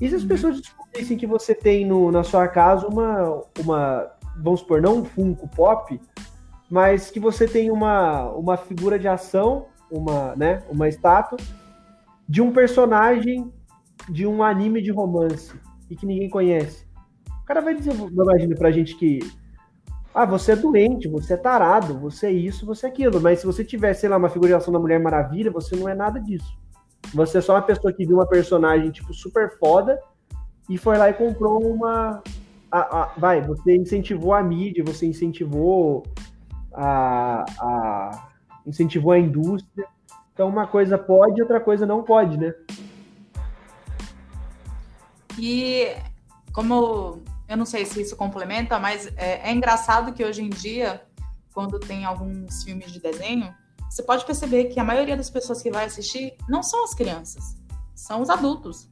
E 0.00 0.08
se 0.08 0.14
as 0.14 0.22
uhum. 0.22 0.28
pessoas 0.28 0.60
descobrissem 0.60 1.16
que 1.16 1.26
você 1.26 1.54
tem 1.54 1.86
no, 1.86 2.10
na 2.10 2.22
sua 2.22 2.46
casa 2.48 2.86
uma, 2.86 3.42
uma, 3.58 4.10
vamos 4.36 4.60
supor, 4.60 4.82
não 4.82 4.98
um 4.98 5.04
Funko 5.04 5.48
Pop, 5.48 5.98
mas 6.68 7.10
que 7.10 7.20
você 7.20 7.46
tem 7.46 7.70
uma, 7.70 8.30
uma 8.32 8.56
figura 8.56 8.98
de 8.98 9.08
ação, 9.08 9.66
uma, 9.90 10.34
né, 10.36 10.62
uma 10.68 10.88
estátua, 10.88 11.38
de 12.28 12.42
um 12.42 12.52
personagem 12.52 13.52
de 14.08 14.26
um 14.26 14.42
anime 14.42 14.82
de 14.82 14.90
romance 14.90 15.54
e 15.88 15.96
que 15.96 16.06
ninguém 16.06 16.28
conhece. 16.28 16.86
O 17.42 17.44
cara 17.44 17.60
vai 17.60 17.74
dizer, 17.74 17.94
imagina 17.94 18.56
pra 18.56 18.70
gente 18.70 18.96
que 18.96 19.20
ah, 20.14 20.26
você 20.26 20.52
é 20.52 20.56
doente, 20.56 21.08
você 21.08 21.34
é 21.34 21.36
tarado, 21.38 21.98
você 21.98 22.26
é 22.26 22.32
isso, 22.32 22.66
você 22.66 22.86
é 22.86 22.88
aquilo. 22.90 23.20
Mas 23.20 23.40
se 23.40 23.46
você 23.46 23.64
tiver, 23.64 23.94
sei 23.94 24.08
lá, 24.08 24.18
uma 24.18 24.28
figuração 24.28 24.72
da 24.72 24.78
Mulher 24.78 25.00
Maravilha, 25.00 25.50
você 25.50 25.74
não 25.74 25.88
é 25.88 25.94
nada 25.94 26.20
disso. 26.20 26.58
Você 27.14 27.38
é 27.38 27.40
só 27.40 27.54
uma 27.54 27.62
pessoa 27.62 27.92
que 27.92 28.04
viu 28.04 28.16
uma 28.16 28.26
personagem, 28.26 28.90
tipo, 28.90 29.14
super 29.14 29.58
foda 29.58 29.98
e 30.68 30.76
foi 30.76 30.98
lá 30.98 31.08
e 31.08 31.14
comprou 31.14 31.64
uma. 31.64 32.22
A, 32.70 33.02
a, 33.02 33.12
vai, 33.16 33.40
você 33.40 33.76
incentivou 33.76 34.34
a 34.34 34.42
mídia, 34.42 34.84
você 34.84 35.06
incentivou 35.06 36.04
a, 36.72 37.44
a. 37.58 38.28
incentivou 38.66 39.12
a 39.12 39.18
indústria. 39.18 39.86
Então 40.34 40.48
uma 40.48 40.66
coisa 40.66 40.96
pode, 40.98 41.40
outra 41.40 41.60
coisa 41.60 41.86
não 41.86 42.02
pode, 42.02 42.36
né? 42.36 42.54
E 45.38 45.94
como 46.52 47.22
eu 47.52 47.56
não 47.58 47.66
sei 47.66 47.84
se 47.84 48.00
isso 48.00 48.16
complementa, 48.16 48.78
mas 48.78 49.06
é, 49.14 49.50
é 49.50 49.52
engraçado 49.52 50.14
que 50.14 50.24
hoje 50.24 50.42
em 50.42 50.48
dia, 50.48 51.02
quando 51.52 51.78
tem 51.78 52.02
alguns 52.06 52.62
filmes 52.62 52.90
de 52.90 52.98
desenho, 52.98 53.54
você 53.90 54.02
pode 54.02 54.24
perceber 54.24 54.64
que 54.66 54.80
a 54.80 54.84
maioria 54.84 55.14
das 55.14 55.28
pessoas 55.28 55.60
que 55.60 55.70
vai 55.70 55.84
assistir 55.84 56.34
não 56.48 56.62
são 56.62 56.82
as 56.82 56.94
crianças, 56.94 57.58
são 57.94 58.22
os 58.22 58.30
adultos. 58.30 58.88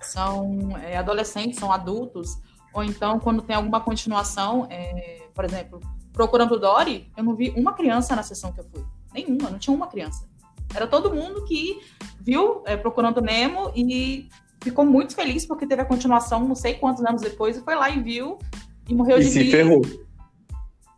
São 0.00 0.78
é, 0.78 0.96
adolescentes, 0.96 1.58
são 1.58 1.72
adultos. 1.72 2.38
Ou 2.72 2.84
então, 2.84 3.18
quando 3.18 3.42
tem 3.42 3.56
alguma 3.56 3.80
continuação, 3.80 4.68
é, 4.70 5.26
por 5.34 5.44
exemplo, 5.44 5.80
Procurando 6.12 6.56
Dory, 6.60 7.10
eu 7.16 7.24
não 7.24 7.34
vi 7.34 7.52
uma 7.56 7.72
criança 7.72 8.14
na 8.14 8.22
sessão 8.22 8.52
que 8.52 8.60
eu 8.60 8.64
fui. 8.64 8.84
Nenhuma, 9.12 9.50
não 9.50 9.58
tinha 9.58 9.74
uma 9.74 9.88
criança. 9.88 10.28
Era 10.72 10.86
todo 10.86 11.12
mundo 11.12 11.44
que 11.46 11.80
viu 12.20 12.62
é, 12.64 12.76
Procurando 12.76 13.20
Nemo 13.20 13.72
e 13.74 14.28
ficou 14.64 14.84
muito 14.84 15.14
feliz 15.14 15.46
porque 15.46 15.66
teve 15.66 15.82
a 15.82 15.84
continuação 15.84 16.40
não 16.40 16.54
sei 16.54 16.74
quantos 16.74 17.04
anos 17.04 17.22
depois 17.22 17.56
e 17.56 17.60
foi 17.60 17.74
lá 17.74 17.90
e 17.90 18.02
viu 18.02 18.38
e 18.88 18.94
morreu 18.94 19.18
e 19.18 19.24
de 19.24 19.30
se 19.30 19.50
ferrou. 19.50 19.82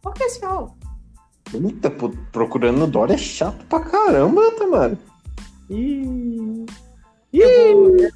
Por 0.01 0.15
que 0.15 0.29
se 0.31 0.41
ferrou? 0.41 0.75
Puta, 1.51 1.91
procurando 2.33 2.87
Dory 2.87 3.15
é 3.15 3.19
chato 3.19 3.65
pra 3.67 3.81
caramba, 3.81 4.51
Tamara. 4.53 4.99
Ih. 5.71 6.67
Ih. 7.33 8.11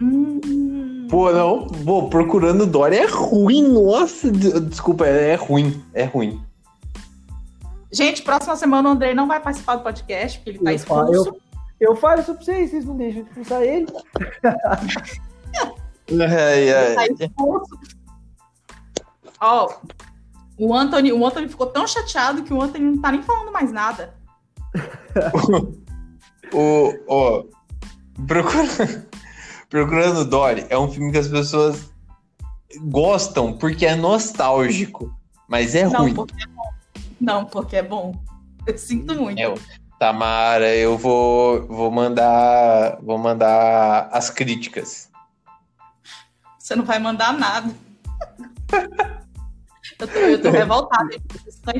Hum... 0.00 1.06
Pô, 1.10 1.30
não. 1.32 1.66
Pô, 1.66 2.08
procurando 2.08 2.66
Dory 2.66 2.96
é 2.96 3.06
ruim. 3.06 3.68
Nossa, 3.68 4.30
desculpa, 4.30 5.06
é, 5.06 5.30
é 5.30 5.34
ruim. 5.34 5.82
É 5.92 6.04
ruim. 6.04 6.40
Gente, 7.92 8.22
próxima 8.22 8.56
semana 8.56 8.88
o 8.88 8.92
Andrei 8.92 9.14
não 9.14 9.26
vai 9.26 9.40
participar 9.40 9.76
do 9.76 9.82
podcast, 9.82 10.38
porque 10.38 10.50
ele 10.50 10.58
tá 10.60 10.70
eu 10.70 10.76
expulso. 10.76 11.28
Eu, 11.28 11.40
eu 11.80 11.96
falo 11.96 12.20
isso 12.20 12.34
pra 12.34 12.44
vocês, 12.44 12.70
vocês 12.70 12.84
não 12.84 12.96
deixam 12.96 13.22
de 13.22 13.28
expulsar 13.28 13.62
ele. 13.62 13.86
ai, 16.22 16.72
ai. 16.72 16.94
Tá 16.94 17.24
expulso. 17.24 17.78
Ó, 19.40 19.74
o 20.58 20.74
Anthony, 20.74 21.10
o 21.12 21.26
Anthony 21.26 21.48
ficou 21.48 21.66
tão 21.68 21.88
chateado 21.88 22.42
que 22.42 22.52
o 22.52 22.60
Anthony 22.60 22.84
não 22.84 23.00
tá 23.00 23.10
nem 23.10 23.22
falando 23.22 23.50
mais 23.50 23.72
nada. 23.72 24.14
o, 26.52 26.94
ó, 27.08 27.44
procura, 28.26 29.06
procurando 29.70 30.26
Dory 30.26 30.66
é 30.68 30.78
um 30.78 30.90
filme 30.90 31.10
que 31.10 31.18
as 31.18 31.28
pessoas 31.28 31.90
gostam 32.82 33.56
porque 33.56 33.86
é 33.86 33.96
nostálgico, 33.96 35.10
mas 35.48 35.74
é 35.74 35.84
não, 35.84 36.02
ruim. 36.02 36.14
Porque 36.14 36.42
é 36.42 36.46
bom. 36.46 36.70
Não, 37.18 37.44
porque 37.46 37.76
é 37.76 37.82
bom. 37.82 38.14
Eu 38.66 38.76
sinto 38.76 39.14
muito. 39.14 39.40
É, 39.40 39.54
Tamara, 40.00 40.74
eu 40.74 40.96
vou, 40.96 41.66
vou 41.66 41.90
mandar, 41.90 42.98
vou 43.02 43.18
mandar 43.18 44.08
as 44.10 44.30
críticas. 44.30 45.10
Você 46.58 46.74
não 46.74 46.86
vai 46.86 46.98
mandar 46.98 47.34
nada. 47.34 47.70
Eu 49.98 50.08
tô, 50.08 50.18
eu 50.18 50.40
tô 50.40 50.50
revoltada. 50.50 51.10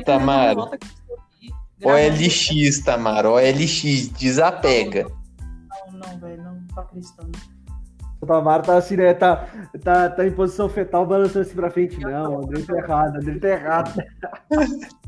Tamara. 0.05 0.61
OLX, 1.83 2.83
Tamara. 2.85 3.31
OLX, 3.31 4.09
desapega. 4.09 5.07
Não, 5.91 5.97
não, 5.97 6.19
velho. 6.19 6.43
Não 6.43 6.67
tô 6.67 6.81
acreditando. 6.81 7.31
O 8.21 8.27
Tamara 8.27 8.61
tá 8.61 8.77
assim, 8.77 8.95
né? 8.95 9.15
Tá, 9.15 9.47
tá, 9.83 10.07
tá 10.11 10.27
em 10.27 10.31
posição 10.31 10.69
fetal, 10.69 11.03
balançando 11.07 11.47
assim 11.47 11.55
pra 11.55 11.71
frente. 11.71 11.99
Não, 11.99 12.35
o 12.35 12.43
André 12.43 12.61
tá 12.61 12.77
errado, 12.77 13.15
o 13.15 13.17
André 13.17 13.39
tá 13.39 13.47
errado. 13.47 14.03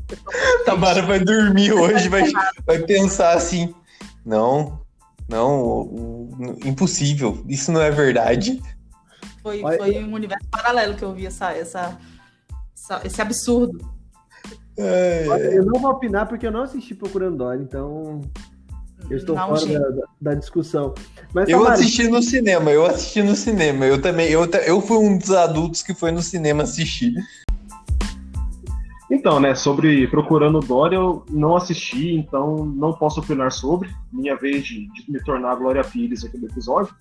Tamara 0.64 1.02
vai 1.02 1.18
dormir 1.18 1.72
hoje, 1.72 2.08
vai, 2.08 2.24
vai 2.66 2.78
pensar 2.80 3.34
assim: 3.34 3.74
não, 4.24 4.80
não, 5.28 6.28
impossível, 6.64 7.42
isso 7.48 7.72
não 7.72 7.80
é 7.80 7.90
verdade. 7.90 8.62
Foi, 9.42 9.60
foi 9.60 10.04
um 10.04 10.14
universo 10.14 10.46
paralelo 10.50 10.94
que 10.94 11.02
eu 11.02 11.12
vi 11.12 11.26
essa, 11.26 11.52
essa, 11.52 11.98
esse 13.04 13.20
absurdo. 13.20 13.78
É, 14.76 15.26
é. 15.28 15.58
Eu 15.58 15.64
não 15.64 15.80
vou 15.80 15.90
opinar 15.90 16.26
porque 16.26 16.46
eu 16.46 16.50
não 16.50 16.62
assisti 16.62 16.94
Procurando 16.94 17.36
Dory, 17.36 17.62
então 17.62 18.22
eu 19.10 19.16
estou 19.16 19.36
não, 19.36 19.56
fora 19.56 19.90
da, 19.90 20.06
da, 20.20 20.34
discussão. 20.34 20.94
Mas, 21.32 21.48
eu 21.48 21.58
Tamara, 21.58 21.74
assisti 21.74 22.08
no 22.08 22.22
cinema, 22.22 22.70
eu 22.70 22.86
assisti 22.86 23.22
no 23.22 23.36
cinema. 23.36 23.84
Eu 23.84 24.00
também, 24.00 24.28
eu, 24.28 24.44
eu 24.66 24.80
fui 24.80 24.96
um 24.96 25.18
dos 25.18 25.30
adultos 25.30 25.82
que 25.82 25.94
foi 25.94 26.10
no 26.10 26.22
cinema 26.22 26.62
assistir. 26.62 27.14
Então, 29.10 29.38
né, 29.38 29.54
sobre 29.54 30.06
Procurando 30.08 30.60
Dory, 30.60 30.94
eu 30.94 31.24
não 31.28 31.56
assisti, 31.56 32.14
então 32.14 32.64
não 32.64 32.92
posso 32.92 33.20
opinar 33.20 33.52
sobre. 33.52 33.90
Minha 34.12 34.36
vez 34.36 34.66
de, 34.66 34.86
de 34.92 35.10
me 35.10 35.22
tornar 35.22 35.56
Glória 35.56 35.84
Pires 35.84 36.24
aqui 36.24 36.38
no 36.38 36.46
episódio. 36.46 36.94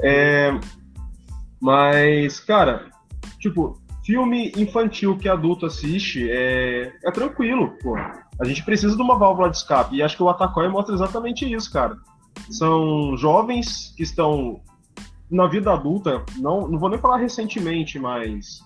É, 0.00 0.52
mas, 1.60 2.40
cara, 2.40 2.90
tipo, 3.38 3.80
filme 4.04 4.52
infantil 4.56 5.16
que 5.16 5.28
adulto 5.28 5.66
assiste 5.66 6.28
é, 6.28 6.92
é 7.04 7.10
tranquilo, 7.12 7.76
pô. 7.80 7.96
A 7.96 8.44
gente 8.44 8.64
precisa 8.64 8.96
de 8.96 9.02
uma 9.02 9.16
válvula 9.16 9.48
de 9.48 9.58
escape. 9.58 9.96
E 9.96 10.02
acho 10.02 10.16
que 10.16 10.22
o 10.22 10.28
Atacói 10.28 10.68
mostra 10.68 10.94
exatamente 10.94 11.50
isso, 11.50 11.72
cara. 11.72 11.96
São 12.50 13.16
jovens 13.16 13.94
que 13.96 14.02
estão 14.02 14.60
na 15.30 15.46
vida 15.46 15.72
adulta, 15.72 16.24
não, 16.38 16.68
não 16.68 16.78
vou 16.78 16.90
nem 16.90 16.98
falar 16.98 17.16
recentemente, 17.16 17.98
mas 17.98 18.60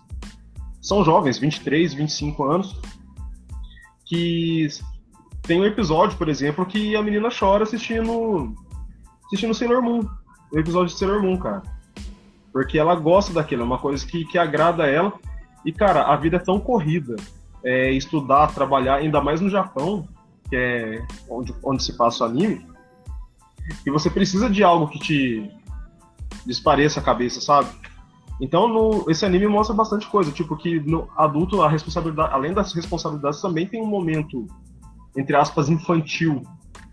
são 0.87 1.05
jovens, 1.05 1.37
23, 1.37 1.95
25 1.95 2.45
anos, 2.45 2.81
que 4.05 4.69
tem 5.43 5.61
um 5.61 5.65
episódio, 5.65 6.17
por 6.17 6.29
exemplo, 6.29 6.65
que 6.65 6.95
a 6.95 7.03
menina 7.03 7.29
chora 7.29 7.65
assistindo 7.65 8.55
assistindo 9.27 9.53
Sailor 9.53 9.83
Moon. 9.83 10.09
O 10.53 10.59
episódio 10.61 10.95
de 10.95 10.99
Sailor 10.99 11.21
Moon, 11.21 11.37
cara. 11.39 11.63
Porque 12.53 12.79
ela 12.79 12.95
gosta 12.95 13.33
daquilo, 13.33 13.63
é 13.63 13.65
uma 13.65 13.79
coisa 13.79 14.07
que, 14.07 14.25
que 14.27 14.39
agrada 14.39 14.87
ela. 14.87 15.13
E, 15.65 15.73
cara, 15.73 16.05
a 16.05 16.15
vida 16.15 16.37
é 16.37 16.41
tão 16.41 16.61
corrida. 16.61 17.17
É, 17.65 17.91
estudar, 17.91 18.55
trabalhar, 18.55 18.95
ainda 18.95 19.21
mais 19.21 19.41
no 19.41 19.51
Japão, 19.51 20.07
que 20.49 20.55
é 20.55 21.05
onde, 21.29 21.53
onde 21.65 21.83
se 21.83 21.97
passa 21.97 22.23
o 22.23 22.29
anime, 22.29 22.65
e 23.85 23.91
você 23.91 24.09
precisa 24.09 24.49
de 24.49 24.63
algo 24.63 24.87
que 24.87 25.01
te 25.01 25.51
despareça 26.47 27.01
a 27.01 27.03
cabeça, 27.03 27.41
sabe? 27.41 27.69
Então, 28.41 28.69
no, 28.69 29.11
esse 29.11 29.25
anime 29.25 29.47
mostra 29.47 29.75
bastante 29.75 30.07
coisa, 30.09 30.31
tipo 30.31 30.57
que 30.57 30.79
no 30.81 31.09
adulto 31.17 31.63
a 31.63 31.69
responsabilidade, 31.69 32.35
além 32.35 32.53
das 32.53 32.73
responsabilidades, 32.75 33.41
também 33.41 33.67
tem 33.67 33.83
um 33.83 33.87
momento 33.87 34.47
entre 35.17 35.35
aspas 35.35 35.69
infantil 35.71 36.43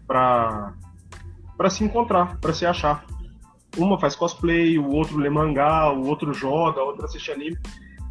para 0.08 0.74
para 1.58 1.70
se 1.70 1.84
encontrar, 1.84 2.40
para 2.40 2.54
se 2.54 2.66
achar. 2.66 3.06
Uma 3.78 4.00
faz 4.00 4.16
cosplay, 4.16 4.78
o 4.78 4.90
outro 4.90 5.18
lê 5.18 5.30
mangá, 5.30 5.92
o 5.92 6.08
outro 6.08 6.34
joga, 6.34 6.82
o 6.82 6.88
outro 6.88 7.06
assiste 7.06 7.32
anime 7.32 7.58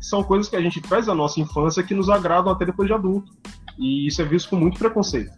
são 0.02 0.22
coisas 0.22 0.48
que 0.48 0.56
a 0.56 0.60
gente 0.60 0.80
traz 0.80 1.06
da 1.06 1.14
nossa 1.14 1.40
infância 1.40 1.82
que 1.82 1.94
nos 1.94 2.10
agradam 2.10 2.52
até 2.52 2.66
depois 2.66 2.88
de 2.88 2.92
adulto. 2.92 3.32
E 3.78 4.06
isso 4.06 4.20
é 4.20 4.24
visto 4.24 4.50
com 4.50 4.56
muito 4.56 4.78
preconceito. 4.78 5.30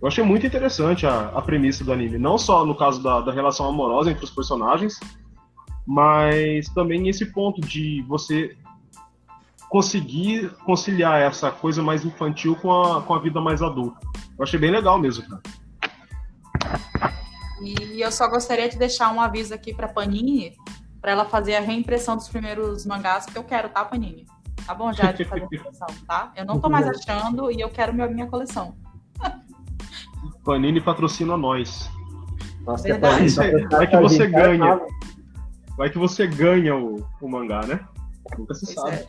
Eu 0.00 0.08
achei 0.08 0.24
muito 0.24 0.46
interessante 0.46 1.06
a, 1.06 1.28
a 1.28 1.42
premissa 1.42 1.84
do 1.84 1.92
anime, 1.92 2.18
não 2.18 2.38
só 2.38 2.64
no 2.64 2.74
caso 2.74 3.02
da, 3.02 3.20
da 3.20 3.32
relação 3.32 3.68
amorosa 3.68 4.10
entre 4.10 4.24
os 4.24 4.30
personagens, 4.30 4.98
mas 5.86 6.68
também 6.70 7.08
esse 7.08 7.26
ponto 7.26 7.60
de 7.60 8.02
você 8.08 8.56
conseguir 9.68 10.50
conciliar 10.64 11.20
essa 11.20 11.50
coisa 11.50 11.82
mais 11.82 12.04
infantil 12.04 12.56
com 12.56 12.72
a, 12.72 13.02
com 13.02 13.14
a 13.14 13.18
vida 13.18 13.40
mais 13.40 13.62
adulta. 13.62 13.98
Eu 14.38 14.42
achei 14.42 14.58
bem 14.58 14.70
legal 14.70 14.98
mesmo, 14.98 15.24
cara. 15.28 15.42
E 17.62 18.00
eu 18.00 18.12
só 18.12 18.28
gostaria 18.28 18.68
de 18.68 18.76
deixar 18.76 19.12
um 19.12 19.20
aviso 19.20 19.54
aqui 19.54 19.74
para 19.74 19.88
Panini, 19.88 20.56
para 21.00 21.12
ela 21.12 21.24
fazer 21.24 21.56
a 21.56 21.60
reimpressão 21.60 22.16
dos 22.16 22.28
primeiros 22.28 22.84
mangás 22.84 23.26
que 23.26 23.36
eu 23.36 23.44
quero, 23.44 23.68
tá, 23.68 23.84
Panini? 23.84 24.26
Tá 24.66 24.74
bom 24.74 24.92
já 24.92 25.12
de 25.12 25.24
fazer 25.24 25.44
a 25.44 25.48
coleção, 25.62 25.86
tá? 26.06 26.32
Eu 26.36 26.44
não 26.44 26.60
tô 26.60 26.68
mais 26.68 26.86
achando 26.88 27.50
e 27.50 27.60
eu 27.60 27.68
quero 27.68 27.94
minha, 27.94 28.08
minha 28.08 28.26
coleção. 28.26 28.74
Panini 30.44 30.80
patrocina 30.80 31.36
nós. 31.36 31.90
Nossa, 32.64 32.82
Verdade. 32.82 33.28
Vai 33.70 33.86
que 33.86 33.96
você 33.96 34.26
ganha. 34.26 34.80
Vai 35.76 35.90
que 35.90 35.98
você 35.98 36.26
ganha 36.26 36.74
o, 36.74 37.06
o 37.20 37.28
mangá, 37.28 37.66
né? 37.66 37.80
Nunca 38.38 38.54
se 38.54 38.74
pois 38.74 38.74
sabe. 38.74 38.96
É. 38.96 39.06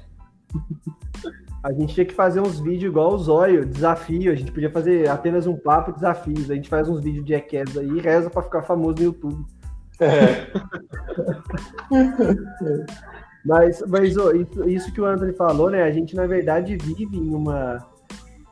A 1.64 1.74
gente 1.74 1.94
tinha 1.94 2.06
que 2.06 2.14
fazer 2.14 2.40
uns 2.40 2.60
vídeos 2.60 2.92
igual 2.92 3.14
o 3.14 3.18
Zóio, 3.18 3.66
desafio. 3.66 4.32
A 4.32 4.36
gente 4.36 4.52
podia 4.52 4.70
fazer 4.70 5.10
apenas 5.10 5.48
um 5.48 5.56
papo 5.56 5.92
desafios. 5.92 6.50
A 6.50 6.56
gente 6.56 6.70
faz 6.70 6.88
uns 6.88 7.04
vídeos 7.04 7.26
de 7.26 7.34
Jackass 7.34 7.78
aí 7.78 7.90
e 7.90 8.00
reza 8.00 8.30
pra 8.30 8.44
ficar 8.44 8.62
famoso 8.62 8.96
no 8.98 9.04
YouTube. 9.04 9.46
É. 10.00 10.48
mas 13.44 13.84
mas 13.88 14.16
oh, 14.16 14.32
isso, 14.32 14.70
isso, 14.70 14.94
que 14.94 15.02
o 15.02 15.06
Anthony 15.06 15.34
falou, 15.34 15.70
né? 15.70 15.84
A 15.84 15.92
gente, 15.92 16.16
na 16.16 16.28
verdade, 16.28 16.78
vive 16.78 17.18
em 17.18 17.34
uma, 17.34 17.86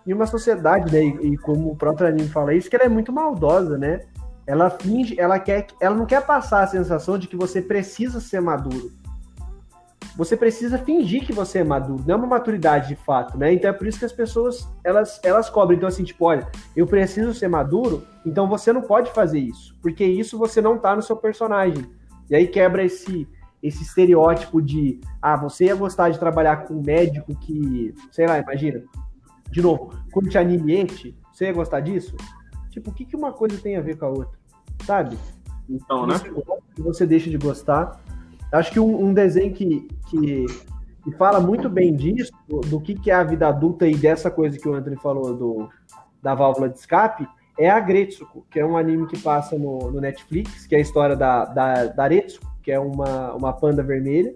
em 0.05 0.11
uma 0.11 0.26
sociedade, 0.26 0.91
né? 0.91 1.03
E, 1.03 1.34
e 1.34 1.38
como 1.38 1.72
o 1.72 1.76
próprio 1.76 2.07
anime 2.07 2.28
fala 2.28 2.53
isso, 2.53 2.70
que 2.70 2.76
ela 2.76 2.86
é 2.86 2.89
muito 2.89 3.13
maldosa, 3.13 3.78
né? 3.78 4.01
Ela 4.47 4.69
finge, 4.69 5.19
ela 5.19 5.39
quer, 5.39 5.67
ela 5.79 5.95
não 5.95 6.05
quer 6.05 6.25
passar 6.25 6.63
a 6.63 6.67
sensação 6.67 7.17
de 7.17 7.27
que 7.27 7.35
você 7.35 7.61
precisa 7.61 8.19
ser 8.19 8.41
maduro 8.41 8.91
você 10.15 10.37
precisa 10.37 10.77
fingir 10.77 11.25
que 11.25 11.33
você 11.33 11.59
é 11.59 11.63
maduro, 11.63 12.03
não 12.07 12.15
é 12.15 12.17
uma 12.17 12.27
maturidade 12.27 12.87
de 12.87 12.95
fato, 12.95 13.37
né? 13.37 13.51
Então 13.53 13.69
é 13.69 13.73
por 13.73 13.85
isso 13.85 13.99
que 13.99 14.05
as 14.05 14.13
pessoas 14.13 14.67
elas 14.83 15.19
elas 15.23 15.49
cobram. 15.49 15.75
Então 15.75 15.89
assim, 15.89 16.03
tipo, 16.03 16.25
olha, 16.25 16.47
eu 16.75 16.87
preciso 16.87 17.33
ser 17.33 17.49
maduro, 17.49 18.03
então 18.25 18.47
você 18.47 18.71
não 18.71 18.81
pode 18.81 19.11
fazer 19.11 19.39
isso, 19.39 19.75
porque 19.81 20.05
isso 20.05 20.37
você 20.37 20.61
não 20.61 20.77
tá 20.77 20.95
no 20.95 21.01
seu 21.01 21.17
personagem. 21.17 21.85
E 22.29 22.35
aí 22.35 22.47
quebra 22.47 22.83
esse 22.83 23.27
esse 23.61 23.81
estereótipo 23.81 24.61
de, 24.61 25.01
ah, 25.19 25.35
você 25.35 25.65
ia 25.65 25.75
gostar 25.75 26.09
de 26.09 26.19
trabalhar 26.19 26.57
com 26.67 26.75
um 26.75 26.83
médico 26.83 27.33
que, 27.35 27.95
sei 28.11 28.27
lá, 28.27 28.37
imagina, 28.37 28.83
de 29.49 29.59
novo, 29.59 29.89
curte 30.11 30.37
anime 30.37 30.87
Você 31.33 31.45
ia 31.45 31.53
gostar 31.53 31.79
disso? 31.79 32.15
Tipo, 32.76 32.89
o 32.91 32.93
que, 32.93 33.05
que 33.05 33.15
uma 33.15 33.32
coisa 33.32 33.57
tem 33.57 33.78
a 33.78 33.82
ver 33.82 33.97
com 33.97 34.05
a 34.05 34.09
outra? 34.09 34.38
Sabe? 34.84 35.17
Então, 35.69 36.05
né? 36.05 36.15
Que 36.76 36.82
você 36.82 37.05
deixa 37.05 37.30
de 37.30 37.38
gostar. 37.38 38.01
Acho 38.51 38.69
que 38.69 38.82
um, 38.82 39.05
um 39.05 39.13
desenho 39.13 39.53
que, 39.53 39.88
que, 40.09 40.45
que, 41.01 41.11
fala 41.13 41.39
muito 41.39 41.69
bem 41.69 41.95
disso, 41.95 42.34
do, 42.45 42.59
do, 42.59 42.82
que, 42.82 42.93
que 42.93 43.09
é 43.09 43.13
a 43.13 43.23
vida 43.23 43.47
adulta 43.47 43.88
e 43.88 43.95
dessa 43.95 44.30
coisa 44.30 44.59
que 44.59 44.67
o 44.67 44.73
Anthony 44.73 44.97
falou 44.97 45.34
do, 45.34 45.69
da 46.21 46.36
válvula 46.36 46.67
de 46.67 46.78
escape, 46.78 47.26
é 47.57 47.69
a 47.69 47.80
Gretsuko, 47.80 48.45
que 48.51 48.59
é 48.59 48.65
um 48.65 48.76
anime 48.76 49.07
que 49.07 49.17
passa 49.19 49.57
no, 49.57 49.89
no 49.89 50.01
Netflix, 50.01 50.67
que 50.67 50.76
é 50.76 50.80
a 50.80 50.82
história 50.82 51.15
da, 51.15 51.45
da, 51.45 51.86
da 51.86 52.07
Retsuko, 52.09 52.45
que 52.61 52.73
é 52.73 52.80
uma, 52.80 53.34
uma 53.36 53.53
panda 53.53 53.82
vermelha. 53.82 54.34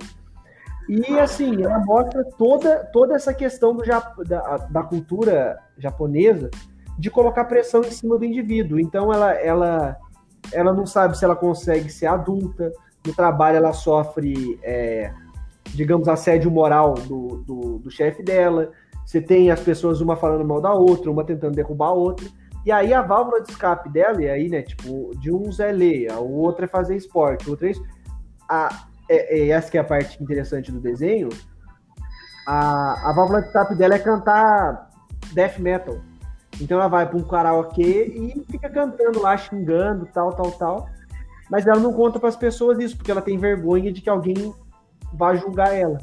E 0.88 1.20
assim, 1.20 1.62
ela 1.62 1.80
mostra 1.80 2.24
toda, 2.38 2.86
toda 2.86 3.16
essa 3.16 3.34
questão 3.34 3.76
do, 3.76 3.84
da, 4.26 4.58
da 4.70 4.84
cultura 4.84 5.60
japonesa 5.78 6.50
de 7.00 7.10
colocar 7.10 7.46
pressão 7.46 7.82
em 7.82 7.92
cima 7.92 8.18
do 8.18 8.26
indivíduo. 8.26 8.78
Então 8.78 9.14
ela, 9.14 9.32
ela, 9.32 9.98
ela 10.52 10.74
não 10.74 10.86
sabe 10.86 11.18
se 11.18 11.24
ela 11.24 11.36
consegue 11.36 11.90
ser 11.90 12.08
adulta, 12.08 12.74
no 13.08 13.14
trabalho 13.14 13.56
ela 13.56 13.72
sofre, 13.72 14.60
é, 14.62 15.14
digamos, 15.68 16.10
assédio 16.10 16.52
moral 16.52 16.96
do, 16.96 17.42
do, 17.48 17.80
do 17.80 17.90
chefe 17.90 18.22
dela. 18.22 18.72
Você 19.06 19.22
tem 19.22 19.50
as 19.50 19.62
pessoas 19.62 20.02
uma 20.02 20.18
falando 20.18 20.46
mal 20.46 20.60
da 20.60 20.74
outra, 20.74 21.10
uma 21.10 21.24
tentando 21.24 21.56
derrubar 21.56 21.88
a 21.88 21.94
outra. 21.94 22.28
E 22.66 22.72
aí 22.72 22.94
a 22.94 23.02
válvula 23.02 23.42
de 23.42 23.50
escape 23.50 23.90
dela, 23.90 24.22
e 24.22 24.30
aí, 24.30 24.50
né, 24.50 24.62
tipo, 24.62 25.12
de 25.18 25.32
uns 25.32 25.62
é 25.62 25.72
ler, 25.72 26.12
o 26.12 26.34
outro 26.34 26.66
é 26.66 26.68
fazer 26.68 26.98
esporte, 26.98 27.50
o 27.50 27.58
é 27.66 27.72
isso. 27.72 27.84
A, 28.50 28.88
é, 29.10 29.40
é, 29.40 29.48
essa 29.50 29.72
que 29.72 29.78
é 29.78 29.82
a 29.82 29.86
parte 29.86 30.22
interessante 30.22 30.70
do 30.70 30.82
desenho. 30.82 31.30
A, 32.46 33.10
a 33.10 33.14
válvula 33.16 33.42
de 33.42 33.48
escape 33.48 33.76
dela 33.76 33.96
é 33.96 34.00
cantar 34.00 34.90
death 35.34 35.58
metal. 35.60 36.09
Então 36.60 36.78
ela 36.78 36.88
vai 36.88 37.08
para 37.08 37.18
um 37.18 37.24
karaokê 37.24 38.06
e 38.06 38.46
fica 38.52 38.70
cantando 38.70 39.22
lá, 39.22 39.38
xingando, 39.38 40.06
tal, 40.14 40.34
tal, 40.34 40.52
tal. 40.52 40.90
Mas 41.50 41.66
ela 41.66 41.80
não 41.80 41.94
conta 41.94 42.20
para 42.20 42.30
as 42.30 42.36
pessoas 42.36 42.78
isso, 42.80 42.96
porque 42.98 43.12
ela 43.12 43.22
tem 43.22 43.38
vergonha 43.38 43.92
de 43.92 44.02
que 44.02 44.10
alguém 44.10 44.54
vá 45.14 45.36
julgar 45.36 45.74
ela. 45.74 45.98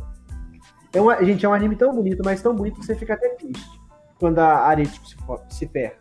É 0.93 1.01
uma, 1.01 1.23
gente, 1.23 1.45
é 1.45 1.49
um 1.49 1.53
anime 1.53 1.77
tão 1.77 1.95
bonito, 1.95 2.23
mas 2.25 2.43
tão 2.43 2.55
bonito 2.55 2.81
que 2.81 2.87
você 2.87 2.95
fica 2.95 3.15
até 3.15 3.29
triste 3.31 3.81
quando 4.19 4.39
a 4.39 4.61
Aretsuko 4.61 5.41
se, 5.49 5.59
se 5.59 5.67
ferra. 5.67 5.97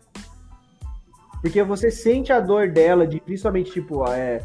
Porque 1.40 1.62
você 1.62 1.90
sente 1.90 2.32
a 2.32 2.40
dor 2.40 2.70
dela, 2.70 3.06
de 3.06 3.20
principalmente, 3.20 3.70
tipo, 3.70 4.04
é, 4.08 4.42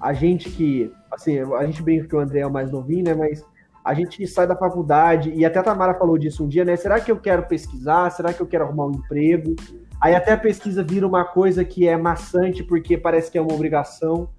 a 0.00 0.12
gente 0.12 0.50
que. 0.50 0.92
Assim, 1.10 1.38
a 1.38 1.64
gente 1.64 1.82
brinca 1.82 2.06
que 2.06 2.14
o 2.14 2.20
André 2.20 2.40
é 2.40 2.46
o 2.46 2.50
mais 2.50 2.70
novinho, 2.70 3.04
né? 3.04 3.14
Mas 3.14 3.44
a 3.84 3.92
gente 3.92 4.26
sai 4.26 4.46
da 4.46 4.56
faculdade, 4.56 5.30
e 5.30 5.44
até 5.44 5.58
a 5.58 5.62
Tamara 5.62 5.94
falou 5.94 6.16
disso 6.16 6.42
um 6.42 6.48
dia, 6.48 6.64
né? 6.64 6.74
Será 6.74 6.98
que 6.98 7.12
eu 7.12 7.18
quero 7.18 7.42
pesquisar? 7.42 8.08
Será 8.10 8.32
que 8.32 8.40
eu 8.40 8.46
quero 8.46 8.64
arrumar 8.64 8.86
um 8.86 8.92
emprego? 8.92 9.54
Aí 10.00 10.14
até 10.14 10.32
a 10.32 10.38
pesquisa 10.38 10.82
vira 10.82 11.06
uma 11.06 11.24
coisa 11.24 11.64
que 11.64 11.86
é 11.86 11.94
maçante 11.96 12.62
porque 12.62 12.96
parece 12.96 13.30
que 13.30 13.36
é 13.36 13.42
uma 13.42 13.52
obrigação. 13.52 14.30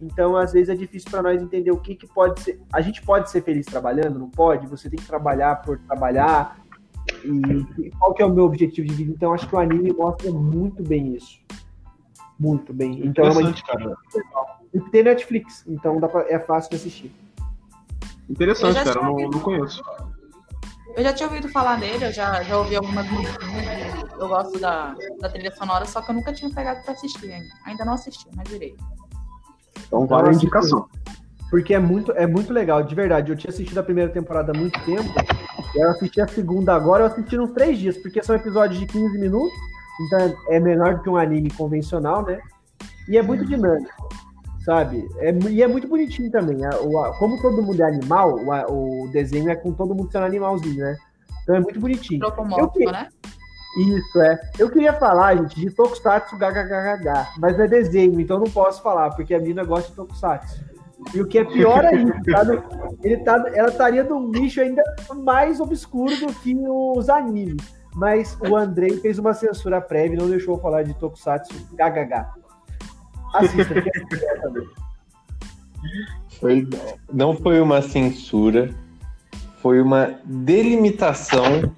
Então, 0.00 0.34
às 0.34 0.54
vezes 0.54 0.70
é 0.70 0.74
difícil 0.74 1.10
para 1.10 1.22
nós 1.22 1.42
entender 1.42 1.70
o 1.70 1.76
que, 1.76 1.94
que 1.94 2.06
pode 2.06 2.40
ser. 2.40 2.58
A 2.72 2.80
gente 2.80 3.02
pode 3.02 3.30
ser 3.30 3.42
feliz 3.42 3.66
trabalhando, 3.66 4.18
não 4.18 4.30
pode? 4.30 4.66
Você 4.66 4.88
tem 4.88 4.98
que 4.98 5.06
trabalhar 5.06 5.56
por 5.56 5.78
trabalhar. 5.80 6.58
E 7.22 7.90
qual 7.98 8.14
que 8.14 8.22
é 8.22 8.24
o 8.24 8.32
meu 8.32 8.44
objetivo 8.44 8.88
de 8.88 8.94
vida? 8.94 9.12
Então, 9.14 9.34
acho 9.34 9.46
que 9.46 9.54
o 9.54 9.58
anime 9.58 9.92
mostra 9.92 10.30
muito 10.30 10.82
bem 10.82 11.14
isso. 11.14 11.38
Muito 12.38 12.72
bem. 12.72 13.06
Então, 13.06 13.26
é 13.26 13.30
uma 13.30 13.52
cara. 13.52 13.94
E 14.72 14.80
tem 14.80 15.02
Netflix, 15.02 15.64
então 15.66 16.00
dá 16.00 16.08
pra, 16.08 16.24
é 16.30 16.38
fácil 16.38 16.70
de 16.70 16.76
assistir. 16.76 17.12
Interessante, 18.30 18.78
eu 18.78 18.84
cara, 18.84 19.02
não, 19.02 19.16
não 19.16 19.40
conheço. 19.40 19.82
Eu 20.96 21.02
já 21.02 21.12
tinha 21.12 21.28
ouvido 21.28 21.48
falar 21.48 21.80
dele, 21.80 22.06
eu 22.06 22.12
já, 22.12 22.42
já 22.44 22.58
ouvi 22.58 22.76
algumas 22.76 23.08
musiquinhas, 23.10 24.04
eu 24.18 24.28
gosto 24.28 24.58
da, 24.60 24.94
da 25.20 25.28
trilha 25.28 25.50
sonora, 25.54 25.84
só 25.84 26.00
que 26.00 26.10
eu 26.10 26.14
nunca 26.14 26.32
tinha 26.32 26.48
pegado 26.52 26.82
pra 26.84 26.92
assistir 26.92 27.30
ainda. 27.30 27.52
Ainda 27.66 27.84
não 27.84 27.94
assisti, 27.94 28.28
mas 28.36 28.48
virei. 28.48 28.76
Então 29.86 30.06
vale 30.06 30.28
a 30.28 30.32
indicação. 30.32 30.88
Porque 31.50 31.74
é 31.74 31.80
muito, 31.80 32.12
é 32.12 32.26
muito 32.26 32.52
legal, 32.52 32.82
de 32.84 32.94
verdade. 32.94 33.32
Eu 33.32 33.36
tinha 33.36 33.50
assistido 33.50 33.78
a 33.78 33.82
primeira 33.82 34.12
temporada 34.12 34.52
há 34.52 34.54
muito 34.56 34.78
tempo, 34.84 35.12
eu 35.74 35.90
assisti 35.90 36.20
a 36.20 36.28
segunda 36.28 36.72
agora, 36.74 37.02
eu 37.02 37.06
assisti 37.08 37.36
uns 37.36 37.50
três 37.50 37.78
dias, 37.78 37.96
porque 37.96 38.22
são 38.22 38.36
episódios 38.36 38.78
de 38.78 38.86
15 38.86 39.18
minutos, 39.18 39.58
então 40.06 40.36
é 40.48 40.60
menor 40.60 40.96
do 40.96 41.02
que 41.02 41.10
um 41.10 41.16
anime 41.16 41.50
convencional, 41.50 42.24
né? 42.24 42.40
E 43.08 43.18
é 43.18 43.22
muito 43.22 43.44
dinâmico 43.44 44.08
sabe? 44.64 45.08
É, 45.18 45.32
e 45.48 45.62
é 45.62 45.66
muito 45.66 45.88
bonitinho 45.88 46.30
também. 46.30 46.64
A, 46.64 46.80
o, 46.80 46.98
a, 46.98 47.16
como 47.18 47.40
todo 47.40 47.62
mundo 47.62 47.80
é 47.80 47.86
animal, 47.86 48.36
o, 48.36 49.04
o, 49.04 49.08
desenho 49.08 49.50
é 49.50 49.56
com 49.56 49.72
todo 49.72 49.94
mundo 49.94 50.10
sendo 50.10 50.24
animalzinho, 50.24 50.84
né? 50.84 50.96
Então 51.42 51.56
é 51.56 51.60
muito 51.60 51.80
bonitinho. 51.80 52.24
Antropomórfico, 52.24 52.90
né? 52.90 53.08
Isso, 53.78 54.20
é. 54.20 54.40
Eu 54.58 54.68
queria 54.68 54.92
falar, 54.92 55.36
gente, 55.36 55.60
de 55.60 55.70
Tokusatsu 55.70 56.36
GHGH, 56.36 57.38
mas 57.38 57.58
é 57.58 57.68
desenho, 57.68 58.20
então 58.20 58.38
não 58.38 58.50
posso 58.50 58.82
falar, 58.82 59.10
porque 59.10 59.32
a 59.32 59.38
mina 59.38 59.64
gosta 59.64 59.90
de 59.90 59.96
Tokusatsu. 59.96 60.64
E 61.14 61.20
o 61.20 61.26
que 61.26 61.38
é 61.38 61.44
pior 61.44 61.84
ainda, 61.84 62.20
tá 62.30 62.44
no, 62.44 62.62
ele 63.02 63.18
tá, 63.18 63.44
ela 63.54 63.68
estaria 63.68 64.02
num 64.02 64.28
nicho 64.28 64.60
ainda 64.60 64.82
mais 65.22 65.60
obscuro 65.60 66.14
do 66.18 66.34
que 66.34 66.54
os 66.68 67.08
animes. 67.08 67.56
Mas 67.94 68.36
o 68.48 68.56
Andrei 68.56 68.98
fez 68.98 69.18
uma 69.18 69.34
censura 69.34 69.80
prévia 69.80 70.14
e 70.14 70.18
não 70.18 70.28
deixou 70.28 70.54
eu 70.56 70.60
falar 70.60 70.82
de 70.82 70.94
Tokusatsu 70.94 71.54
GHG. 71.72 72.39
Assista, 73.34 73.74
foi, 76.40 76.66
não 77.12 77.36
foi 77.36 77.60
uma 77.60 77.82
censura, 77.82 78.74
foi 79.60 79.80
uma 79.80 80.18
delimitação 80.24 81.74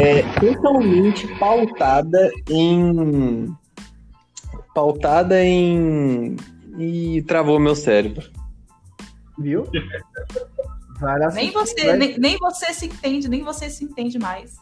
é, 0.00 0.22
totalmente 0.40 1.26
pautada 1.38 2.30
em. 2.48 3.54
pautada 4.74 5.42
em. 5.44 6.36
e 6.78 7.22
travou 7.22 7.58
meu 7.58 7.74
cérebro. 7.74 8.30
Viu? 9.38 9.66
nem 11.34 11.50
você, 11.50 11.96
nem, 11.96 12.18
nem, 12.18 12.36
você 12.38 12.72
se 12.72 12.86
entende, 12.86 13.28
nem 13.28 13.42
você 13.42 13.68
se 13.68 13.84
entende 13.84 14.18
mais. 14.18 14.56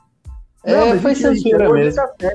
É, 0.65 0.75
não, 0.75 1.01
foi 1.01 1.15
censura 1.15 1.71
mesmo. 1.73 2.03
Tá 2.03 2.31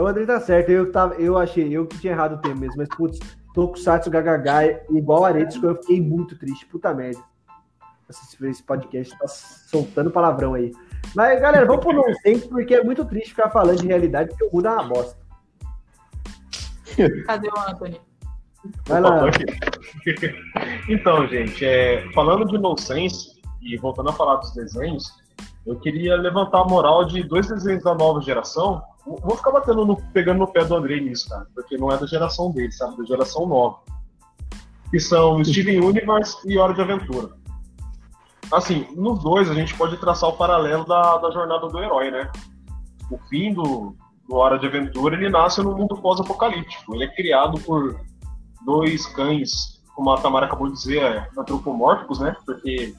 o 0.00 0.06
André 0.06 0.24
tá 0.24 0.40
certo, 0.40 0.70
eu, 0.70 0.90
tava, 0.90 1.14
eu 1.14 1.36
achei, 1.36 1.68
eu 1.70 1.86
que 1.86 1.98
tinha 1.98 2.12
errado 2.12 2.34
o 2.34 2.38
termo 2.38 2.60
mesmo, 2.60 2.76
mas 2.76 2.88
putz, 2.88 3.18
Tokusatsu 3.54 4.10
Gagagai, 4.10 4.82
igual 4.90 5.24
Aretes, 5.24 5.62
eu 5.62 5.74
fiquei 5.76 6.00
muito 6.00 6.38
triste, 6.38 6.66
puta 6.66 6.94
merda. 6.94 7.20
Esse 8.42 8.62
podcast 8.62 9.16
tá 9.18 9.28
soltando 9.28 10.10
palavrão 10.10 10.54
aí. 10.54 10.72
Mas, 11.14 11.40
galera, 11.40 11.64
vamos 11.64 11.84
pro 11.84 11.94
nonsense, 11.94 12.48
porque 12.48 12.74
é 12.74 12.82
muito 12.82 13.04
triste 13.04 13.30
ficar 13.30 13.50
falando 13.50 13.80
de 13.80 13.86
realidade, 13.86 14.30
porque 14.30 14.44
o 14.44 14.50
mundo 14.52 14.66
é 14.66 14.70
uma 14.70 14.88
bosta. 14.88 15.18
Cadê 17.26 17.48
o 17.48 17.60
Anthony? 17.68 18.00
Vai 18.86 19.00
lá. 19.00 19.30
então, 20.88 21.26
gente, 21.28 21.64
é, 21.64 22.10
falando 22.12 22.46
de 22.46 22.58
nonsense, 22.58 23.40
e 23.60 23.76
voltando 23.76 24.10
a 24.10 24.12
falar 24.12 24.36
dos 24.36 24.52
desenhos, 24.52 25.12
eu 25.66 25.78
queria 25.78 26.16
levantar 26.16 26.62
a 26.62 26.64
moral 26.64 27.04
de 27.04 27.22
dois 27.22 27.48
desenhos 27.48 27.84
da 27.84 27.94
nova 27.94 28.20
geração 28.20 28.82
Vou 29.06 29.36
ficar 29.36 29.50
batendo 29.50 29.84
no, 29.84 29.96
pegando 30.12 30.38
no 30.40 30.46
pé 30.46 30.64
do 30.64 30.76
André 30.76 31.00
nisso, 31.00 31.28
cara, 31.28 31.46
porque 31.54 31.76
não 31.76 31.90
é 31.90 31.96
da 31.96 32.06
geração 32.06 32.50
dele, 32.50 32.70
sabe? 32.70 32.96
Da 32.98 33.04
geração 33.04 33.46
nova. 33.46 33.78
Que 34.90 35.00
são 35.00 35.42
Steven 35.42 35.80
Universe 35.80 36.36
e 36.46 36.58
Hora 36.58 36.74
de 36.74 36.82
Aventura. 36.82 37.30
Assim, 38.52 38.86
nos 38.96 39.22
dois 39.22 39.50
a 39.50 39.54
gente 39.54 39.74
pode 39.76 39.96
traçar 39.96 40.28
o 40.28 40.36
paralelo 40.36 40.84
da, 40.84 41.18
da 41.18 41.30
jornada 41.30 41.68
do 41.68 41.78
herói, 41.78 42.10
né? 42.10 42.30
O 43.10 43.18
fim 43.28 43.54
do, 43.54 43.94
do 44.28 44.36
Hora 44.36 44.58
de 44.58 44.66
Aventura, 44.66 45.16
ele 45.16 45.28
nasce 45.28 45.62
no 45.62 45.76
mundo 45.76 45.96
pós-apocalíptico. 45.96 46.94
Ele 46.94 47.04
é 47.04 47.14
criado 47.14 47.60
por 47.60 47.98
dois 48.64 49.06
cães, 49.06 49.82
como 49.94 50.10
a 50.10 50.20
Tamara 50.20 50.46
acabou 50.46 50.68
de 50.68 50.74
dizer, 50.74 51.02
é, 51.02 51.28
antropomórficos, 51.38 52.18
né? 52.18 52.36
Porque 52.44 52.94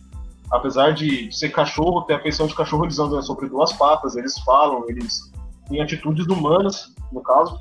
apesar 0.52 0.91
de 0.91 1.32
ser 1.32 1.49
cachorro, 1.49 2.02
ter 2.03 2.15
a 2.15 2.19
feição 2.19 2.48
de 2.48 2.56
cachorro, 2.56 2.86
eles 2.86 2.99
andam 2.99 3.22
sobre 3.22 3.48
duas 3.48 3.72
patas, 3.73 4.15
eles 4.15 4.38
falam, 4.40 4.84
eles 4.90 5.31
em 5.70 5.82
atitudes 5.82 6.26
humanas, 6.28 6.94
no 7.12 7.22
caso. 7.22 7.60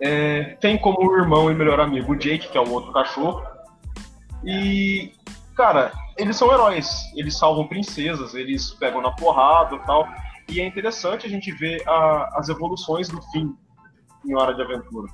É, 0.00 0.56
tem 0.60 0.76
como 0.78 1.16
irmão 1.16 1.50
e 1.50 1.54
melhor 1.54 1.80
amigo 1.80 2.12
o 2.12 2.16
Jake, 2.16 2.48
que 2.48 2.58
é 2.58 2.60
o 2.60 2.70
outro 2.70 2.92
cachorro. 2.92 3.42
E, 4.44 5.12
cara, 5.56 5.92
eles 6.16 6.36
são 6.36 6.52
heróis. 6.52 6.90
Eles 7.14 7.36
salvam 7.36 7.66
princesas, 7.66 8.34
eles 8.34 8.72
pegam 8.72 9.00
na 9.00 9.12
porrada 9.12 9.76
e 9.76 9.78
tal. 9.80 10.06
E 10.48 10.60
é 10.60 10.66
interessante 10.66 11.26
a 11.26 11.30
gente 11.30 11.52
ver 11.52 11.82
a, 11.88 12.38
as 12.38 12.48
evoluções 12.48 13.08
do 13.08 13.20
fim 13.30 13.54
em 14.26 14.34
Hora 14.34 14.54
de 14.54 14.62
Aventura. 14.62 15.10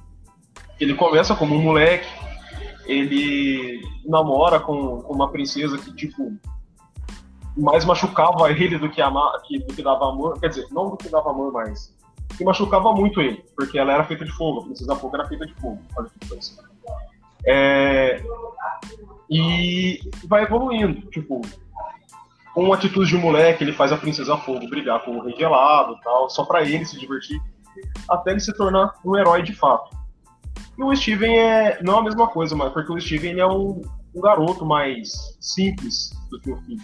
Ele 0.79 0.95
começa 0.95 1.37
como 1.37 1.55
um 1.55 1.63
moleque, 1.63 2.09
ele 2.87 3.81
namora 4.05 4.59
com, 4.59 5.03
com 5.03 5.15
uma 5.15 5.31
princesa 5.31 5.79
que, 5.79 5.95
tipo, 5.95 6.33
mais 7.57 7.85
machucava 7.85 8.51
ele 8.51 8.79
do 8.79 8.89
que, 8.89 9.01
ama, 9.01 9.41
que, 9.45 9.59
do 9.59 9.75
que 9.75 9.83
dava 9.83 10.09
amor. 10.09 10.39
Quer 10.41 10.49
dizer, 10.49 10.67
não 10.71 10.91
do 10.91 10.97
que 10.97 11.09
dava 11.09 11.31
amor, 11.31 11.53
mas 11.53 11.95
que 12.37 12.45
machucava 12.45 12.93
muito 12.93 13.21
ele, 13.21 13.45
porque 13.57 13.79
ela 13.79 13.93
era 13.93 14.05
feita 14.05 14.25
de 14.25 14.33
fogo, 14.33 14.61
a 14.61 14.65
princesa 14.65 14.97
fogo 14.97 15.17
era 15.17 15.29
feita 15.29 15.47
de 15.47 15.55
fogo. 15.55 15.81
Olha 15.97 16.09
que 16.09 16.29
coisa. 16.29 16.71
É, 17.45 18.23
e 19.31 20.01
vai 20.27 20.43
evoluindo, 20.43 21.03
tipo, 21.11 21.41
com 22.53 22.73
atitude 22.73 23.11
de 23.11 23.17
moleque, 23.17 23.63
ele 23.63 23.73
faz 23.73 23.93
a 23.93 23.97
Princesa 23.97 24.37
Fogo 24.37 24.69
brigar 24.69 25.05
com 25.05 25.13
o 25.13 25.25
Rei 25.25 25.37
Gelado 25.37 25.95
e 25.95 26.01
tal, 26.03 26.29
só 26.29 26.45
para 26.45 26.63
ele 26.63 26.85
se 26.85 26.99
divertir, 26.99 27.41
até 28.09 28.33
ele 28.33 28.41
se 28.41 28.53
tornar 28.55 28.93
um 29.05 29.17
herói 29.17 29.43
de 29.43 29.55
fato. 29.55 29.97
E 30.77 30.83
o 30.83 30.95
Steven 30.95 31.39
é 31.39 31.83
não 31.83 31.97
é 31.97 31.99
a 32.01 32.03
mesma 32.03 32.27
coisa, 32.27 32.57
mas 32.57 32.73
porque 32.73 32.93
o 32.93 33.01
Steven 33.01 33.39
é 33.39 33.47
um, 33.47 33.81
um 34.15 34.21
garoto 34.21 34.67
mais 34.67 35.37
simples 35.41 36.11
do 36.31 36.41
que 36.41 36.51
o 36.51 36.57
filho. 36.63 36.83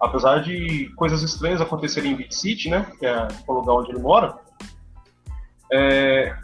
Apesar 0.00 0.42
de 0.42 0.90
coisas 0.96 1.22
estranhas 1.22 1.60
acontecerem 1.60 2.12
em 2.12 2.16
Beat 2.16 2.32
City, 2.32 2.70
né, 2.70 2.86
que 2.98 3.04
é 3.04 3.28
o 3.46 3.52
lugar 3.52 3.74
onde 3.74 3.90
ele 3.90 4.00
mora, 4.00 4.38
é, 5.72 6.34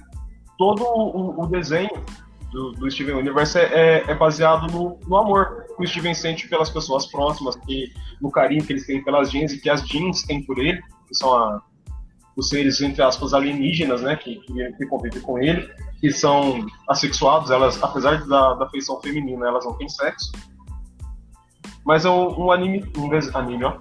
todo 0.59 0.83
o, 0.85 1.43
o 1.43 1.47
desenho 1.47 2.05
do, 2.53 2.73
do, 2.73 2.91
Steven 2.91 3.17
Universe 3.17 3.59
é, 3.59 4.05
é, 4.07 4.15
baseado 4.15 4.71
no, 4.73 4.99
no, 5.07 5.17
amor 5.17 5.65
que 5.77 5.85
o 5.85 5.87
Steven 5.87 6.15
sente 6.15 6.49
pelas 6.49 6.71
pessoas 6.71 7.07
próximas, 7.07 7.57
que, 7.57 7.93
no 8.21 8.31
carinho 8.31 8.65
que 8.65 8.73
eles 8.73 8.87
têm 8.87 9.03
pelas 9.03 9.31
jeans 9.31 9.53
e 9.53 9.59
que 9.59 9.69
as 9.69 9.83
jeans 9.83 10.23
têm 10.23 10.43
por 10.43 10.59
ele, 10.59 10.81
que 11.09 11.15
são 11.15 11.35
a, 11.35 11.63
os 12.37 12.49
seres, 12.49 12.81
entre 12.81 13.03
aspas, 13.03 13.33
alienígenas, 13.33 14.03
né, 14.03 14.17
que, 14.17 14.37
que, 14.37 14.73
que 14.73 14.87
convivem 14.87 15.21
com 15.23 15.39
ele, 15.39 15.69
que 16.01 16.13
são 16.13 16.67
assexuados, 16.89 17.51
elas, 17.51 17.83
apesar 17.83 18.27
da, 18.27 18.55
da 18.55 18.69
feição 18.69 19.01
feminina, 19.01 19.49
elas 19.49 19.65
não 19.65 19.73
têm 19.75 19.89
sexo. 19.89 20.31
Mas 21.87 22.05
é 22.05 22.11
um, 22.11 22.47
um 22.47 22.51
anime, 22.51 22.85
um 22.99 23.39
anime, 23.39 23.65
ó, 23.65 23.79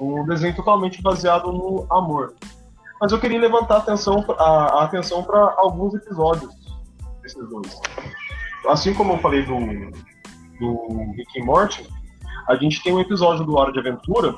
um 0.00 0.24
desenho 0.24 0.54
totalmente 0.54 1.02
baseado 1.02 1.52
no 1.52 1.86
amor. 1.90 2.34
Mas 3.00 3.10
eu 3.10 3.18
queria 3.18 3.40
levantar 3.40 3.74
a 3.74 3.78
atenção, 3.78 4.24
a, 4.38 4.44
a 4.44 4.84
atenção 4.84 5.24
para 5.24 5.52
alguns 5.58 5.92
episódios 5.92 6.54
desses 7.20 7.48
dois. 7.48 7.80
Assim 8.68 8.94
como 8.94 9.14
eu 9.14 9.18
falei 9.18 9.44
do, 9.44 9.56
do 10.60 11.12
Rick 11.16 11.36
e 11.36 11.42
Morty, 11.42 11.88
a 12.48 12.54
gente 12.54 12.80
tem 12.80 12.94
um 12.94 13.00
episódio 13.00 13.44
do 13.44 13.56
Hora 13.56 13.72
de 13.72 13.80
Aventura 13.80 14.34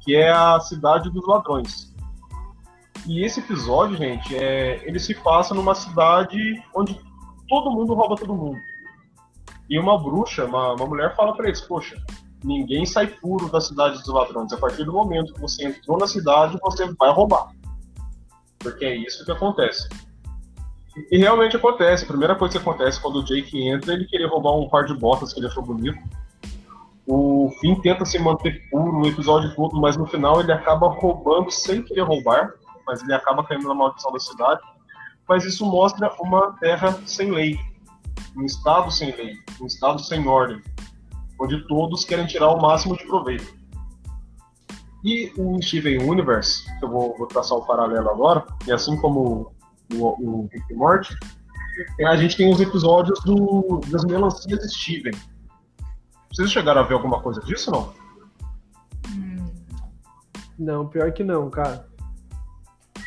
que 0.00 0.14
é 0.14 0.30
a 0.30 0.58
Cidade 0.60 1.10
dos 1.10 1.26
Ladrões. 1.26 1.92
E 3.06 3.24
esse 3.24 3.40
episódio, 3.40 3.96
gente, 3.96 4.36
é, 4.36 4.86
ele 4.86 4.98
se 4.98 5.14
passa 5.14 5.52
numa 5.52 5.74
cidade 5.74 6.62
onde 6.74 6.98
todo 7.48 7.70
mundo 7.70 7.94
rouba 7.94 8.16
todo 8.16 8.34
mundo. 8.34 8.60
E 9.68 9.78
uma 9.78 9.98
bruxa, 9.98 10.44
uma, 10.44 10.74
uma 10.74 10.86
mulher, 10.86 11.14
fala 11.14 11.34
para 11.34 11.46
eles: 11.46 11.60
Poxa, 11.60 11.96
ninguém 12.44 12.86
sai 12.86 13.06
puro 13.06 13.48
da 13.50 13.60
cidade 13.60 13.98
dos 13.98 14.08
ladrões. 14.08 14.52
A 14.52 14.56
partir 14.56 14.84
do 14.84 14.92
momento 14.92 15.34
que 15.34 15.40
você 15.40 15.66
entrou 15.66 15.98
na 15.98 16.06
cidade, 16.06 16.58
você 16.62 16.86
vai 16.94 17.12
roubar. 17.12 17.48
Porque 18.58 18.84
é 18.84 18.96
isso 18.96 19.24
que 19.24 19.32
acontece. 19.32 19.88
E 21.10 21.18
realmente 21.18 21.56
acontece. 21.56 22.04
A 22.04 22.08
primeira 22.08 22.34
coisa 22.34 22.52
que 22.52 22.58
acontece 22.58 23.00
quando 23.00 23.16
o 23.16 23.24
Jake 23.24 23.68
entra, 23.68 23.94
ele 23.94 24.06
queria 24.06 24.28
roubar 24.28 24.56
um 24.56 24.68
par 24.68 24.84
de 24.84 24.94
botas 24.94 25.32
que 25.32 25.40
ele 25.40 25.46
achou 25.46 25.62
bonito. 25.62 25.98
O 27.06 27.50
Finn 27.60 27.80
tenta 27.80 28.04
se 28.04 28.18
manter 28.18 28.68
puro 28.70 28.92
no 28.92 29.06
episódio 29.06 29.54
todo, 29.54 29.80
mas 29.80 29.96
no 29.96 30.06
final 30.06 30.40
ele 30.40 30.52
acaba 30.52 30.88
roubando 30.88 31.50
sem 31.50 31.82
querer 31.82 32.02
roubar, 32.02 32.52
mas 32.86 33.02
ele 33.02 33.14
acaba 33.14 33.44
caindo 33.44 33.66
na 33.66 33.74
maldição 33.74 34.12
da 34.12 34.18
cidade. 34.18 34.60
Mas 35.28 35.44
isso 35.44 35.64
mostra 35.64 36.12
uma 36.20 36.52
terra 36.60 37.00
sem 37.06 37.30
lei, 37.30 37.58
um 38.36 38.44
estado 38.44 38.90
sem 38.90 39.14
lei, 39.14 39.34
um 39.60 39.66
estado 39.66 40.00
sem 40.02 40.26
ordem, 40.26 40.60
onde 41.40 41.66
todos 41.66 42.04
querem 42.04 42.26
tirar 42.26 42.50
o 42.50 42.60
máximo 42.60 42.96
de 42.96 43.06
proveito. 43.06 43.58
E 45.02 45.32
o 45.38 45.60
Steven 45.62 46.02
Universe, 46.02 46.64
que 46.78 46.84
eu 46.84 46.90
vou, 46.90 47.16
vou 47.16 47.26
traçar 47.26 47.56
o 47.56 47.62
um 47.62 47.66
paralelo 47.66 48.10
agora, 48.10 48.44
e 48.66 48.72
assim 48.72 48.96
como 49.00 49.50
o, 49.94 50.04
o 50.06 50.48
Rick 50.52 50.74
Morty, 50.74 51.16
a 52.06 52.16
gente 52.16 52.36
tem 52.36 52.52
os 52.52 52.60
episódios 52.60 53.18
do, 53.24 53.80
das 53.88 54.04
melancias 54.04 54.70
Steven. 54.72 55.14
Vocês 56.30 56.52
chegaram 56.52 56.82
a 56.82 56.84
ver 56.84 56.94
alguma 56.94 57.20
coisa 57.22 57.40
disso, 57.40 57.70
não? 57.70 57.92
Não, 60.58 60.86
pior 60.86 61.10
que 61.12 61.24
não, 61.24 61.48
cara. 61.48 61.88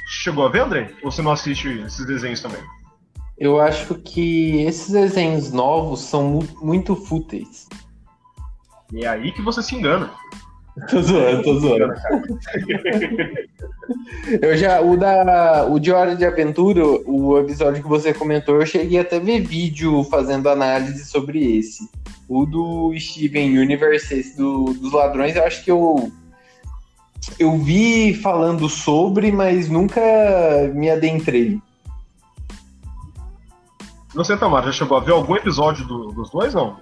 Chegou 0.07 0.45
a 0.45 0.49
ver, 0.49 0.61
André? 0.61 0.95
Ou 1.03 1.11
você 1.11 1.21
não 1.21 1.31
assiste 1.31 1.67
esses 1.67 2.05
desenhos 2.07 2.41
também? 2.41 2.61
Eu 3.37 3.61
acho 3.61 3.95
que 3.95 4.61
esses 4.63 4.91
desenhos 4.91 5.51
novos 5.51 6.01
são 6.01 6.39
muito 6.61 6.95
fúteis. 6.95 7.67
E 8.93 9.03
é 9.03 9.07
aí 9.07 9.31
que 9.31 9.41
você 9.41 9.63
se 9.63 9.75
engana. 9.75 10.11
tô 10.89 11.01
zoando, 11.01 11.43
tô 11.43 11.59
zoando. 11.59 11.93
eu 14.41 14.55
já, 14.55 14.79
o 14.81 14.95
da, 14.95 15.65
o 15.67 15.79
de 15.79 15.91
Hora 15.91 16.15
de 16.15 16.25
Aventura, 16.25 16.85
o 16.85 17.39
episódio 17.39 17.81
que 17.81 17.89
você 17.89 18.13
comentou, 18.13 18.55
eu 18.55 18.65
cheguei 18.65 18.99
até 18.99 19.17
a 19.17 19.19
ver 19.19 19.41
vídeo 19.41 20.03
fazendo 20.05 20.47
análise 20.47 21.05
sobre 21.05 21.57
esse. 21.57 21.89
O 22.29 22.45
do 22.45 22.93
Steven 22.97 23.59
Universe, 23.59 24.13
esse 24.13 24.37
do, 24.37 24.65
dos 24.73 24.93
ladrões, 24.93 25.35
eu 25.35 25.43
acho 25.43 25.63
que 25.63 25.71
eu 25.71 26.11
eu 27.39 27.57
vi 27.57 28.13
falando 28.13 28.67
sobre, 28.67 29.31
mas 29.31 29.69
nunca 29.69 30.01
me 30.73 30.89
adentrei. 30.89 31.59
Você, 34.13 34.37
Tamara, 34.37 34.67
já 34.67 34.73
chegou 34.73 34.97
a 34.97 34.99
ver 34.99 35.13
algum 35.13 35.35
episódio 35.35 35.85
do, 35.85 36.11
dos 36.11 36.29
dois, 36.29 36.53
não? 36.53 36.77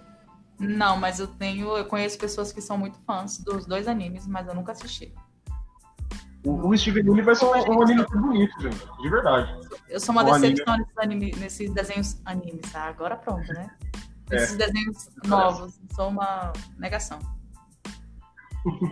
Não, 0.62 0.96
mas 0.96 1.20
eu 1.20 1.28
tenho. 1.28 1.76
Eu 1.76 1.86
conheço 1.86 2.18
pessoas 2.18 2.54
que 2.54 2.62
são 2.62 2.78
muito 2.78 3.00
fãs 3.00 3.40
dos 3.40 3.66
dois 3.66 3.88
animes, 3.88 4.28
mas 4.28 4.48
eu 4.48 4.54
nunca 4.54 4.72
assisti. 4.72 5.14
O, 6.46 6.70
o 6.70 6.78
Steven 6.78 7.10
Universe 7.10 7.44
é 7.44 7.48
um, 7.48 7.78
um 7.78 7.82
anime 7.82 8.06
bonito, 8.06 8.62
gente. 8.62 9.02
De 9.02 9.10
verdade. 9.10 9.60
Eu 9.90 10.00
sou 10.00 10.14
uma 10.14 10.24
decepção 10.24 10.78
nesses, 10.78 10.98
anime, 10.98 11.32
nesses 11.38 11.74
desenhos 11.74 12.22
animes, 12.26 12.72
tá? 12.72 12.84
Agora 12.84 13.16
pronto, 13.16 13.48
né? 13.54 13.70
É. 14.30 14.36
Nesses 14.36 14.60
é. 14.60 14.68
desenhos 14.68 15.10
novos. 15.26 15.80
Sou 15.96 16.10
uma 16.10 16.54
negação. 16.78 17.20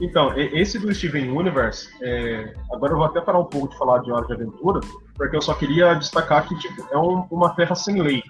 então, 0.00 0.36
esse 0.36 0.78
do 0.78 0.92
Steven 0.92 1.30
Universe, 1.30 1.88
é... 2.02 2.52
agora 2.72 2.92
eu 2.92 2.96
vou 2.96 3.06
até 3.06 3.20
parar 3.20 3.38
um 3.38 3.44
pouco 3.44 3.68
de 3.68 3.78
falar 3.78 3.98
de 4.00 4.10
Hora 4.10 4.26
de 4.26 4.32
Aventura, 4.32 4.80
porque 5.14 5.36
eu 5.36 5.42
só 5.42 5.54
queria 5.54 5.94
destacar 5.94 6.46
que 6.46 6.56
tipo, 6.58 6.86
é 6.90 6.98
um, 6.98 7.26
uma 7.30 7.54
terra 7.54 7.74
sem 7.74 8.00
lei, 8.00 8.22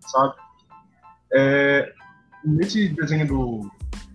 sabe? 0.00 0.34
É... 1.32 1.92
Nesse 2.44 2.88
desenho 2.90 3.26
do, 3.26 3.70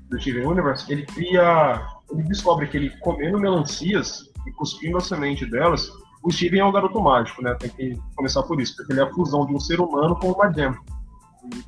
do 0.10 0.20
Steven 0.20 0.46
Universe, 0.46 0.92
ele 0.92 1.06
cria. 1.06 1.82
Ele 2.12 2.24
descobre 2.24 2.68
que 2.68 2.78
ele 2.78 2.90
comendo 3.00 3.40
melancias 3.40 4.30
e 4.46 4.52
cuspindo 4.52 4.98
a 4.98 5.02
semente 5.02 5.46
delas, 5.46 5.92
o 6.24 6.32
Steven 6.32 6.60
é 6.60 6.66
um 6.66 6.72
garoto 6.72 7.00
mágico, 7.00 7.42
né? 7.42 7.56
Tem 7.56 7.70
que 7.70 8.00
começar 8.16 8.44
por 8.44 8.60
isso, 8.60 8.76
porque 8.76 8.94
ele 8.94 9.00
é 9.00 9.04
a 9.04 9.14
fusão 9.14 9.46
de 9.46 9.54
um 9.54 9.60
ser 9.60 9.80
humano 9.80 10.16
com 10.18 10.32
uma 10.32 10.52
gem, 10.52 10.74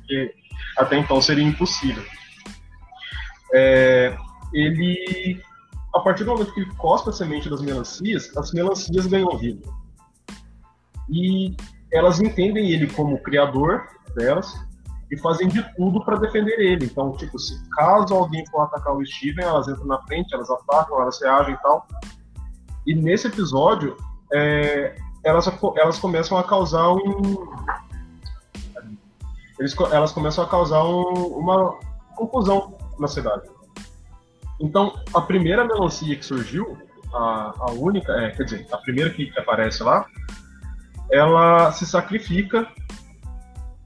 que 0.06 0.34
até 0.76 0.98
então 0.98 1.20
seria 1.20 1.44
impossível. 1.44 2.02
É, 3.54 4.16
ele, 4.52 5.42
a 5.94 6.00
partir 6.00 6.24
do 6.24 6.32
momento 6.32 6.52
que 6.52 6.60
ele 6.60 6.74
cospe 6.74 7.10
a 7.10 7.12
semente 7.12 7.48
das 7.48 7.62
melancias, 7.62 8.34
as 8.36 8.52
melancias 8.52 9.06
ganham 9.06 9.36
vida. 9.38 9.66
E 11.08 11.54
elas 11.90 12.20
entendem 12.20 12.70
ele 12.70 12.86
como 12.88 13.22
criador 13.22 13.86
delas 14.14 14.54
e 15.12 15.18
fazem 15.18 15.46
de 15.46 15.62
tudo 15.76 16.02
para 16.02 16.16
defender 16.16 16.58
ele. 16.58 16.86
Então, 16.86 17.12
tipo, 17.12 17.38
se 17.38 17.62
caso 17.72 18.14
alguém 18.14 18.44
for 18.46 18.62
atacar 18.62 18.96
o 18.96 19.04
Steven, 19.04 19.44
elas 19.44 19.68
entram 19.68 19.84
na 19.84 20.00
frente, 20.04 20.34
elas 20.34 20.50
atacam, 20.50 21.02
elas 21.02 21.20
reagem 21.20 21.54
e 21.54 21.58
tal. 21.58 21.86
E 22.86 22.94
nesse 22.94 23.28
episódio, 23.28 23.94
é, 24.32 24.96
elas, 25.22 25.46
elas 25.76 25.98
começam 25.98 26.38
a 26.38 26.42
causar 26.42 26.90
um. 26.92 27.52
Eles, 29.58 29.76
elas 29.92 30.12
começam 30.12 30.42
a 30.42 30.48
causar 30.48 30.82
um, 30.82 31.26
uma 31.36 31.78
confusão 32.16 32.74
na 32.98 33.06
cidade. 33.06 33.42
Então, 34.58 34.98
a 35.12 35.20
primeira 35.20 35.62
melancia 35.62 36.16
que 36.16 36.24
surgiu, 36.24 36.78
a, 37.12 37.52
a 37.58 37.70
única, 37.72 38.12
é, 38.12 38.30
quer 38.30 38.44
dizer, 38.44 38.66
a 38.72 38.78
primeira 38.78 39.10
que, 39.10 39.26
que 39.26 39.38
aparece 39.38 39.82
lá, 39.82 40.06
ela 41.10 41.70
se 41.72 41.84
sacrifica 41.84 42.66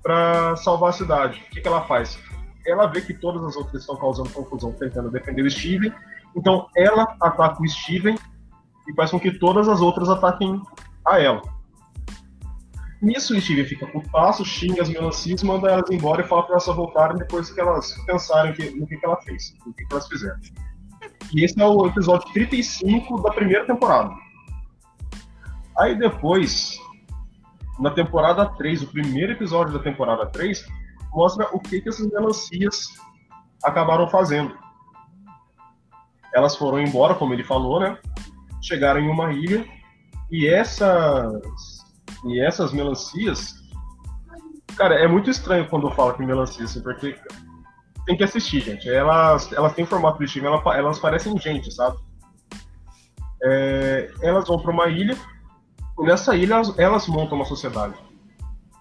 para 0.07 0.55
salvar 0.55 0.91
a 0.91 0.93
cidade. 0.93 1.43
O 1.49 1.51
que, 1.51 1.61
que 1.61 1.67
ela 1.67 1.83
faz? 1.83 2.17
Ela 2.65 2.87
vê 2.87 3.01
que 3.01 3.13
todas 3.13 3.43
as 3.43 3.57
outras 3.57 3.81
estão 3.81 3.97
causando 3.97 4.31
confusão, 4.31 4.73
tentando 4.73 5.11
defender 5.11 5.43
o 5.43 5.51
Steven. 5.51 5.93
Então, 6.37 6.69
ela 6.77 7.17
ataca 7.21 7.61
o 7.61 7.69
Steven 7.69 8.17
e 8.89 8.95
faz 8.95 9.11
com 9.11 9.19
que 9.19 9.37
todas 9.37 9.69
as 9.69 9.81
outras 9.81 10.09
ataquem 10.09 10.63
a 11.05 11.21
ela. 11.21 11.43
Nisso, 13.03 13.37
o 13.37 13.41
Steven 13.41 13.65
fica 13.65 13.91
passo, 14.13 14.45
xinga 14.45 14.83
as 14.83 14.89
melancias, 14.89 15.43
manda 15.43 15.69
elas 15.69 15.91
embora 15.91 16.23
e 16.23 16.29
fala 16.29 16.45
para 16.45 16.53
elas 16.53 16.67
voltarem 16.67 17.17
depois 17.17 17.51
que 17.51 17.61
elas 17.61 17.93
pensarem 18.07 18.53
que, 18.53 18.71
no 18.79 18.87
que, 18.87 18.97
que 18.97 19.05
ela 19.05 19.21
fez, 19.23 19.57
no 19.67 19.75
que, 19.75 19.85
que 19.85 19.93
elas 19.93 20.07
fizeram. 20.07 20.39
E 21.35 21.45
esse 21.45 21.61
é 21.61 21.67
o 21.67 21.85
episódio 21.85 22.33
35 22.33 23.23
da 23.23 23.33
primeira 23.33 23.67
temporada. 23.67 24.15
Aí 25.77 25.99
depois, 25.99 26.79
na 27.79 27.91
temporada 27.91 28.47
3, 28.47 28.83
o 28.83 28.87
primeiro 28.87 29.33
episódio 29.33 29.73
da 29.73 29.79
temporada 29.79 30.27
3, 30.27 30.67
mostra 31.13 31.49
o 31.53 31.61
que, 31.61 31.81
que 31.81 31.89
essas 31.89 32.07
melancias 32.11 32.89
acabaram 33.63 34.09
fazendo. 34.09 34.57
Elas 36.35 36.57
foram 36.57 36.81
embora, 36.81 37.15
como 37.15 37.33
ele 37.33 37.45
falou, 37.45 37.81
né? 37.81 37.99
Chegaram 38.63 39.01
em 39.01 39.09
uma 39.09 39.33
ilha 39.33 39.67
e 40.31 40.47
essas 40.47 41.77
e 42.25 42.41
essas 42.41 42.73
melancias, 42.73 43.55
cara, 44.77 44.97
é 44.97 45.07
muito 45.07 45.31
estranho 45.31 45.69
quando 45.69 45.87
eu 45.87 45.93
falo 45.93 46.15
que 46.15 46.25
melancia, 46.25 46.65
assim, 46.65 46.83
porque 46.83 47.19
tem 48.05 48.17
que 48.17 48.25
assistir, 48.25 48.61
gente. 48.61 48.89
Elas, 48.89 49.53
elas 49.53 49.75
têm 49.75 49.85
formato 49.87 50.19
de 50.19 50.29
Steven, 50.29 50.49
elas, 50.49 50.77
elas 50.77 50.99
parecem 50.99 51.39
gente, 51.39 51.73
sabe? 51.73 51.97
É, 53.43 54.11
elas 54.23 54.47
vão 54.49 54.61
para 54.61 54.73
uma 54.73 54.89
ilha, 54.89 55.17
e 55.99 56.03
nessa 56.05 56.37
ilha 56.37 56.55
elas, 56.55 56.79
elas, 56.79 57.07
montam 57.09 57.37
uma 57.37 57.45
sociedade 57.45 57.95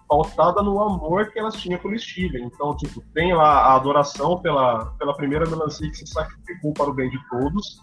pautada 0.08 0.62
no 0.62 0.80
amor 0.80 1.32
que 1.32 1.38
elas 1.38 1.54
tinham 1.54 1.78
pelo 1.80 1.98
Steven. 1.98 2.44
Então, 2.44 2.76
tipo, 2.76 3.02
tem 3.12 3.34
lá 3.34 3.62
a 3.62 3.76
adoração 3.76 4.38
pela, 4.40 4.86
pela 4.98 5.14
primeira 5.14 5.48
melancia 5.48 5.90
que 5.90 5.96
se 5.96 6.06
sacrificou 6.06 6.72
para 6.72 6.90
o 6.90 6.94
bem 6.94 7.10
de 7.10 7.18
todos, 7.28 7.82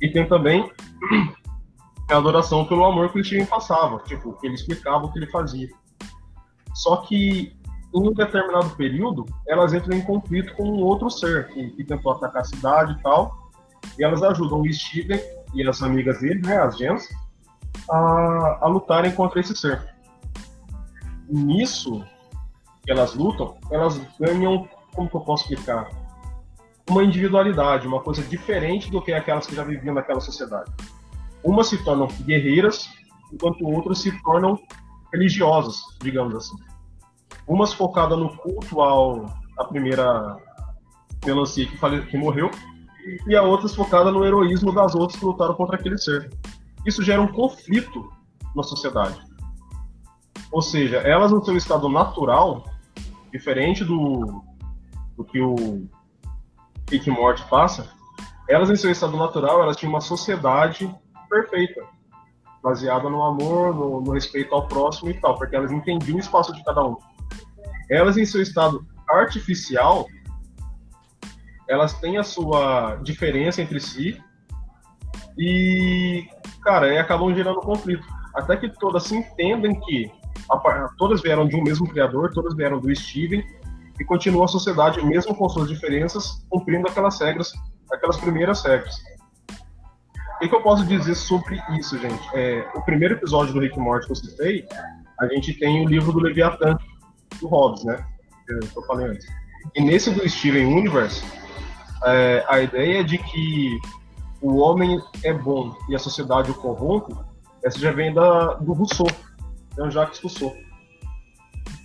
e 0.00 0.10
tem 0.10 0.28
também 0.28 0.70
a 2.10 2.16
adoração 2.16 2.64
pelo 2.66 2.84
amor 2.84 3.10
que 3.10 3.20
o 3.20 3.24
Steven 3.24 3.46
passava, 3.46 3.98
tipo, 4.00 4.32
que 4.34 4.46
ele 4.46 4.54
explicava 4.54 5.06
o 5.06 5.12
que 5.12 5.18
ele 5.18 5.30
fazia. 5.30 5.68
Só 6.74 6.98
que 6.98 7.56
em 7.94 8.08
um 8.08 8.12
determinado 8.12 8.70
período, 8.76 9.24
elas 9.46 9.72
entram 9.72 9.96
em 9.96 10.02
conflito 10.02 10.54
com 10.54 10.64
um 10.64 10.82
outro 10.82 11.10
ser 11.10 11.48
que, 11.48 11.70
que 11.70 11.84
tentou 11.84 12.12
atacar 12.12 12.42
a 12.42 12.44
cidade 12.44 12.92
e 12.92 13.02
tal, 13.02 13.50
e 13.98 14.04
elas 14.04 14.22
ajudam 14.22 14.60
o 14.60 14.72
Steven 14.72 15.18
e 15.54 15.66
as 15.66 15.82
amigas 15.82 16.20
dele, 16.20 16.40
né, 16.42 16.58
as 16.58 16.76
gens, 16.76 17.08
a, 17.90 18.58
a 18.62 18.66
lutarem 18.68 19.12
contra 19.12 19.40
esse 19.40 19.56
ser. 19.56 19.82
Nisso 21.28 22.04
elas 22.86 23.14
lutam, 23.14 23.56
elas 23.70 24.00
ganham, 24.18 24.66
como 24.94 25.10
que 25.10 25.16
eu 25.16 25.20
posso 25.20 25.42
explicar? 25.44 25.88
Uma 26.88 27.04
individualidade, 27.04 27.86
uma 27.86 28.00
coisa 28.00 28.22
diferente 28.22 28.90
do 28.90 29.02
que 29.02 29.12
aquelas 29.12 29.46
que 29.46 29.54
já 29.54 29.62
viviam 29.62 29.94
naquela 29.94 30.20
sociedade. 30.20 30.72
Umas 31.44 31.66
se 31.66 31.84
tornam 31.84 32.08
guerreiras, 32.22 32.88
enquanto 33.30 33.66
outras 33.66 33.98
se 33.98 34.10
tornam 34.22 34.58
religiosas, 35.12 35.76
digamos 36.00 36.34
assim. 36.34 36.56
Umas 37.46 37.74
focadas 37.74 38.18
no 38.18 38.34
culto 38.38 38.80
ao 38.80 39.26
a 39.58 39.64
primeira 39.64 40.36
melancia 41.26 41.66
que, 41.66 41.76
fale, 41.76 42.06
que 42.06 42.16
morreu, 42.16 42.50
e 43.26 43.36
a 43.36 43.42
outras 43.42 43.74
focada 43.74 44.10
no 44.10 44.24
heroísmo 44.24 44.72
das 44.72 44.94
outras 44.94 45.18
que 45.18 45.24
lutaram 45.24 45.54
contra 45.54 45.76
aquele 45.76 45.98
ser. 45.98 46.30
Isso 46.86 47.02
gera 47.02 47.20
um 47.20 47.28
conflito 47.28 48.10
na 48.54 48.62
sociedade. 48.62 49.20
Ou 50.50 50.62
seja, 50.62 50.98
elas 50.98 51.30
no 51.30 51.44
seu 51.44 51.56
estado 51.56 51.88
natural, 51.88 52.64
diferente 53.30 53.84
do, 53.84 54.42
do 55.16 55.24
que 55.24 55.40
o 55.40 55.88
Rick 56.90 57.10
Morty 57.10 57.42
passa, 57.48 57.90
elas 58.48 58.70
em 58.70 58.76
seu 58.76 58.90
estado 58.90 59.16
natural, 59.16 59.62
elas 59.62 59.76
tinham 59.76 59.92
uma 59.92 60.00
sociedade 60.00 60.92
perfeita, 61.28 61.82
baseada 62.62 63.10
no 63.10 63.22
amor, 63.22 63.74
no, 63.74 64.00
no 64.00 64.12
respeito 64.12 64.54
ao 64.54 64.66
próximo 64.66 65.10
e 65.10 65.14
tal, 65.14 65.36
porque 65.36 65.54
elas 65.54 65.70
entendiam 65.70 66.16
o 66.16 66.20
espaço 66.20 66.52
de 66.54 66.64
cada 66.64 66.82
um. 66.82 66.96
Elas 67.90 68.16
em 68.16 68.24
seu 68.24 68.40
estado 68.40 68.86
artificial, 69.08 70.06
elas 71.68 71.92
têm 72.00 72.16
a 72.16 72.22
sua 72.22 72.96
diferença 72.96 73.60
entre 73.60 73.78
si 73.78 74.18
e, 75.36 76.26
cara, 76.68 76.92
e 76.92 76.98
acabam 76.98 77.34
gerando 77.34 77.60
conflito. 77.60 78.06
Até 78.34 78.54
que 78.58 78.68
todas 78.68 79.04
se 79.04 79.16
entendem 79.16 79.80
que 79.80 80.12
a, 80.50 80.88
todas 80.98 81.22
vieram 81.22 81.48
de 81.48 81.56
um 81.56 81.62
mesmo 81.62 81.88
criador, 81.88 82.30
todas 82.34 82.54
vieram 82.54 82.78
do 82.78 82.94
Steven 82.94 83.42
e 83.98 84.04
continua 84.04 84.44
a 84.44 84.48
sociedade, 84.48 85.04
mesmo 85.04 85.34
com 85.34 85.48
suas 85.48 85.66
diferenças, 85.66 86.46
cumprindo 86.50 86.86
aquelas 86.86 87.18
regras, 87.18 87.54
aquelas 87.90 88.18
primeiras 88.18 88.62
regras. 88.62 88.96
O 90.36 90.48
que, 90.48 90.54
eu 90.54 90.62
posso 90.62 90.84
dizer 90.84 91.14
sobre 91.14 91.58
isso, 91.76 91.98
gente? 91.98 92.22
É, 92.34 92.68
o 92.74 92.82
primeiro 92.82 93.14
episódio 93.14 93.54
do 93.54 93.60
Rick 93.60 93.78
Morty 93.78 94.06
que 94.06 94.12
eu 94.12 94.16
citei, 94.16 94.68
a 95.18 95.26
gente 95.26 95.54
tem 95.54 95.84
o 95.84 95.88
livro 95.88 96.12
do 96.12 96.20
Leviathan, 96.20 96.78
do 97.40 97.48
Hobbes, 97.48 97.82
né? 97.84 97.96
Que 98.46 98.78
eu 98.78 98.82
falei 98.82 99.08
antes. 99.08 99.26
E 99.74 99.82
nesse 99.82 100.10
do 100.10 100.28
Steven 100.28 100.66
Universe, 100.66 101.24
é, 102.04 102.44
a 102.46 102.60
ideia 102.60 103.02
de 103.02 103.18
que 103.18 103.78
o 104.40 104.56
homem 104.58 105.00
é 105.24 105.32
bom 105.32 105.74
e 105.88 105.94
a 105.94 105.98
sociedade 105.98 106.50
o 106.50 106.54
corrompe, 106.54 107.14
essa 107.62 107.78
já 107.78 107.90
vem 107.92 108.12
da, 108.14 108.54
do 108.54 108.72
Rousseau, 108.72 109.08
Jean-Jacques 109.76 110.20
Rousseau, 110.20 110.54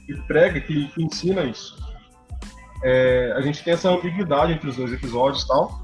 que 0.05 0.13
prega, 0.27 0.61
que, 0.61 0.87
que 0.89 1.03
ensina 1.03 1.43
isso. 1.43 1.75
É, 2.83 3.33
a 3.35 3.41
gente 3.41 3.63
tem 3.63 3.73
essa 3.73 3.89
ambiguidade 3.89 4.53
entre 4.53 4.69
os 4.69 4.75
dois 4.75 4.91
episódios 4.91 5.47
tal, 5.47 5.79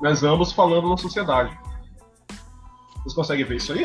mas 0.00 0.22
ambos 0.22 0.52
falando 0.52 0.88
na 0.88 0.96
sociedade. 0.96 1.56
Vocês 2.96 3.14
conseguem 3.14 3.44
ver 3.44 3.56
isso 3.56 3.72
aí? 3.72 3.84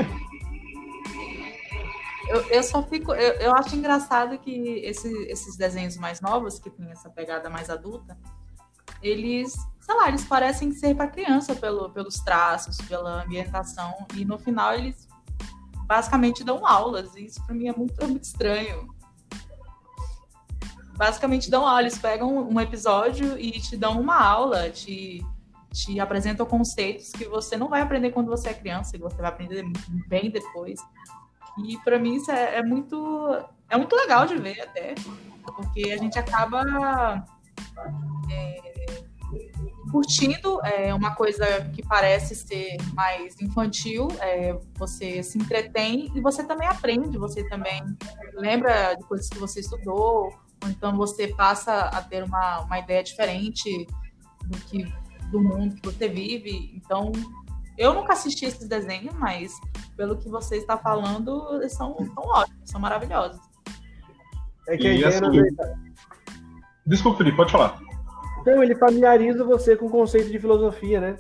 Eu, 2.27 2.41
eu 2.49 2.63
só 2.63 2.81
fico. 2.81 3.13
Eu, 3.13 3.33
eu 3.33 3.53
acho 3.53 3.75
engraçado 3.75 4.37
que 4.39 4.51
esse, 4.83 5.07
esses 5.27 5.55
desenhos 5.55 5.95
mais 5.97 6.19
novos, 6.19 6.57
que 6.57 6.69
tem 6.69 6.89
essa 6.89 7.09
pegada 7.09 7.49
mais 7.49 7.69
adulta, 7.69 8.17
eles, 9.01 9.55
sei 9.83 9.95
lá, 9.95 10.07
eles 10.07 10.23
parecem 10.23 10.71
ser 10.71 10.95
para 10.95 11.07
criança 11.07 11.53
pelo, 11.55 11.89
pelos 11.89 12.15
traços, 12.15 12.77
pela 12.87 13.23
ambientação, 13.23 14.07
e 14.15 14.23
no 14.23 14.39
final 14.39 14.73
eles 14.73 15.07
basicamente 15.85 16.43
dão 16.43 16.65
aulas, 16.65 17.15
e 17.15 17.25
isso 17.25 17.43
para 17.45 17.53
mim 17.53 17.67
é 17.67 17.73
muito, 17.75 18.01
é 18.01 18.07
muito 18.07 18.23
estranho. 18.23 18.87
Basicamente 20.95 21.49
dão 21.49 21.67
aula, 21.67 21.81
eles 21.81 21.97
pegam 21.97 22.47
um 22.47 22.59
episódio 22.61 23.37
e 23.37 23.51
te 23.59 23.75
dão 23.75 23.99
uma 23.99 24.23
aula, 24.23 24.69
te, 24.69 25.25
te 25.73 25.99
apresentam 25.99 26.45
conceitos 26.45 27.11
que 27.11 27.25
você 27.25 27.57
não 27.57 27.67
vai 27.67 27.81
aprender 27.81 28.11
quando 28.11 28.29
você 28.29 28.49
é 28.49 28.53
criança, 28.53 28.93
que 28.93 29.03
você 29.03 29.17
vai 29.17 29.29
aprender 29.29 29.65
bem 30.07 30.29
depois. 30.29 30.79
E 31.65 31.77
para 31.79 31.99
mim 31.99 32.15
isso 32.15 32.31
é, 32.31 32.59
é, 32.59 32.63
muito 32.63 33.27
é 33.69 33.75
muito 33.75 33.95
legal 33.95 34.25
de 34.25 34.37
ver 34.37 34.61
até, 34.61 34.95
porque 35.43 35.91
a 35.91 35.97
gente 35.97 36.17
acaba 36.17 37.25
é, 38.31 38.72
curtindo 39.93 40.59
é, 40.65 40.91
uma 40.91 41.13
coisa 41.13 41.45
que 41.71 41.83
parece 41.83 42.33
ser 42.33 42.77
mais 42.95 43.39
infantil, 43.39 44.07
é, 44.19 44.57
você 44.73 45.21
se 45.21 45.37
entretém 45.37 46.11
e 46.15 46.19
você 46.19 46.43
também 46.43 46.67
aprende, 46.67 47.15
você 47.15 47.47
também 47.47 47.79
lembra 48.33 48.95
de 48.95 49.03
coisas 49.03 49.29
que 49.29 49.37
você 49.37 49.59
estudou, 49.59 50.33
ou 50.63 50.69
então 50.69 50.97
você 50.97 51.27
passa 51.27 51.81
a 51.81 52.01
ter 52.01 52.23
uma, 52.23 52.61
uma 52.61 52.79
ideia 52.79 53.03
diferente 53.03 53.85
do 54.45 54.57
que 54.61 54.91
do 55.29 55.39
mundo 55.39 55.75
que 55.75 55.85
você 55.85 56.09
vive. 56.09 56.73
Então, 56.75 57.11
eu 57.77 57.93
nunca 57.93 58.13
assisti 58.13 58.45
esses 58.45 58.67
desenhos, 58.67 59.13
mas 59.13 59.53
pelo 59.95 60.17
que 60.17 60.27
você 60.27 60.57
está 60.57 60.75
falando, 60.75 61.55
eles 61.57 61.73
são, 61.73 61.95
são 62.15 62.23
ótimos, 62.25 62.67
são 62.67 62.81
maravilhosos. 62.81 63.39
É 64.67 64.75
que 64.75 64.87
a 64.87 64.93
ideia, 64.93 65.07
assim, 65.07 65.55
Desculpa, 66.83 67.19
Felipe, 67.19 67.37
pode 67.37 67.51
falar. 67.51 67.79
Então, 68.43 68.61
ele 68.61 68.75
familiariza 68.75 69.45
você 69.45 69.73
com 69.73 69.85
o 69.85 69.89
conceito 69.89 70.29
de 70.29 70.37
filosofia, 70.37 70.99
né? 70.99 71.15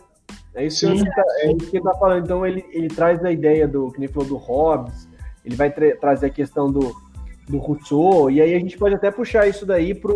É 0.53 0.65
isso, 0.65 0.85
Sim, 0.85 1.03
que, 1.03 1.09
tá, 1.09 1.23
é 1.39 1.47
isso 1.47 1.69
que 1.69 1.77
ele 1.77 1.87
está 1.87 1.97
falando. 1.97 2.25
Então, 2.25 2.45
ele, 2.45 2.65
ele 2.71 2.89
traz 2.89 3.23
a 3.23 3.31
ideia 3.31 3.65
do, 3.65 3.89
que 3.91 3.99
nem 3.99 4.09
falou, 4.09 4.27
do 4.27 4.35
Hobbes, 4.35 5.07
ele 5.45 5.55
vai 5.55 5.71
tra 5.71 5.95
trazer 5.95 6.25
a 6.25 6.29
questão 6.29 6.69
do, 6.69 6.93
do 7.47 7.57
Rousseau, 7.57 8.29
e 8.29 8.41
aí 8.41 8.53
a 8.53 8.59
gente 8.59 8.77
pode 8.77 8.93
até 8.93 9.09
puxar 9.09 9.47
isso 9.47 9.65
daí 9.65 9.95
para 9.95 10.13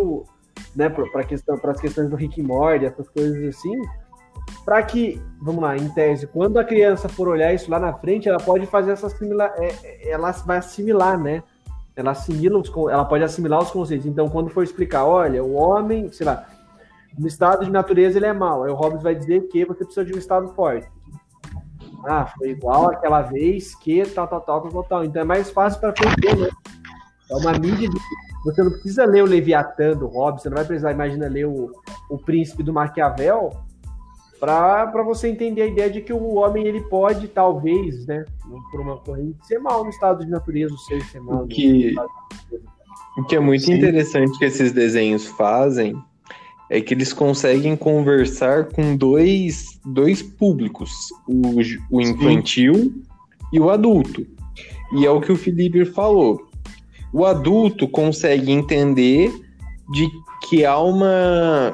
né, 0.75 0.89
pra 0.89 1.23
questão, 1.23 1.57
as 1.63 1.79
questões 1.79 2.09
do 2.09 2.17
Rick 2.17 2.41
Morty, 2.41 2.85
essas 2.85 3.07
coisas 3.09 3.55
assim, 3.55 3.81
para 4.65 4.84
que, 4.84 5.21
vamos 5.41 5.61
lá, 5.61 5.77
em 5.77 5.89
tese, 5.89 6.27
quando 6.27 6.57
a 6.57 6.63
criança 6.63 7.07
for 7.07 7.29
olhar 7.29 7.53
isso 7.53 7.71
lá 7.71 7.79
na 7.79 7.93
frente, 7.93 8.27
ela 8.27 8.38
pode 8.38 8.65
fazer 8.65 8.91
essa 8.91 9.07
assimilar, 9.07 9.53
é, 9.57 9.73
é, 9.84 10.11
ela 10.11 10.31
vai 10.31 10.57
assimilar, 10.57 11.17
né? 11.17 11.41
Ela 11.95 12.11
assimila 12.11 12.59
os, 12.59 12.69
ela 12.91 13.05
pode 13.05 13.23
assimilar 13.23 13.61
os 13.61 13.71
conceitos. 13.71 14.05
Então, 14.05 14.29
quando 14.29 14.49
for 14.49 14.63
explicar, 14.63 15.05
olha, 15.05 15.43
o 15.43 15.53
homem, 15.53 16.11
sei 16.11 16.25
lá, 16.25 16.45
no 17.18 17.27
estado 17.27 17.65
de 17.65 17.72
natureza 17.72 18.18
ele 18.18 18.26
é 18.26 18.34
mau. 18.34 18.64
Aí 18.64 18.72
o 18.72 18.76
Hobbes 18.76 19.02
vai 19.02 19.15
dizer 19.15 19.48
que 19.48 19.65
você 19.65 19.84
precisa 19.84 20.06
de 20.06 20.14
um 20.14 20.18
estado 20.18 20.49
forte. 20.49 20.88
Ah, 22.06 22.26
foi 22.38 22.52
igual 22.52 22.91
aquela 22.91 23.22
vez 23.22 23.76
que 23.76 24.06
tal, 24.06 24.27
tal, 24.27 24.41
tal, 24.41 24.61
tal, 24.61 24.84
tal. 24.84 25.03
Então 25.03 25.22
é 25.22 25.26
mais 25.26 25.49
fácil 25.49 25.80
para 25.80 25.89
aprender, 25.89 26.38
né? 26.38 26.49
É 27.30 27.35
uma 27.35 27.53
mídia 27.53 27.89
de... 27.89 27.99
Você 28.45 28.64
não 28.64 28.72
precisa 28.72 29.06
ler 29.06 29.23
o 29.23 29.27
Leviatã 29.27 29.91
do 29.91 30.07
Hobbes, 30.07 30.44
você 30.44 30.49
não 30.49 30.56
vai 30.56 30.65
precisar, 30.65 30.91
imagina, 30.91 31.27
ler 31.27 31.45
o, 31.45 31.72
o 32.10 32.18
Príncipe 32.18 32.64
do 32.64 32.72
Maquiavel 32.72 33.52
para 34.39 35.03
você 35.03 35.27
entender 35.27 35.64
a 35.64 35.68
ideia 35.68 35.89
de 35.89 36.02
que 36.02 36.14
o 36.14 36.35
homem 36.35 36.65
ele 36.65 36.81
pode, 36.81 37.27
talvez, 37.27 38.06
né, 38.06 38.23
por 38.72 38.80
uma 38.80 38.98
corrente, 38.98 39.45
ser 39.45 39.60
mal 39.60 39.84
no 39.84 39.89
estado 39.89 40.23
de 40.23 40.30
natureza, 40.30 40.73
o 40.73 40.77
ser 40.77 41.02
ser 41.06 41.19
mal. 41.19 41.44
O 41.44 41.48
que, 41.48 41.95
o 43.18 43.23
que 43.26 43.35
é 43.35 43.39
muito 43.39 43.65
Sim. 43.65 43.73
interessante 43.73 44.38
que 44.38 44.45
esses 44.45 44.72
desenhos 44.72 45.27
fazem 45.27 45.99
é 46.69 46.81
que 46.81 46.94
eles 46.94 47.14
conseguem 47.14 47.76
conversar 47.76 48.65
com 48.65 48.95
dois, 48.95 49.80
dois 49.85 50.22
públicos, 50.22 50.91
o, 51.27 51.60
o 51.89 52.02
infantil 52.02 52.76
Sim. 52.76 53.03
e 53.53 53.60
o 53.60 53.69
adulto. 53.69 54.26
E 54.94 55.06
é 55.06 55.10
o 55.10 55.22
que 55.22 55.31
o 55.31 55.38
Felipe 55.38 55.85
falou. 55.85 56.48
O 57.14 57.26
adulto 57.26 57.88
consegue 57.88 58.52
entender 58.52 59.31
de 59.91 60.10
que 60.48 60.65
há 60.65 60.77
uma 60.77 61.73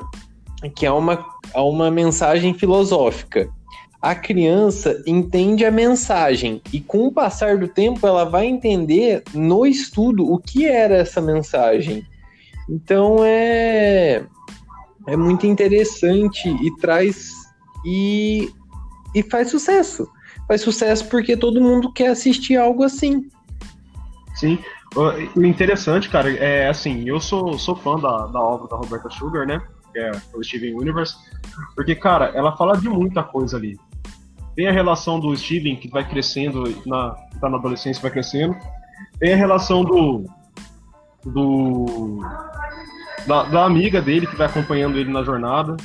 que 0.76 0.86
há 0.86 0.94
uma, 0.94 1.26
há 1.54 1.64
uma 1.64 1.92
mensagem 1.92 2.54
filosófica. 2.54 3.50
A 4.02 4.16
criança 4.16 5.02
entende 5.06 5.66
a 5.66 5.72
mensagem 5.72 6.62
e 6.72 6.80
com 6.80 7.08
o 7.08 7.12
passar 7.12 7.58
do 7.58 7.68
tempo 7.68 8.06
ela 8.06 8.24
vai 8.24 8.46
entender 8.46 9.24
no 9.34 9.66
estudo 9.66 10.30
o 10.32 10.38
que 10.38 10.66
era 10.66 10.96
essa 10.96 11.22
mensagem. 11.22 12.06
Então 12.70 13.18
é 13.24 14.24
é 15.08 15.18
muito 15.18 15.46
interessante 15.46 16.50
e 16.50 16.76
traz 16.78 17.32
e, 17.86 18.50
e 19.14 19.24
faz 19.24 19.50
sucesso. 19.50 20.08
Faz 20.48 20.62
sucesso 20.62 21.08
porque 21.10 21.38
todo 21.38 21.62
mundo 21.62 21.92
quer 21.92 22.08
assistir 22.08 22.58
algo 22.58 22.84
assim. 22.84 23.28
Sim. 24.36 24.60
O 24.96 25.44
interessante, 25.44 26.10
cara, 26.10 26.32
é 26.32 26.70
assim, 26.70 27.08
eu 27.08 27.20
sou, 27.20 27.58
sou 27.58 27.76
fã 27.76 27.98
da, 27.98 28.28
da 28.28 28.40
obra 28.40 28.68
da 28.68 28.76
Roberta 28.76 29.10
Sugar, 29.10 29.48
né? 29.48 29.60
Que 29.92 30.00
é 30.00 30.12
o 30.36 30.44
Steven 30.44 30.76
Universe. 30.76 31.16
Porque, 31.76 31.96
cara, 31.96 32.32
ela 32.36 32.56
fala 32.56 32.78
de 32.78 32.88
muita 32.88 33.24
coisa 33.24 33.58
ali. 33.58 33.78
Tem 34.56 34.68
a 34.68 34.72
relação 34.72 35.20
do 35.20 35.36
Steven, 35.36 35.76
que 35.76 35.88
vai 35.88 36.08
crescendo, 36.08 36.64
na, 36.86 37.12
tá 37.42 37.50
na 37.50 37.58
adolescência, 37.58 38.02
vai 38.02 38.12
crescendo. 38.12 38.56
Tem 39.20 39.34
a 39.34 39.38
relação 39.38 39.84
do. 39.84 40.26
do. 41.26 42.20
Da, 43.26 43.44
da 43.44 43.66
amiga 43.66 44.02
dele 44.02 44.28
que 44.28 44.36
vai 44.36 44.48
acompanhando 44.48 44.98
ele 44.98 45.12
na 45.12 45.24
jornada. 45.24 45.78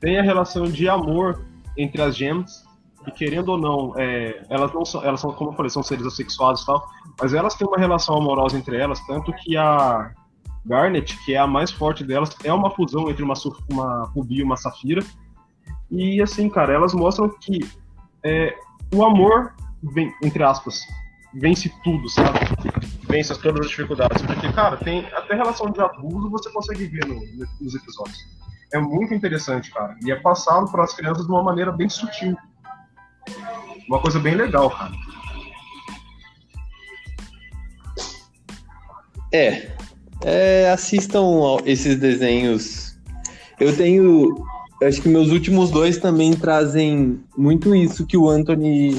Tem 0.00 0.18
a 0.18 0.22
relação 0.22 0.64
de 0.64 0.88
amor 0.88 1.44
entre 1.76 2.00
as 2.00 2.16
gems, 2.16 2.64
que 3.04 3.10
querendo 3.10 3.50
ou 3.50 3.58
não, 3.58 3.94
é, 3.96 4.42
elas 4.48 4.72
não 4.72 4.84
são, 4.84 5.02
elas 5.04 5.20
são, 5.20 5.32
como 5.32 5.50
eu 5.50 5.54
falei, 5.54 5.70
são 5.70 5.82
seres 5.82 6.06
assexuados 6.06 6.62
e 6.62 6.66
tal, 6.66 6.86
mas 7.20 7.34
elas 7.34 7.54
têm 7.54 7.66
uma 7.66 7.78
relação 7.78 8.16
amorosa 8.16 8.56
entre 8.56 8.76
elas, 8.76 9.00
tanto 9.06 9.32
que 9.32 9.56
a 9.56 10.10
Garnet, 10.64 11.16
que 11.24 11.34
é 11.34 11.38
a 11.38 11.46
mais 11.46 11.70
forte 11.70 12.04
delas, 12.04 12.30
é 12.44 12.52
uma 12.52 12.70
fusão 12.70 13.10
entre 13.10 13.22
uma, 13.22 13.34
uma 13.70 14.04
rubi 14.14 14.36
e 14.36 14.42
uma 14.42 14.56
safira. 14.56 15.02
E 15.90 16.20
assim, 16.22 16.48
cara, 16.48 16.72
elas 16.72 16.94
mostram 16.94 17.28
que 17.40 17.60
é, 18.24 18.54
o 18.94 19.04
amor, 19.04 19.54
vem, 19.82 20.12
entre 20.22 20.42
aspas, 20.42 20.80
vence 21.34 21.72
tudo, 21.82 22.08
sabe? 22.08 22.38
Vence 23.10 23.34
todas 23.40 23.66
as 23.66 23.70
dificuldades. 23.70 24.22
Porque, 24.22 24.52
cara, 24.52 24.76
tem 24.76 25.06
até 25.12 25.34
relação 25.34 25.70
de 25.70 25.80
abuso 25.80 26.30
você 26.30 26.50
consegue 26.50 26.86
ver 26.86 27.06
no, 27.06 27.20
nos 27.60 27.74
episódios. 27.74 28.18
É 28.72 28.78
muito 28.78 29.12
interessante, 29.12 29.70
cara. 29.70 29.96
E 30.04 30.12
é 30.12 30.16
passado 30.16 30.70
para 30.70 30.84
as 30.84 30.94
crianças 30.94 31.26
de 31.26 31.30
uma 31.30 31.42
maneira 31.42 31.72
bem 31.72 31.88
sutil. 31.88 32.36
Uma 33.88 34.00
coisa 34.00 34.20
bem 34.20 34.36
legal, 34.36 34.70
cara. 34.70 34.92
É, 39.32 39.72
é, 40.24 40.70
assistam 40.70 41.58
esses 41.64 41.98
desenhos. 41.98 42.96
Eu 43.58 43.76
tenho. 43.76 44.44
Acho 44.82 45.02
que 45.02 45.08
meus 45.08 45.30
últimos 45.30 45.70
dois 45.70 45.98
também 45.98 46.32
trazem 46.32 47.22
muito 47.36 47.74
isso 47.74 48.06
que 48.06 48.16
o 48.16 48.28
Anthony 48.28 48.98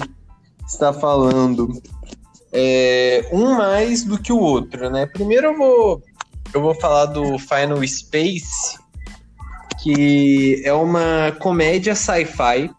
está 0.67 0.93
falando. 0.93 1.81
É, 2.53 3.27
um 3.31 3.55
mais 3.55 4.03
do 4.03 4.17
que 4.17 4.33
o 4.33 4.39
outro, 4.39 4.89
né? 4.89 5.05
Primeiro 5.05 5.47
eu 5.47 5.57
vou, 5.57 6.03
eu 6.53 6.61
vou 6.61 6.75
falar 6.75 7.05
do 7.05 7.37
Final 7.39 7.85
Space, 7.87 8.77
que 9.81 10.61
é 10.65 10.73
uma 10.73 11.31
comédia 11.39 11.95
sci-fi. 11.95 12.69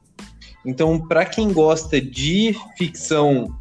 Então, 0.64 0.98
para 1.00 1.24
quem 1.24 1.52
gosta 1.52 2.00
de 2.00 2.54
ficção, 2.76 3.52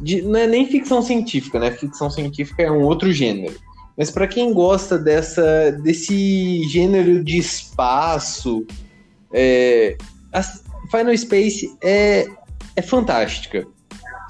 de, 0.00 0.22
não 0.22 0.38
é 0.38 0.46
nem 0.46 0.66
ficção 0.66 1.02
científica, 1.02 1.58
né? 1.58 1.70
Ficção 1.72 2.08
científica 2.08 2.62
é 2.62 2.70
um 2.70 2.82
outro 2.82 3.12
gênero. 3.12 3.56
Mas 3.96 4.12
para 4.12 4.28
quem 4.28 4.52
gosta 4.52 4.96
dessa, 4.96 5.72
desse 5.72 6.62
gênero 6.68 7.22
de 7.24 7.38
espaço, 7.38 8.64
é, 9.32 9.98
Final 10.90 11.16
Space 11.16 11.76
é, 11.82 12.26
é 12.76 12.82
fantástica. 12.82 13.66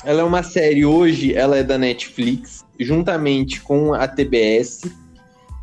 Ela 0.04 0.20
é 0.20 0.24
uma 0.24 0.42
série 0.42 0.84
hoje, 0.84 1.34
ela 1.34 1.56
é 1.56 1.62
da 1.62 1.76
Netflix, 1.76 2.64
juntamente 2.78 3.60
com 3.60 3.92
a 3.94 4.06
TBS. 4.06 4.82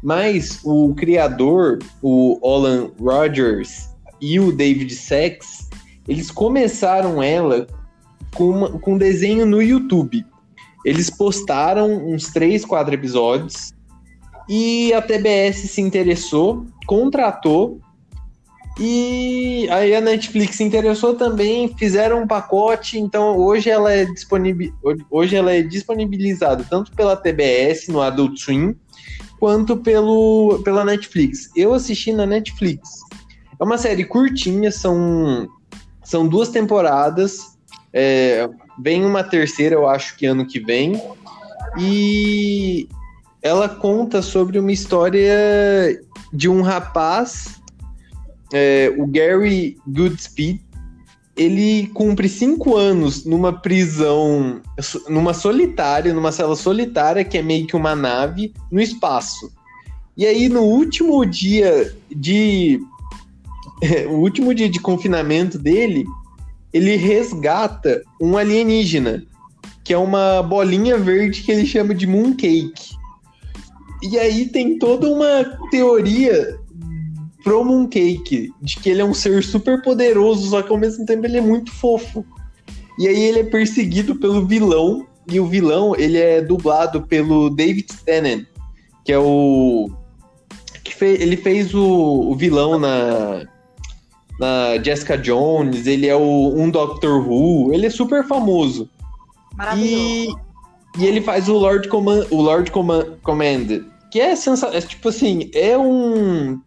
Mas 0.04 0.60
o 0.64 0.94
criador, 0.94 1.80
o 2.02 2.38
Olan 2.42 2.92
Rogers 3.00 3.90
e 4.22 4.40
o 4.40 4.52
David 4.52 4.94
Sachs, 4.94 5.70
eles 6.08 6.30
começaram 6.30 7.24
ela 7.24 7.66
com, 8.36 8.50
uma, 8.50 8.70
com 8.80 8.98
desenho 8.98 9.46
no 9.46 9.62
YouTube. 9.62 10.26
Eles 10.86 11.10
postaram 11.10 12.08
uns 12.08 12.32
três, 12.32 12.64
quatro 12.64 12.94
episódios 12.94 13.74
e 14.48 14.94
a 14.94 15.02
TBS 15.02 15.72
se 15.72 15.82
interessou, 15.82 16.66
contratou 16.86 17.80
e 18.78 19.68
aí 19.70 19.96
a 19.96 20.02
Netflix 20.02 20.58
se 20.58 20.64
interessou 20.64 21.14
também, 21.14 21.74
fizeram 21.78 22.24
um 22.24 22.28
pacote, 22.28 23.00
então 23.00 23.38
hoje 23.38 23.70
ela 23.70 23.92
é 23.92 24.04
disponível, 24.06 24.74
hoje 25.10 25.36
ela 25.36 25.54
é 25.54 25.62
disponibilizada 25.62 26.66
tanto 26.70 26.92
pela 26.92 27.16
TBS 27.16 27.88
no 27.88 28.02
Adult 28.02 28.38
Swim 28.38 28.76
quanto 29.40 29.78
pelo 29.78 30.62
pela 30.64 30.84
Netflix. 30.84 31.50
Eu 31.56 31.74
assisti 31.74 32.12
na 32.12 32.26
Netflix. 32.26 32.90
É 33.60 33.64
uma 33.64 33.78
série 33.78 34.04
curtinha, 34.04 34.72
são 34.72 35.48
são 36.04 36.28
duas 36.28 36.50
temporadas. 36.50 37.56
É, 37.94 38.50
vem 38.78 39.06
uma 39.06 39.24
terceira, 39.24 39.76
eu 39.76 39.88
acho 39.88 40.18
que 40.18 40.26
ano 40.26 40.46
que 40.46 40.60
vem. 40.60 41.02
E 41.80 42.90
ela 43.42 43.70
conta 43.70 44.22
sobre 44.22 44.60
uma 44.60 44.72
história 44.72 45.34
de 46.34 46.50
um 46.50 46.62
rapaz, 46.62 47.55
é, 48.58 48.90
o 48.98 49.06
Gary 49.06 49.78
Goodspeed. 49.86 50.62
Ele 51.36 51.88
cumpre 51.94 52.30
cinco 52.30 52.78
anos 52.78 53.26
numa 53.26 53.52
prisão, 53.52 54.62
numa 55.10 55.34
solitária, 55.34 56.14
numa 56.14 56.32
cela 56.32 56.56
solitária, 56.56 57.26
que 57.26 57.38
é 57.38 57.42
meio 57.42 57.68
que 57.68 57.76
uma 57.76 57.94
nave, 57.94 58.54
no 58.72 58.80
espaço. 58.80 59.52
E 60.16 60.26
aí, 60.26 60.48
no 60.48 60.62
último 60.62 61.26
dia 61.26 61.94
de. 62.10 62.80
o 64.08 64.14
último 64.14 64.54
dia 64.54 64.70
de 64.70 64.80
confinamento 64.80 65.60
dele, 65.60 66.06
ele 66.72 66.96
resgata 66.96 68.02
um 68.22 68.38
alienígena, 68.38 69.22
que 69.84 69.94
é 69.94 69.98
uma 69.98 70.42
bolinha 70.42 70.98
verde 70.98 71.44
que 71.44 71.52
ele 71.52 71.66
chama 71.66 71.94
de 71.94 72.08
Mooncake. 72.08 72.96
E 74.02 74.18
aí 74.18 74.46
tem 74.46 74.80
toda 74.80 75.10
uma 75.10 75.44
teoria 75.70 76.58
pro 77.46 77.64
Mooncake, 77.64 78.52
de 78.62 78.76
que 78.78 78.90
ele 78.90 79.02
é 79.02 79.06
um 79.06 79.14
ser 79.14 79.42
super 79.42 79.82
poderoso, 79.82 80.50
só 80.50 80.62
que 80.62 80.72
ao 80.72 80.78
mesmo 80.78 81.06
tempo 81.06 81.26
ele 81.26 81.38
é 81.38 81.42
muito 81.42 81.72
fofo. 81.72 82.26
E 83.00 83.08
aí 83.08 83.24
ele 83.24 83.40
é 83.40 83.44
perseguido 83.44 84.16
pelo 84.16 84.46
vilão, 84.46 85.08
e 85.30 85.40
o 85.40 85.46
vilão, 85.46 85.96
ele 85.96 86.18
é 86.18 86.42
dublado 86.42 87.04
pelo 87.04 87.50
David 87.50 87.88
Tennant, 88.04 88.46
que 89.06 89.14
é 89.14 89.20
o... 89.20 89.90
que 90.84 90.94
fez, 90.94 91.22
ele 91.22 91.38
fez 91.38 91.74
o, 91.74 91.86
o 91.86 92.36
vilão 92.36 92.78
na, 92.78 93.46
na 94.40 94.84
Jessica 94.84 95.18
Jones, 95.18 95.88
ele 95.88 96.08
é 96.08 96.16
o, 96.16 96.54
um 96.56 96.70
Doctor 96.70 97.26
Who, 97.26 97.74
ele 97.74 97.86
é 97.86 97.90
super 97.90 98.28
famoso. 98.28 98.90
Maravilhoso. 99.56 100.38
E, 100.98 101.02
e 101.02 101.06
ele 101.06 101.22
faz 101.22 101.48
o 101.48 101.54
Lord 101.54 101.88
Command, 101.88 102.26
o 102.30 102.42
Lord 102.42 102.72
Command, 102.72 103.06
Command 103.24 103.86
que 104.16 104.22
é 104.22 104.34
sensacional. 104.34 104.78
É, 104.78 104.82
tipo 104.82 105.10
assim, 105.10 105.52
é 105.54 105.78
um. 105.78 106.62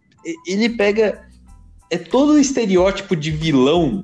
Ele 0.45 0.69
pega. 0.69 1.27
É 1.89 1.97
todo 1.97 2.33
o 2.33 2.39
estereótipo 2.39 3.15
de 3.15 3.31
vilão. 3.31 4.03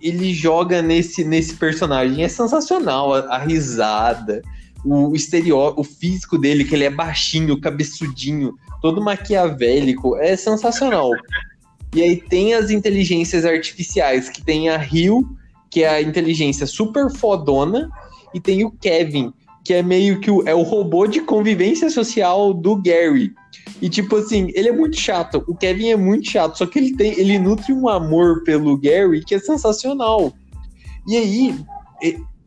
Ele 0.00 0.32
joga 0.32 0.80
nesse, 0.80 1.24
nesse 1.24 1.54
personagem. 1.54 2.24
É 2.24 2.28
sensacional. 2.28 3.14
A, 3.14 3.36
a 3.36 3.38
risada, 3.38 4.42
o 4.84 5.14
estereótipo, 5.14 5.80
o 5.80 5.84
físico 5.84 6.38
dele, 6.38 6.64
que 6.64 6.74
ele 6.74 6.84
é 6.84 6.90
baixinho, 6.90 7.60
cabeçudinho, 7.60 8.54
todo 8.80 9.02
maquiavélico. 9.02 10.16
É 10.16 10.36
sensacional. 10.36 11.10
E 11.94 12.02
aí 12.02 12.16
tem 12.16 12.54
as 12.54 12.70
inteligências 12.70 13.44
artificiais, 13.44 14.28
que 14.28 14.42
tem 14.42 14.68
a 14.68 14.76
Rio, 14.76 15.26
que 15.70 15.82
é 15.82 15.88
a 15.88 16.02
inteligência 16.02 16.66
super 16.66 17.10
fodona, 17.10 17.90
e 18.34 18.40
tem 18.40 18.64
o 18.64 18.70
Kevin, 18.70 19.32
que 19.64 19.74
é 19.74 19.82
meio 19.82 20.20
que 20.20 20.30
o, 20.30 20.46
é 20.46 20.54
o 20.54 20.62
robô 20.62 21.06
de 21.06 21.20
convivência 21.20 21.88
social 21.90 22.52
do 22.52 22.76
Gary. 22.76 23.32
E 23.80 23.88
tipo 23.88 24.16
assim, 24.16 24.50
ele 24.54 24.68
é 24.68 24.72
muito 24.72 24.98
chato. 24.98 25.44
O 25.46 25.54
Kevin 25.54 25.88
é 25.88 25.96
muito 25.96 26.28
chato, 26.28 26.56
só 26.56 26.66
que 26.66 26.78
ele 26.78 26.96
tem, 26.96 27.18
ele 27.18 27.38
nutre 27.38 27.72
um 27.72 27.88
amor 27.88 28.42
pelo 28.42 28.76
Gary 28.78 29.22
que 29.24 29.34
é 29.34 29.38
sensacional. 29.38 30.32
E 31.06 31.16
aí, 31.16 31.64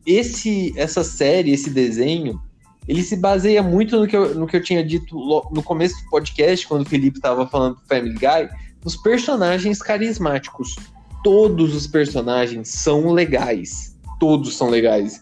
esse 0.04 0.72
essa 0.76 1.04
série, 1.04 1.52
esse 1.52 1.70
desenho, 1.70 2.40
ele 2.88 3.02
se 3.02 3.16
baseia 3.16 3.62
muito 3.62 3.98
no 3.98 4.06
que 4.06 4.16
eu, 4.16 4.34
no 4.34 4.46
que 4.46 4.56
eu 4.56 4.62
tinha 4.62 4.84
dito 4.84 5.14
no 5.52 5.62
começo 5.62 6.02
do 6.02 6.10
podcast, 6.10 6.66
quando 6.66 6.82
o 6.82 6.88
Felipe 6.88 7.18
estava 7.18 7.46
falando 7.46 7.76
do 7.76 7.86
Family 7.86 8.14
Guy, 8.14 8.48
nos 8.84 8.96
personagens 8.96 9.80
carismáticos. 9.80 10.76
Todos 11.22 11.74
os 11.74 11.86
personagens 11.86 12.68
são 12.68 13.12
legais. 13.12 13.96
Todos 14.18 14.56
são 14.56 14.68
legais 14.68 15.20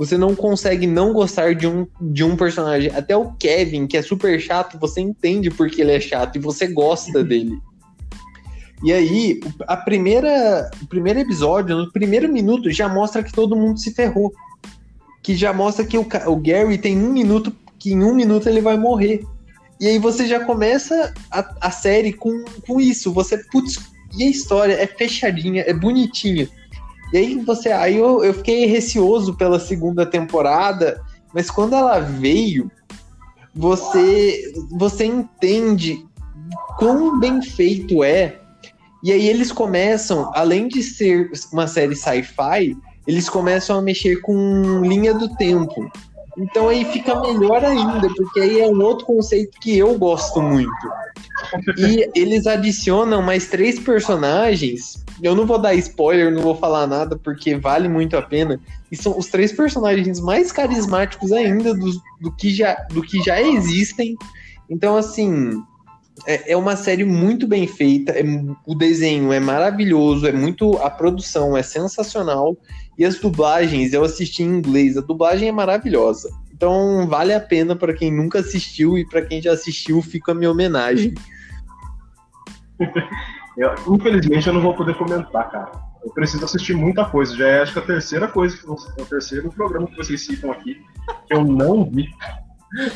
você 0.00 0.16
não 0.16 0.34
consegue 0.34 0.86
não 0.86 1.12
gostar 1.12 1.54
de 1.54 1.66
um, 1.66 1.86
de 2.00 2.24
um 2.24 2.34
personagem. 2.34 2.90
Até 2.90 3.14
o 3.14 3.32
Kevin, 3.32 3.86
que 3.86 3.98
é 3.98 4.02
super 4.02 4.40
chato, 4.40 4.78
você 4.78 4.98
entende 4.98 5.50
porque 5.50 5.82
ele 5.82 5.92
é 5.92 6.00
chato 6.00 6.36
e 6.36 6.38
você 6.38 6.66
gosta 6.68 7.20
dele. 7.22 7.58
E 8.82 8.94
aí, 8.94 9.40
a 9.66 9.76
primeira, 9.76 10.70
o 10.82 10.86
primeiro 10.86 11.20
episódio, 11.20 11.76
no 11.76 11.92
primeiro 11.92 12.32
minuto, 12.32 12.70
já 12.70 12.88
mostra 12.88 13.22
que 13.22 13.30
todo 13.30 13.54
mundo 13.54 13.78
se 13.78 13.92
ferrou. 13.92 14.32
Que 15.22 15.36
já 15.36 15.52
mostra 15.52 15.84
que 15.84 15.98
o, 15.98 16.08
o 16.28 16.36
Gary 16.36 16.78
tem 16.78 16.96
um 16.96 17.12
minuto, 17.12 17.54
que 17.78 17.92
em 17.92 18.02
um 18.02 18.14
minuto 18.14 18.48
ele 18.48 18.62
vai 18.62 18.78
morrer. 18.78 19.22
E 19.78 19.86
aí 19.86 19.98
você 19.98 20.26
já 20.26 20.40
começa 20.46 21.12
a, 21.30 21.56
a 21.60 21.70
série 21.70 22.14
com, 22.14 22.42
com 22.66 22.80
isso. 22.80 23.12
Você, 23.12 23.36
putz, 23.52 23.78
e 24.16 24.24
a 24.24 24.30
história 24.30 24.72
é 24.72 24.86
fechadinha, 24.86 25.62
é 25.66 25.74
bonitinha. 25.74 26.48
E 27.12 27.18
aí 27.18 27.38
você. 27.40 27.70
Aí 27.70 27.96
eu, 27.96 28.24
eu 28.24 28.34
fiquei 28.34 28.66
receoso 28.66 29.36
pela 29.36 29.58
segunda 29.58 30.06
temporada, 30.06 31.00
mas 31.34 31.50
quando 31.50 31.74
ela 31.74 31.98
veio, 32.00 32.70
você, 33.54 34.52
você 34.70 35.04
entende 35.04 36.04
quão 36.78 37.18
bem 37.18 37.42
feito 37.42 38.04
é. 38.04 38.38
E 39.02 39.12
aí 39.12 39.28
eles 39.28 39.50
começam, 39.50 40.30
além 40.34 40.68
de 40.68 40.82
ser 40.82 41.30
uma 41.52 41.66
série 41.66 41.96
sci-fi, 41.96 42.76
eles 43.06 43.28
começam 43.28 43.78
a 43.78 43.82
mexer 43.82 44.20
com 44.20 44.82
linha 44.84 45.14
do 45.14 45.34
tempo. 45.36 45.90
Então 46.40 46.68
aí 46.68 46.86
fica 46.86 47.20
melhor 47.20 47.62
ainda, 47.62 48.08
porque 48.14 48.40
aí 48.40 48.60
é 48.60 48.66
um 48.66 48.80
outro 48.80 49.04
conceito 49.04 49.58
que 49.60 49.76
eu 49.76 49.98
gosto 49.98 50.40
muito. 50.40 50.70
E 51.76 52.08
eles 52.14 52.46
adicionam 52.46 53.20
mais 53.20 53.48
três 53.48 53.78
personagens. 53.78 55.04
Eu 55.22 55.34
não 55.34 55.44
vou 55.44 55.58
dar 55.58 55.74
spoiler, 55.74 56.32
não 56.32 56.40
vou 56.40 56.56
falar 56.56 56.86
nada, 56.86 57.18
porque 57.18 57.56
vale 57.56 57.88
muito 57.88 58.16
a 58.16 58.22
pena. 58.22 58.58
E 58.90 58.96
são 58.96 59.18
os 59.18 59.26
três 59.26 59.52
personagens 59.52 60.18
mais 60.18 60.50
carismáticos 60.50 61.30
ainda 61.30 61.74
do, 61.74 61.90
do, 62.20 62.34
que, 62.34 62.50
já, 62.50 62.74
do 62.90 63.02
que 63.02 63.22
já 63.22 63.40
existem. 63.42 64.16
Então, 64.68 64.96
assim, 64.96 65.62
é, 66.26 66.52
é 66.52 66.56
uma 66.56 66.74
série 66.74 67.04
muito 67.04 67.46
bem 67.46 67.66
feita. 67.66 68.12
É, 68.12 68.22
o 68.66 68.74
desenho 68.74 69.30
é 69.32 69.40
maravilhoso, 69.40 70.26
é 70.26 70.32
muito. 70.32 70.78
A 70.78 70.88
produção 70.88 71.54
é 71.56 71.62
sensacional. 71.62 72.56
E 73.00 73.04
as 73.06 73.18
dublagens, 73.18 73.94
eu 73.94 74.04
assisti 74.04 74.42
em 74.42 74.58
inglês, 74.58 74.94
a 74.94 75.00
dublagem 75.00 75.48
é 75.48 75.52
maravilhosa. 75.52 76.30
Então 76.52 77.08
vale 77.08 77.32
a 77.32 77.40
pena 77.40 77.74
para 77.74 77.94
quem 77.94 78.12
nunca 78.12 78.40
assistiu 78.40 78.98
e 78.98 79.06
para 79.06 79.22
quem 79.22 79.40
já 79.40 79.54
assistiu, 79.54 80.02
fica 80.02 80.32
a 80.32 80.34
minha 80.34 80.50
homenagem. 80.50 81.14
eu, 83.56 83.72
infelizmente 83.94 84.46
eu 84.46 84.52
não 84.52 84.60
vou 84.60 84.74
poder 84.74 84.98
comentar, 84.98 85.50
cara. 85.50 85.72
Eu 86.04 86.10
preciso 86.10 86.44
assistir 86.44 86.76
muita 86.76 87.06
coisa. 87.06 87.34
Já 87.34 87.48
é 87.48 87.62
acho 87.62 87.72
que 87.72 87.78
a 87.78 87.86
terceira 87.86 88.28
coisa, 88.28 88.54
que 88.54 88.70
o 88.70 89.06
terceiro 89.06 89.50
programa 89.50 89.86
que 89.86 89.96
vocês 89.96 90.20
citam 90.20 90.52
aqui, 90.52 90.84
que 91.26 91.34
eu 91.34 91.42
não 91.42 91.90
vi. 91.90 92.06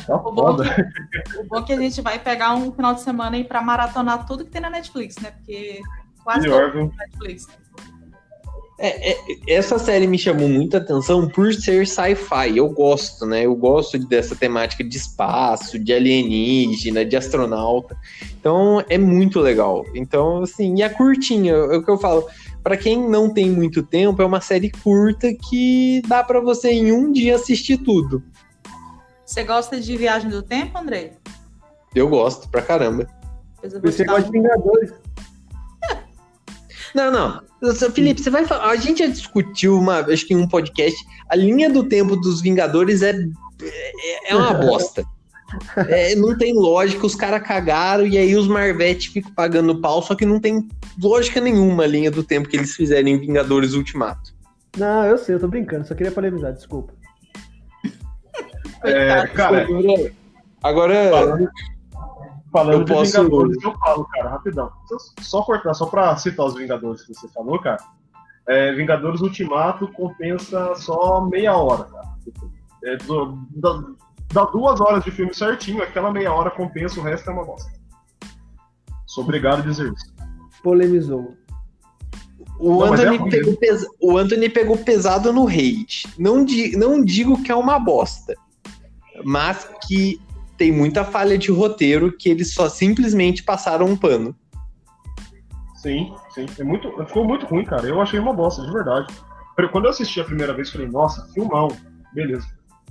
Tá 0.05 0.17
o, 0.17 0.31
bom 0.31 0.55
que, 0.55 1.39
o 1.39 1.43
bom 1.45 1.57
é 1.57 1.63
que 1.63 1.73
a 1.73 1.79
gente 1.79 1.99
vai 2.03 2.19
pegar 2.19 2.53
um 2.53 2.71
final 2.71 2.93
de 2.93 3.01
semana 3.01 3.37
aí 3.37 3.43
para 3.43 3.59
maratonar 3.59 4.27
tudo 4.27 4.45
que 4.45 4.51
tem 4.51 4.61
na 4.61 4.69
Netflix, 4.69 5.15
né? 5.17 5.31
Porque 5.31 5.81
quase 6.23 6.43
Pior, 6.43 6.71
tudo 6.71 6.93
na 6.95 7.05
Netflix. 7.05 7.47
É, 8.77 9.11
é, 9.11 9.17
essa 9.47 9.79
série 9.79 10.05
me 10.05 10.17
chamou 10.17 10.49
muita 10.49 10.77
atenção 10.77 11.27
por 11.29 11.53
ser 11.53 11.87
sci-fi. 11.87 12.57
Eu 12.57 12.69
gosto, 12.69 13.25
né? 13.25 13.45
Eu 13.45 13.55
gosto 13.55 13.97
dessa 13.97 14.35
temática 14.35 14.83
de 14.83 14.97
espaço, 14.97 15.79
de 15.79 15.93
alienígena, 15.93 17.05
de 17.05 17.15
astronauta. 17.15 17.97
Então 18.37 18.83
é 18.89 18.97
muito 18.97 19.39
legal. 19.39 19.85
Então, 19.93 20.43
assim, 20.43 20.75
e 20.75 20.83
a 20.83 20.89
curtinha, 20.89 21.53
é 21.53 21.77
o 21.77 21.83
que 21.83 21.89
eu 21.89 21.97
falo. 21.97 22.27
Para 22.61 22.75
quem 22.75 23.07
não 23.07 23.29
tem 23.29 23.49
muito 23.49 23.83
tempo, 23.83 24.21
é 24.21 24.25
uma 24.25 24.41
série 24.41 24.71
curta 24.71 25.31
que 25.33 26.01
dá 26.07 26.23
para 26.23 26.41
você 26.41 26.71
em 26.71 26.91
um 26.91 27.11
dia 27.11 27.35
assistir 27.35 27.77
tudo. 27.77 28.23
Você 29.23 29.43
gosta 29.43 29.79
de 29.79 29.95
Viagem 29.95 30.29
do 30.29 30.41
Tempo, 30.41 30.77
Andrei? 30.77 31.13
Eu 31.93 32.09
gosto, 32.09 32.49
pra 32.49 32.61
caramba. 32.61 33.07
Você 33.61 34.03
gosta 34.03 34.23
de 34.23 34.31
Vingadores? 34.31 34.93
Não, 36.93 37.11
não. 37.11 37.41
Felipe, 37.73 38.21
você 38.21 38.29
vai 38.29 38.45
falar. 38.45 38.69
A 38.69 38.75
gente 38.75 38.99
já 38.99 39.07
discutiu 39.07 39.77
uma, 39.77 39.99
acho 39.99 40.25
que 40.25 40.33
em 40.33 40.37
um 40.37 40.47
podcast, 40.47 40.97
a 41.29 41.35
linha 41.35 41.69
do 41.69 41.83
tempo 41.83 42.15
dos 42.15 42.41
Vingadores 42.41 43.01
é, 43.01 43.11
é, 43.61 44.31
é 44.31 44.35
uma 44.35 44.53
bosta. 44.59 45.05
É, 45.87 46.15
não 46.15 46.37
tem 46.37 46.53
lógica, 46.53 47.05
os 47.05 47.15
caras 47.15 47.47
cagaram 47.47 48.05
e 48.05 48.17
aí 48.17 48.35
os 48.35 48.47
Marvete 48.47 49.09
ficam 49.09 49.31
pagando 49.33 49.79
pau, 49.79 50.01
só 50.01 50.15
que 50.15 50.25
não 50.25 50.39
tem 50.39 50.67
lógica 51.01 51.39
nenhuma 51.39 51.83
a 51.83 51.87
linha 51.87 52.11
do 52.11 52.23
tempo 52.23 52.49
que 52.49 52.57
eles 52.57 52.75
fizeram 52.75 53.07
em 53.07 53.19
Vingadores 53.19 53.73
Ultimato. 53.73 54.33
Não, 54.77 55.05
eu 55.05 55.17
sei, 55.17 55.35
eu 55.35 55.39
tô 55.39 55.47
brincando, 55.47 55.87
só 55.87 55.93
queria 55.93 56.11
polemizar, 56.11 56.51
desculpa. 56.51 56.93
É, 58.83 59.27
cara, 59.27 59.67
agora. 60.61 61.49
Falando, 62.55 62.73
eu 62.73 62.83
de 62.85 62.93
posso... 62.93 63.11
Vingadores, 63.11 63.61
eu 63.61 63.77
falo, 63.79 64.05
cara, 64.05 64.29
rapidão. 64.29 64.71
Só 65.19 65.41
cortar, 65.41 65.73
só 65.73 65.87
pra 65.87 66.15
citar 66.15 66.45
os 66.45 66.55
Vingadores 66.55 67.01
que 67.01 67.13
você 67.13 67.27
falou, 67.27 67.59
cara. 67.59 67.83
É, 68.47 68.71
Vingadores 68.71 69.19
Ultimato 69.19 69.89
compensa 69.89 70.73
só 70.75 71.19
meia 71.19 71.53
hora, 71.57 71.83
cara. 71.83 72.15
É, 72.85 72.95
do, 72.95 73.37
da, 73.57 73.83
dá 74.31 74.45
duas 74.45 74.79
horas 74.79 75.03
de 75.03 75.11
filme 75.11 75.33
certinho, 75.33 75.83
aquela 75.83 76.13
meia 76.13 76.31
hora 76.31 76.49
compensa, 76.49 76.97
o 76.97 77.03
resto 77.03 77.29
é 77.29 77.33
uma 77.33 77.43
bosta. 77.43 77.69
Sou 79.05 79.25
obrigado 79.25 79.59
a 79.59 79.63
dizer 79.63 79.91
isso. 79.91 80.13
Polemizou. 80.63 81.35
O, 82.57 82.85
não, 82.85 82.93
Anthony 82.93 83.17
é 83.17 83.29
pegou 83.31 83.57
pes... 83.57 83.85
o 83.99 84.17
Anthony 84.17 84.49
pegou 84.49 84.77
pesado 84.77 85.33
no 85.33 85.45
hate. 85.45 86.07
Não, 86.17 86.45
di... 86.45 86.77
não 86.77 87.03
digo 87.03 87.43
que 87.43 87.51
é 87.51 87.55
uma 87.55 87.77
bosta, 87.77 88.33
mas 89.25 89.69
que 89.85 90.21
tem 90.57 90.71
muita 90.71 91.03
falha 91.03 91.37
de 91.37 91.51
roteiro 91.51 92.11
que 92.11 92.29
eles 92.29 92.53
só 92.53 92.69
simplesmente 92.69 93.43
passaram 93.43 93.85
um 93.85 93.97
pano. 93.97 94.35
Sim, 95.75 96.13
sim. 96.33 96.45
É 96.57 96.63
muito, 96.63 96.91
ficou 97.05 97.25
muito 97.25 97.45
ruim, 97.45 97.63
cara. 97.63 97.85
Eu 97.87 98.01
achei 98.01 98.19
uma 98.19 98.33
bosta, 98.33 98.61
de 98.65 98.71
verdade. 98.71 99.13
Quando 99.71 99.85
eu 99.85 99.91
assisti 99.91 100.19
a 100.19 100.25
primeira 100.25 100.53
vez, 100.53 100.71
falei, 100.71 100.87
nossa, 100.87 101.27
filmão, 101.33 101.69
beleza. 102.13 102.47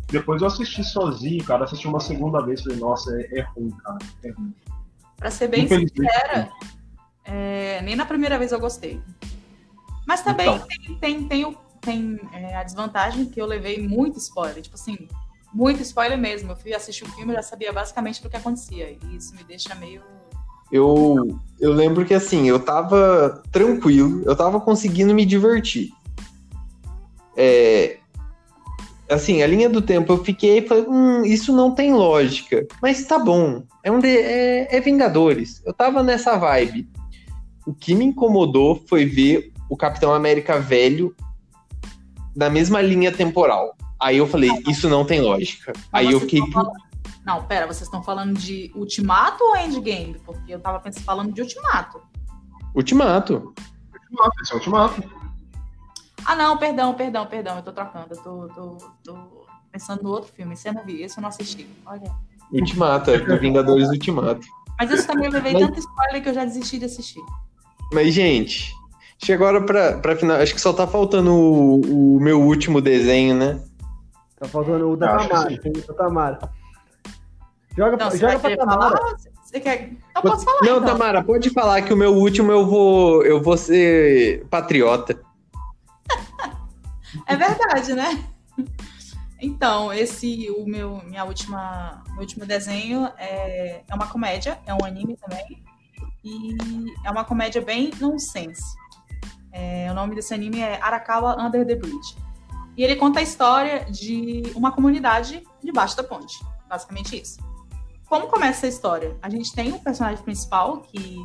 Depois 0.09 0.41
eu 0.41 0.47
assisti 0.47 0.85
sozinho, 0.85 1.43
cara. 1.45 1.65
Assisti 1.65 1.89
uma 1.89 2.01
segunda 2.01 2.41
vez, 2.41 2.63
falei, 2.63 2.79
nossa, 2.79 3.11
é, 3.21 3.41
é 3.41 3.43
ruim, 3.43 3.71
cara. 3.71 3.99
É 4.23 4.31
ruim. 4.31 4.55
Pra 5.17 5.31
ser 5.31 5.49
bem 5.49 5.67
sincera, 5.67 6.51
é, 7.25 7.81
nem 7.83 7.97
na 7.97 8.05
primeira 8.05 8.39
vez 8.39 8.53
eu 8.53 8.61
gostei. 8.61 9.01
Mas 10.07 10.23
também 10.23 10.47
então. 10.47 10.67
tem, 10.69 10.97
tem, 10.99 11.29
tem, 11.29 11.59
tem 11.81 12.21
é, 12.33 12.57
a 12.57 12.63
desvantagem 12.63 13.27
que 13.27 13.41
eu 13.41 13.47
levei 13.47 13.87
muito 13.87 14.19
spoiler. 14.19 14.63
Tipo 14.63 14.77
assim, 14.77 15.09
muito 15.55 15.81
spoiler 15.83 16.19
mesmo. 16.19 16.53
Eu 16.53 16.57
fui 16.57 16.75
assistir 16.75 17.05
o 17.05 17.13
filme 17.13 17.33
e 17.33 17.37
já 17.37 17.43
sabia 17.43 17.73
basicamente 17.73 18.21
do 18.23 18.29
que 18.29 18.37
acontecia. 18.37 18.91
E 18.91 19.17
isso 19.17 19.35
me 19.35 19.45
deixa 19.45 19.75
meio. 19.75 20.03
Eu, 20.73 21.39
eu 21.61 21.73
lembro 21.73 22.05
que 22.05 22.13
assim, 22.13 22.49
eu 22.49 22.59
tava 22.59 23.43
tranquilo, 23.53 24.23
eu 24.27 24.35
tava 24.35 24.61
conseguindo 24.61 25.15
me 25.15 25.25
divertir. 25.25 25.93
É, 27.37 27.99
assim, 29.09 29.43
a 29.43 29.47
linha 29.47 29.69
do 29.69 29.83
tempo 29.83 30.13
eu 30.13 30.25
fiquei 30.25 30.59
e 30.59 30.67
falei, 30.67 30.85
hum, 30.89 31.25
isso 31.25 31.53
não 31.53 31.71
tem 31.71 31.93
lógica. 31.93 32.67
Mas 32.83 33.05
tá 33.05 33.19
bom, 33.19 33.63
é, 33.83 33.91
um 33.91 34.01
de, 34.01 34.09
é, 34.09 34.77
é 34.77 34.81
Vingadores. 34.81 35.63
Eu 35.65 35.73
tava 35.73 36.03
nessa 36.03 36.37
vibe. 36.37 36.89
O 37.67 37.73
que 37.73 37.95
me 37.95 38.07
incomodou 38.07 38.83
foi 38.87 39.05
ver 39.05 39.53
o 39.71 39.77
Capitão 39.77 40.13
América 40.13 40.59
velho 40.59 41.15
na 42.35 42.51
mesma 42.51 42.83
linha 42.83 43.13
temporal. 43.13 43.77
Aí 44.05 44.19
eu 44.19 44.27
falei, 44.27 44.51
isso 44.69 44.87
não 44.87 45.03
tem 45.03 45.23
lógica. 45.23 45.73
Aí 45.91 46.13
eu 46.13 46.21
fiquei. 46.21 46.43
Não, 47.25 47.43
pera, 47.45 47.67
vocês 47.67 47.85
estão 47.85 48.03
falando 48.03 48.35
de 48.35 48.71
Ultimato 48.75 49.43
ou 49.43 49.57
Endgame? 49.57 50.21
Porque 50.27 50.53
eu 50.53 50.61
tava 50.61 50.79
pensando, 50.79 51.05
falando 51.05 51.33
de 51.33 51.41
Ultimato. 51.41 52.03
Ultimato. 52.75 53.55
Ultimato, 53.95 54.43
esse 54.43 54.53
é 54.53 54.57
Ultimato. 54.57 55.03
Ah, 56.27 56.37
não, 56.37 56.59
perdão, 56.59 56.93
perdão, 56.93 57.25
perdão, 57.25 57.57
eu 57.57 57.63
tô 57.63 57.73
trocando. 57.73 58.09
Eu 58.11 58.23
tô, 58.23 58.49
tô, 58.49 58.77
tô 59.03 59.47
pensando 59.73 60.03
no 60.03 60.11
outro 60.11 60.31
filme. 60.35 60.53
Esse 60.53 60.69
eu 60.69 60.75
não 60.75 60.85
vi, 60.85 61.01
esse 61.01 61.17
eu 61.17 61.23
não 61.23 61.31
assisti. 61.31 61.67
Olha. 61.87 62.15
Ultimato, 62.53 63.11
é 63.11 63.19
do 63.19 63.39
Vingadores 63.39 63.89
Ultimato. 63.89 64.47
Mas 64.79 64.91
isso 64.91 65.07
também 65.07 65.25
eu 65.25 65.33
levei 65.33 65.55
Mas... 65.55 65.63
tanto 65.63 65.79
spoiler 65.79 66.23
que 66.23 66.29
eu 66.29 66.35
já 66.35 66.45
desisti 66.45 66.79
de 66.79 66.85
assistir. 66.85 67.23
Mas, 67.91 68.13
gente, 68.13 68.71
chega 69.17 69.43
agora 69.43 69.65
pra, 69.65 69.97
pra 69.97 70.15
final. 70.15 70.37
Acho 70.37 70.55
que 70.55 70.61
só 70.61 70.75
tá 70.75 70.87
faltando 70.87 71.33
o, 71.33 72.17
o 72.17 72.21
meu 72.21 72.43
último 72.43 72.83
desenho, 72.83 73.35
né? 73.35 73.65
Tá 74.45 74.49
faltando 74.49 74.91
o 74.91 74.97
da 74.97 75.17
Tamara. 75.17 75.49
O 75.89 75.95
Tamara. 75.95 76.39
Joga, 77.77 77.97
não, 77.97 78.11
joga 78.17 78.39
pra 78.39 78.57
Tamara. 78.57 79.01
Você 79.43 79.59
quer... 79.59 79.93
Eu 80.15 80.23
posso 80.23 80.45
falar, 80.45 80.61
Não, 80.61 80.77
então. 80.77 80.85
Tamara, 80.85 81.25
pode 81.25 81.49
falar 81.51 81.81
que 81.81 81.95
o 81.95 81.97
meu 81.97 82.15
último 82.15 82.53
eu 82.53 82.67
vou, 82.67 83.25
eu 83.25 83.43
vou 83.43 83.57
ser 83.57 84.47
patriota. 84.51 85.19
é 87.27 87.37
verdade, 87.37 87.95
né? 87.95 88.23
Então, 89.41 89.93
esse, 89.93 90.51
o 90.51 90.67
meu, 90.67 91.03
minha 91.05 91.25
última, 91.25 92.03
meu 92.11 92.21
último 92.21 92.45
desenho 92.45 93.11
é, 93.17 93.83
é 93.89 93.95
uma 93.95 94.07
comédia, 94.07 94.59
é 94.67 94.75
um 94.75 94.85
anime 94.85 95.17
também, 95.17 95.63
e 96.23 96.57
é 97.05 97.11
uma 97.11 97.25
comédia 97.25 97.63
bem 97.63 97.91
nonsense. 97.99 98.77
É, 99.53 99.91
o 99.91 99.95
nome 99.95 100.15
desse 100.15 100.35
anime 100.35 100.61
é 100.61 100.79
Arakawa 100.83 101.43
Under 101.43 101.67
the 101.67 101.77
Bridge. 101.77 102.24
E 102.77 102.83
ele 102.83 102.97
conta 102.97 103.21
a 103.21 103.23
história 103.23 103.85
de 103.91 104.43
uma 104.55 104.73
comunidade 104.73 105.43
debaixo 105.63 105.97
da 105.97 106.03
ponte. 106.03 106.39
Basicamente 106.69 107.21
isso. 107.21 107.39
Como 108.07 108.27
começa 108.27 108.67
a 108.67 108.69
história? 108.69 109.17
A 109.23 109.31
gente 109.31 109.53
tem 109.53 109.73
um 109.73 109.79
personagem 109.79 110.23
principal 110.23 110.81
que 110.81 111.17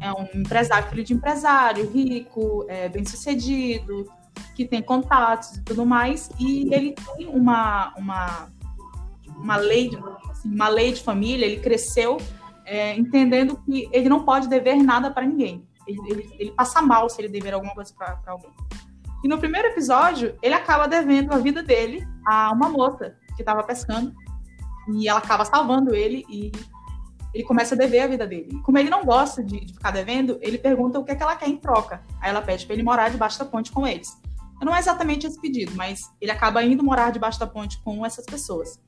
é 0.00 0.12
um 0.12 0.26
empresário, 0.34 0.88
filho 0.88 1.04
de 1.04 1.14
empresário, 1.14 1.90
rico, 1.90 2.64
é, 2.68 2.88
bem 2.88 3.04
sucedido, 3.04 4.10
que 4.54 4.66
tem 4.66 4.82
contatos 4.82 5.56
e 5.56 5.62
tudo 5.62 5.86
mais. 5.86 6.30
E 6.38 6.72
ele 6.74 6.94
tem 6.94 7.28
uma, 7.28 7.94
uma, 7.96 8.48
uma 9.36 9.56
lei, 9.56 9.90
assim, 10.30 10.52
uma 10.52 10.68
lei 10.68 10.92
de 10.92 11.02
família, 11.02 11.46
ele 11.46 11.60
cresceu 11.60 12.18
é, 12.64 12.96
entendendo 12.96 13.56
que 13.64 13.88
ele 13.92 14.08
não 14.08 14.24
pode 14.24 14.48
dever 14.48 14.76
nada 14.82 15.10
para 15.10 15.26
ninguém. 15.26 15.66
Ele, 15.86 16.00
ele, 16.08 16.36
ele, 16.38 16.50
passa 16.52 16.80
mal 16.80 17.08
se 17.08 17.20
ele 17.20 17.28
dever 17.28 17.54
alguma 17.54 17.74
coisa 17.74 17.92
para 17.94 18.18
alguém. 18.26 18.50
E 19.22 19.28
no 19.28 19.38
primeiro 19.38 19.68
episódio, 19.68 20.36
ele 20.42 20.54
acaba 20.54 20.88
devendo 20.88 21.32
a 21.32 21.38
vida 21.38 21.62
dele 21.62 22.06
a 22.26 22.52
uma 22.52 22.68
moça 22.68 23.16
que 23.36 23.42
estava 23.42 23.62
pescando. 23.62 24.12
E 24.94 25.08
ela 25.08 25.20
acaba 25.20 25.44
salvando 25.44 25.94
ele 25.94 26.24
e 26.28 26.50
ele 27.32 27.44
começa 27.44 27.74
a 27.74 27.78
dever 27.78 28.00
a 28.00 28.06
vida 28.06 28.26
dele. 28.26 28.60
Como 28.62 28.78
ele 28.78 28.90
não 28.90 29.04
gosta 29.04 29.42
de, 29.42 29.60
de, 29.60 29.72
ficar 29.72 29.90
devendo, 29.90 30.38
ele 30.42 30.58
pergunta 30.58 30.98
o 30.98 31.04
que, 31.04 31.12
é 31.12 31.14
que 31.14 31.22
ela 31.22 31.36
quer 31.36 31.48
em 31.48 31.56
troca. 31.56 32.02
Aí 32.20 32.30
ela 32.30 32.42
pede 32.42 32.66
para 32.66 32.74
ele 32.74 32.82
morar 32.82 33.10
debaixo 33.10 33.38
da 33.38 33.44
ponte 33.44 33.72
com 33.72 33.86
eles. 33.86 34.20
Não 34.60 34.74
é 34.74 34.78
exatamente 34.78 35.26
esse 35.26 35.40
pedido, 35.40 35.72
mas 35.74 36.12
ele 36.20 36.30
acaba 36.30 36.62
indo 36.62 36.84
morar 36.84 37.10
debaixo 37.10 37.40
da 37.40 37.46
ponte 37.46 37.80
com 37.82 38.04
essas 38.06 38.24
pessoas. 38.24 38.78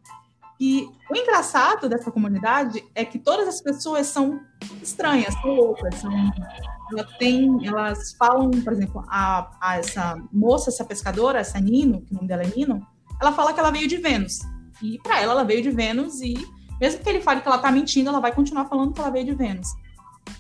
E 0.61 0.89
o 1.11 1.17
engraçado 1.17 1.89
dessa 1.89 2.13
comunidade 2.13 2.85
é 2.95 3.05
que 3.05 3.19
todas 3.19 3.49
as 3.49 3.61
pessoas 3.61 4.07
são 4.07 4.41
estranhas, 4.81 5.35
são 5.35 5.51
loucas, 5.51 5.97
são, 5.97 6.13
ela 6.93 7.05
tem, 7.19 7.67
elas 7.67 8.15
falam, 8.19 8.51
por 8.51 8.73
exemplo, 8.73 9.05
a, 9.09 9.51
a, 9.61 9.77
essa 9.79 10.17
moça, 10.33 10.71
essa 10.71 10.85
pescadora, 10.85 11.39
essa 11.39 11.59
Nino, 11.59 12.03
que 12.03 12.13
o 12.13 12.15
nome 12.15 12.29
dela 12.29 12.43
é 12.43 12.53
Nino, 12.55 12.87
ela 13.21 13.33
fala 13.33 13.53
que 13.53 13.61
ela 13.61 13.71
veio 13.71 13.89
de 13.89 13.97
Vênus. 13.97 14.41
E 14.83 14.99
para 15.03 15.21
ela, 15.21 15.33
ela 15.33 15.45
veio 15.45 15.63
de 15.63 15.71
Vênus 15.71 16.21
e 16.21 16.35
mesmo 16.81 17.03
que 17.03 17.09
ele 17.09 17.21
fale 17.21 17.41
que 17.41 17.49
ela 17.49 17.59
tá 17.59 17.71
mentindo, 17.71 18.09
ela 18.11 18.21
vai 18.21 18.33
continuar 18.33 18.67
falando 18.67 18.93
que 18.93 19.01
ela 19.01 19.11
veio 19.11 19.25
de 19.25 19.35
Vênus. 19.35 19.69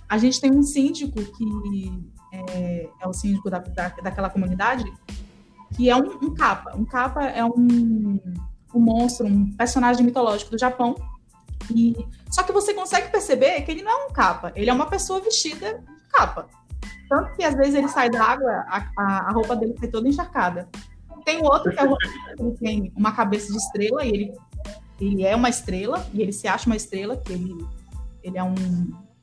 A 0.08 0.18
gente 0.18 0.40
tem 0.40 0.50
um 0.50 0.62
síndico 0.62 1.22
que 1.22 1.92
é, 2.32 2.88
é 3.00 3.08
o 3.08 3.12
síndico 3.12 3.48
da, 3.48 3.58
da, 3.58 3.88
daquela 3.88 4.28
comunidade, 4.28 4.84
que 5.76 5.88
é 5.88 5.96
um, 5.96 6.18
um 6.22 6.34
capa. 6.34 6.76
Um 6.76 6.84
capa 6.84 7.24
é 7.24 7.44
um 7.44 8.20
um 8.74 8.80
monstro, 8.80 9.26
um 9.26 9.52
personagem 9.52 10.04
mitológico 10.04 10.50
do 10.50 10.58
Japão. 10.58 10.96
E 11.74 11.94
só 12.30 12.42
que 12.42 12.52
você 12.52 12.74
consegue 12.74 13.10
perceber 13.10 13.62
que 13.62 13.70
ele 13.70 13.82
não 13.82 13.90
é 13.90 14.06
um 14.06 14.12
capa, 14.12 14.52
ele 14.54 14.68
é 14.68 14.72
uma 14.72 14.86
pessoa 14.86 15.20
vestida 15.20 15.82
de 16.14 16.18
capa. 16.18 16.48
Tanto 17.08 17.34
que 17.34 17.44
às 17.44 17.54
vezes 17.54 17.74
ele 17.74 17.88
sai 17.88 18.08
da 18.10 18.22
água, 18.22 18.50
a, 18.68 18.90
a, 18.96 19.28
a 19.28 19.32
roupa 19.32 19.56
dele 19.56 19.74
sai 19.78 19.88
toda 19.88 20.08
encharcada. 20.08 20.68
Tem 21.24 21.42
outro 21.42 21.72
que 21.72 21.80
é 21.80 21.84
o, 21.84 21.96
ele 22.38 22.56
tem 22.58 22.92
uma 22.96 23.12
cabeça 23.12 23.50
de 23.50 23.58
estrela 23.58 24.04
e 24.04 24.08
ele, 24.08 24.32
ele 25.00 25.24
é 25.24 25.34
uma 25.34 25.48
estrela 25.48 26.06
e 26.12 26.22
ele 26.22 26.32
se 26.32 26.46
acha 26.46 26.66
uma 26.66 26.76
estrela, 26.76 27.16
que 27.16 27.32
ele, 27.32 27.66
ele 28.22 28.38
é 28.38 28.44
um, 28.44 28.54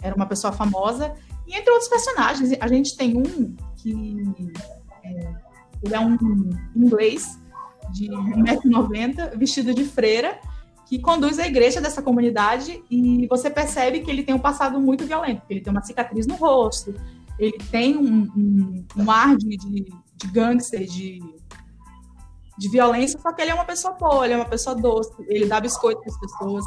era 0.02 0.16
uma 0.16 0.26
pessoa 0.26 0.52
famosa. 0.52 1.14
E 1.48 1.56
entre 1.56 1.72
outros 1.72 1.90
personagens, 1.90 2.52
a 2.60 2.68
gente 2.68 2.96
tem 2.96 3.18
um 3.18 3.56
que 3.78 4.34
é, 5.04 5.34
ele 5.84 5.94
é 5.94 6.00
um 6.00 6.18
inglês 6.76 7.40
de 7.92 8.08
1,90m, 8.08 9.38
vestido 9.38 9.74
de 9.74 9.84
freira, 9.84 10.40
que 10.92 11.00
conduz 11.00 11.40
a 11.40 11.48
igreja 11.48 11.80
dessa 11.80 12.02
comunidade 12.02 12.84
e 12.92 13.26
você 13.28 13.50
percebe 13.50 14.02
que 14.02 14.12
ele 14.12 14.24
tem 14.24 14.36
um 14.36 14.40
passado 14.40 14.78
muito 14.78 15.06
violento, 15.06 15.42
ele 15.50 15.62
tem 15.62 15.72
uma 15.72 15.82
cicatriz 15.82 16.28
no 16.28 16.36
rosto, 16.36 16.94
ele 17.40 17.58
tem 17.72 17.96
um, 17.96 18.30
um, 18.36 18.86
um 18.98 19.10
ar 19.10 19.38
de, 19.38 19.56
de, 19.56 19.86
de 20.18 20.28
gangster, 20.28 20.86
de, 20.86 21.22
de 22.58 22.68
violência, 22.68 23.18
só 23.22 23.32
que 23.32 23.42
ele 23.42 23.52
é 23.52 23.54
uma 23.54 23.64
pessoa 23.64 23.94
boa, 23.94 24.26
ele 24.26 24.34
é 24.34 24.36
uma 24.36 24.50
pessoa 24.50 24.76
doce, 24.76 25.14
ele 25.30 25.46
dá 25.46 25.62
biscoito 25.62 26.02
para 26.02 26.12
as 26.12 26.20
pessoas. 26.20 26.66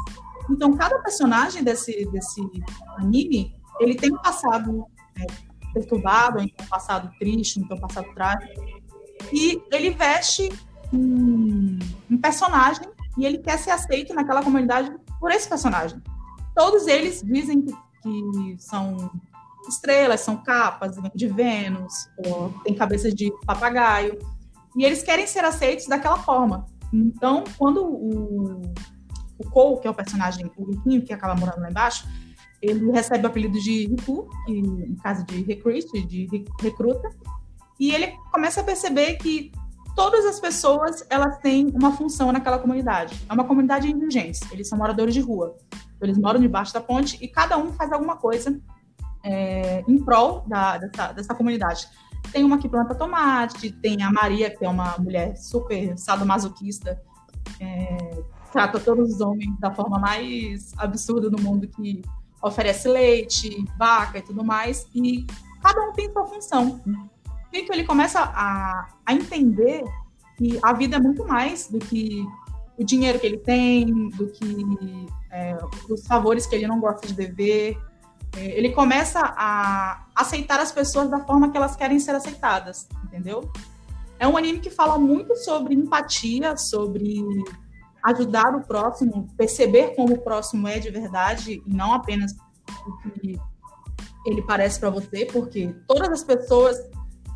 Então, 0.49 0.75
cada 0.75 0.97
personagem 1.03 1.63
desse, 1.63 2.09
desse 2.09 2.41
anime, 2.97 3.53
ele 3.79 3.93
tem 3.93 4.11
um 4.11 4.17
passado 4.17 4.87
é, 5.19 5.27
perturbado, 5.71 6.41
então 6.41 6.65
um 6.65 6.69
passado 6.69 7.11
triste, 7.19 7.59
então 7.59 7.77
um 7.77 7.79
passado 7.79 8.11
trágico, 8.15 8.59
e 9.31 9.61
ele 9.71 9.91
veste 9.91 10.51
um, 10.91 11.77
um 12.09 12.17
personagem 12.17 12.94
e 13.17 13.25
ele 13.25 13.39
quer 13.39 13.57
ser 13.57 13.71
aceito 13.71 14.13
naquela 14.13 14.43
comunidade 14.43 14.91
por 15.19 15.31
esse 15.31 15.47
personagem. 15.47 16.01
Todos 16.55 16.87
eles 16.87 17.21
dizem 17.23 17.61
que, 17.61 17.73
que 18.01 18.55
são 18.59 19.09
estrelas, 19.67 20.21
são 20.21 20.37
capas 20.37 20.95
de 21.13 21.27
Vênus, 21.27 22.09
tem 22.63 22.75
cabeças 22.75 23.13
de 23.13 23.31
papagaio, 23.45 24.17
e 24.75 24.83
eles 24.83 25.01
querem 25.01 25.25
ser 25.25 25.43
aceitos 25.43 25.87
daquela 25.87 26.17
forma. 26.17 26.65
Então, 26.93 27.43
quando 27.57 27.83
o, 27.83 28.61
o 29.37 29.49
Cole, 29.49 29.81
que 29.81 29.87
é 29.87 29.89
o 29.89 29.93
personagem, 29.93 30.49
o 30.57 30.65
riquinho 30.65 31.03
que 31.03 31.13
acaba 31.13 31.35
morando 31.35 31.61
lá 31.61 31.69
embaixo, 31.69 32.07
ele 32.61 32.91
recebe 32.91 33.23
o 33.23 33.27
apelido 33.27 33.59
de 33.59 33.87
Riku, 33.87 34.27
que, 34.45 34.61
no 34.61 34.95
caso 34.97 35.23
de 35.25 35.43
recruit, 35.43 35.85
de 36.07 36.27
recruta, 36.61 37.09
e 37.79 37.93
ele 37.93 38.13
começa 38.31 38.61
a 38.61 38.63
perceber 38.63 39.15
que 39.15 39.51
todas 39.95 40.25
as 40.25 40.39
pessoas 40.39 41.05
elas 41.09 41.37
têm 41.39 41.67
uma 41.73 41.91
função 41.91 42.31
naquela 42.31 42.59
comunidade. 42.59 43.19
É 43.29 43.33
uma 43.33 43.45
comunidade 43.45 43.89
indigente, 43.89 44.41
eles 44.51 44.67
são 44.67 44.77
moradores 44.77 45.13
de 45.13 45.21
rua. 45.21 45.55
Eles 46.01 46.17
moram 46.17 46.39
debaixo 46.39 46.73
da 46.73 46.81
ponte 46.81 47.17
e 47.21 47.27
cada 47.27 47.57
um 47.57 47.71
faz 47.73 47.91
alguma 47.91 48.17
coisa 48.17 48.59
é, 49.23 49.83
em 49.87 49.97
prol 50.03 50.45
da, 50.47 50.77
dessa, 50.77 51.11
dessa 51.13 51.33
comunidade. 51.33 51.87
Tem 52.31 52.43
uma 52.43 52.57
que 52.57 52.67
planta 52.67 52.93
tomate, 52.93 53.71
tem 53.71 54.03
a 54.03 54.11
Maria, 54.11 54.49
que 54.49 54.65
é 54.65 54.69
uma 54.69 54.97
mulher 54.97 55.35
super 55.37 55.97
sadomasoquista, 55.97 57.01
é, 57.59 58.23
trata 58.51 58.79
todos 58.79 59.15
os 59.15 59.21
homens 59.21 59.57
da 59.59 59.71
forma 59.73 59.99
mais 59.99 60.73
absurda 60.77 61.29
do 61.29 61.41
mundo, 61.41 61.67
que 61.67 62.01
oferece 62.41 62.87
leite, 62.87 63.65
vaca 63.77 64.19
e 64.19 64.21
tudo 64.21 64.43
mais, 64.43 64.87
e 64.93 65.25
cada 65.61 65.81
um 65.81 65.93
tem 65.93 66.11
sua 66.11 66.25
função. 66.25 66.81
Vitor 67.55 67.73
ele 67.73 67.85
começa 67.85 68.19
a, 68.19 68.89
a 69.05 69.13
entender 69.13 69.81
que 70.37 70.59
a 70.61 70.73
vida 70.73 70.97
é 70.97 70.99
muito 70.99 71.25
mais 71.25 71.67
do 71.67 71.79
que 71.79 72.27
o 72.77 72.83
dinheiro 72.83 73.17
que 73.17 73.25
ele 73.25 73.37
tem, 73.37 74.09
do 74.09 74.27
que 74.27 75.07
é, 75.31 75.57
os 75.89 76.05
favores 76.05 76.45
que 76.45 76.53
ele 76.53 76.67
não 76.67 76.81
gosta 76.81 77.07
de 77.07 77.13
dever. 77.13 77.77
É, 78.35 78.57
ele 78.57 78.73
começa 78.73 79.21
a 79.21 80.05
aceitar 80.13 80.59
as 80.59 80.73
pessoas 80.73 81.09
da 81.09 81.19
forma 81.25 81.49
que 81.49 81.55
elas 81.55 81.77
querem 81.77 81.97
ser 81.97 82.11
aceitadas, 82.11 82.89
entendeu? 83.05 83.49
É 84.19 84.27
um 84.27 84.35
anime 84.35 84.59
que 84.59 84.69
fala 84.69 84.99
muito 84.99 85.33
sobre 85.37 85.73
empatia, 85.75 86.57
sobre 86.57 87.23
ajudar 88.03 88.53
o 88.53 88.63
próximo, 88.63 89.29
perceber 89.37 89.95
como 89.95 90.15
o 90.15 90.21
próximo 90.21 90.67
é 90.67 90.77
de 90.77 90.91
verdade 90.91 91.63
e 91.65 91.73
não 91.73 91.93
apenas 91.93 92.33
o 92.85 93.09
que 93.09 93.39
ele 94.25 94.41
parece 94.41 94.77
para 94.77 94.89
você, 94.89 95.25
porque 95.25 95.73
todas 95.87 96.09
as 96.09 96.23
pessoas 96.23 96.77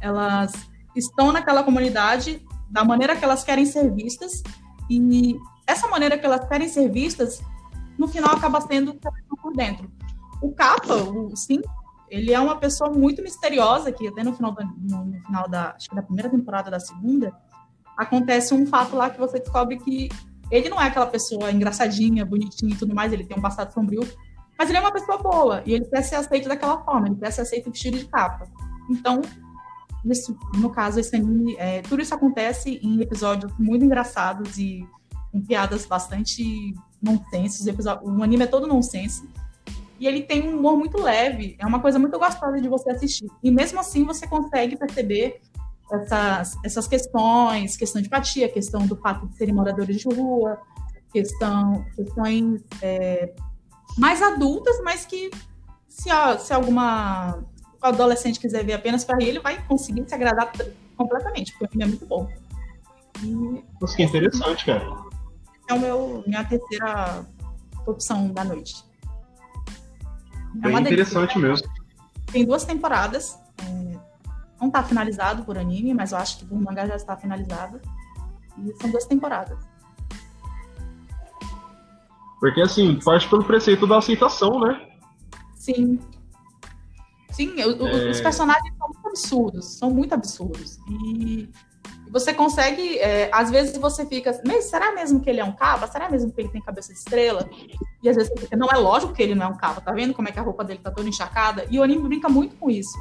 elas 0.01 0.51
estão 0.95 1.31
naquela 1.31 1.63
comunidade 1.63 2.45
da 2.69 2.83
maneira 2.83 3.15
que 3.15 3.23
elas 3.23 3.43
querem 3.43 3.65
ser 3.65 3.91
vistas 3.93 4.43
e 4.89 5.37
essa 5.65 5.87
maneira 5.87 6.17
que 6.17 6.25
elas 6.25 6.47
querem 6.47 6.67
ser 6.67 6.89
vistas 6.89 7.41
no 7.97 8.07
final 8.07 8.35
acaba 8.35 8.61
sendo 8.61 8.95
por 9.41 9.53
dentro. 9.53 9.91
O 10.41 10.51
Capa, 10.53 10.95
o 10.95 11.35
Sim, 11.35 11.61
ele 12.09 12.33
é 12.33 12.39
uma 12.39 12.57
pessoa 12.57 12.89
muito 12.89 13.21
misteriosa 13.21 13.91
que 13.91 14.07
até 14.07 14.23
no 14.23 14.33
final 14.33 14.55
no, 14.77 15.05
no 15.05 15.19
final 15.25 15.47
da, 15.47 15.75
da 15.93 16.01
primeira 16.01 16.29
temporada 16.29 16.71
da 16.71 16.79
segunda 16.79 17.33
acontece 17.97 18.53
um 18.53 18.65
fato 18.65 18.95
lá 18.95 19.09
que 19.09 19.19
você 19.19 19.39
descobre 19.39 19.77
que 19.77 20.09
ele 20.49 20.69
não 20.69 20.81
é 20.81 20.87
aquela 20.87 21.05
pessoa 21.05 21.51
engraçadinha, 21.51 22.25
bonitinha 22.25 22.73
e 22.73 22.77
tudo 22.77 22.95
mais, 22.95 23.13
ele 23.13 23.23
tem 23.23 23.37
um 23.37 23.41
passado 23.41 23.71
sombrio, 23.71 24.01
mas 24.57 24.69
ele 24.69 24.77
é 24.77 24.81
uma 24.81 24.91
pessoa 24.91 25.17
boa 25.17 25.61
e 25.65 25.73
ele 25.73 25.85
quer 25.85 26.01
ser 26.01 26.15
aceito 26.15 26.47
daquela 26.47 26.83
forma, 26.83 27.07
ele 27.07 27.17
quer 27.17 27.31
ser 27.31 27.41
aceito 27.41 27.69
vestido 27.69 27.97
de 27.97 28.05
capa. 28.05 28.47
Então, 28.89 29.21
nesse, 30.03 30.35
no 30.55 30.69
caso, 30.69 30.99
esse 30.99 31.15
anime, 31.15 31.55
é, 31.57 31.81
tudo 31.81 32.01
isso 32.01 32.13
acontece 32.13 32.79
em 32.81 33.01
episódios 33.01 33.51
muito 33.57 33.83
engraçados 33.83 34.57
e 34.57 34.87
com 35.31 35.41
piadas 35.41 35.85
bastante 35.85 36.73
nonsense. 37.01 37.69
O 38.01 38.23
anime 38.23 38.43
é 38.43 38.47
todo 38.47 38.67
nonsense. 38.67 39.27
E 39.99 40.07
ele 40.07 40.21
tem 40.21 40.47
um 40.47 40.57
humor 40.57 40.77
muito 40.77 41.01
leve, 41.01 41.57
é 41.59 41.65
uma 41.65 41.81
coisa 41.81 41.99
muito 41.99 42.17
gostosa 42.17 42.59
de 42.61 42.69
você 42.69 42.91
assistir. 42.91 43.29
E 43.43 43.51
mesmo 43.51 43.79
assim 43.79 44.05
você 44.05 44.25
consegue 44.25 44.77
perceber 44.77 45.41
essas, 45.91 46.57
essas 46.63 46.87
questões, 46.87 47.75
questão 47.75 48.01
de 48.01 48.07
empatia, 48.07 48.47
questão 48.47 48.87
do 48.87 48.95
fato 48.95 49.27
de 49.27 49.35
serem 49.35 49.53
moradores 49.53 49.99
de 49.99 50.07
rua, 50.07 50.57
questão, 51.11 51.85
questões 51.95 52.61
é, 52.81 53.33
mais 53.97 54.21
adultas, 54.21 54.79
mas 54.83 55.05
que 55.05 55.29
se, 55.87 56.09
se 56.39 56.53
alguma 56.53 57.43
o 57.81 57.85
adolescente 57.85 58.39
quiser 58.39 58.63
ver 58.63 58.73
apenas 58.73 59.03
para 59.03 59.23
ele 59.23 59.39
vai 59.39 59.61
conseguir 59.65 60.07
se 60.07 60.13
agradar 60.13 60.51
completamente, 60.97 61.51
porque 61.53 61.65
o 61.65 61.69
filme 61.69 61.83
é 61.85 61.87
muito 61.87 62.05
bom. 62.05 62.29
E, 63.23 63.63
Nossa, 63.79 63.95
que 63.95 64.03
interessante, 64.03 64.65
cara. 64.65 64.85
É 65.69 65.73
o 65.73 65.79
meu, 65.79 66.23
minha 66.25 66.43
terceira 66.43 67.25
opção 67.85 68.27
da 68.29 68.43
noite. 68.43 68.83
É 70.57 70.67
Bem 70.67 70.79
interessante 70.79 71.39
delícia. 71.39 71.67
mesmo. 71.67 71.69
Tem 72.31 72.45
duas 72.45 72.65
temporadas. 72.65 73.39
É, 73.61 73.97
não 74.59 74.67
está 74.67 74.83
finalizado 74.83 75.43
por 75.43 75.57
anime, 75.57 75.93
mas 75.93 76.11
eu 76.11 76.17
acho 76.17 76.39
que 76.39 76.45
por 76.45 76.59
mangá 76.59 76.85
já 76.85 76.95
está 76.95 77.15
finalizado. 77.15 77.79
E 78.57 78.73
são 78.81 78.89
duas 78.89 79.05
temporadas. 79.05 79.57
Porque 82.39 82.61
assim, 82.61 82.99
parte 83.03 83.29
pelo 83.29 83.43
preceito 83.43 83.85
da 83.85 83.97
aceitação, 83.97 84.59
né? 84.61 84.87
Sim, 85.55 85.99
Sim, 87.31 87.59
é... 87.59 87.67
os 87.67 88.21
personagens 88.21 88.73
são 88.77 88.87
muito 88.87 89.07
absurdos, 89.07 89.65
são 89.77 89.89
muito 89.91 90.13
absurdos. 90.13 90.77
E 90.89 91.49
Você 92.11 92.33
consegue, 92.33 92.97
é, 92.97 93.29
às 93.31 93.51
vezes 93.51 93.77
você 93.77 94.05
fica, 94.05 94.31
mas 94.45 94.65
será 94.65 94.93
mesmo 94.93 95.19
que 95.19 95.29
ele 95.29 95.39
é 95.39 95.45
um 95.45 95.51
cava? 95.51 95.85
Será 95.87 96.09
mesmo 96.09 96.31
que 96.31 96.41
ele 96.41 96.49
tem 96.49 96.61
cabeça 96.61 96.91
de 96.91 96.97
estrela? 96.97 97.47
E 98.01 98.09
às 98.09 98.15
vezes 98.15 98.31
você 98.31 98.41
fica, 98.41 98.57
não 98.57 98.67
é 98.67 98.77
lógico 98.77 99.13
que 99.13 99.21
ele 99.21 99.35
não 99.35 99.45
é 99.45 99.49
um 99.49 99.57
cava, 99.57 99.79
tá 99.79 99.91
vendo 99.91 100.13
como 100.13 100.27
é 100.27 100.31
que 100.31 100.39
a 100.39 100.41
roupa 100.41 100.63
dele 100.63 100.79
tá 100.79 100.89
toda 100.89 101.07
encharcada? 101.07 101.65
E 101.69 101.77
o 101.77 101.83
anime 101.83 102.07
brinca 102.07 102.27
muito 102.27 102.55
com 102.55 102.69
isso. 102.69 102.97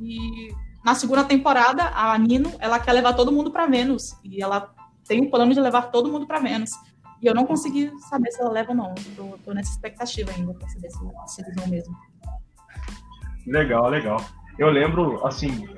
E 0.00 0.52
na 0.84 0.96
segunda 0.96 1.24
temporada, 1.24 1.84
a 1.94 2.18
Nino, 2.18 2.52
ela 2.58 2.80
quer 2.80 2.92
levar 2.92 3.14
todo 3.14 3.30
mundo 3.30 3.52
para 3.52 3.66
Vênus. 3.66 4.16
E 4.24 4.42
ela 4.42 4.74
tem 5.06 5.20
o 5.20 5.30
plano 5.30 5.54
de 5.54 5.60
levar 5.60 5.92
todo 5.92 6.10
mundo 6.10 6.26
para 6.26 6.40
Vênus. 6.40 6.72
E 7.22 7.26
eu 7.26 7.34
não 7.34 7.46
consegui 7.46 7.92
saber 8.10 8.32
se 8.32 8.40
ela 8.40 8.50
leva 8.50 8.72
ou 8.72 8.76
não. 8.76 8.94
Tô, 9.14 9.38
tô 9.44 9.54
nessa 9.54 9.70
expectativa 9.70 10.32
ainda 10.32 10.52
para 10.54 10.68
saber 10.68 10.90
se, 10.90 10.98
se 11.28 11.40
eles 11.42 11.54
vão 11.54 11.68
mesmo. 11.68 11.96
Legal, 13.46 13.88
legal. 13.88 14.20
Eu 14.58 14.70
lembro, 14.70 15.26
assim, 15.26 15.68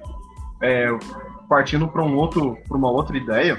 é, 0.62 0.88
partindo 1.48 1.88
para 1.88 2.02
um 2.02 2.16
outro, 2.16 2.56
para 2.68 2.76
uma 2.76 2.90
outra 2.90 3.16
ideia, 3.16 3.58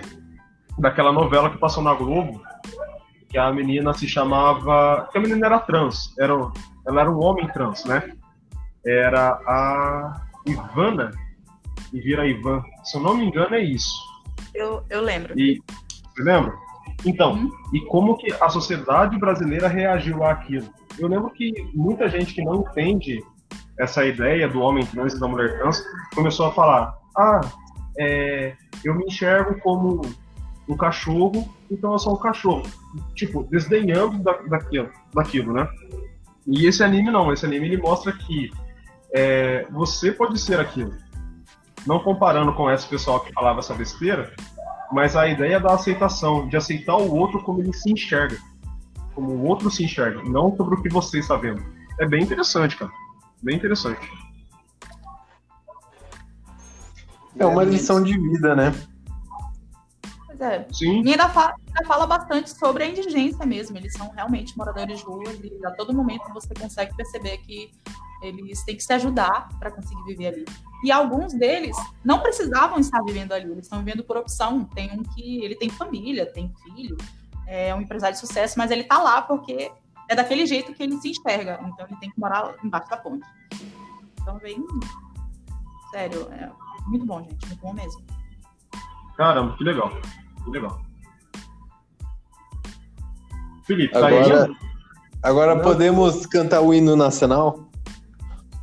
daquela 0.78 1.12
novela 1.12 1.50
que 1.50 1.58
passou 1.58 1.84
na 1.84 1.94
Globo, 1.94 2.42
que 3.30 3.38
a 3.38 3.52
menina 3.52 3.94
se 3.94 4.08
chamava, 4.08 5.08
que 5.12 5.18
a 5.18 5.22
menina 5.22 5.48
era 5.48 5.60
trans, 5.60 6.14
era, 6.18 6.34
ela 6.86 7.02
era 7.02 7.12
um 7.12 7.22
homem 7.24 7.48
trans, 7.48 7.84
né? 7.86 8.12
Era 8.86 9.32
a 9.46 10.22
Ivana, 10.46 11.12
e 11.94 12.00
vira 12.00 12.28
Ivan. 12.28 12.64
Se 12.84 12.98
eu 12.98 13.02
não 13.02 13.18
me 13.18 13.26
engano 13.26 13.56
é 13.56 13.62
isso. 13.62 13.96
Eu, 14.54 14.84
eu 14.90 15.02
lembro. 15.02 15.38
E 15.38 15.62
você 16.16 16.24
lembra? 16.24 16.54
Então, 17.06 17.34
uhum. 17.34 17.52
e 17.74 17.82
como 17.82 18.18
que 18.18 18.32
a 18.34 18.50
sociedade 18.50 19.18
brasileira 19.18 19.68
reagiu 19.68 20.24
àquilo? 20.24 20.68
Eu 20.98 21.08
lembro 21.08 21.30
que 21.30 21.54
muita 21.74 22.10
gente 22.10 22.34
que 22.34 22.44
não 22.44 22.62
entende 22.62 23.24
essa 23.80 24.06
ideia 24.06 24.48
do 24.48 24.60
homem 24.60 24.86
trans 24.86 25.14
e 25.14 25.20
da 25.20 25.28
mulher 25.28 25.58
trans 25.60 25.84
começou 26.14 26.48
a 26.48 26.54
falar: 26.54 26.98
ah, 27.18 27.42
é, 27.98 28.56
eu 28.84 28.96
me 28.96 29.06
enxergo 29.06 29.60
como 29.60 30.02
um 30.68 30.76
cachorro, 30.76 31.48
então 31.72 31.94
eu 31.94 32.00
sou 32.00 32.14
um 32.14 32.20
cachorro. 32.20 32.64
Tipo, 33.16 33.44
desdenhando 33.44 34.20
da, 34.24 34.34
daquilo, 34.34 34.90
daquilo, 35.14 35.54
né? 35.54 35.68
E 36.46 36.66
esse 36.66 36.84
anime 36.84 37.12
não, 37.12 37.32
esse 37.32 37.46
anime 37.46 37.68
ele 37.68 37.78
mostra 37.78 38.12
que 38.12 38.52
é, 39.14 39.66
você 39.72 40.12
pode 40.12 40.40
ser 40.40 40.60
aquilo. 40.60 40.94
Não 41.86 42.00
comparando 42.00 42.54
com 42.54 42.70
esse 42.70 42.88
pessoal 42.88 43.20
que 43.20 43.32
falava 43.32 43.60
essa 43.60 43.74
besteira, 43.74 44.34
mas 44.92 45.16
a 45.16 45.28
ideia 45.28 45.60
da 45.60 45.74
aceitação, 45.74 46.48
de 46.48 46.58
aceitar 46.58 46.96
o 46.96 47.14
outro 47.14 47.42
como 47.44 47.62
ele 47.62 47.74
se 47.74 47.92
enxerga, 47.92 48.38
como 49.14 49.32
o 49.32 49.46
outro 49.46 49.70
se 49.70 49.84
enxerga, 49.84 50.22
não 50.24 50.56
sobre 50.56 50.76
o 50.76 50.82
que 50.82 50.90
você 50.90 51.20
está 51.20 51.36
vendo. 51.36 51.64
É 52.00 52.06
bem 52.06 52.24
interessante, 52.24 52.78
cara. 52.78 52.92
Bem 53.42 53.56
interessante. 53.56 54.08
É 57.40 57.46
uma 57.46 57.64
lição 57.64 58.02
de 58.02 58.18
vida, 58.18 58.56
né? 58.56 58.74
Pois 60.26 60.42
é. 60.42 60.68
Sim. 60.72 61.04
E 61.04 61.12
ainda 61.12 61.30
fala, 61.30 61.56
ainda 61.68 61.88
fala 61.88 62.08
bastante 62.08 62.50
sobre 62.50 62.84
a 62.84 62.88
indigência 62.88 63.46
mesmo. 63.46 63.78
Eles 63.78 63.94
são 63.94 64.10
realmente 64.10 64.58
moradores 64.58 65.00
de 65.00 65.06
rua 65.06 65.24
e 65.44 65.66
a 65.66 65.72
todo 65.72 65.94
momento 65.94 66.24
você 66.34 66.54
consegue 66.54 66.96
perceber 66.96 67.38
que 67.40 67.72
eles 68.22 68.64
têm 68.64 68.76
que 68.76 68.84
se 68.84 68.94
ajudar 68.94 69.50
para 69.60 69.72
conseguir 69.72 70.04
viver 70.04 70.28
ali. 70.28 70.46
E 70.84 70.92
alguns 70.92 71.34
deles 71.34 71.76
não 72.04 72.20
precisavam 72.20 72.80
estar 72.80 73.04
vivendo 73.04 73.32
ali, 73.32 73.52
eles 73.52 73.66
estão 73.66 73.80
vivendo 73.80 74.04
por 74.04 74.18
opção. 74.18 74.64
Tem 74.66 74.92
um 74.92 75.04
que 75.04 75.44
ele 75.44 75.56
tem 75.56 75.70
família, 75.70 76.26
tem 76.26 76.52
filho, 76.64 76.98
é 77.46 77.74
um 77.74 77.82
empresário 77.82 78.16
de 78.16 78.20
sucesso, 78.20 78.56
mas 78.58 78.72
ele 78.72 78.82
está 78.82 78.98
lá 78.98 79.22
porque 79.22 79.72
é 80.10 80.16
daquele 80.16 80.46
jeito 80.46 80.74
que 80.74 80.84
ele 80.84 80.98
se 81.00 81.10
enxerga. 81.10 81.60
Então 81.64 81.86
ele 81.88 81.98
tem 82.00 82.10
que 82.10 82.20
morar 82.20 82.54
embaixo 82.64 82.90
da 82.90 82.98
ponte. 82.98 83.26
Então 84.22 84.38
vem. 84.40 84.64
Sério, 85.92 86.28
é 86.32 86.52
muito 86.88 87.06
bom, 87.06 87.22
gente. 87.22 87.46
Muito 87.48 87.62
bom 87.62 87.74
mesmo. 87.74 88.02
Caramba, 89.16 89.56
que 89.58 89.64
legal. 89.64 89.90
Que 90.44 90.52
legal. 90.52 90.82
Felipe, 93.66 93.94
tá 93.94 94.08
agora, 94.08 94.46
aí? 94.46 94.56
Agora 95.24 95.56
Não. 95.56 95.64
podemos 95.64 96.26
cantar 96.26 96.62
o 96.62 96.74
hino 96.74 96.96
nacional? 96.96 97.68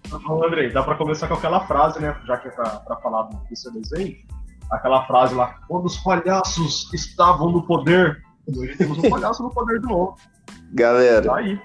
Andrei, 0.45 0.71
dá 0.71 0.83
pra 0.83 0.95
começar 0.95 1.27
com 1.27 1.33
aquela 1.33 1.67
frase, 1.67 1.99
né? 1.99 2.17
Já 2.25 2.37
que 2.37 2.47
é 2.47 2.51
pra, 2.51 2.69
pra 2.79 2.95
falar 2.97 3.23
do 3.23 3.55
seu 3.57 3.73
desenho, 3.73 4.15
aquela 4.71 5.05
frase 5.05 5.33
lá, 5.33 5.59
quando 5.67 5.85
os 5.85 5.97
palhaços 5.97 6.91
estavam 6.93 7.51
no 7.51 7.63
poder, 7.63 8.21
hoje 8.55 8.75
temos 8.77 8.97
um 8.97 9.01
palhaço 9.09 9.43
no 9.43 9.49
poder 9.49 9.79
de 9.79 9.87
novo. 9.87 10.15
Galera, 10.73 11.25
tá 11.25 11.35
aí. 11.37 11.59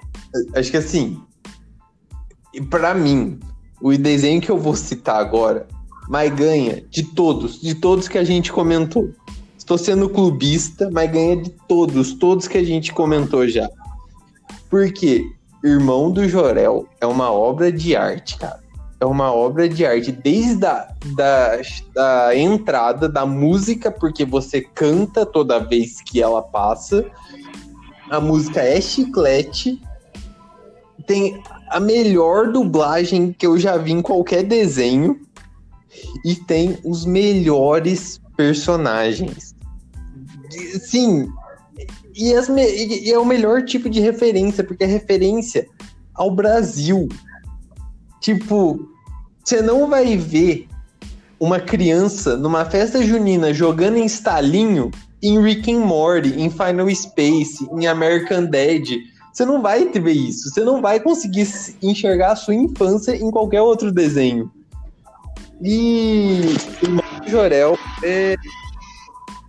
acho 0.55 0.71
que 0.71 0.77
assim, 0.77 1.21
para 2.69 2.93
mim, 2.93 3.39
o 3.81 3.95
desenho 3.97 4.41
que 4.41 4.49
eu 4.51 4.57
vou 4.57 4.75
citar 4.75 5.17
agora, 5.17 5.67
mas 6.07 6.33
ganha 6.33 6.81
de 6.89 7.03
todos, 7.03 7.61
de 7.61 7.75
todos 7.75 8.07
que 8.07 8.17
a 8.17 8.23
gente 8.23 8.51
comentou. 8.51 9.11
Estou 9.57 9.77
sendo 9.77 10.09
clubista, 10.09 10.89
mas 10.91 11.11
ganha 11.11 11.37
de 11.37 11.51
todos, 11.67 12.13
todos 12.13 12.47
que 12.47 12.57
a 12.57 12.63
gente 12.63 12.91
comentou 12.91 13.47
já. 13.47 13.69
Porque 14.69 15.23
Irmão 15.63 16.09
do 16.09 16.27
Jorel 16.27 16.87
é 17.01 17.05
uma 17.05 17.31
obra 17.31 17.71
de 17.71 17.95
arte, 17.95 18.37
cara. 18.37 18.58
É 18.99 19.05
uma 19.05 19.33
obra 19.33 19.69
de 19.69 19.85
arte 19.85 20.11
desde 20.11 20.65
a 20.65 20.93
da, 21.15 21.61
da 21.93 22.35
entrada 22.35 23.07
da 23.07 23.25
música, 23.25 23.89
porque 23.89 24.25
você 24.25 24.61
canta 24.61 25.25
toda 25.25 25.59
vez 25.59 26.01
que 26.01 26.21
ela 26.21 26.41
passa. 26.41 27.05
A 28.09 28.19
música 28.19 28.61
é 28.61 28.81
chiclete. 28.81 29.81
Tem 31.07 31.41
a 31.69 31.79
melhor 31.79 32.51
dublagem 32.51 33.31
que 33.31 33.47
eu 33.47 33.57
já 33.57 33.77
vi 33.77 33.93
em 33.93 34.01
qualquer 34.01 34.43
desenho. 34.43 35.19
E 36.25 36.35
tem 36.35 36.77
os 36.83 37.05
melhores 37.05 38.19
personagens. 38.35 39.55
Sim, 40.81 41.29
e, 42.15 42.33
as, 42.33 42.49
e, 42.49 43.11
é 43.11 43.17
o 43.17 43.25
melhor 43.25 43.63
tipo 43.63 43.89
de 43.89 44.01
referência, 44.01 44.63
porque 44.63 44.83
é 44.83 44.87
referência 44.87 45.67
ao 46.13 46.29
Brasil. 46.29 47.07
Tipo, 48.19 48.88
você 49.49 49.63
não 49.63 49.89
vai 49.89 50.15
ver 50.15 50.67
uma 51.39 51.59
criança 51.59 52.37
numa 52.37 52.65
festa 52.65 53.03
junina 53.03 53.51
jogando 53.51 53.97
em 53.97 54.05
estalinho 54.05 54.91
em 55.23 55.41
Rick 55.41 55.73
and 55.73 55.79
Morty, 55.79 56.39
em 56.39 56.51
Final 56.51 56.87
Space, 56.93 57.67
em 57.71 57.87
American 57.87 58.45
Dad. 58.45 58.87
Você 59.33 59.45
não 59.45 59.59
vai 59.59 59.89
ver 59.89 60.11
isso. 60.11 60.51
Você 60.51 60.63
não 60.63 60.83
vai 60.83 60.99
conseguir 60.99 61.47
enxergar 61.81 62.33
a 62.33 62.35
sua 62.35 62.53
infância 62.53 63.15
em 63.15 63.31
qualquer 63.31 63.61
outro 63.61 63.91
desenho. 63.91 64.51
E 65.63 66.55
o 67.25 67.27
Jorel 67.27 67.75
é. 68.03 68.35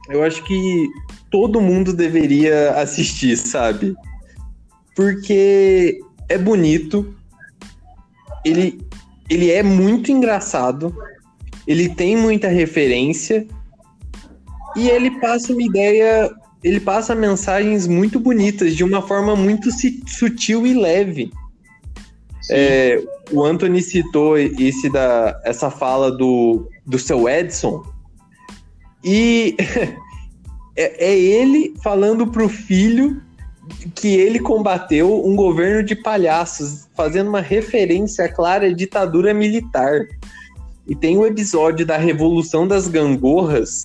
Eu 0.08 0.24
acho 0.24 0.42
que 0.44 0.88
todo 1.30 1.60
mundo 1.60 1.92
deveria 1.92 2.70
assistir, 2.80 3.36
sabe? 3.36 3.94
Porque 4.96 6.00
é 6.28 6.38
bonito, 6.38 7.14
ele, 8.44 8.89
ele 9.30 9.52
é 9.52 9.62
muito 9.62 10.10
engraçado, 10.10 10.92
ele 11.64 11.88
tem 11.88 12.16
muita 12.16 12.48
referência. 12.48 13.46
E 14.76 14.88
ele 14.88 15.12
passa 15.20 15.52
uma 15.52 15.62
ideia, 15.62 16.30
ele 16.62 16.80
passa 16.80 17.14
mensagens 17.14 17.86
muito 17.86 18.18
bonitas 18.18 18.74
de 18.76 18.82
uma 18.82 19.00
forma 19.00 19.36
muito 19.36 19.70
sutil 20.06 20.66
e 20.66 20.74
leve. 20.74 21.30
É, 22.50 23.00
o 23.30 23.44
Anthony 23.44 23.80
citou 23.80 24.36
esse 24.36 24.90
da, 24.90 25.40
essa 25.44 25.70
fala 25.70 26.10
do, 26.10 26.68
do 26.84 26.98
seu 26.98 27.28
Edson. 27.28 27.84
E 29.04 29.56
é, 30.74 31.12
é 31.12 31.18
ele 31.18 31.74
falando 31.82 32.26
pro 32.26 32.48
filho 32.48 33.22
que 33.94 34.08
ele 34.08 34.38
combateu 34.38 35.26
um 35.26 35.34
governo 35.34 35.82
de 35.82 35.94
palhaços, 35.94 36.88
fazendo 36.94 37.28
uma 37.28 37.40
referência 37.40 38.28
clara 38.28 38.66
à 38.66 38.72
ditadura 38.72 39.32
militar. 39.32 40.06
E 40.86 40.94
tem 40.94 41.16
o 41.16 41.20
um 41.20 41.26
episódio 41.26 41.86
da 41.86 41.96
Revolução 41.96 42.66
das 42.66 42.88
Gangorras, 42.88 43.84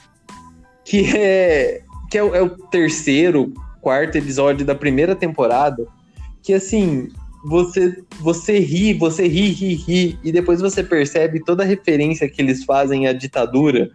que 0.84 1.16
é, 1.16 1.82
que 2.10 2.18
é, 2.18 2.22
é, 2.22 2.42
o 2.42 2.50
terceiro, 2.50 3.54
quarto 3.82 4.18
episódio 4.18 4.66
da 4.66 4.76
primeira 4.76 5.16
temporada, 5.16 5.86
que 6.42 6.54
assim, 6.54 7.10
você, 7.46 8.04
você 8.20 8.60
ri, 8.60 8.94
você 8.94 9.28
ri, 9.28 9.50
ri, 9.50 9.76
ri, 9.76 10.20
e 10.24 10.32
depois 10.32 10.62
você 10.62 10.84
percebe 10.84 11.44
toda 11.44 11.64
a 11.64 11.66
referência 11.66 12.30
que 12.30 12.42
eles 12.42 12.64
fazem 12.64 13.08
à 13.08 13.14
ditadura 13.14 13.92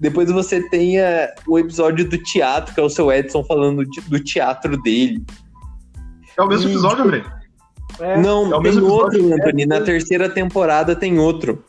depois 0.00 0.30
você 0.30 0.62
tenha 0.68 1.32
o 1.46 1.58
episódio 1.58 2.08
do 2.08 2.18
teatro, 2.18 2.74
que 2.74 2.80
é 2.80 2.82
o 2.82 2.88
seu 2.88 3.10
Edson 3.12 3.42
falando 3.42 3.84
de, 3.84 4.00
do 4.02 4.22
teatro 4.22 4.80
dele. 4.80 5.24
É 6.36 6.42
o 6.42 6.46
mesmo 6.46 6.68
e, 6.68 6.72
episódio, 6.72 7.04
André? 7.04 7.24
É, 7.98 8.16
não, 8.16 8.54
é 8.54 8.62
tem 8.62 8.78
outro, 8.80 9.34
Anthony. 9.34 9.66
Na 9.66 9.80
terceira 9.80 10.28
temporada 10.28 10.94
tem 10.94 11.18
outro. 11.18 11.64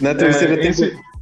Na 0.00 0.10
é, 0.10 0.14
terceira 0.14 0.54
é, 0.54 0.56
temporada. 0.56 0.94
Esse... 0.94 1.12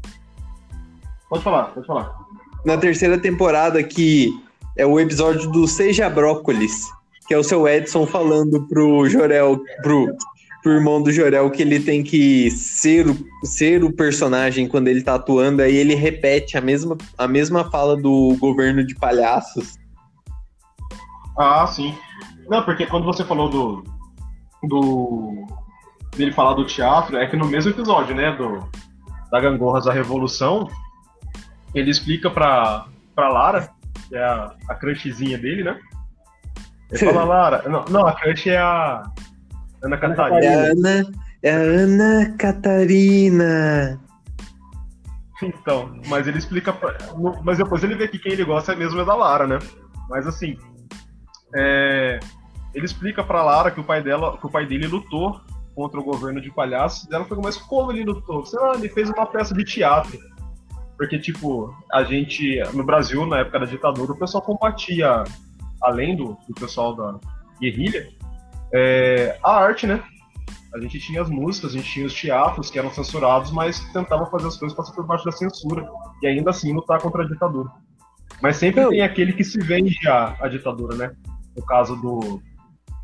Pode 1.29 1.43
falar, 1.43 1.65
pode 1.65 1.87
falar. 1.87 2.19
Na 2.65 2.77
terceira 2.77 3.19
temporada, 3.19 3.83
que 3.83 4.33
é 4.77 4.87
o 4.87 5.01
episódio 5.01 5.51
do 5.51 5.67
Seja 5.67 6.09
Brócolis, 6.09 6.89
que 7.27 7.35
é 7.35 7.39
o 7.39 7.45
seu 7.45 7.67
Edson 7.67 8.07
falando 8.07 8.67
pro 8.69 9.09
Jorel, 9.09 9.61
pro, 9.83 10.09
pro 10.63 10.73
irmão 10.73 11.03
do 11.03 11.13
Jorel 11.13 11.51
que 11.51 11.63
ele 11.63 11.81
tem 11.81 12.03
que 12.03 12.51
ser, 12.51 13.07
ser 13.45 13.83
o 13.83 13.93
personagem 13.93 14.69
quando 14.69 14.89
ele 14.89 15.03
tá 15.03 15.15
atuando, 15.15 15.63
aí 15.63 15.75
ele 15.75 15.95
repete 15.95 16.57
a 16.57 16.61
mesma, 16.61 16.97
a 17.17 17.27
mesma 17.27 17.71
fala 17.71 17.97
do 17.97 18.37
governo 18.39 18.87
de 18.87 18.95
palhaços. 18.95 19.79
Ah, 21.39 21.67
sim. 21.67 21.95
Não, 22.49 22.63
porque 22.63 22.87
quando 22.87 23.05
você 23.05 23.25
falou 23.25 23.49
do. 23.49 23.85
do. 24.65 25.47
dele 26.17 26.33
falar 26.33 26.55
do 26.55 26.67
teatro, 26.67 27.17
é 27.17 27.27
que 27.27 27.37
no 27.37 27.47
mesmo 27.47 27.71
episódio, 27.71 28.15
né, 28.15 28.33
do, 28.33 28.69
da 29.31 29.41
Gangorras 29.41 29.85
da 29.85 29.93
Revolução, 29.93 30.69
ele 31.75 31.91
explica 31.91 32.29
pra, 32.29 32.87
pra 33.15 33.29
Lara, 33.29 33.71
que 34.09 34.17
é 34.17 34.23
a, 34.23 34.55
a 34.69 34.75
crushzinha 34.75 35.39
dele, 35.39 35.63
né? 35.63 35.79
Ele 36.91 36.99
fala, 36.99 37.25
Lara. 37.25 37.69
Não, 37.69 37.85
não, 37.89 38.07
a 38.07 38.13
crush 38.13 38.49
é 38.49 38.59
a. 38.59 39.03
Ana 39.83 39.97
Catarina. 39.97 40.45
É 40.45 40.55
a 40.55 40.73
Ana, 40.73 41.13
é 41.43 41.51
a 41.51 41.59
Ana 41.59 42.37
Catarina. 42.37 44.01
Então, 45.43 45.99
mas 46.07 46.27
ele 46.27 46.39
explica. 46.39 46.77
Mas 47.43 47.59
depois 47.59 47.83
ele 47.83 47.95
vê 47.95 48.09
que 48.09 48.19
quem 48.19 48.33
ele 48.33 48.45
gosta 48.45 48.73
é 48.73 48.77
mesmo 48.77 49.01
é 49.01 49.05
da 49.05 49.15
Lara, 49.15 49.47
né? 49.47 49.59
Mas 50.09 50.27
assim. 50.27 50.57
É, 51.55 52.21
ele 52.75 52.85
explica 52.85 53.25
pra 53.25 53.43
Lara 53.43 53.71
que 53.71 53.81
o 53.81 53.85
pai 53.85 54.03
dela, 54.03 54.37
que 54.39 54.47
o 54.47 54.51
pai 54.51 54.67
dele 54.67 54.87
lutou 54.87 55.41
contra 55.75 55.99
o 55.99 56.05
governo 56.05 56.41
de 56.41 56.51
palhaços. 56.51 57.09
E 57.11 57.15
ela 57.15 57.25
falou, 57.25 57.43
mas 57.43 57.57
como 57.57 57.91
ele 57.91 58.05
lutou? 58.05 58.45
Sei 58.45 58.59
lá, 58.61 58.75
ele 58.75 58.89
fez 58.89 59.09
uma 59.11 59.27
peça 59.27 59.55
de 59.55 59.65
teatro. 59.65 60.19
Porque, 60.97 61.19
tipo, 61.19 61.75
a 61.91 62.05
gente, 62.05 62.61
no 62.75 62.85
Brasil, 62.85 63.25
na 63.25 63.39
época 63.39 63.61
da 63.61 63.67
ditadura, 63.67 64.13
o 64.13 64.19
pessoal 64.19 64.43
combatia, 64.43 65.25
além 65.83 66.15
do, 66.15 66.37
do 66.47 66.55
pessoal 66.55 66.95
da 66.95 67.19
guerrilha, 67.59 68.09
é, 68.73 69.39
a 69.43 69.53
arte, 69.53 69.87
né? 69.87 70.03
A 70.75 70.79
gente 70.81 71.01
tinha 71.01 71.21
as 71.21 71.29
músicas, 71.29 71.73
a 71.73 71.77
gente 71.77 71.91
tinha 71.91 72.07
os 72.07 72.15
teatros 72.15 72.71
que 72.71 72.79
eram 72.79 72.93
censurados, 72.93 73.51
mas 73.51 73.81
tentava 73.93 74.27
fazer 74.27 74.47
as 74.47 74.57
coisas 74.57 74.77
passar 74.77 74.93
por 74.93 75.05
baixo 75.05 75.25
da 75.25 75.33
censura 75.33 75.89
e 76.23 76.29
ainda 76.29 76.51
assim 76.51 76.73
lutar 76.73 77.01
contra 77.01 77.25
a 77.25 77.27
ditadura. 77.27 77.69
Mas 78.41 78.57
sempre 78.57 78.87
tem 78.89 79.03
aquele 79.03 79.33
que 79.33 79.43
se 79.43 79.59
vende 79.59 79.97
a, 80.09 80.37
a 80.41 80.49
ditadura, 80.49 80.97
né? 80.97 81.13
No 81.57 81.65
caso 81.67 81.97
do 81.97 82.41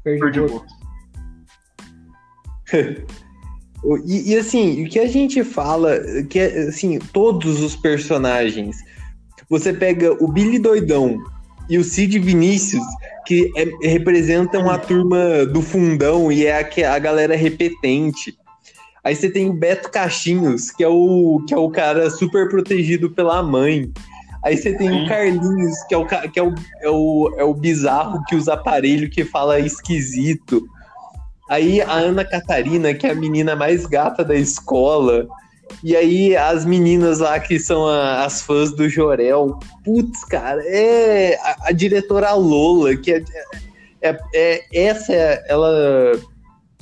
Perdiboto. 0.05 0.65
e, 4.07 4.33
e, 4.33 4.37
assim, 4.37 4.85
o 4.85 4.89
que 4.89 5.01
a 5.01 5.09
gente 5.09 5.43
fala, 5.43 5.99
que 6.31 6.39
é, 6.39 6.69
assim, 6.69 6.99
todos 6.99 7.61
os 7.61 7.75
personagens, 7.75 8.77
você 9.51 9.73
pega 9.73 10.13
o 10.23 10.31
Billy 10.31 10.59
Doidão 10.59 11.19
e 11.69 11.79
o 11.79 11.85
Cid 11.85 12.19
Vinícius, 12.19 12.85
que 13.27 13.51
é, 13.57 13.89
representam 13.89 14.71
a 14.71 14.79
turma 14.79 15.45
do 15.47 15.61
fundão 15.61 16.31
e 16.31 16.47
é 16.47 16.61
a, 16.61 16.95
a 16.95 16.99
galera 16.99 17.37
repetente. 17.37 18.37
Aí 19.03 19.15
você 19.15 19.31
tem 19.31 19.49
o 19.49 19.53
Beto 19.53 19.91
Caixinhos, 19.91 20.71
que 20.71 20.83
é 20.83 20.89
o, 20.89 21.45
que 21.47 21.55
é 21.55 21.57
o 21.57 21.71
cara 21.71 22.11
super 22.11 22.49
protegido 22.49 23.11
pela 23.11 23.43
mãe. 23.43 23.93
Aí 24.45 24.57
você 24.57 24.77
tem 24.77 25.05
o 25.05 25.09
Carlinhos, 25.09 25.83
que 25.89 25.95
é 25.95 25.99
o, 25.99 26.07
que 26.07 26.39
é 26.39 26.43
o, 26.43 26.55
é 26.81 26.91
o, 26.91 27.35
é 27.37 27.45
o 27.45 27.55
bizarro 27.55 28.23
que 28.25 28.37
usa 28.37 28.55
aparelho 28.55 29.11
que 29.11 29.25
fala 29.25 29.59
esquisito. 29.59 30.65
Aí 31.49 31.81
a 31.81 31.93
Ana 31.93 32.25
Catarina, 32.25 32.95
que 32.95 33.07
é 33.07 33.11
a 33.11 33.15
menina 33.15 33.57
mais 33.57 33.87
gata 33.87 34.25
da 34.25 34.35
escola. 34.35 35.27
E 35.83 35.95
aí 35.97 36.37
as 36.37 36.65
meninas 36.65 37.19
lá 37.19 37.39
que 37.39 37.59
são 37.59 37.87
a, 37.87 38.25
as 38.25 38.43
fãs 38.43 38.73
do 38.73 38.89
Jorel. 38.89 39.59
Putz, 39.85 40.25
cara, 40.25 40.63
é 40.65 41.37
a, 41.37 41.69
a 41.69 41.73
diretora 41.73 42.33
Lola, 42.35 42.97
que 42.97 43.13
é, 43.13 43.25
é, 44.03 44.19
é 44.35 44.65
essa 44.73 45.13
é, 45.13 45.45
ela 45.49 46.13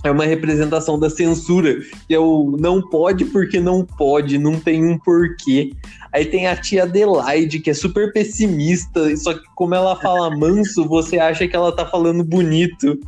é 0.05 0.11
uma 0.11 0.27
representação 0.27 0.99
da 0.99 1.09
censura, 1.09 1.81
que 2.07 2.15
é 2.15 2.19
o 2.19 2.57
não 2.59 2.83
pode 2.83 3.25
porque 3.25 3.59
não 3.59 3.85
pode, 3.85 4.39
não 4.39 4.61
tem 4.61 4.85
um 4.85 4.99
porquê. 4.99 5.73
Aí 6.13 6.27
tem 6.27 6.47
a 6.47 6.55
tia 6.55 6.85
Adelaide, 6.85 7.59
que 7.59 7.71
é 7.71 7.75
super 7.75 8.13
pessimista, 8.13 9.17
só 9.17 9.33
que 9.33 9.45
como 9.57 9.75
ela 9.75 9.97
fala 9.97 10.37
manso, 10.37 10.87
você 10.87 11.19
acha 11.19 11.49
que 11.49 11.57
ela 11.57 11.75
tá 11.75 11.87
falando 11.87 12.23
bonito. 12.23 12.99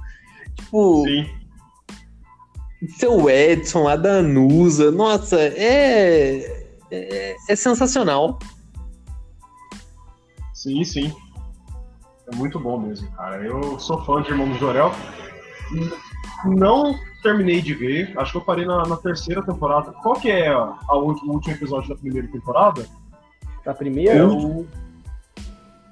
Tipo. 0.57 1.05
Sim. 1.05 1.27
Seu 2.99 3.29
Edson, 3.31 3.89
a 3.89 3.97
Danusa, 3.97 4.91
nossa, 4.91 5.41
é, 5.41 6.67
é, 6.91 7.37
é 7.49 7.57
sensacional. 7.57 8.39
Sim, 10.53 10.85
sim. 10.85 11.13
É 12.31 12.37
muito 12.37 12.59
bom 12.59 12.79
mesmo, 12.79 13.11
cara. 13.13 13.43
Eu 13.45 13.79
sou 13.79 14.05
fã 14.05 14.21
de 14.21 14.31
Irmão 14.31 14.49
do 14.49 14.59
Jorel. 14.59 14.93
Não 16.45 16.95
terminei 17.23 17.63
de 17.63 17.75
ver, 17.75 18.13
acho 18.19 18.33
que 18.33 18.39
eu 18.39 18.43
parei 18.43 18.67
na, 18.67 18.87
na 18.87 18.97
terceira 18.97 19.43
temporada. 19.43 19.93
Qual 19.93 20.15
que 20.17 20.31
é 20.31 20.49
a, 20.49 20.75
a 20.89 20.97
última, 20.97 21.33
o 21.33 21.35
último 21.37 21.55
episódio 21.55 21.89
da 21.89 21.97
primeira 21.97 22.29
temporada? 22.29 22.87
Da 23.65 23.73
primeira? 23.75 24.29
O, 24.29 24.67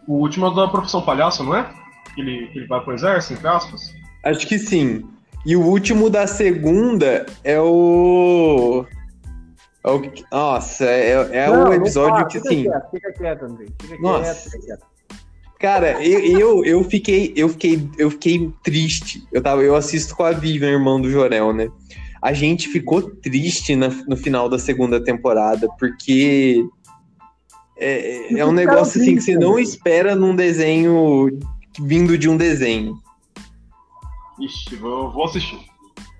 o 0.07 0.15
último 0.15 0.47
é 0.47 0.55
da 0.55 0.69
Profissão 0.69 1.03
Palhaço, 1.03 1.43
não 1.43 1.57
é? 1.57 1.73
Que 2.15 2.21
ele, 2.21 2.47
que 2.49 2.59
ele 2.59 2.67
vai 2.67 2.81
pro 2.83 2.93
exército, 2.93 3.35
entre 3.35 3.49
aspas? 3.49 3.95
Acho 4.25 4.47
que 4.47 4.59
sim. 4.59 5.09
E 5.45 5.57
o 5.57 5.63
último 5.63 6.09
da 6.09 6.27
segunda 6.27 7.27
é 7.43 7.61
o. 7.61 8.87
É 9.85 9.91
o... 9.91 10.03
Nossa, 10.33 10.85
é, 10.87 11.11
é 11.33 11.47
não, 11.49 11.69
o 11.69 11.75
episódio 11.75 12.27
que 12.27 12.41
sim. 12.41 12.65
Fica 12.91 13.13
quieto, 13.13 13.45
André. 13.45 13.67
Fica 13.83 14.03
Nossa. 14.03 14.25
quieto, 14.25 14.51
fica 14.51 14.67
quieto. 14.67 14.95
Cara, 15.59 16.05
eu, 16.05 16.21
eu, 16.39 16.65
eu, 16.65 16.85
fiquei, 16.85 17.33
eu, 17.37 17.49
fiquei, 17.49 17.89
eu 17.97 18.11
fiquei 18.11 18.51
triste. 18.63 19.27
Eu, 19.33 19.43
tava, 19.43 19.63
eu 19.63 19.75
assisto 19.75 20.15
com 20.15 20.23
a 20.23 20.33
Vivian, 20.33 20.73
irmão 20.73 21.01
do 21.01 21.11
Jorel, 21.11 21.53
né? 21.53 21.71
A 22.21 22.33
gente 22.33 22.69
ficou 22.69 23.01
triste 23.01 23.75
na, 23.77 23.89
no 24.07 24.17
final 24.17 24.49
da 24.49 24.59
segunda 24.59 25.03
temporada, 25.03 25.67
porque 25.79 26.67
é, 27.79 28.39
é 28.39 28.45
um 28.45 28.53
negócio 28.53 29.01
assim 29.01 29.17
que 29.17 29.23
você 29.23 29.37
não 29.37 29.59
espera 29.59 30.15
num 30.15 30.35
desenho 30.35 31.39
vindo 31.81 32.17
de 32.17 32.29
um 32.29 32.37
desenho. 32.37 32.99
Ixi, 34.41 34.77
vou, 34.77 35.11
vou 35.13 35.25
assistir. 35.25 35.59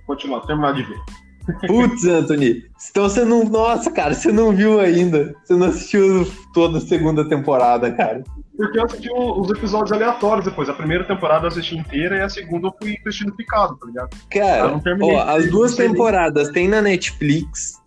Continuar, 0.07 0.41
terminar 0.41 0.75
de 0.75 0.83
ver. 0.83 1.01
Putz, 1.67 2.05
Anthony. 2.05 2.65
Então 2.91 3.09
você 3.09 3.25
não. 3.25 3.45
Nossa, 3.45 3.91
cara, 3.91 4.15
você 4.15 4.33
não 4.33 4.53
viu 4.53 4.81
ainda. 4.81 5.35
Você 5.45 5.55
não 5.55 5.67
assistiu 5.67 6.31
toda 6.53 6.79
a 6.79 6.81
segunda 6.81 7.29
temporada, 7.29 7.93
cara. 7.93 8.25
Porque 8.57 8.79
eu 8.79 8.85
assisti 8.85 9.11
os 9.13 9.51
episódios 9.51 9.93
aleatórios 9.93 10.45
depois. 10.45 10.69
A 10.69 10.75
primeira 10.75 11.05
temporada 11.05 11.45
eu 11.45 11.49
assisti 11.49 11.77
inteira 11.77 12.19
e 12.19 12.23
a 12.23 12.29
segunda 12.29 12.69
eu 12.69 12.75
fui 12.81 12.97
assistindo 13.01 13.35
picado, 13.35 13.77
tá 13.77 13.87
ligado? 13.87 14.17
Cara, 14.31 14.81
ó, 15.03 15.37
as 15.37 15.51
duas 15.51 15.75
temporadas 15.75 16.51
tem 16.51 16.69
na 16.69 16.81
Netflix. 16.81 17.83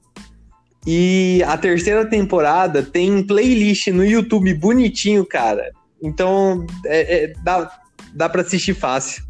E 0.86 1.44
a 1.46 1.58
terceira 1.58 2.06
temporada 2.06 2.84
tem 2.84 3.26
playlist 3.26 3.88
no 3.88 4.06
YouTube 4.06 4.54
bonitinho, 4.54 5.26
cara. 5.26 5.72
Então, 6.02 6.66
é, 6.86 7.24
é, 7.24 7.34
dá, 7.44 7.72
dá 8.14 8.30
pra 8.30 8.42
assistir 8.42 8.74
fácil. 8.74 9.24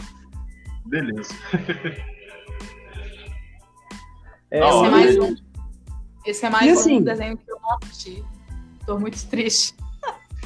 Beleza. 0.87 1.33
É, 4.49 4.59
Esse 4.59 4.85
é 4.85 4.89
mais 4.89 5.17
um. 5.17 5.35
Esse 6.25 6.45
é 6.45 6.49
mais 6.49 6.79
assim, 6.79 6.97
um 6.99 7.01
desenho 7.01 7.37
que 7.37 7.51
eu 7.51 7.57
não 7.61 7.77
assisti. 7.83 8.23
Tô 8.85 8.97
muito 8.97 9.25
triste. 9.27 9.75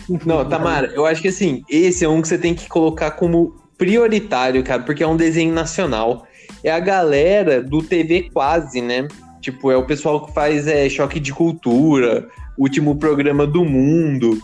Não, 0.26 0.47
Tamara, 0.47 0.88
eu 0.88 1.05
acho 1.05 1.22
que 1.22 1.27
assim, 1.27 1.63
esse 1.69 2.03
é 2.03 2.09
um 2.09 2.19
que 2.22 2.27
você 2.27 2.38
tem 2.38 2.55
que 2.55 2.68
colocar 2.68 3.11
como 3.11 3.55
prioritário, 3.77 4.63
cara, 4.63 4.81
porque 4.81 5.03
é 5.03 5.07
um 5.07 5.15
desenho 5.15 5.53
nacional. 5.53 6.26
É 6.63 6.72
a 6.72 6.80
galera 6.80 7.61
do 7.61 7.84
TV 7.84 8.30
Quase, 8.34 8.81
né? 8.81 9.07
Tipo, 9.39 9.72
é 9.72 9.77
o 9.77 9.85
pessoal 9.85 10.26
que 10.26 10.34
faz 10.34 10.68
é, 10.68 10.89
Choque 10.89 11.19
de 11.19 11.34
Cultura, 11.34 12.27
Último 12.57 12.95
Programa 12.95 13.45
do 13.45 13.63
Mundo. 13.63 14.41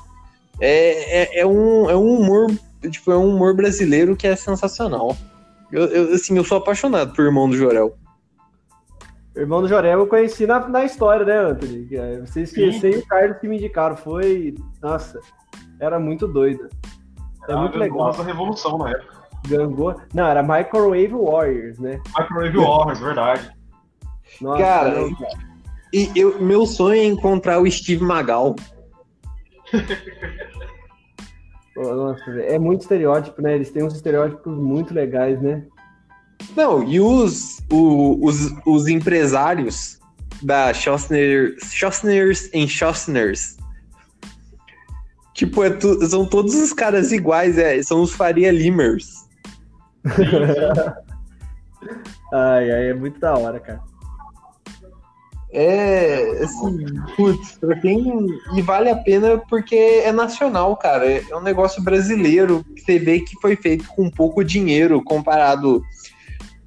É, 0.60 1.40
é, 1.40 1.40
é, 1.42 1.46
um, 1.46 1.90
é 1.90 1.96
um 1.96 2.20
humor, 2.20 2.52
tipo, 2.90 3.12
é 3.12 3.18
um 3.18 3.36
humor 3.36 3.56
brasileiro 3.56 4.16
que 4.16 4.28
é 4.28 4.36
sensacional. 4.36 5.16
Eu, 5.72 5.86
eu, 5.86 6.14
assim, 6.14 6.36
eu 6.38 6.44
sou 6.44 6.58
apaixonado 6.58 7.14
por 7.14 7.26
Irmão 7.26 7.50
do 7.50 7.56
Jorel. 7.56 7.98
Irmão 9.36 9.62
do 9.62 9.68
Jorel 9.68 10.00
eu 10.00 10.08
conheci 10.08 10.48
na, 10.48 10.68
na 10.68 10.84
história, 10.84 11.26
né, 11.26 11.52
Anthony? 11.52 11.88
É, 11.92 12.20
você 12.22 12.42
esqueceu 12.42 12.92
e 12.92 12.98
o 12.98 13.06
Carlos 13.06 13.38
que 13.38 13.48
me 13.48 13.58
indicaram. 13.58 13.96
Foi. 13.96 14.56
Nossa, 14.82 15.20
era 15.80 16.00
muito 16.00 16.28
doido. 16.28 16.68
É 17.48 17.52
era 17.52 17.62
muito 17.62 17.78
legal. 17.78 17.98
Nossa 17.98 18.24
revolução 18.24 18.78
na 18.78 18.92
época. 18.92 19.18
Gangô. 19.48 19.96
Não, 20.14 20.26
era 20.26 20.42
Microwave 20.42 21.14
Warriors, 21.14 21.80
né? 21.80 22.02
Microwave 22.18 22.58
Warriors, 22.58 23.00
verdade. 23.00 23.50
Nossa, 24.42 24.64
cara, 24.64 24.92
cara, 24.92 25.48
e 25.94 26.12
eu, 26.16 26.42
meu 26.42 26.66
sonho 26.66 27.02
é 27.02 27.06
encontrar 27.06 27.60
o 27.60 27.70
Steve 27.70 28.04
Magal. 28.04 28.56
Nossa, 31.78 32.32
é 32.42 32.58
muito 32.58 32.82
estereótipo, 32.82 33.42
né? 33.42 33.56
Eles 33.56 33.70
têm 33.70 33.84
uns 33.84 33.94
estereótipos 33.94 34.58
muito 34.58 34.94
legais, 34.94 35.40
né? 35.42 35.64
Não, 36.56 36.84
e 36.84 37.00
os, 37.00 37.60
o, 37.72 38.26
os, 38.26 38.52
os 38.66 38.88
empresários 38.88 40.00
da 40.42 40.74
Schossner, 40.74 41.56
Schossners 41.64 42.50
and 42.54 42.68
Schossners. 42.68 43.58
Tipo, 45.34 45.64
é 45.64 45.70
tu, 45.70 46.04
são 46.08 46.26
todos 46.26 46.56
os 46.56 46.74
caras 46.74 47.12
iguais, 47.12 47.60
é, 47.60 47.82
são 47.84 48.02
os 48.02 48.12
Faria 48.12 48.52
Limers. 48.52 49.28
ai, 52.34 52.72
ai, 52.72 52.90
é 52.90 52.94
muito 52.94 53.20
da 53.20 53.38
hora, 53.38 53.60
cara. 53.60 53.87
É, 55.52 56.44
assim, 56.44 56.86
putz, 57.16 57.58
pra 57.58 57.76
quem. 57.80 58.28
E 58.56 58.62
vale 58.62 58.90
a 58.90 58.96
pena 58.96 59.38
porque 59.50 59.76
é 59.76 60.12
nacional, 60.12 60.76
cara. 60.76 61.10
É 61.10 61.36
um 61.36 61.42
negócio 61.42 61.82
brasileiro 61.82 62.66
você 62.76 63.00
vê 63.00 63.20
que 63.22 63.40
foi 63.42 63.56
feito 63.56 63.88
com 63.88 64.10
pouco 64.10 64.44
dinheiro 64.44 65.02
comparado 65.04 65.82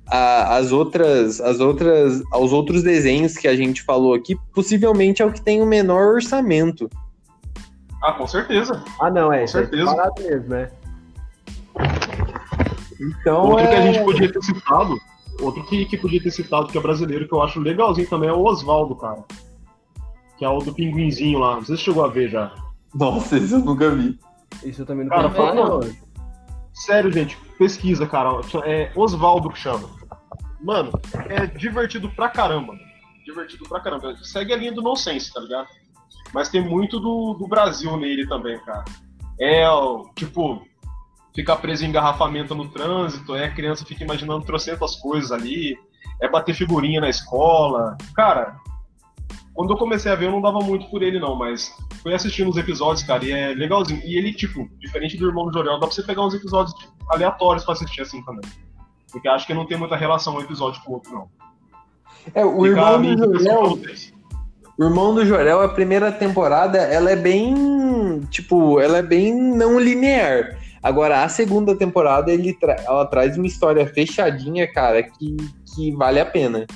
às 0.06 0.72
outras, 0.72 1.40
as 1.40 1.60
outras, 1.60 2.22
aos 2.32 2.52
outros 2.52 2.82
desenhos 2.82 3.36
que 3.36 3.46
a 3.46 3.54
gente 3.54 3.82
falou 3.82 4.14
aqui. 4.14 4.36
Possivelmente 4.52 5.22
é 5.22 5.26
o 5.26 5.32
que 5.32 5.42
tem 5.42 5.62
o 5.62 5.66
menor 5.66 6.14
orçamento. 6.14 6.90
Ah, 8.02 8.12
com 8.12 8.26
certeza. 8.26 8.82
Ah, 9.00 9.10
não, 9.10 9.32
é. 9.32 9.42
Com 9.42 9.46
certeza. 9.46 10.12
É 10.16 10.22
mesmo, 10.22 10.48
né? 10.48 10.70
Então, 13.00 13.50
Outro 13.50 13.66
é... 13.66 13.68
que 13.68 13.74
a 13.74 13.82
gente 13.82 14.04
podia 14.04 14.32
ter 14.32 14.42
citado 14.42 14.98
Outro 15.40 15.64
que, 15.64 15.84
que 15.86 15.96
podia 15.96 16.22
ter 16.22 16.30
citado, 16.30 16.68
que 16.68 16.78
é 16.78 16.80
brasileiro, 16.80 17.26
que 17.26 17.34
eu 17.34 17.42
acho 17.42 17.60
legalzinho 17.60 18.08
também, 18.08 18.28
é 18.28 18.32
o 18.32 18.44
Oswaldo, 18.44 18.94
cara. 18.94 19.24
Que 20.38 20.44
é 20.44 20.48
o 20.48 20.58
do 20.58 20.74
pinguinzinho 20.74 21.38
lá. 21.38 21.56
Não 21.56 21.64
sei 21.64 21.76
se 21.76 21.82
chegou 21.82 22.04
a 22.04 22.08
ver 22.08 22.30
já. 22.30 22.52
Nossa, 22.94 23.36
isso 23.36 23.56
eu 23.56 23.60
nunca 23.60 23.90
vi. 23.90 24.18
Isso 24.64 24.82
eu 24.82 24.86
também 24.86 25.06
não 25.06 25.10
cara, 25.10 25.30
fala, 25.30 25.80
Sério, 26.72 27.12
gente, 27.12 27.36
pesquisa, 27.58 28.06
cara. 28.06 28.40
É 28.64 28.90
Oswaldo 28.96 29.50
que 29.50 29.58
chama. 29.58 29.88
Mano, 30.60 30.90
é 31.28 31.46
divertido 31.46 32.10
pra 32.10 32.28
caramba. 32.28 32.74
Divertido 33.24 33.68
pra 33.68 33.80
caramba. 33.80 34.16
Segue 34.22 34.52
a 34.52 34.56
linha 34.56 34.72
do 34.72 34.82
nonsense, 34.82 35.32
tá 35.32 35.40
ligado? 35.40 35.68
Mas 36.32 36.48
tem 36.48 36.66
muito 36.66 37.00
do, 37.00 37.34
do 37.34 37.46
Brasil 37.46 37.96
nele 37.96 38.26
também, 38.26 38.58
cara. 38.60 38.84
É, 39.38 39.64
tipo, 40.14 40.62
ficar 41.34 41.56
preso 41.56 41.84
em 41.84 41.88
engarrafamento 41.88 42.54
no 42.54 42.68
trânsito, 42.68 43.34
é 43.34 43.46
a 43.46 43.54
criança 43.54 43.84
fica 43.84 44.04
imaginando 44.04 44.44
trocentas 44.44 44.96
coisas 44.96 45.32
ali, 45.32 45.76
é 46.20 46.28
bater 46.28 46.54
figurinha 46.54 47.00
na 47.00 47.08
escola. 47.08 47.96
Cara, 48.14 48.56
quando 49.54 49.72
eu 49.72 49.76
comecei 49.76 50.10
a 50.10 50.14
ver, 50.14 50.26
eu 50.26 50.32
não 50.32 50.40
dava 50.40 50.60
muito 50.60 50.86
por 50.86 51.02
ele, 51.02 51.18
não, 51.18 51.34
mas 51.36 51.74
fui 52.02 52.14
assistindo 52.14 52.48
os 52.48 52.56
episódios, 52.56 53.04
cara, 53.04 53.24
e 53.24 53.30
é 53.30 53.48
legalzinho. 53.48 54.00
E 54.04 54.16
ele, 54.16 54.32
tipo, 54.32 54.68
diferente 54.78 55.16
do 55.16 55.26
Irmão 55.26 55.46
do 55.46 55.52
Jorel, 55.52 55.74
dá 55.74 55.86
pra 55.86 55.94
você 55.94 56.02
pegar 56.02 56.24
uns 56.24 56.34
episódios 56.34 56.74
aleatórios 57.08 57.64
pra 57.64 57.74
assistir 57.74 58.02
assim 58.02 58.22
também. 58.24 58.48
Porque 59.10 59.28
acho 59.28 59.46
que 59.46 59.54
não 59.54 59.66
tem 59.66 59.76
muita 59.76 59.96
relação 59.96 60.36
um 60.36 60.40
episódio 60.40 60.80
com 60.82 60.92
o 60.92 60.94
outro, 60.94 61.12
não. 61.12 61.28
É, 62.34 62.44
o 62.44 62.66
Irmão 62.66 63.02
do 63.02 63.38
Jorel. 63.38 63.78
O 64.78 64.84
Irmão 64.84 65.14
do 65.14 65.26
Jorel, 65.26 65.60
a 65.60 65.68
primeira 65.68 66.10
temporada, 66.12 66.78
ela 66.78 67.10
é 67.10 67.16
bem. 67.16 68.20
Tipo, 68.30 68.80
ela 68.80 68.98
é 68.98 69.02
bem 69.02 69.34
não 69.34 69.78
linear. 69.78 70.58
Agora, 70.82 71.22
a 71.22 71.28
segunda 71.28 71.76
temporada, 71.76 72.32
ele 72.32 72.54
tra 72.54 72.74
ela 72.86 73.04
traz 73.06 73.36
uma 73.36 73.46
história 73.46 73.86
fechadinha, 73.86 74.70
cara, 74.72 75.02
que, 75.02 75.36
que 75.74 75.92
vale 75.92 76.18
a 76.18 76.24
pena. 76.24 76.66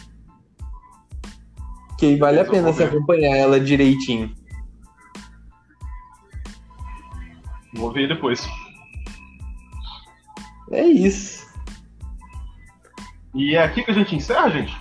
Que 1.99 2.17
vale 2.17 2.41
a 2.41 2.45
pena 2.45 2.73
se 2.73 2.83
acompanhar 2.83 3.37
ela 3.37 3.59
direitinho. 3.59 4.35
Vou 7.75 7.93
ver 7.93 8.09
depois. 8.09 8.47
É 10.71 10.85
isso. 10.85 11.45
E 13.35 13.55
é 13.55 13.63
aqui 13.63 13.83
que 13.83 13.91
a 13.91 13.95
gente 13.95 14.15
encerra, 14.15 14.51
gente? 14.51 14.77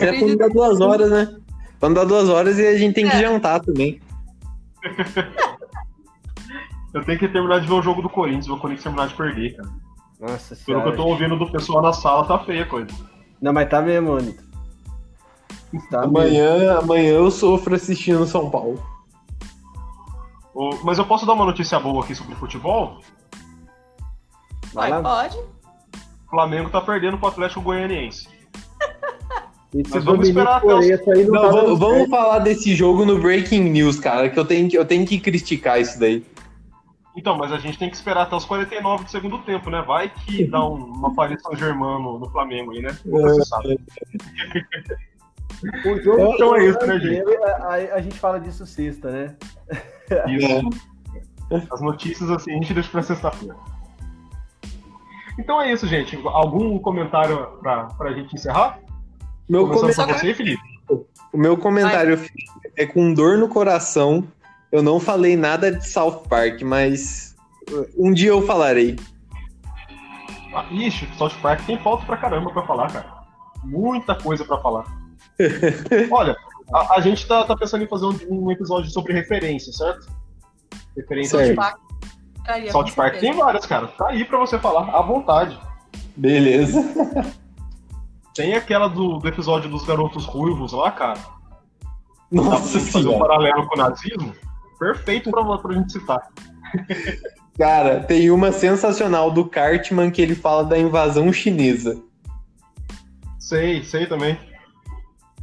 É 0.00 0.18
quando 0.18 0.36
dá 0.36 0.48
duas 0.48 0.80
horas, 0.80 1.10
né? 1.10 1.36
Quando 1.80 1.94
dá 1.94 2.04
duas 2.04 2.28
horas 2.28 2.58
e 2.58 2.66
a 2.66 2.78
gente 2.78 2.94
tem 2.94 3.08
que 3.08 3.16
é. 3.16 3.20
jantar 3.20 3.60
também. 3.60 4.00
Eu 6.92 7.04
tenho 7.04 7.18
que 7.18 7.28
terminar 7.28 7.60
de 7.60 7.66
ver 7.66 7.74
o 7.74 7.82
jogo 7.82 8.02
do 8.02 8.08
Corinthians, 8.08 8.48
o 8.48 8.56
Corinthians 8.56 8.84
terminar 8.84 9.08
de 9.08 9.14
perder, 9.14 9.56
cara. 9.56 9.70
Nossa 10.20 10.56
Pelo 10.66 10.82
que 10.82 10.88
eu 10.88 10.96
tô 10.96 11.06
ouvindo 11.06 11.36
do 11.38 11.50
pessoal 11.50 11.80
na 11.80 11.92
sala, 11.92 12.26
tá 12.26 12.38
feia 12.40 12.64
a 12.64 12.66
coisa. 12.66 12.88
Não, 13.40 13.52
mas 13.52 13.68
tá 13.68 13.80
mesmo, 13.80 14.10
mano. 14.10 14.34
Tá 15.90 16.04
amanhã, 16.04 16.58
mesmo. 16.58 16.78
amanhã 16.78 17.12
eu 17.12 17.30
sofro 17.30 17.74
assistindo 17.74 18.26
São 18.26 18.50
Paulo. 18.50 18.82
O, 20.52 20.84
mas 20.84 20.98
eu 20.98 21.06
posso 21.06 21.24
dar 21.24 21.32
uma 21.32 21.46
notícia 21.46 21.78
boa 21.78 22.04
aqui 22.04 22.14
sobre 22.14 22.34
futebol? 22.34 23.00
Vai, 24.74 24.90
Vai 24.90 25.02
pode. 25.02 25.38
O 25.38 26.30
Flamengo 26.30 26.70
tá 26.70 26.80
perdendo 26.80 27.16
pro 27.16 27.28
Atlético 27.28 27.62
Goianiense. 27.62 28.28
Mas 29.88 30.04
vamos 30.04 30.26
esperar 30.26 30.56
até 30.56 30.74
os... 30.74 30.88
não, 31.28 31.42
não, 31.42 31.52
vamos, 31.52 31.78
vamos 31.78 32.10
falar 32.10 32.40
desse 32.40 32.74
jogo 32.74 33.04
no 33.04 33.20
Breaking 33.20 33.70
News, 33.70 34.00
cara, 34.00 34.28
que 34.28 34.36
eu 34.36 34.44
tenho 34.44 34.68
que, 34.68 34.76
eu 34.76 34.84
tenho 34.84 35.06
que 35.06 35.20
criticar 35.20 35.80
isso 35.80 35.98
daí. 35.98 36.24
Então, 37.16 37.36
mas 37.36 37.52
a 37.52 37.58
gente 37.58 37.78
tem 37.78 37.90
que 37.90 37.96
esperar 37.96 38.22
até 38.22 38.36
os 38.36 38.44
49 38.44 39.04
do 39.04 39.10
segundo 39.10 39.38
tempo, 39.38 39.68
né? 39.68 39.82
Vai 39.82 40.08
que 40.08 40.46
dá 40.46 40.64
um, 40.64 40.76
uma 40.76 41.14
Paris 41.14 41.42
Germano 41.54 42.18
no 42.18 42.30
Flamengo 42.30 42.72
aí, 42.72 42.80
né? 42.80 42.96
Você 43.04 43.44
sabe. 43.44 43.80
o 45.84 46.02
jogo 46.02 46.34
então 46.34 46.56
é 46.56 46.66
isso, 46.66 46.86
né, 46.86 46.98
gente? 47.00 47.36
A, 47.36 47.50
a, 47.50 47.74
a, 47.96 48.00
gente 48.00 48.18
fala 48.18 48.38
disso 48.38 48.64
sexta, 48.64 49.10
né? 49.10 49.36
Isso. 50.28 50.70
As 51.72 51.80
notícias 51.80 52.30
assim 52.30 52.52
a 52.52 52.54
gente 52.54 52.72
deixa 52.72 52.90
pra 52.90 53.02
sexta-feira. 53.02 53.56
Então 55.38 55.60
é 55.60 55.72
isso, 55.72 55.86
gente. 55.86 56.16
Algum 56.24 56.78
comentário 56.78 57.46
pra, 57.60 57.84
pra 57.86 58.12
gente 58.12 58.34
encerrar? 58.34 58.78
Meu 59.48 59.68
comentário... 59.68 60.14
você, 60.14 60.32
Felipe. 60.32 60.62
O 61.32 61.38
meu 61.38 61.56
comentário 61.56 62.18
Ai. 62.18 62.28
é 62.76 62.86
com 62.86 63.12
dor 63.14 63.38
no 63.38 63.48
coração 63.48 64.24
eu 64.72 64.82
não 64.82 65.00
falei 65.00 65.36
nada 65.36 65.72
de 65.72 65.86
South 65.86 66.22
Park, 66.28 66.62
mas 66.62 67.34
um 67.96 68.12
dia 68.12 68.30
eu 68.30 68.46
falarei. 68.46 68.96
Ah, 70.54 70.66
ixi, 70.70 71.08
South 71.16 71.34
Park 71.42 71.64
tem 71.66 71.78
falta 71.78 72.04
pra 72.04 72.16
caramba 72.16 72.50
pra 72.50 72.66
falar, 72.66 72.90
cara. 72.90 73.20
Muita 73.64 74.14
coisa 74.14 74.44
pra 74.44 74.58
falar. 74.58 74.84
Olha, 76.10 76.36
a, 76.72 76.94
a, 76.94 77.00
gente 77.00 77.26
tá, 77.26 77.44
tá, 77.44 77.56
pensando 77.56 77.84
em 77.84 77.88
fazer 77.88 78.06
um, 78.06 78.16
um, 78.28 78.50
episódio 78.50 78.90
sobre 78.90 79.12
referência, 79.12 79.72
certo? 79.72 80.08
Referência 80.96 81.38
South 81.38 81.54
Park. 81.54 81.78
South 82.70 82.92
Park 82.96 83.18
tem 83.18 83.32
várias, 83.32 83.66
cara. 83.66 83.88
Tá 83.88 84.08
aí 84.08 84.24
pra 84.24 84.38
você 84.38 84.58
falar 84.58 84.90
à 84.90 85.02
vontade. 85.02 85.58
Beleza. 86.16 86.82
Tem 88.34 88.54
aquela 88.54 88.88
do, 88.88 89.18
do 89.18 89.28
episódio 89.28 89.68
dos 89.68 89.84
garotos 89.84 90.24
ruivos 90.24 90.72
lá, 90.72 90.90
cara. 90.90 91.18
Nossa 92.30 92.78
Dá 92.78 92.84
pra 92.84 92.92
fazer 92.92 93.08
um 93.08 93.18
paralelo 93.18 93.66
com 93.66 93.74
o 93.74 93.78
nazismo 93.78 94.34
perfeito 94.80 95.30
pra, 95.30 95.58
pra 95.58 95.74
gente 95.74 95.92
citar. 95.92 96.28
Cara, 97.58 98.00
tem 98.00 98.30
uma 98.30 98.50
sensacional 98.50 99.30
do 99.30 99.44
Cartman 99.44 100.10
que 100.10 100.22
ele 100.22 100.34
fala 100.34 100.64
da 100.64 100.78
invasão 100.78 101.30
chinesa. 101.30 102.02
Sei, 103.38 103.84
sei 103.84 104.06
também. 104.06 104.38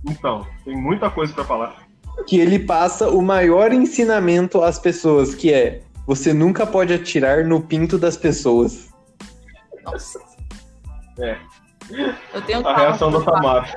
Então, 0.10 0.48
tem 0.66 0.76
muita 0.76 1.12
coisa 1.12 1.32
para 1.34 1.44
falar. 1.44 1.88
Que 2.26 2.40
ele 2.40 2.58
passa 2.58 3.10
o 3.10 3.22
maior 3.22 3.72
ensinamento 3.72 4.64
às 4.64 4.80
pessoas, 4.80 5.36
que 5.36 5.54
é 5.54 5.84
você 6.08 6.34
nunca 6.34 6.66
pode 6.66 6.92
atirar 6.92 7.46
no 7.46 7.62
pinto 7.62 8.00
das 8.00 8.18
pessoas. 8.18 8.90
Nossa. 9.84 10.20
É. 11.20 11.38
Eu 12.34 12.42
tenho 12.44 12.68
a 12.68 12.76
reação 12.76 13.12
da 13.12 13.22
Tamara. 13.22 13.76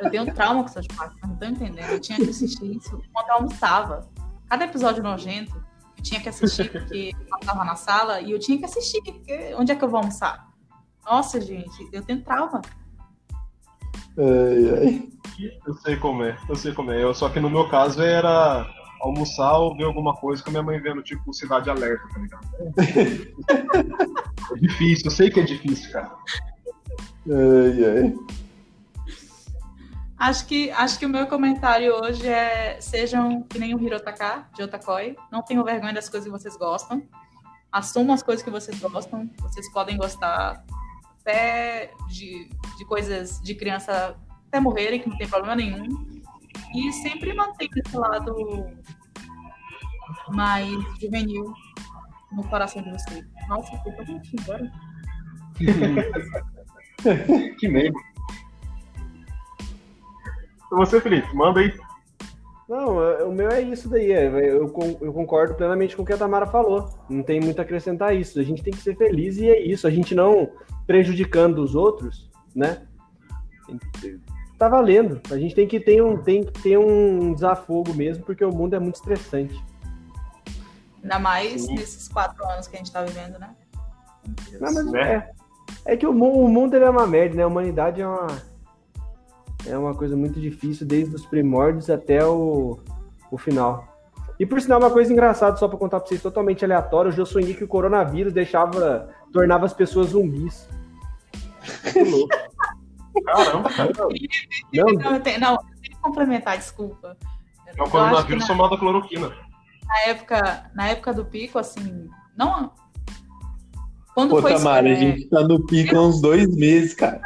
Eu 0.00 0.10
tenho 0.10 0.34
trauma 0.34 0.62
com 0.62 0.68
essas 0.68 0.86
partes, 0.86 1.16
não 1.22 1.34
tô 1.36 1.46
entendendo. 1.46 1.90
Eu 1.90 2.00
tinha 2.00 2.18
que 2.18 2.30
assistir 2.30 2.76
isso 2.76 3.02
quando 3.12 3.28
eu 3.28 3.34
almoçava 3.34 4.06
cada 4.48 4.64
episódio 4.64 5.02
nojento, 5.02 5.54
eu 5.96 6.02
tinha 6.02 6.20
que 6.20 6.28
assistir 6.28 6.70
porque 6.70 7.12
eu 7.30 7.38
estava 7.38 7.64
na 7.64 7.76
sala 7.76 8.20
e 8.20 8.30
eu 8.30 8.38
tinha 8.38 8.58
que 8.58 8.64
assistir, 8.64 9.02
porque 9.02 9.54
onde 9.56 9.72
é 9.72 9.76
que 9.76 9.84
eu 9.84 9.88
vou 9.88 9.98
almoçar? 9.98 10.48
Nossa, 11.04 11.40
gente, 11.40 11.88
eu 11.92 12.02
tenho 12.02 12.22
trauma. 12.22 12.62
Ai, 14.16 14.78
ai. 14.78 15.08
Eu 15.66 15.74
sei 15.74 15.96
como 15.96 16.22
é, 16.22 16.36
eu 16.48 16.56
sei 16.56 16.72
como 16.72 16.90
é. 16.90 17.02
Eu, 17.02 17.12
só 17.14 17.28
que 17.28 17.40
no 17.40 17.50
meu 17.50 17.68
caso 17.68 18.00
era 18.00 18.66
almoçar 19.00 19.58
ou 19.58 19.76
ver 19.76 19.84
alguma 19.84 20.14
coisa 20.14 20.42
com 20.42 20.50
a 20.50 20.52
minha 20.52 20.62
mãe 20.62 20.80
vendo, 20.80 21.02
tipo, 21.02 21.32
Cidade 21.32 21.68
Alerta, 21.68 22.08
tá 22.08 22.20
ligado? 22.20 22.48
É, 22.78 24.54
é 24.54 24.58
difícil, 24.60 25.06
eu 25.06 25.10
sei 25.10 25.30
que 25.30 25.40
é 25.40 25.42
difícil, 25.44 25.92
cara. 25.92 26.14
Ai, 27.28 27.84
ai. 27.84 28.14
Acho 30.24 30.46
que, 30.46 30.70
acho 30.70 30.98
que 30.98 31.04
o 31.04 31.08
meu 31.10 31.26
comentário 31.26 31.92
hoje 31.96 32.26
é 32.26 32.80
sejam 32.80 33.42
que 33.42 33.58
nem 33.58 33.74
o 33.74 33.78
Hirotaka 33.78 34.48
de 34.54 34.62
Otakoi. 34.62 35.18
Não 35.30 35.42
tenham 35.42 35.62
vergonha 35.62 35.92
das 35.92 36.08
coisas 36.08 36.24
que 36.24 36.32
vocês 36.32 36.56
gostam. 36.56 37.06
Assumam 37.70 38.14
as 38.14 38.22
coisas 38.22 38.42
que 38.42 38.48
vocês 38.48 38.80
gostam. 38.80 39.30
Vocês 39.40 39.70
podem 39.70 39.98
gostar 39.98 40.64
até 41.20 41.92
de, 42.08 42.48
de 42.78 42.84
coisas 42.86 43.38
de 43.42 43.54
criança 43.54 44.16
até 44.48 44.58
morrerem, 44.58 44.98
que 44.98 45.10
não 45.10 45.18
tem 45.18 45.28
problema 45.28 45.56
nenhum. 45.56 45.84
E 46.74 46.90
sempre 46.90 47.34
mantenha 47.34 47.70
esse 47.84 47.94
lado 47.94 48.64
mais 50.28 50.72
juvenil 51.02 51.52
no 52.32 52.48
coração 52.48 52.80
de 52.80 52.90
vocês. 52.92 53.26
Nossa, 53.46 53.74
eu 53.74 53.94
tô 53.94 54.42
agora. 54.42 54.72
que 57.60 57.68
medo. 57.68 58.13
Você, 60.76 61.00
Felipe, 61.00 61.34
manda 61.34 61.60
aí. 61.60 61.72
Não, 62.68 63.28
o 63.28 63.32
meu 63.32 63.50
é 63.50 63.60
isso 63.60 63.88
daí. 63.88 64.10
É, 64.12 64.26
eu, 64.26 64.72
eu 65.00 65.12
concordo 65.12 65.54
plenamente 65.54 65.94
com 65.94 66.02
o 66.02 66.04
que 66.04 66.12
a 66.12 66.16
Tamara 66.16 66.46
falou. 66.46 66.88
Não 67.08 67.22
tem 67.22 67.40
muito 67.40 67.58
a 67.58 67.62
acrescentar 67.62 68.16
isso. 68.16 68.40
A 68.40 68.42
gente 68.42 68.62
tem 68.62 68.72
que 68.72 68.80
ser 68.80 68.96
feliz 68.96 69.36
e 69.36 69.48
é 69.48 69.60
isso. 69.60 69.86
A 69.86 69.90
gente 69.90 70.14
não 70.14 70.50
prejudicando 70.86 71.58
os 71.58 71.74
outros, 71.74 72.30
né? 72.54 72.82
Tá 74.58 74.68
valendo. 74.68 75.20
A 75.30 75.36
gente 75.36 75.54
tem 75.54 75.68
que 75.68 75.78
ter 75.78 76.02
um, 76.02 76.16
tem 76.16 76.42
que 76.42 76.52
ter 76.62 76.78
um 76.78 77.34
desafogo 77.34 77.92
mesmo, 77.92 78.24
porque 78.24 78.44
o 78.44 78.52
mundo 78.52 78.74
é 78.74 78.78
muito 78.78 78.96
estressante. 78.96 79.62
Ainda 81.02 81.18
mais 81.18 81.62
Sim. 81.62 81.74
nesses 81.74 82.08
quatro 82.08 82.42
anos 82.46 82.66
que 82.66 82.76
a 82.76 82.78
gente 82.78 82.90
tá 82.90 83.02
vivendo, 83.02 83.38
né? 83.38 83.54
Não, 84.58 84.72
mas 84.72 84.94
é, 84.94 85.30
é 85.84 85.96
que 85.98 86.06
o, 86.06 86.10
o 86.10 86.48
mundo 86.48 86.74
é 86.76 86.88
uma 86.90 87.06
merda, 87.06 87.36
né? 87.36 87.42
A 87.42 87.46
humanidade 87.46 88.00
é 88.00 88.06
uma 88.06 88.26
é 89.66 89.76
uma 89.76 89.94
coisa 89.94 90.16
muito 90.16 90.40
difícil 90.40 90.86
desde 90.86 91.14
os 91.14 91.24
primórdios 91.26 91.88
até 91.90 92.24
o, 92.24 92.78
o 93.30 93.38
final. 93.38 93.94
E 94.38 94.44
por 94.44 94.60
sinal, 94.60 94.80
uma 94.80 94.90
coisa 94.90 95.12
engraçada, 95.12 95.56
só 95.56 95.68
para 95.68 95.78
contar 95.78 96.00
para 96.00 96.08
vocês, 96.08 96.22
totalmente 96.22 96.64
aleatório, 96.64 97.10
eu 97.10 97.12
já 97.12 97.24
sonhei 97.24 97.54
que 97.54 97.64
o 97.64 97.68
coronavírus 97.68 98.32
deixava, 98.32 99.10
tornava 99.32 99.64
as 99.64 99.72
pessoas 99.72 100.08
zumbis. 100.08 100.68
Muito 101.84 102.10
louco. 102.10 102.34
Caramba, 103.24 103.70
Não, 104.72 104.86
não, 104.86 105.14
eu 105.14 105.20
tenho, 105.20 105.38
não, 105.38 105.56
tenho 105.56 105.82
que 105.82 106.00
complementar, 106.02 106.58
desculpa. 106.58 107.16
É 107.76 107.82
o 107.82 107.88
coronavírus 107.88 108.44
somado 108.44 108.74
a 108.74 108.78
cloroquina. 108.78 109.32
Na 109.86 110.00
época, 110.06 110.70
na 110.74 110.88
época 110.88 111.12
do 111.14 111.24
pico, 111.24 111.58
assim, 111.58 112.08
não. 112.36 112.72
Quando 114.14 114.30
Pô, 114.30 114.42
foi 114.42 114.54
Tamara, 114.54 114.90
a 114.90 114.94
gente 114.94 115.28
tá 115.28 115.42
no 115.42 115.64
pico 115.64 115.96
há 115.96 116.02
uns 116.02 116.20
dois 116.20 116.54
meses, 116.56 116.94
cara. 116.94 117.20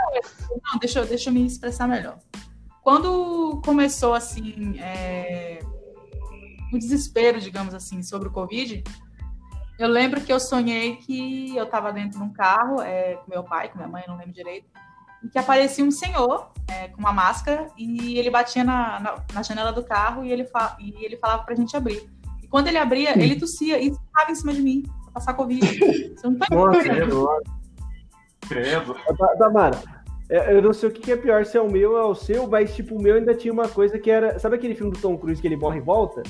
Não, 0.73 0.79
deixa, 0.79 1.05
deixa 1.05 1.31
eu 1.31 1.35
me 1.35 1.47
expressar 1.47 1.87
melhor. 1.87 2.19
Quando 2.83 3.61
começou, 3.65 4.15
assim, 4.15 4.79
é... 4.79 5.61
o 6.73 6.79
desespero, 6.79 7.41
digamos 7.41 7.75
assim, 7.75 8.03
sobre 8.03 8.29
o 8.29 8.33
Covid, 8.33 8.83
eu 9.79 9.89
lembro 9.89 10.21
que 10.21 10.33
eu 10.33 10.41
sonhei 10.41 10.97
que 10.97 11.57
eu 11.57 11.65
estava 11.65 11.93
dentro 11.93 12.19
de 12.19 12.25
um 12.25 12.33
carro 12.33 12.83
é, 12.83 13.15
com 13.15 13.31
meu 13.31 13.45
pai, 13.45 13.69
com 13.69 13.79
minha 13.79 13.89
mãe, 13.89 14.03
não 14.09 14.17
lembro 14.17 14.33
direito, 14.33 14.67
e 15.23 15.29
que 15.29 15.39
aparecia 15.39 15.85
um 15.85 15.91
senhor 15.91 16.51
é, 16.69 16.89
com 16.89 16.99
uma 16.99 17.13
máscara 17.13 17.69
e 17.77 18.19
ele 18.19 18.31
batia 18.31 18.65
na, 18.65 18.99
na, 19.01 19.25
na 19.33 19.43
janela 19.43 19.73
do 19.73 19.85
carro 19.85 20.25
e 20.25 20.33
ele, 20.33 20.45
fa 20.45 20.77
e 20.81 21.05
ele 21.05 21.17
falava 21.17 21.45
pra 21.45 21.55
gente 21.55 21.77
abrir. 21.77 22.09
E 22.43 22.49
quando 22.49 22.67
ele 22.67 22.79
abria, 22.79 23.17
ele 23.21 23.37
tossia 23.37 23.79
e 23.79 23.89
estava 23.89 24.31
em 24.31 24.35
cima 24.35 24.53
de 24.53 24.63
mim 24.63 24.83
pra 25.05 25.13
passar 25.13 25.35
Covid. 25.35 26.15
Você 26.17 26.27
não 26.27 26.37
tá 26.37 26.47
entendendo. 26.51 27.29
Credo. 28.41 28.97
Tamara, 29.39 29.77
é, 29.77 29.98
eu 30.29 30.61
não 30.61 30.73
sei 30.73 30.89
o 30.89 30.93
que 30.93 31.11
é 31.11 31.17
pior, 31.17 31.45
se 31.47 31.57
é 31.57 31.61
o 31.61 31.71
meu 31.71 31.93
ou 31.93 31.99
é 31.99 32.05
o 32.05 32.15
seu, 32.15 32.47
mas 32.47 32.75
tipo, 32.75 32.97
o 32.97 33.03
meu 33.03 33.17
ainda 33.17 33.35
tinha 33.35 33.53
uma 33.53 33.69
coisa 33.69 33.99
que 33.99 34.11
era. 34.11 34.39
Sabe 34.39 34.57
aquele 34.57 34.75
filme 34.75 34.93
do 34.93 35.01
Tom 35.01 35.17
Cruise 35.17 35.41
que 35.41 35.49
ele 35.49 35.57
morre 35.57 35.79
e 35.79 35.83
volta? 35.83 36.23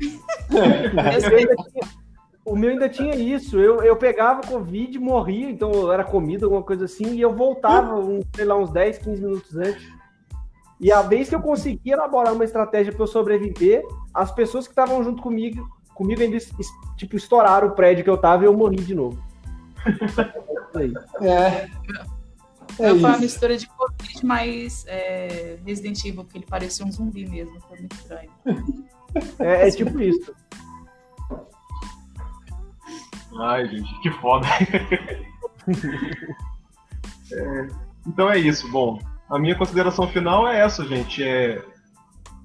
o 2.44 2.54
meu 2.54 2.70
ainda 2.70 2.88
tinha 2.88 3.14
isso. 3.14 3.58
Eu, 3.58 3.82
eu 3.82 3.96
pegava 3.96 4.46
Covid, 4.46 4.98
morria, 4.98 5.48
então 5.48 5.90
era 5.90 6.04
comida, 6.04 6.44
alguma 6.44 6.62
coisa 6.62 6.84
assim, 6.84 7.14
e 7.14 7.20
eu 7.20 7.34
voltava, 7.34 7.98
um, 7.98 8.20
sei 8.34 8.44
lá, 8.44 8.56
uns 8.56 8.70
10, 8.70 8.98
15 8.98 9.22
minutos 9.22 9.56
antes. 9.56 9.88
E 10.78 10.92
a 10.92 11.00
vez 11.00 11.30
que 11.30 11.34
eu 11.34 11.40
consegui 11.40 11.92
elaborar 11.92 12.34
uma 12.34 12.44
estratégia 12.44 12.92
para 12.92 13.02
eu 13.02 13.06
sobreviver, 13.06 13.82
as 14.12 14.30
pessoas 14.30 14.66
que 14.66 14.72
estavam 14.72 15.02
junto 15.02 15.22
comigo, 15.22 15.66
comigo 15.94 16.20
ainda 16.20 16.36
tipo, 16.96 17.16
estouraram 17.16 17.68
o 17.68 17.74
prédio 17.74 18.04
que 18.04 18.10
eu 18.10 18.18
tava 18.18 18.42
e 18.42 18.46
eu 18.46 18.52
morri 18.52 18.76
de 18.76 18.94
novo. 18.94 19.18
é. 21.22 21.68
É 22.72 22.88
foi 22.88 22.98
uma 22.98 23.18
mistura 23.18 23.56
de 23.56 23.66
Covid 23.68 24.26
mais 24.26 24.84
é, 24.86 25.58
Resident 25.64 26.04
Evil, 26.04 26.24
porque 26.24 26.38
ele 26.38 26.46
parecia 26.46 26.84
um 26.84 26.90
zumbi 26.90 27.26
mesmo. 27.26 27.60
Foi 27.60 27.78
muito 27.78 27.94
estranho. 27.96 28.30
É, 29.38 29.68
é 29.68 29.70
tipo 29.70 30.00
isso. 30.00 30.34
Ai, 33.38 33.68
gente, 33.68 34.00
que 34.00 34.10
foda. 34.10 34.46
é, 37.32 37.68
então 38.06 38.30
é 38.30 38.38
isso. 38.38 38.68
Bom, 38.70 38.98
a 39.28 39.38
minha 39.38 39.56
consideração 39.56 40.08
final 40.08 40.48
é 40.48 40.60
essa, 40.60 40.84
gente. 40.84 41.22
É, 41.22 41.64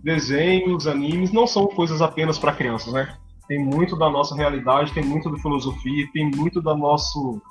desenhos, 0.04 0.88
animes 0.88 1.32
não 1.32 1.46
são 1.46 1.68
coisas 1.68 2.02
apenas 2.02 2.38
para 2.38 2.54
crianças, 2.54 2.94
né? 2.94 3.18
Tem 3.48 3.60
muito 3.60 3.98
da 3.98 4.10
nossa 4.10 4.36
realidade, 4.36 4.94
tem 4.94 5.04
muito 5.04 5.30
da 5.30 5.38
filosofia, 5.40 6.08
tem 6.14 6.30
muito 6.30 6.62
da 6.62 6.76
nosso 6.76 7.42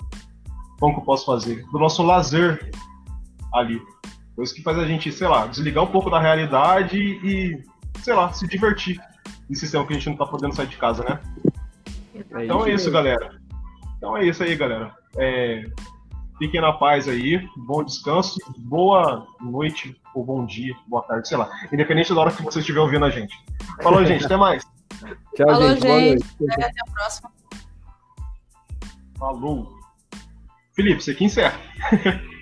como 0.78 0.94
que 0.94 1.00
eu 1.00 1.04
posso 1.04 1.26
fazer? 1.26 1.64
Do 1.70 1.78
nosso 1.78 2.02
lazer 2.02 2.70
ali. 3.52 3.80
Coisa 4.34 4.54
que 4.54 4.62
faz 4.62 4.78
a 4.78 4.86
gente, 4.86 5.10
sei 5.10 5.26
lá, 5.26 5.46
desligar 5.46 5.82
um 5.82 5.88
pouco 5.88 6.10
da 6.10 6.20
realidade 6.20 6.96
e, 6.96 7.60
sei 8.00 8.14
lá, 8.14 8.32
se 8.32 8.46
divertir 8.46 9.00
nesse 9.48 9.62
sistema 9.62 9.84
que 9.84 9.92
a 9.92 9.96
gente 9.96 10.08
não 10.08 10.16
tá 10.16 10.26
podendo 10.26 10.54
sair 10.54 10.68
de 10.68 10.76
casa, 10.76 11.02
né? 11.04 11.20
É 12.34 12.44
então 12.44 12.64
é 12.64 12.72
isso, 12.72 12.90
galera. 12.90 13.40
Então 13.96 14.16
é 14.16 14.24
isso 14.24 14.42
aí, 14.42 14.54
galera. 14.54 14.94
É... 15.16 15.64
Fiquem 16.38 16.60
na 16.60 16.72
paz 16.72 17.08
aí, 17.08 17.44
bom 17.56 17.82
descanso, 17.82 18.38
boa 18.58 19.26
noite, 19.40 20.00
ou 20.14 20.24
bom 20.24 20.46
dia, 20.46 20.72
boa 20.86 21.02
tarde, 21.02 21.26
sei 21.26 21.36
lá. 21.36 21.50
Independente 21.72 22.14
da 22.14 22.20
hora 22.20 22.30
que 22.30 22.44
você 22.44 22.60
estiver 22.60 22.78
ouvindo 22.78 23.04
a 23.04 23.10
gente. 23.10 23.36
Falou, 23.82 24.04
gente, 24.04 24.24
até 24.24 24.36
mais. 24.36 24.64
Tchau, 25.34 25.48
Falou, 25.48 25.70
gente. 25.70 26.24
gente. 26.38 26.52
Até 26.52 26.80
a 26.80 26.92
próxima. 26.92 27.32
Falou. 29.18 29.77
Felipe, 30.78 31.02
você 31.02 31.12
que 31.12 31.24
encerra. 31.24 31.60